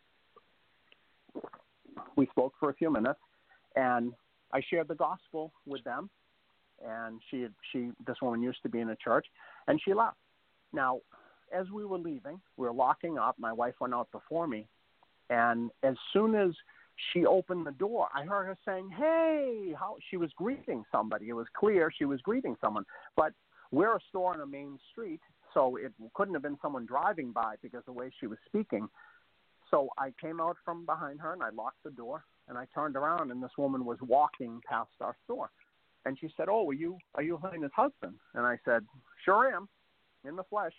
We 2.16 2.26
spoke 2.26 2.54
for 2.58 2.70
a 2.70 2.74
few 2.74 2.90
minutes, 2.90 3.20
and 3.76 4.12
I 4.52 4.60
shared 4.68 4.88
the 4.88 4.94
gospel 4.94 5.52
with 5.66 5.82
them. 5.84 6.10
And 6.82 7.20
she, 7.30 7.46
she, 7.70 7.90
this 8.06 8.16
woman 8.22 8.42
used 8.42 8.62
to 8.62 8.70
be 8.70 8.80
in 8.80 8.88
a 8.88 8.96
church, 8.96 9.26
and 9.68 9.78
she 9.84 9.92
left. 9.92 10.16
Now, 10.72 11.00
as 11.52 11.70
we 11.70 11.84
were 11.84 11.98
leaving, 11.98 12.40
we 12.56 12.66
were 12.66 12.72
locking 12.72 13.18
up. 13.18 13.36
My 13.38 13.52
wife 13.52 13.74
went 13.80 13.92
out 13.92 14.10
before 14.12 14.46
me, 14.46 14.66
and 15.28 15.70
as 15.82 15.94
soon 16.12 16.34
as 16.34 16.52
she 17.12 17.26
opened 17.26 17.66
the 17.66 17.72
door, 17.72 18.08
I 18.14 18.24
heard 18.24 18.46
her 18.46 18.58
saying, 18.64 18.90
"Hey!" 18.90 19.74
How 19.78 19.96
she 20.10 20.16
was 20.16 20.30
greeting 20.36 20.84
somebody. 20.92 21.28
It 21.28 21.34
was 21.34 21.46
clear 21.54 21.90
she 21.90 22.04
was 22.04 22.20
greeting 22.20 22.56
someone, 22.60 22.84
but 23.16 23.32
we're 23.70 23.96
a 23.96 24.00
store 24.08 24.34
on 24.34 24.40
a 24.40 24.46
main 24.46 24.78
street, 24.90 25.20
so 25.54 25.76
it 25.76 25.92
couldn't 26.14 26.34
have 26.34 26.42
been 26.42 26.58
someone 26.60 26.86
driving 26.86 27.32
by 27.32 27.56
because 27.62 27.84
the 27.84 27.92
way 27.92 28.10
she 28.20 28.26
was 28.26 28.38
speaking. 28.46 28.88
So 29.70 29.88
I 29.98 30.12
came 30.20 30.40
out 30.40 30.56
from 30.64 30.84
behind 30.84 31.20
her 31.20 31.32
and 31.32 31.42
I 31.42 31.50
locked 31.50 31.82
the 31.84 31.90
door 31.90 32.24
and 32.48 32.58
I 32.58 32.66
turned 32.74 32.96
around 32.96 33.30
and 33.30 33.42
this 33.42 33.56
woman 33.56 33.84
was 33.84 33.98
walking 34.02 34.60
past 34.68 34.90
our 35.00 35.16
store. 35.24 35.50
And 36.04 36.18
she 36.18 36.32
said, 36.36 36.48
"Oh, 36.48 36.68
are 36.68 36.74
you 36.74 36.98
are 37.14 37.22
you 37.22 37.36
Helena's 37.36 37.72
husband?" 37.74 38.14
And 38.34 38.46
I 38.46 38.58
said, 38.64 38.84
"Sure 39.24 39.52
am, 39.54 39.68
in 40.24 40.34
the 40.34 40.44
flesh." 40.44 40.74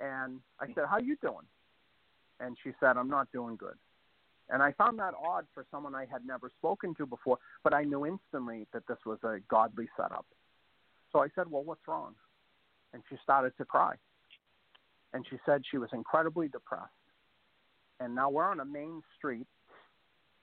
And 0.00 0.40
I 0.60 0.66
said, 0.74 0.84
"How 0.88 0.98
you 0.98 1.16
doing?" 1.16 1.46
And 2.40 2.56
she 2.62 2.72
said, 2.80 2.96
"I'm 2.96 3.08
not 3.08 3.30
doing 3.32 3.56
good." 3.56 3.76
And 4.50 4.62
I 4.62 4.72
found 4.72 4.98
that 4.98 5.14
odd 5.14 5.46
for 5.52 5.66
someone 5.70 5.94
I 5.94 6.06
had 6.10 6.24
never 6.26 6.50
spoken 6.58 6.94
to 6.96 7.06
before, 7.06 7.38
but 7.62 7.74
I 7.74 7.84
knew 7.84 8.06
instantly 8.06 8.66
that 8.72 8.86
this 8.88 8.98
was 9.04 9.18
a 9.22 9.38
godly 9.48 9.88
setup. 9.96 10.26
So 11.12 11.20
I 11.20 11.28
said, 11.34 11.50
Well, 11.50 11.64
what's 11.64 11.86
wrong? 11.86 12.14
And 12.94 13.02
she 13.10 13.16
started 13.22 13.52
to 13.58 13.64
cry. 13.64 13.94
And 15.12 15.24
she 15.28 15.36
said 15.44 15.62
she 15.70 15.78
was 15.78 15.90
incredibly 15.92 16.48
depressed. 16.48 16.92
And 18.00 18.14
now 18.14 18.30
we're 18.30 18.50
on 18.50 18.60
a 18.60 18.64
main 18.64 19.02
street. 19.16 19.46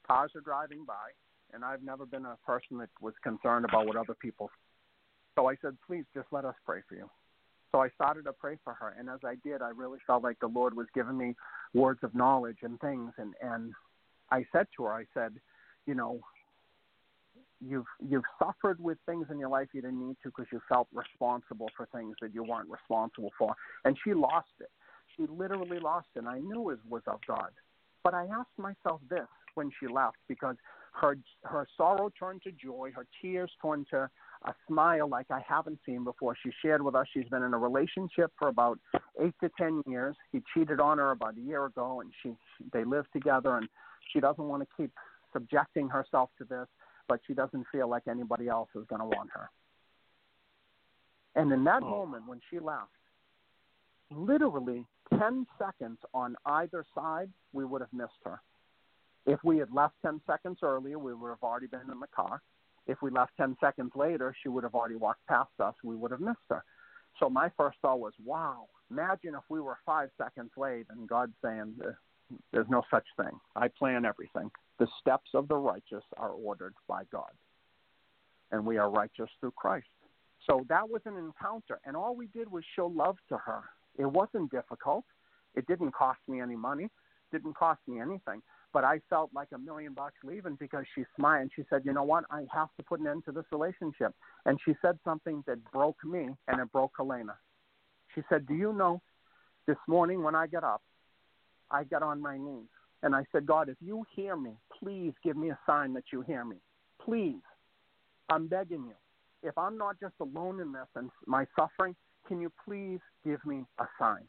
Cars 0.06 0.32
are 0.36 0.42
driving 0.42 0.86
by. 0.86 1.14
And 1.54 1.64
I've 1.64 1.84
never 1.84 2.06
been 2.06 2.26
a 2.26 2.38
person 2.46 2.78
that 2.80 2.90
was 3.02 3.14
concerned 3.24 3.66
about 3.66 3.86
what 3.86 3.96
other 3.96 4.16
people. 4.20 4.50
So 5.36 5.48
I 5.48 5.56
said, 5.62 5.78
Please 5.88 6.06
just 6.14 6.28
let 6.32 6.46
us 6.46 6.56
pray 6.66 6.82
for 6.88 6.96
you. 6.96 7.10
So 7.72 7.82
I 7.82 7.90
started 7.90 8.24
to 8.26 8.34
pray 8.34 8.58
for 8.64 8.74
her. 8.74 8.96
And 8.98 9.10
as 9.10 9.20
I 9.26 9.36
did, 9.44 9.62
I 9.62 9.70
really 9.70 10.00
felt 10.08 10.24
like 10.24 10.40
the 10.40 10.48
Lord 10.48 10.76
was 10.76 10.88
giving 10.94 11.18
me 11.18 11.36
words 11.74 12.00
of 12.04 12.16
knowledge 12.16 12.60
and 12.62 12.80
things. 12.80 13.12
And, 13.18 13.34
and 13.42 13.74
I 14.32 14.46
said 14.52 14.68
to 14.78 14.84
her, 14.84 14.94
I 14.94 15.06
said, 15.14 15.34
you 15.86 15.96
know, 15.96 16.20
you've 17.62 17.86
you've 18.08 18.24
suffered 18.40 18.82
with 18.84 18.98
things 19.06 19.28
in 19.32 19.40
your 19.40 19.50
life 19.50 19.68
you 19.74 19.82
didn't 19.82 20.06
need 20.06 20.18
to 20.24 20.30
because 20.30 20.46
you 20.52 20.62
felt 20.68 20.88
responsible 20.94 21.70
for 21.76 21.88
things 21.94 22.16
that 22.22 22.34
you 22.34 22.44
weren't 22.44 22.70
responsible 22.70 23.32
for, 23.38 23.56
and 23.84 23.98
she 24.04 24.14
lost 24.14 24.48
it. 24.60 24.70
She 25.16 25.26
literally 25.28 25.80
lost 25.80 26.08
it. 26.16 26.20
And 26.20 26.28
I 26.28 26.40
knew 26.40 26.70
it 26.72 26.80
was 26.90 27.04
of 27.08 27.20
God, 27.28 27.52
but 28.04 28.14
I 28.14 28.26
asked 28.26 28.58
myself 28.58 29.02
this 29.10 29.28
when 29.56 29.72
she 29.80 29.88
left 29.88 30.18
because 30.28 30.56
her 30.94 31.18
her 31.44 31.68
sorrow 31.78 32.12
turned 32.18 32.42
to 32.44 32.52
joy, 32.52 32.92
her 32.96 33.06
tears 33.22 33.52
turned 33.62 33.88
to 33.92 34.10
a 34.46 34.54
smile 34.68 35.10
like 35.10 35.28
I 35.32 35.42
haven't 35.48 35.80
seen 35.86 36.04
before. 36.04 36.36
She 36.42 36.52
shared 36.62 36.82
with 36.82 36.96
us 36.96 37.08
she's 37.14 37.28
been 37.30 37.44
in 37.44 37.54
a 37.54 37.58
relationship 37.58 38.32
for 38.38 38.48
about 38.48 38.80
eight 39.22 39.34
to 39.42 39.50
ten 39.58 39.82
years. 39.88 40.16
He 40.32 40.42
cheated 40.54 40.80
on 40.80 40.98
her 40.98 41.12
about 41.12 41.38
a 41.38 41.42
year 41.42 41.66
ago, 41.66 42.02
and 42.02 42.12
she, 42.22 42.36
they 42.72 42.84
lived 42.84 43.08
together, 43.14 43.58
and 43.58 43.68
she 44.12 44.20
doesn't 44.20 44.48
want 44.48 44.64
to 44.64 44.68
keep 44.78 44.92
subjecting 45.34 45.90
herself 45.90 46.30
to 46.38 46.46
this 46.46 46.68
but 47.08 47.20
she 47.28 47.34
doesn't 47.34 47.66
feel 47.72 47.90
like 47.90 48.04
anybody 48.10 48.48
else 48.48 48.70
is 48.76 48.86
going 48.88 49.02
to 49.02 49.06
want 49.06 49.30
her. 49.34 49.50
And 51.36 51.52
in 51.52 51.64
that 51.66 51.84
oh. 51.84 51.90
moment 51.90 52.28
when 52.28 52.40
she 52.50 52.60
left, 52.60 52.90
literally 54.12 54.86
10 55.18 55.46
seconds 55.60 55.98
on 56.14 56.36
either 56.46 56.86
side, 56.96 57.30
we 57.54 57.66
would 57.66 57.82
have 57.82 57.94
missed 57.94 58.12
her. 58.24 58.42
If 59.26 59.40
we 59.44 59.58
had 59.58 59.72
left 59.74 59.96
10 60.04 60.22
seconds 60.28 60.60
earlier, 60.62 61.00
we 61.00 61.14
would 61.14 61.30
have 61.30 61.44
already 61.44 61.68
been 61.68 61.90
in 61.92 62.00
the 62.00 62.08
car. 62.16 62.42
If 62.88 63.02
we 63.02 63.10
left 63.10 63.32
10 63.38 63.58
seconds 63.60 63.92
later, 63.96 64.36
she 64.42 64.50
would 64.50 64.64
have 64.64 64.76
already 64.76 64.96
walked 64.96 65.26
past 65.28 65.50
us. 65.60 65.74
We 65.84 65.96
would 65.96 66.12
have 66.12 66.20
missed 66.20 66.38
her. 66.50 66.64
So 67.20 67.30
my 67.30 67.50
first 67.58 67.78
thought 67.82 68.00
was, 68.00 68.14
wow, 68.24 68.68
imagine 68.92 69.34
if 69.34 69.44
we 69.50 69.60
were 69.60 69.78
five 69.86 70.10
seconds 70.18 70.52
late 70.58 70.86
and 70.90 71.10
God 71.10 71.34
saying, 71.44 71.76
there's 72.52 72.70
no 72.70 72.84
such 72.90 73.06
thing. 73.18 73.40
I 73.56 73.68
plan 73.68 74.06
everything. 74.06 74.50
The 74.80 74.88
steps 75.00 75.30
of 75.34 75.48
the 75.48 75.56
righteous 75.56 76.04
are 76.18 76.32
ordered 76.32 76.74
by 76.88 77.04
God, 77.12 77.32
and 78.52 78.66
we 78.66 78.78
are 78.78 78.90
righteous 78.90 79.30
through 79.40 79.52
Christ. 79.52 79.88
So 80.50 80.66
that 80.70 80.90
was 80.90 81.02
an 81.06 81.18
encounter, 81.18 81.80
and 81.86 81.96
all 81.96 82.16
we 82.16 82.28
did 82.28 82.52
was 82.52 82.64
show 82.76 82.88
love 82.88 83.18
to 83.30 83.38
her. 83.38 83.62
It 83.98 84.06
wasn't 84.06 84.52
difficult. 84.52 85.06
It 85.56 85.66
didn't 85.68 85.92
cost 85.92 86.20
me 86.28 86.42
any 86.42 86.56
money. 86.56 86.90
Didn't 87.32 87.56
cost 87.56 87.80
me 87.88 88.00
anything. 88.00 88.42
But 88.74 88.84
I 88.84 89.00
felt 89.10 89.32
like 89.34 89.48
a 89.54 89.58
million 89.58 89.94
bucks 89.94 90.18
leaving 90.24 90.56
because 90.60 90.84
she 90.94 91.06
smiled 91.16 91.50
she 91.56 91.64
said, 91.70 91.86
"You 91.86 91.94
know 91.94 92.04
what? 92.04 92.26
I 92.30 92.46
have 92.52 92.76
to 92.76 92.84
put 92.84 93.00
an 93.00 93.08
end 93.08 93.24
to 93.26 93.32
this 93.32 93.46
relationship." 93.52 94.14
And 94.46 94.60
she 94.66 94.76
said 94.82 95.00
something 95.06 95.44
that 95.48 95.64
broke 95.72 96.04
me 96.04 96.36
and 96.48 96.60
it 96.60 96.72
broke 96.72 96.92
Helena. 96.98 97.38
She 98.14 98.22
said, 98.28 98.46
"Do 98.46 98.54
you 98.54 98.74
know? 98.74 99.02
This 99.66 99.78
morning 99.88 100.22
when 100.22 100.36
I 100.36 100.46
got 100.46 100.64
up, 100.64 100.84
I 101.72 101.84
got 101.84 102.04
on 102.04 102.22
my 102.22 102.38
knees 102.38 102.68
and 103.04 103.16
I 103.16 103.24
said, 103.32 103.46
God, 103.46 103.70
if 103.70 103.78
you 103.82 104.06
hear 104.16 104.36
me, 104.36 104.52
please 104.80 105.14
give 105.24 105.38
me 105.38 105.50
a 105.50 105.60
sign 105.66 105.94
that 105.94 106.06
you 106.12 106.22
hear 106.22 106.44
me. 106.44 106.58
Please. 107.04 107.42
I'm 108.30 108.48
begging 108.48 108.86
you. 108.86 108.96
If 109.48 109.58
I'm 109.58 109.78
not 109.78 110.00
just 110.00 110.16
alone 110.20 110.60
in 110.60 110.72
this 110.72 110.88
and 110.96 111.12
my 111.28 111.46
suffering, 111.56 111.96
can 112.28 112.42
you 112.42 112.52
please 112.66 113.00
give 113.24 113.46
me 113.46 113.64
a 113.80 113.86
sign? 114.00 114.24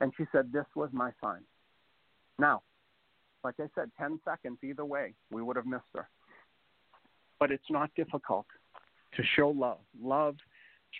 And 0.00 0.12
she 0.16 0.24
said, 0.30 0.52
This 0.52 0.66
was 0.76 0.90
my 0.92 1.10
sign. 1.20 1.40
Now, 2.38 2.62
like 3.42 3.56
I 3.58 3.66
said, 3.74 3.90
10 3.98 4.20
seconds 4.24 4.58
either 4.62 4.84
way, 4.84 5.14
we 5.32 5.42
would 5.42 5.56
have 5.56 5.66
missed 5.66 5.82
her. 5.94 6.08
But 7.40 7.50
it's 7.50 7.70
not 7.70 7.90
difficult 7.96 8.46
to 9.16 9.22
show 9.34 9.50
love. 9.50 9.80
Love 10.00 10.36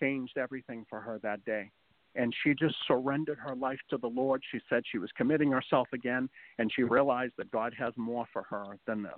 changed 0.00 0.36
everything 0.36 0.84
for 0.90 1.00
her 1.00 1.20
that 1.22 1.44
day 1.44 1.70
and 2.16 2.34
she 2.42 2.54
just 2.54 2.74
surrendered 2.86 3.38
her 3.38 3.54
life 3.54 3.78
to 3.90 3.98
the 3.98 4.06
Lord. 4.08 4.42
She 4.50 4.60
said 4.68 4.82
she 4.90 4.98
was 4.98 5.10
committing 5.16 5.50
herself 5.50 5.88
again, 5.92 6.28
and 6.58 6.70
she 6.74 6.82
realized 6.82 7.34
that 7.38 7.50
God 7.50 7.74
has 7.78 7.92
more 7.96 8.26
for 8.32 8.42
her 8.42 8.78
than 8.86 9.02
this. 9.02 9.12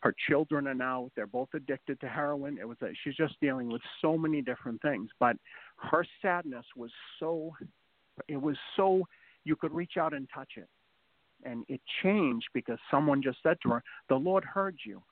Her 0.00 0.14
children 0.28 0.68
are 0.68 0.74
now, 0.74 1.10
they're 1.16 1.26
both 1.26 1.48
addicted 1.54 2.00
to 2.00 2.08
heroin. 2.08 2.56
It 2.60 2.68
was 2.68 2.76
a, 2.82 2.90
she's 3.02 3.16
just 3.16 3.34
dealing 3.40 3.68
with 3.68 3.82
so 4.00 4.16
many 4.16 4.40
different 4.40 4.80
things, 4.80 5.10
but 5.18 5.36
her 5.90 6.06
sadness 6.22 6.64
was 6.76 6.90
so, 7.18 7.52
it 8.28 8.40
was 8.40 8.56
so, 8.76 9.02
you 9.44 9.56
could 9.56 9.72
reach 9.72 9.96
out 9.98 10.14
and 10.14 10.28
touch 10.32 10.52
it. 10.56 10.68
And 11.44 11.64
it 11.68 11.80
changed 12.02 12.46
because 12.54 12.78
someone 12.90 13.22
just 13.22 13.38
said 13.42 13.58
to 13.62 13.70
her, 13.70 13.82
The 14.08 14.16
Lord 14.16 14.44
heard 14.44 14.76
you. 14.84 15.02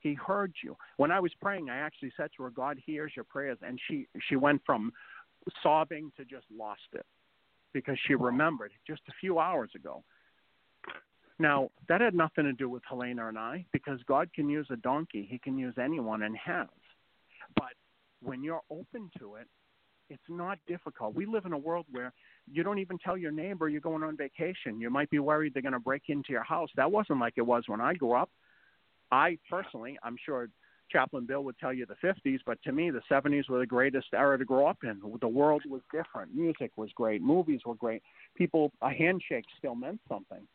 He 0.00 0.14
heard 0.14 0.52
you. 0.62 0.76
When 0.96 1.10
I 1.10 1.20
was 1.20 1.32
praying, 1.40 1.68
I 1.68 1.76
actually 1.76 2.12
said 2.16 2.30
to 2.36 2.42
her, 2.44 2.50
God 2.50 2.78
hears 2.84 3.12
your 3.14 3.24
prayers. 3.24 3.58
And 3.62 3.78
she, 3.86 4.06
she 4.28 4.36
went 4.36 4.62
from 4.64 4.92
sobbing 5.62 6.12
to 6.16 6.24
just 6.24 6.46
lost 6.56 6.80
it 6.92 7.06
because 7.72 7.98
she 8.06 8.14
remembered 8.14 8.72
just 8.86 9.02
a 9.08 9.12
few 9.20 9.38
hours 9.38 9.70
ago. 9.74 10.02
Now, 11.38 11.70
that 11.88 12.00
had 12.00 12.14
nothing 12.14 12.44
to 12.44 12.52
do 12.52 12.68
with 12.68 12.82
Helena 12.88 13.28
and 13.28 13.38
I 13.38 13.64
because 13.72 13.98
God 14.06 14.30
can 14.34 14.48
use 14.48 14.66
a 14.70 14.76
donkey, 14.76 15.26
He 15.30 15.38
can 15.38 15.56
use 15.56 15.74
anyone 15.82 16.22
and 16.22 16.36
has. 16.36 16.68
But 17.56 17.72
when 18.22 18.42
you're 18.42 18.60
open 18.70 19.10
to 19.18 19.36
it, 19.36 19.46
it's 20.10 20.22
not 20.28 20.58
difficult. 20.66 21.14
We 21.14 21.24
live 21.24 21.46
in 21.46 21.52
a 21.52 21.58
world 21.58 21.86
where 21.90 22.12
you 22.50 22.62
don't 22.62 22.80
even 22.80 22.98
tell 22.98 23.16
your 23.16 23.30
neighbor 23.30 23.68
you're 23.68 23.80
going 23.80 24.02
on 24.02 24.16
vacation. 24.16 24.80
You 24.80 24.90
might 24.90 25.08
be 25.08 25.20
worried 25.20 25.54
they're 25.54 25.62
going 25.62 25.72
to 25.72 25.78
break 25.78 26.02
into 26.08 26.30
your 26.30 26.42
house. 26.42 26.68
That 26.76 26.90
wasn't 26.90 27.20
like 27.20 27.34
it 27.36 27.46
was 27.46 27.64
when 27.68 27.80
I 27.80 27.94
grew 27.94 28.12
up. 28.12 28.28
I 29.12 29.38
personally, 29.48 29.98
I'm 30.02 30.16
sure 30.24 30.50
Chaplain 30.90 31.26
Bill 31.26 31.44
would 31.44 31.58
tell 31.58 31.72
you 31.72 31.86
the 31.86 31.94
50s, 32.06 32.40
but 32.44 32.60
to 32.62 32.72
me, 32.72 32.90
the 32.90 33.02
70s 33.10 33.48
were 33.48 33.58
the 33.58 33.66
greatest 33.66 34.08
era 34.12 34.36
to 34.36 34.44
grow 34.44 34.66
up 34.66 34.78
in. 34.82 35.00
The 35.20 35.28
world 35.28 35.62
was 35.68 35.82
different. 35.92 36.34
Music 36.34 36.72
was 36.76 36.90
great. 36.94 37.22
Movies 37.22 37.60
were 37.64 37.76
great. 37.76 38.02
People, 38.34 38.72
a 38.82 38.90
handshake 38.90 39.44
still 39.58 39.74
meant 39.74 40.00
something. 40.08 40.46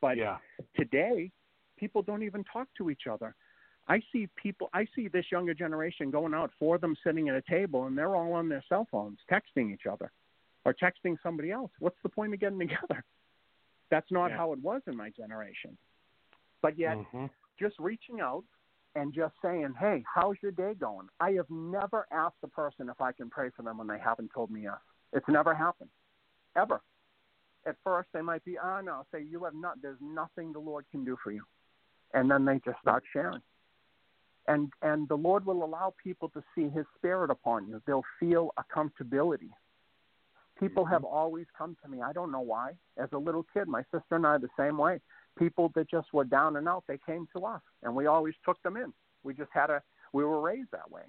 But 0.00 0.16
Yeah. 0.16 0.38
today, 0.74 1.30
people 1.76 2.02
don't 2.02 2.22
even 2.22 2.44
talk 2.44 2.68
to 2.78 2.90
each 2.90 3.06
other. 3.06 3.34
I 3.88 4.00
see 4.12 4.28
people, 4.36 4.70
I 4.72 4.86
see 4.94 5.08
this 5.08 5.30
younger 5.30 5.54
generation 5.54 6.10
going 6.10 6.34
out, 6.34 6.52
four 6.58 6.76
of 6.76 6.80
them 6.80 6.96
sitting 7.04 7.28
at 7.28 7.34
a 7.34 7.42
table, 7.42 7.86
and 7.86 7.98
they're 7.98 8.14
all 8.14 8.32
on 8.32 8.48
their 8.48 8.62
cell 8.68 8.86
phones 8.90 9.18
texting 9.30 9.72
each 9.72 9.86
other 9.90 10.12
or 10.64 10.72
texting 10.72 11.16
somebody 11.22 11.50
else. 11.50 11.72
What's 11.80 12.00
the 12.02 12.08
point 12.08 12.32
of 12.32 12.40
getting 12.40 12.60
together? 12.60 13.04
That's 13.90 14.10
not 14.10 14.30
Yeah. 14.30 14.36
how 14.36 14.52
it 14.52 14.60
was 14.60 14.82
in 14.86 14.96
my 14.96 15.10
generation. 15.10 15.76
But 16.62 16.78
yet, 16.78 16.96
Mhm. 16.96 17.28
just 17.58 17.78
reaching 17.80 18.20
out 18.20 18.44
and 18.94 19.12
just 19.12 19.34
saying, 19.42 19.74
"Hey, 19.78 20.04
how's 20.12 20.36
your 20.42 20.52
day 20.52 20.74
going?" 20.74 21.08
I 21.20 21.32
have 21.32 21.48
never 21.50 22.06
asked 22.10 22.36
a 22.42 22.48
person 22.48 22.88
if 22.88 23.00
I 23.00 23.12
can 23.12 23.30
pray 23.30 23.50
for 23.50 23.62
them 23.62 23.78
when 23.78 23.86
they 23.86 23.98
haven't 23.98 24.32
told 24.32 24.50
me 24.50 24.62
yes. 24.62 24.78
It's 25.12 25.28
never 25.28 25.54
happened, 25.54 25.90
ever. 26.56 26.82
At 27.64 27.76
first, 27.84 28.08
they 28.12 28.22
might 28.22 28.44
be, 28.44 28.58
"Ah, 28.58 28.80
no." 28.80 29.06
Say, 29.12 29.22
"You 29.22 29.44
have 29.44 29.54
not. 29.54 29.80
There's 29.80 30.00
nothing 30.00 30.52
the 30.52 30.58
Lord 30.58 30.84
can 30.90 31.04
do 31.04 31.16
for 31.16 31.30
you," 31.30 31.44
and 32.12 32.30
then 32.30 32.44
they 32.44 32.58
just 32.60 32.80
start 32.80 33.04
sharing. 33.12 33.42
And 34.48 34.72
and 34.82 35.08
the 35.08 35.16
Lord 35.16 35.46
will 35.46 35.64
allow 35.64 35.94
people 36.02 36.28
to 36.30 36.42
see 36.54 36.68
His 36.68 36.86
Spirit 36.96 37.30
upon 37.30 37.68
you. 37.68 37.80
They'll 37.86 38.04
feel 38.18 38.52
a 38.56 38.64
comfortability. 38.64 39.50
People 40.58 40.84
have 40.84 41.04
always 41.04 41.46
come 41.56 41.76
to 41.82 41.88
me. 41.88 42.02
I 42.02 42.12
don't 42.12 42.30
know 42.30 42.40
why. 42.40 42.76
As 42.96 43.10
a 43.12 43.18
little 43.18 43.44
kid, 43.54 43.68
my 43.68 43.82
sister 43.84 44.16
and 44.16 44.26
I 44.26 44.38
the 44.38 44.50
same 44.56 44.76
way 44.76 45.00
people 45.38 45.72
that 45.74 45.90
just 45.90 46.12
were 46.12 46.24
down 46.24 46.56
and 46.56 46.68
out, 46.68 46.84
they 46.86 46.98
came 47.04 47.26
to 47.36 47.44
us, 47.44 47.60
and 47.82 47.94
we 47.94 48.06
always 48.06 48.34
took 48.44 48.62
them 48.62 48.76
in. 48.76 48.92
We 49.24 49.34
just 49.34 49.50
had 49.52 49.70
a, 49.70 49.82
we 50.12 50.24
were 50.24 50.40
raised 50.40 50.70
that 50.72 50.90
way. 50.90 51.02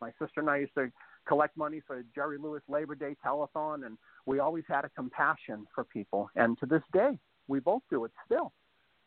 My 0.00 0.10
sister 0.18 0.40
and 0.40 0.48
I 0.48 0.58
used 0.58 0.74
to 0.74 0.90
collect 1.26 1.56
money 1.56 1.80
for 1.86 2.02
Jerry 2.14 2.38
Lewis 2.38 2.62
Labor 2.68 2.94
Day 2.94 3.16
telethon, 3.24 3.86
and 3.86 3.98
we 4.26 4.38
always 4.38 4.64
had 4.66 4.84
a 4.84 4.88
compassion 4.90 5.66
for 5.74 5.84
people. 5.84 6.30
And 6.36 6.58
to 6.58 6.66
this 6.66 6.82
day, 6.92 7.18
we 7.48 7.60
both 7.60 7.82
do 7.90 8.04
it 8.04 8.12
still. 8.24 8.52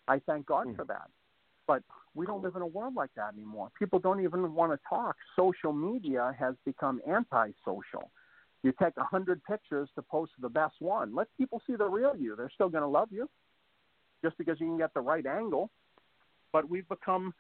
I 0.08 0.20
thank 0.20 0.46
God 0.46 0.68
Hmm. 0.68 0.76
for 0.76 0.86
that. 0.86 1.10
But 1.66 1.82
we 2.14 2.26
don't 2.26 2.44
live 2.44 2.58
in 2.58 2.62
a 2.62 2.68
world 2.68 2.94
like 2.96 3.14
that 3.16 3.34
anymore. 3.34 3.70
People 3.80 3.98
don't 3.98 4.20
even 4.20 4.54
want 4.54 4.74
to 4.74 4.80
talk. 4.88 5.16
Social 5.36 5.72
media 5.72 6.36
has 6.38 6.56
become 6.66 7.02
antisocial. 7.08 8.12
You 8.64 8.74
take 8.74 8.96
a 8.98 9.04
hundred 9.04 9.42
pictures 9.46 9.90
to 9.96 10.02
post 10.02 10.34
the 10.40 10.50
best 10.50 10.76
one. 10.80 11.16
Let 11.16 11.28
people 11.38 11.62
see 11.66 11.76
the 11.76 11.88
real 11.88 12.16
you. 12.16 12.36
They're 12.36 12.50
still 12.50 12.70
going 12.70 12.84
to 12.84 12.88
love 12.88 13.10
you 13.12 13.30
just 14.24 14.38
because 14.38 14.60
you 14.60 14.68
can 14.68 14.78
get 14.78 14.94
the 14.94 15.02
right 15.02 15.26
angle. 15.26 15.70
But 16.52 16.70
we've 16.70 16.88
become 16.88 17.34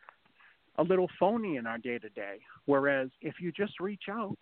a 0.77 0.84
little 0.84 1.10
phony 1.19 1.57
in 1.57 1.68
our 1.68 1.77
day 1.77 1.99
to 1.99 2.10
day. 2.10 2.39
Whereas 2.65 3.10
if 3.22 3.35
you 3.39 3.51
just 3.51 3.80
reach 3.80 4.03
out 4.10 4.38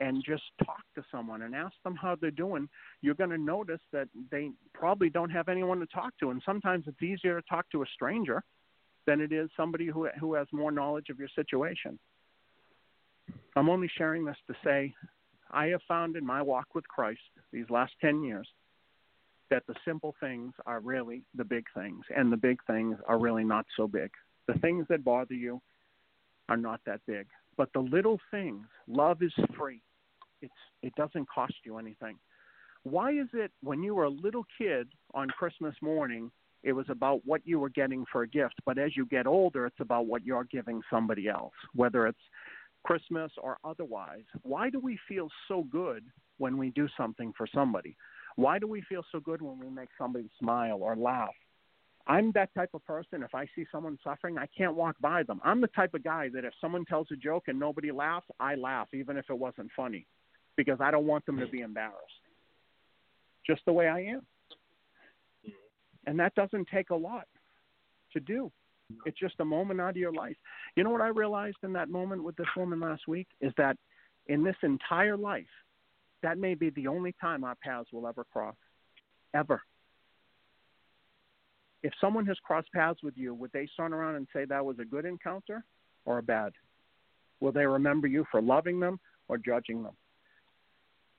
and 0.00 0.24
just 0.24 0.42
talk 0.64 0.82
to 0.94 1.04
someone 1.10 1.42
and 1.42 1.54
ask 1.54 1.74
them 1.84 1.96
how 1.96 2.16
they're 2.20 2.30
doing, 2.30 2.68
you're 3.00 3.14
going 3.14 3.30
to 3.30 3.38
notice 3.38 3.80
that 3.92 4.08
they 4.30 4.50
probably 4.72 5.10
don't 5.10 5.30
have 5.30 5.48
anyone 5.48 5.80
to 5.80 5.86
talk 5.86 6.12
to. 6.20 6.30
And 6.30 6.42
sometimes 6.44 6.84
it's 6.86 7.02
easier 7.02 7.40
to 7.40 7.46
talk 7.48 7.70
to 7.70 7.82
a 7.82 7.86
stranger 7.94 8.42
than 9.06 9.20
it 9.20 9.32
is 9.32 9.50
somebody 9.56 9.86
who 9.86 10.08
who 10.18 10.34
has 10.34 10.46
more 10.52 10.72
knowledge 10.72 11.10
of 11.10 11.18
your 11.18 11.28
situation. 11.34 11.98
I'm 13.56 13.68
only 13.68 13.90
sharing 13.96 14.24
this 14.24 14.36
to 14.48 14.54
say 14.64 14.94
I 15.50 15.66
have 15.66 15.82
found 15.86 16.16
in 16.16 16.24
my 16.24 16.42
walk 16.42 16.74
with 16.74 16.86
Christ 16.88 17.20
these 17.52 17.68
last 17.70 17.92
10 18.00 18.22
years 18.22 18.48
that 19.54 19.62
the 19.68 19.74
simple 19.84 20.16
things 20.18 20.52
are 20.66 20.80
really 20.80 21.22
the 21.36 21.44
big 21.44 21.64
things, 21.76 22.04
and 22.16 22.32
the 22.32 22.36
big 22.36 22.58
things 22.66 22.96
are 23.06 23.20
really 23.20 23.44
not 23.44 23.64
so 23.76 23.86
big. 23.86 24.10
The 24.48 24.54
things 24.54 24.84
that 24.88 25.04
bother 25.04 25.34
you 25.34 25.62
are 26.48 26.56
not 26.56 26.80
that 26.86 27.00
big, 27.06 27.28
but 27.56 27.72
the 27.72 27.78
little 27.78 28.18
things, 28.32 28.66
love 28.88 29.22
is 29.22 29.32
free. 29.56 29.80
It's 30.42 30.52
it 30.82 30.92
doesn't 30.96 31.28
cost 31.28 31.54
you 31.64 31.78
anything. 31.78 32.16
Why 32.82 33.12
is 33.12 33.28
it 33.32 33.52
when 33.62 33.80
you 33.84 33.94
were 33.94 34.04
a 34.04 34.10
little 34.10 34.44
kid 34.58 34.88
on 35.14 35.28
Christmas 35.28 35.76
morning, 35.80 36.32
it 36.64 36.72
was 36.72 36.86
about 36.88 37.20
what 37.24 37.40
you 37.44 37.60
were 37.60 37.70
getting 37.70 38.04
for 38.10 38.22
a 38.22 38.28
gift, 38.28 38.56
but 38.66 38.76
as 38.76 38.96
you 38.96 39.06
get 39.06 39.28
older, 39.28 39.66
it's 39.66 39.78
about 39.78 40.06
what 40.06 40.24
you're 40.24 40.48
giving 40.50 40.82
somebody 40.90 41.28
else, 41.28 41.54
whether 41.76 42.08
it's 42.08 42.18
Christmas 42.82 43.30
or 43.40 43.58
otherwise. 43.64 44.24
Why 44.42 44.68
do 44.68 44.80
we 44.80 44.98
feel 45.08 45.28
so 45.46 45.62
good 45.70 46.02
when 46.38 46.58
we 46.58 46.70
do 46.70 46.88
something 46.96 47.32
for 47.36 47.46
somebody? 47.54 47.96
Why 48.36 48.58
do 48.58 48.66
we 48.66 48.82
feel 48.82 49.04
so 49.12 49.20
good 49.20 49.40
when 49.40 49.58
we 49.58 49.68
make 49.68 49.88
somebody 49.96 50.28
smile 50.38 50.78
or 50.82 50.96
laugh? 50.96 51.34
I'm 52.06 52.32
that 52.32 52.54
type 52.54 52.70
of 52.74 52.84
person. 52.84 53.22
If 53.22 53.34
I 53.34 53.46
see 53.54 53.64
someone 53.72 53.98
suffering, 54.04 54.36
I 54.36 54.46
can't 54.56 54.74
walk 54.74 54.96
by 55.00 55.22
them. 55.22 55.40
I'm 55.42 55.60
the 55.60 55.68
type 55.68 55.94
of 55.94 56.04
guy 56.04 56.28
that 56.34 56.44
if 56.44 56.52
someone 56.60 56.84
tells 56.84 57.06
a 57.12 57.16
joke 57.16 57.44
and 57.46 57.58
nobody 57.58 57.90
laughs, 57.92 58.26
I 58.38 58.56
laugh, 58.56 58.88
even 58.92 59.16
if 59.16 59.24
it 59.30 59.38
wasn't 59.38 59.70
funny, 59.74 60.06
because 60.56 60.80
I 60.80 60.90
don't 60.90 61.06
want 61.06 61.24
them 61.24 61.38
to 61.38 61.46
be 61.46 61.60
embarrassed. 61.60 61.96
Just 63.46 63.62
the 63.64 63.72
way 63.72 63.88
I 63.88 64.00
am. 64.00 64.22
And 66.06 66.18
that 66.18 66.34
doesn't 66.34 66.68
take 66.68 66.90
a 66.90 66.94
lot 66.94 67.26
to 68.12 68.20
do. 68.20 68.52
It's 69.06 69.18
just 69.18 69.40
a 69.40 69.44
moment 69.44 69.80
out 69.80 69.90
of 69.90 69.96
your 69.96 70.12
life. 70.12 70.36
You 70.76 70.84
know 70.84 70.90
what 70.90 71.00
I 71.00 71.08
realized 71.08 71.56
in 71.62 71.72
that 71.72 71.88
moment 71.88 72.22
with 72.22 72.36
this 72.36 72.46
woman 72.54 72.80
last 72.80 73.08
week 73.08 73.28
is 73.40 73.52
that 73.56 73.78
in 74.26 74.44
this 74.44 74.56
entire 74.62 75.16
life, 75.16 75.46
that 76.24 76.38
may 76.38 76.54
be 76.54 76.70
the 76.70 76.88
only 76.88 77.14
time 77.20 77.44
our 77.44 77.54
paths 77.54 77.90
will 77.92 78.08
ever 78.08 78.24
cross. 78.24 78.56
Ever. 79.34 79.60
If 81.82 81.92
someone 82.00 82.24
has 82.26 82.38
crossed 82.42 82.72
paths 82.72 83.00
with 83.02 83.12
you, 83.14 83.34
would 83.34 83.52
they 83.52 83.68
turn 83.76 83.92
around 83.92 84.16
and 84.16 84.26
say 84.32 84.46
that 84.46 84.64
was 84.64 84.78
a 84.78 84.86
good 84.86 85.04
encounter 85.04 85.62
or 86.06 86.16
a 86.16 86.22
bad? 86.22 86.54
Will 87.40 87.52
they 87.52 87.66
remember 87.66 88.06
you 88.06 88.24
for 88.30 88.40
loving 88.40 88.80
them 88.80 88.98
or 89.28 89.36
judging 89.36 89.82
them? 89.82 89.92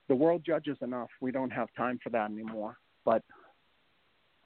The 0.08 0.16
world 0.16 0.42
judges 0.44 0.78
enough. 0.82 1.10
We 1.22 1.32
don't 1.32 1.52
have 1.52 1.68
time 1.78 2.00
for 2.04 2.10
that 2.10 2.32
anymore. 2.32 2.78
But 3.06 3.22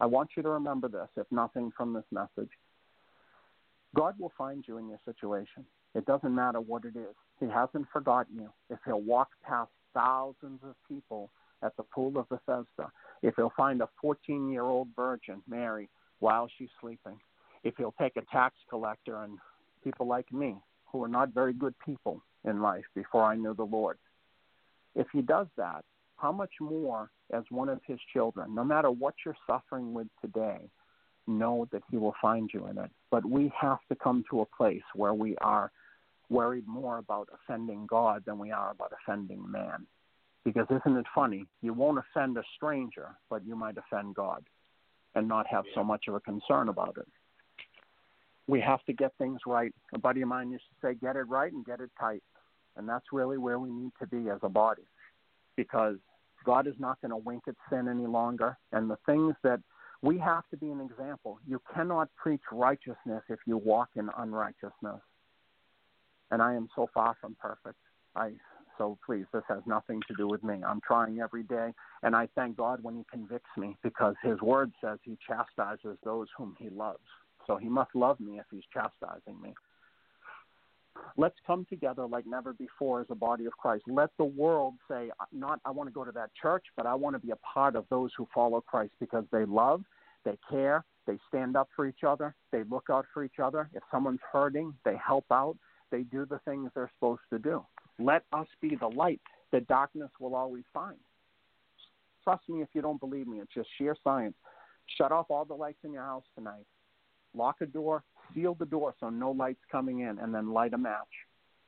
I 0.01 0.07
want 0.07 0.31
you 0.35 0.43
to 0.43 0.49
remember 0.49 0.89
this, 0.89 1.07
if 1.15 1.27
nothing 1.31 1.71
from 1.75 1.93
this 1.93 2.03
message. 2.11 2.51
God 3.95 4.15
will 4.19 4.33
find 4.37 4.65
you 4.67 4.77
in 4.77 4.89
your 4.89 4.99
situation. 5.05 5.65
It 5.95 6.05
doesn't 6.05 6.35
matter 6.35 6.59
what 6.59 6.83
it 6.83 6.97
is. 6.97 7.15
He 7.39 7.45
hasn't 7.47 7.87
forgotten 7.93 8.35
you. 8.35 8.49
If 8.69 8.79
he'll 8.85 9.01
walk 9.01 9.29
past 9.41 9.71
thousands 9.93 10.59
of 10.63 10.75
people 10.87 11.29
at 11.61 11.75
the 11.77 11.83
pool 11.83 12.17
of 12.17 12.29
Bethesda, 12.29 12.91
if 13.21 13.35
he'll 13.35 13.53
find 13.55 13.81
a 13.81 13.89
14 14.01 14.49
year 14.49 14.63
old 14.63 14.87
virgin, 14.95 15.41
Mary, 15.47 15.89
while 16.19 16.49
she's 16.57 16.69
sleeping, 16.81 17.19
if 17.63 17.75
he'll 17.77 17.95
take 17.99 18.15
a 18.17 18.21
tax 18.31 18.55
collector 18.69 19.23
and 19.23 19.37
people 19.83 20.07
like 20.07 20.31
me 20.31 20.55
who 20.91 21.03
are 21.03 21.09
not 21.09 21.33
very 21.33 21.53
good 21.53 21.73
people 21.85 22.21
in 22.45 22.61
life 22.61 22.85
before 22.95 23.23
I 23.23 23.35
knew 23.35 23.53
the 23.53 23.63
Lord, 23.63 23.97
if 24.95 25.07
he 25.11 25.21
does 25.21 25.47
that, 25.57 25.83
how 26.17 26.31
much 26.31 26.51
more 26.59 27.09
as 27.31 27.43
one 27.49 27.69
of 27.69 27.79
his 27.85 27.99
children, 28.11 28.53
no 28.53 28.63
matter 28.63 28.91
what 28.91 29.13
you're 29.25 29.37
suffering 29.47 29.93
with 29.93 30.07
today, 30.21 30.69
know 31.27 31.67
that 31.71 31.83
he 31.89 31.97
will 31.97 32.15
find 32.21 32.49
you 32.53 32.67
in 32.67 32.77
it. 32.77 32.89
But 33.11 33.25
we 33.25 33.51
have 33.59 33.79
to 33.89 33.95
come 33.95 34.23
to 34.31 34.41
a 34.41 34.45
place 34.45 34.83
where 34.95 35.13
we 35.13 35.35
are 35.37 35.71
worried 36.29 36.67
more 36.67 36.97
about 36.97 37.29
offending 37.33 37.85
God 37.87 38.23
than 38.25 38.37
we 38.37 38.51
are 38.51 38.71
about 38.71 38.91
offending 39.03 39.49
man. 39.49 39.85
Because 40.45 40.67
isn't 40.69 40.97
it 40.97 41.05
funny? 41.13 41.45
You 41.61 41.73
won't 41.73 41.99
offend 41.99 42.37
a 42.37 42.43
stranger, 42.55 43.09
but 43.29 43.45
you 43.45 43.55
might 43.55 43.75
offend 43.77 44.15
God 44.15 44.43
and 45.15 45.27
not 45.27 45.47
have 45.47 45.65
so 45.75 45.83
much 45.83 46.05
of 46.07 46.15
a 46.15 46.19
concern 46.19 46.69
about 46.69 46.97
it. 46.97 47.07
We 48.47 48.61
have 48.61 48.83
to 48.85 48.93
get 48.93 49.11
things 49.17 49.39
right. 49.45 49.73
A 49.93 49.99
buddy 49.99 50.21
of 50.21 50.27
mine 50.27 50.51
used 50.51 50.63
to 50.69 50.87
say, 50.87 50.95
get 50.95 51.15
it 51.15 51.27
right 51.27 51.51
and 51.51 51.65
get 51.65 51.81
it 51.81 51.91
tight. 51.99 52.23
And 52.77 52.87
that's 52.87 53.05
really 53.11 53.37
where 53.37 53.59
we 53.59 53.69
need 53.69 53.91
to 53.99 54.07
be 54.07 54.29
as 54.29 54.39
a 54.43 54.49
body 54.49 54.83
because 55.55 55.97
God 56.45 56.67
is 56.67 56.75
not 56.79 57.01
going 57.01 57.11
to 57.11 57.17
wink 57.17 57.43
at 57.47 57.55
sin 57.69 57.87
any 57.87 58.07
longer. 58.07 58.57
And 58.71 58.89
the 58.89 58.97
things 59.05 59.35
that 59.43 59.59
we 60.01 60.17
have 60.19 60.43
to 60.49 60.57
be 60.57 60.69
an 60.71 60.79
example. 60.79 61.39
You 61.47 61.61
cannot 61.73 62.09
preach 62.15 62.41
righteousness 62.51 63.23
if 63.29 63.39
you 63.45 63.57
walk 63.57 63.89
in 63.95 64.09
unrighteousness. 64.17 65.01
And 66.31 66.41
I 66.41 66.53
am 66.53 66.67
so 66.75 66.89
far 66.93 67.15
from 67.19 67.35
perfect. 67.39 67.79
I 68.15 68.31
so 68.79 68.97
please, 69.05 69.25
this 69.33 69.43
has 69.49 69.59
nothing 69.65 70.01
to 70.07 70.13
do 70.15 70.27
with 70.27 70.41
me. 70.41 70.63
I'm 70.65 70.79
trying 70.79 71.19
every 71.19 71.43
day, 71.43 71.73
and 72.01 72.15
I 72.15 72.29
thank 72.33 72.55
God 72.55 72.81
when 72.81 72.95
He 72.95 73.03
convicts 73.11 73.49
me 73.57 73.75
because 73.83 74.15
His 74.23 74.39
Word 74.41 74.71
says 74.81 74.99
He 75.03 75.17
chastises 75.27 75.97
those 76.03 76.27
whom 76.37 76.55
He 76.57 76.69
loves. 76.69 77.03
So 77.45 77.57
He 77.57 77.67
must 77.67 77.93
love 77.93 78.19
me 78.21 78.39
if 78.39 78.45
He's 78.49 78.63
chastising 78.73 79.39
me. 79.41 79.53
Let's 81.17 81.35
come 81.45 81.65
together 81.69 82.07
like 82.07 82.25
never 82.25 82.53
before 82.53 83.01
as 83.01 83.07
a 83.09 83.15
body 83.15 83.45
of 83.45 83.53
Christ. 83.57 83.83
Let 83.87 84.11
the 84.17 84.25
world 84.25 84.75
say, 84.89 85.11
not 85.33 85.59
I 85.65 85.71
want 85.71 85.89
to 85.89 85.93
go 85.93 86.05
to 86.05 86.11
that 86.13 86.29
church, 86.41 86.65
but 86.77 86.85
I 86.85 86.95
want 86.95 87.15
to 87.15 87.19
be 87.19 87.31
a 87.31 87.37
part 87.37 87.75
of 87.75 87.85
those 87.89 88.11
who 88.17 88.27
follow 88.33 88.61
Christ 88.61 88.93
because 88.99 89.25
they 89.31 89.45
love, 89.45 89.83
they 90.23 90.37
care, 90.49 90.85
they 91.05 91.17
stand 91.27 91.57
up 91.57 91.67
for 91.75 91.85
each 91.85 92.03
other, 92.07 92.35
they 92.51 92.63
look 92.63 92.85
out 92.91 93.05
for 93.13 93.23
each 93.23 93.39
other. 93.43 93.69
If 93.73 93.83
someone's 93.91 94.19
hurting, 94.31 94.73
they 94.85 94.95
help 95.05 95.25
out, 95.31 95.57
they 95.91 96.03
do 96.03 96.25
the 96.25 96.39
things 96.45 96.71
they're 96.73 96.91
supposed 96.95 97.21
to 97.31 97.39
do. 97.39 97.65
Let 97.99 98.23
us 98.33 98.47
be 98.61 98.75
the 98.75 98.87
light 98.87 99.21
that 99.51 99.67
darkness 99.67 100.09
will 100.19 100.35
always 100.35 100.63
find. 100.73 100.97
Trust 102.23 102.47
me 102.49 102.61
if 102.61 102.69
you 102.73 102.81
don't 102.81 102.99
believe 102.99 103.27
me, 103.27 103.39
it's 103.39 103.53
just 103.53 103.69
sheer 103.77 103.95
science. 104.03 104.35
Shut 104.97 105.11
off 105.11 105.27
all 105.29 105.45
the 105.45 105.53
lights 105.53 105.79
in 105.83 105.91
your 105.91 106.03
house 106.03 106.23
tonight. 106.35 106.65
Lock 107.33 107.57
a 107.61 107.65
door, 107.65 108.03
seal 108.33 108.55
the 108.55 108.65
door 108.65 108.93
so 108.99 109.09
no 109.09 109.31
light's 109.31 109.59
coming 109.71 109.99
in, 109.99 110.19
and 110.19 110.33
then 110.33 110.51
light 110.51 110.73
a 110.73 110.77
match 110.77 111.07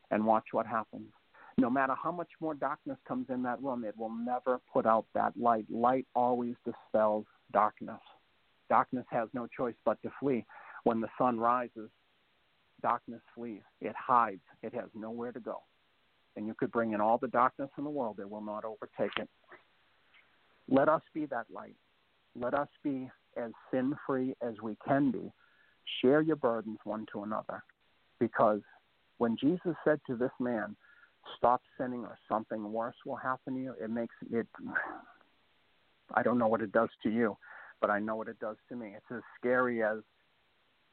and 0.09 0.25
watch 0.25 0.45
what 0.51 0.65
happens. 0.65 1.11
No 1.57 1.69
matter 1.69 1.93
how 2.01 2.11
much 2.11 2.29
more 2.39 2.53
darkness 2.53 2.97
comes 3.07 3.27
in 3.29 3.43
that 3.43 3.61
room, 3.61 3.83
it 3.83 3.95
will 3.97 4.09
never 4.09 4.59
put 4.71 4.85
out 4.85 5.05
that 5.13 5.33
light. 5.37 5.65
Light 5.69 6.07
always 6.15 6.55
dispels 6.65 7.25
darkness. 7.51 7.99
Darkness 8.69 9.05
has 9.09 9.27
no 9.33 9.47
choice 9.47 9.75
but 9.85 10.01
to 10.01 10.11
flee. 10.19 10.45
When 10.83 11.01
the 11.01 11.09
sun 11.17 11.39
rises, 11.39 11.89
darkness 12.81 13.21
flees. 13.35 13.61
It 13.79 13.95
hides. 13.97 14.41
It 14.63 14.73
has 14.73 14.89
nowhere 14.95 15.31
to 15.31 15.39
go. 15.39 15.59
And 16.35 16.47
you 16.47 16.53
could 16.53 16.71
bring 16.71 16.93
in 16.93 17.01
all 17.01 17.17
the 17.17 17.27
darkness 17.27 17.69
in 17.77 17.83
the 17.83 17.89
world, 17.89 18.19
it 18.19 18.29
will 18.29 18.41
not 18.41 18.63
overtake 18.63 19.11
it. 19.17 19.29
Let 20.69 20.87
us 20.87 21.01
be 21.13 21.25
that 21.27 21.47
light. 21.53 21.75
Let 22.35 22.53
us 22.53 22.69
be 22.83 23.09
as 23.35 23.51
sin 23.71 23.95
free 24.07 24.35
as 24.41 24.53
we 24.63 24.77
can 24.87 25.11
be. 25.11 25.31
Share 26.01 26.21
your 26.21 26.37
burdens 26.37 26.79
one 26.85 27.05
to 27.11 27.23
another. 27.23 27.63
Because 28.19 28.61
when 29.17 29.35
Jesus 29.35 29.75
said 29.83 29.99
to 30.07 30.15
this 30.15 30.31
man, 30.39 30.75
Stop 31.37 31.61
sinning 31.77 32.01
or 32.01 32.17
something 32.27 32.71
worse 32.71 32.95
will 33.05 33.15
happen 33.15 33.53
to 33.55 33.59
you, 33.59 33.75
it 33.81 33.89
makes 33.89 34.15
it. 34.31 34.47
I 36.13 36.23
don't 36.23 36.37
know 36.37 36.47
what 36.47 36.61
it 36.61 36.71
does 36.71 36.89
to 37.03 37.09
you, 37.09 37.37
but 37.79 37.89
I 37.89 37.99
know 37.99 38.15
what 38.15 38.27
it 38.27 38.39
does 38.39 38.57
to 38.69 38.75
me. 38.75 38.93
It's 38.95 39.05
as 39.15 39.21
scary 39.39 39.81
as 39.81 39.99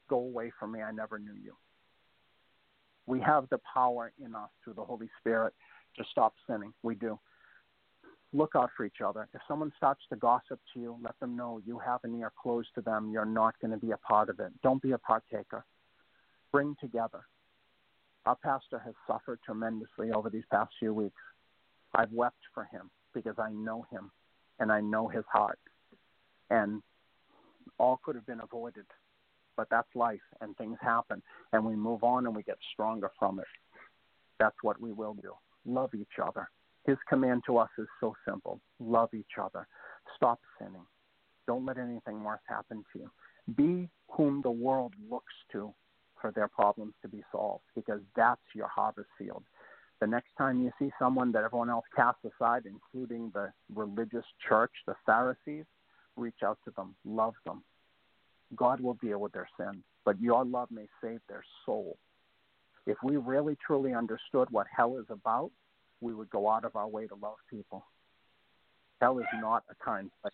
go 0.09 0.19
away 0.19 0.52
from 0.59 0.73
me, 0.73 0.81
I 0.81 0.93
never 0.93 1.19
knew 1.19 1.35
you. 1.35 1.55
We 3.09 3.20
have 3.20 3.48
the 3.48 3.59
power 3.74 4.12
in 4.22 4.35
us 4.35 4.51
through 4.62 4.74
the 4.74 4.85
Holy 4.85 5.09
Spirit 5.18 5.55
to 5.97 6.05
stop 6.10 6.35
sinning. 6.47 6.74
We 6.82 6.94
do. 6.94 7.18
Look 8.35 8.52
out 8.55 8.68
for 8.76 8.85
each 8.85 9.01
other. 9.02 9.26
If 9.32 9.40
someone 9.48 9.72
starts 9.78 10.02
to 10.10 10.16
gossip 10.16 10.60
to 10.74 10.80
you, 10.80 10.98
let 11.02 11.18
them 11.18 11.35
know 11.35 11.62
you 11.64 11.78
have 11.78 12.01
an 12.05 12.18
ear 12.18 12.30
closed 12.40 12.68
to 12.74 12.82
them. 12.82 13.10
You're 13.10 13.24
not 13.24 13.55
going 13.62 13.70
to 13.70 13.78
be 13.78 13.93
a 13.93 13.97
part 13.97 14.28
of 14.28 14.40
it. 14.40 14.52
Don't 14.62 14.82
be 14.82 14.93
a 14.93 14.98
partaker. 14.98 15.64
Bring 16.52 16.76
together. 16.78 17.22
Our 18.26 18.36
pastor 18.36 18.78
has 18.85 18.93
suffered 19.06 19.40
tremendously 19.43 20.12
over 20.12 20.28
these 20.28 20.44
past 20.52 20.74
few 20.78 20.93
weeks. 20.93 21.22
I've 21.94 22.12
wept 22.12 22.43
for 22.52 22.64
him 22.64 22.90
because 23.14 23.36
I 23.39 23.51
know 23.52 23.86
him 23.90 24.10
and 24.59 24.70
I 24.70 24.82
know 24.82 25.09
his 25.09 25.24
heart. 25.32 25.59
And 26.51 26.82
all 27.78 27.98
could 28.05 28.16
have 28.16 28.26
been 28.26 28.40
avoided. 28.40 28.85
But 29.59 29.68
that's 29.70 29.89
life 29.97 30.20
and 30.40 30.56
things 30.56 30.78
happen 30.80 31.20
and 31.52 31.64
we 31.66 31.74
move 31.74 32.05
on 32.05 32.26
and 32.26 32.35
we 32.35 32.44
get 32.44 32.59
stronger 32.72 33.10
from 33.18 33.40
it. 33.40 33.47
That's 34.39 34.56
what 34.62 34.80
we 34.80 34.93
will 34.93 35.14
do. 35.14 35.32
Love 35.66 35.90
each 35.94 36.18
other. 36.24 36.48
His 36.86 36.97
command 37.09 37.43
to 37.47 37.59
us 37.59 37.68
is 37.76 37.89
so 38.01 38.14
simple 38.26 38.60
love 38.78 39.12
each 39.12 39.36
other. 39.43 39.66
Stop 40.16 40.39
sinning. 40.59 40.86
Don't 41.48 41.66
let 41.66 41.76
anything 41.76 42.22
worse 42.22 42.40
happen 42.48 42.85
to 42.93 43.01
you. 43.01 43.10
Be 43.56 43.90
whom 44.12 44.43
the 44.43 44.51
world 44.51 44.94
looks 45.10 45.35
to 45.52 45.74
for 46.20 46.30
their 46.30 46.48
problems 46.48 46.94
to 47.02 47.09
be 47.09 47.22
solved 47.32 47.64
because 47.74 48.01
that's 48.14 48.40
your 48.55 48.68
harvest 48.68 49.09
field. 49.18 49.43
The 50.01 50.06
next 50.06 50.28
time 50.39 50.62
you 50.62 50.70
see 50.78 50.93
someone 51.01 51.32
that 51.32 51.43
everyone 51.43 51.68
else 51.68 51.85
casts 51.97 52.24
aside, 52.24 52.62
including 52.64 53.32
the 53.35 53.52
religious 53.74 54.24
church, 54.48 54.70
the 54.86 54.94
Pharisees, 55.05 55.64
reach 56.16 56.43
out 56.44 56.59
to 56.64 56.70
them, 56.76 56.94
love 57.05 57.35
them. 57.44 57.64
God 58.57 58.81
will 58.81 58.95
deal 58.95 59.19
with 59.19 59.33
their 59.33 59.49
sin, 59.59 59.83
but 60.05 60.20
your 60.20 60.45
love 60.45 60.70
may 60.70 60.87
save 61.03 61.20
their 61.29 61.45
soul. 61.66 61.97
If 62.87 62.97
we 63.03 63.16
really 63.16 63.57
truly 63.65 63.93
understood 63.93 64.49
what 64.51 64.66
hell 64.75 64.97
is 64.99 65.07
about, 65.11 65.51
we 66.01 66.15
would 66.15 66.31
go 66.31 66.49
out 66.49 66.65
of 66.65 66.77
our 66.77 66.89
way 66.89 67.07
to 67.07 67.15
love 67.15 67.37
people. 67.51 67.85
Hell 69.01 69.19
is 69.19 69.27
not 69.41 69.65
a 69.70 69.85
kind 69.85 70.11
place. 70.23 70.33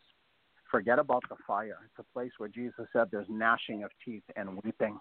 Forget 0.71 0.99
about 0.99 1.23
the 1.29 1.37
fire. 1.47 1.79
It's 1.85 1.99
a 1.99 2.13
place 2.13 2.31
where 2.39 2.49
Jesus 2.49 2.87
said 2.93 3.09
there's 3.11 3.27
gnashing 3.29 3.85
of 3.85 3.91
teeth 4.05 4.23
and 4.37 4.61
weeping. 4.63 4.99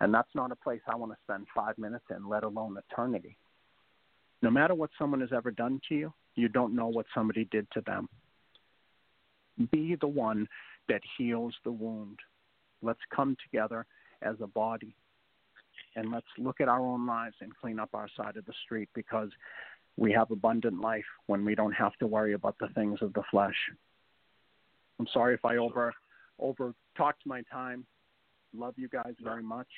And 0.00 0.12
that's 0.12 0.34
not 0.34 0.50
a 0.50 0.56
place 0.56 0.80
I 0.88 0.96
want 0.96 1.12
to 1.12 1.18
spend 1.22 1.46
five 1.54 1.78
minutes 1.78 2.04
in, 2.14 2.28
let 2.28 2.42
alone 2.42 2.76
eternity. 2.90 3.36
No 4.42 4.50
matter 4.50 4.74
what 4.74 4.90
someone 4.98 5.20
has 5.20 5.32
ever 5.32 5.50
done 5.50 5.80
to 5.88 5.94
you, 5.94 6.12
you 6.34 6.48
don't 6.48 6.74
know 6.74 6.88
what 6.88 7.06
somebody 7.14 7.46
did 7.50 7.66
to 7.72 7.80
them. 7.82 8.08
Be 9.70 9.96
the 10.00 10.08
one 10.08 10.48
that 10.88 11.00
heals 11.16 11.54
the 11.64 11.72
wound. 11.72 12.18
Let's 12.84 13.00
come 13.14 13.36
together 13.44 13.86
as 14.22 14.36
a 14.40 14.46
body 14.46 14.94
and 15.96 16.10
let's 16.10 16.26
look 16.38 16.60
at 16.60 16.68
our 16.68 16.80
own 16.80 17.06
lives 17.06 17.36
and 17.40 17.52
clean 17.56 17.78
up 17.78 17.90
our 17.94 18.08
side 18.16 18.36
of 18.36 18.44
the 18.46 18.52
street 18.64 18.88
because 18.94 19.30
we 19.96 20.12
have 20.12 20.30
abundant 20.30 20.80
life 20.80 21.04
when 21.26 21.44
we 21.44 21.54
don't 21.54 21.72
have 21.72 21.94
to 22.00 22.06
worry 22.06 22.32
about 22.32 22.56
the 22.58 22.68
things 22.74 22.98
of 23.00 23.12
the 23.14 23.22
flesh. 23.30 23.54
I'm 24.98 25.06
sorry 25.12 25.34
if 25.34 25.44
I 25.44 25.56
over 25.56 25.92
over 26.38 26.74
talked 26.96 27.26
my 27.26 27.42
time. 27.42 27.86
Love 28.56 28.74
you 28.76 28.88
guys 28.88 29.14
very 29.22 29.42
much. 29.42 29.68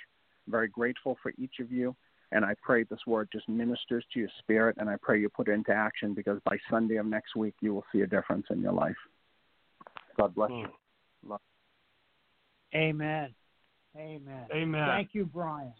Very 0.48 0.68
grateful 0.68 1.18
for 1.22 1.32
each 1.38 1.60
of 1.60 1.70
you. 1.70 1.94
And 2.32 2.44
I 2.44 2.54
pray 2.62 2.84
this 2.84 2.98
word 3.06 3.28
just 3.32 3.48
ministers 3.48 4.04
to 4.12 4.18
your 4.18 4.28
spirit, 4.40 4.76
and 4.78 4.90
I 4.90 4.96
pray 5.00 5.20
you 5.20 5.28
put 5.28 5.48
it 5.48 5.52
into 5.52 5.70
action 5.70 6.12
because 6.12 6.40
by 6.44 6.56
Sunday 6.68 6.96
of 6.96 7.06
next 7.06 7.36
week, 7.36 7.54
you 7.60 7.72
will 7.72 7.84
see 7.92 8.00
a 8.00 8.06
difference 8.06 8.46
in 8.50 8.60
your 8.60 8.72
life. 8.72 8.96
God 10.16 10.34
bless 10.34 10.50
you. 10.50 10.66
Hmm. 10.66 11.30
Love. 11.30 11.40
Amen. 12.76 13.34
Amen. 13.96 14.46
Amen. 14.54 14.88
Thank 14.88 15.10
you, 15.12 15.24
Brian. 15.24 15.72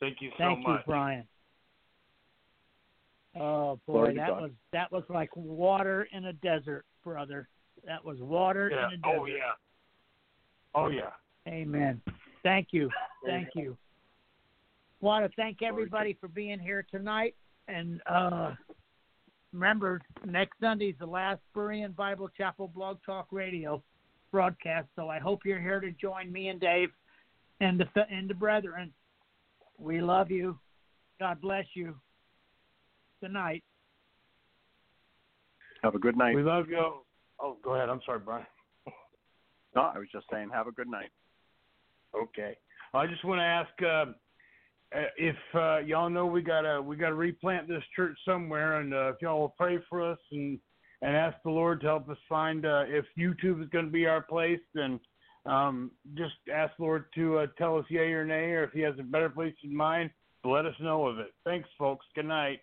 Thank 0.00 0.18
you 0.20 0.30
so 0.38 0.50
much. 0.50 0.64
Thank 0.64 0.78
you. 0.78 0.78
Brian. 0.86 1.24
Oh 3.36 3.80
boy, 3.86 3.92
Glory 3.92 4.14
that 4.16 4.28
God. 4.28 4.42
was 4.42 4.50
that 4.72 4.92
was 4.92 5.02
like 5.08 5.30
water 5.34 6.06
in 6.12 6.26
a 6.26 6.32
desert, 6.34 6.84
brother. 7.02 7.48
That 7.84 8.04
was 8.04 8.18
water 8.20 8.70
Yeah. 8.72 8.88
in 8.88 8.94
a 8.94 8.96
desert. 8.98 9.18
Oh 9.20 9.26
yeah. 9.26 9.52
Oh 10.74 10.88
yeah. 10.88 11.10
Amen. 11.48 12.00
Thank 12.44 12.68
you. 12.70 12.90
Thank 13.26 13.48
you. 13.54 13.76
Want 15.00 15.28
to 15.28 15.34
thank 15.36 15.62
everybody 15.62 16.16
for 16.20 16.28
being 16.28 16.58
here 16.60 16.86
tonight. 16.90 17.34
And 17.68 18.00
uh, 18.06 18.54
remember, 19.52 20.00
next 20.24 20.58
Sunday 20.60 20.90
is 20.90 20.96
the 20.98 21.06
last 21.06 21.40
Berean 21.54 21.94
Bible 21.96 22.28
Chapel 22.36 22.68
Blog 22.68 22.98
Talk 23.04 23.26
Radio 23.30 23.82
broadcast. 24.34 24.88
So 24.96 25.08
I 25.08 25.20
hope 25.20 25.42
you're 25.44 25.60
here 25.60 25.78
to 25.78 25.92
join 25.92 26.32
me 26.32 26.48
and 26.48 26.60
Dave 26.60 26.88
and 27.60 27.78
the 27.78 27.86
and 28.10 28.28
the 28.28 28.34
brethren. 28.34 28.92
We 29.78 30.00
love 30.00 30.28
you. 30.28 30.58
God 31.20 31.40
bless 31.40 31.66
you. 31.74 31.94
Good 33.22 33.32
night. 33.32 33.62
Have 35.84 35.94
a 35.94 36.00
good 36.00 36.16
night. 36.16 36.34
We 36.34 36.42
love 36.42 36.68
you. 36.68 36.82
Oh, 37.40 37.56
go 37.62 37.76
ahead. 37.76 37.88
I'm 37.88 38.00
sorry, 38.04 38.18
Brian. 38.18 38.44
No, 39.76 39.82
I 39.82 39.98
was 39.98 40.08
just 40.12 40.26
saying, 40.32 40.50
have 40.52 40.66
a 40.66 40.72
good 40.72 40.88
night. 40.88 41.10
Okay. 42.16 42.56
I 42.92 43.06
just 43.06 43.24
want 43.24 43.38
to 43.38 43.44
ask 43.44 43.70
uh, 43.82 43.86
uh, 44.96 45.10
if 45.16 45.36
uh, 45.54 45.78
y'all 45.78 46.10
know 46.10 46.26
we 46.26 46.42
gotta 46.42 46.82
we 46.82 46.96
gotta 46.96 47.14
replant 47.14 47.68
this 47.68 47.84
church 47.94 48.16
somewhere, 48.24 48.80
and 48.80 48.92
uh, 48.92 49.10
if 49.10 49.16
y'all 49.22 49.38
will 49.38 49.54
pray 49.56 49.78
for 49.88 50.02
us 50.02 50.18
and 50.32 50.58
and 51.04 51.14
ask 51.14 51.36
the 51.44 51.50
Lord 51.50 51.82
to 51.82 51.86
help 51.86 52.08
us 52.08 52.16
find 52.28 52.64
uh, 52.64 52.84
if 52.86 53.04
YouTube 53.16 53.62
is 53.62 53.68
going 53.68 53.84
to 53.84 53.90
be 53.90 54.06
our 54.06 54.22
place, 54.22 54.60
then 54.74 54.98
um, 55.44 55.90
just 56.14 56.32
ask 56.52 56.72
the 56.78 56.84
Lord 56.84 57.04
to 57.14 57.40
uh, 57.40 57.46
tell 57.58 57.78
us 57.78 57.84
yay 57.90 58.12
or 58.12 58.24
nay, 58.24 58.52
or 58.52 58.64
if 58.64 58.72
He 58.72 58.80
has 58.80 58.94
a 58.98 59.02
better 59.02 59.28
place 59.28 59.54
in 59.62 59.76
mind, 59.76 60.10
let 60.44 60.64
us 60.64 60.74
know 60.80 61.06
of 61.06 61.18
it. 61.18 61.32
Thanks, 61.44 61.68
folks. 61.78 62.06
Good 62.14 62.24
night. 62.24 62.60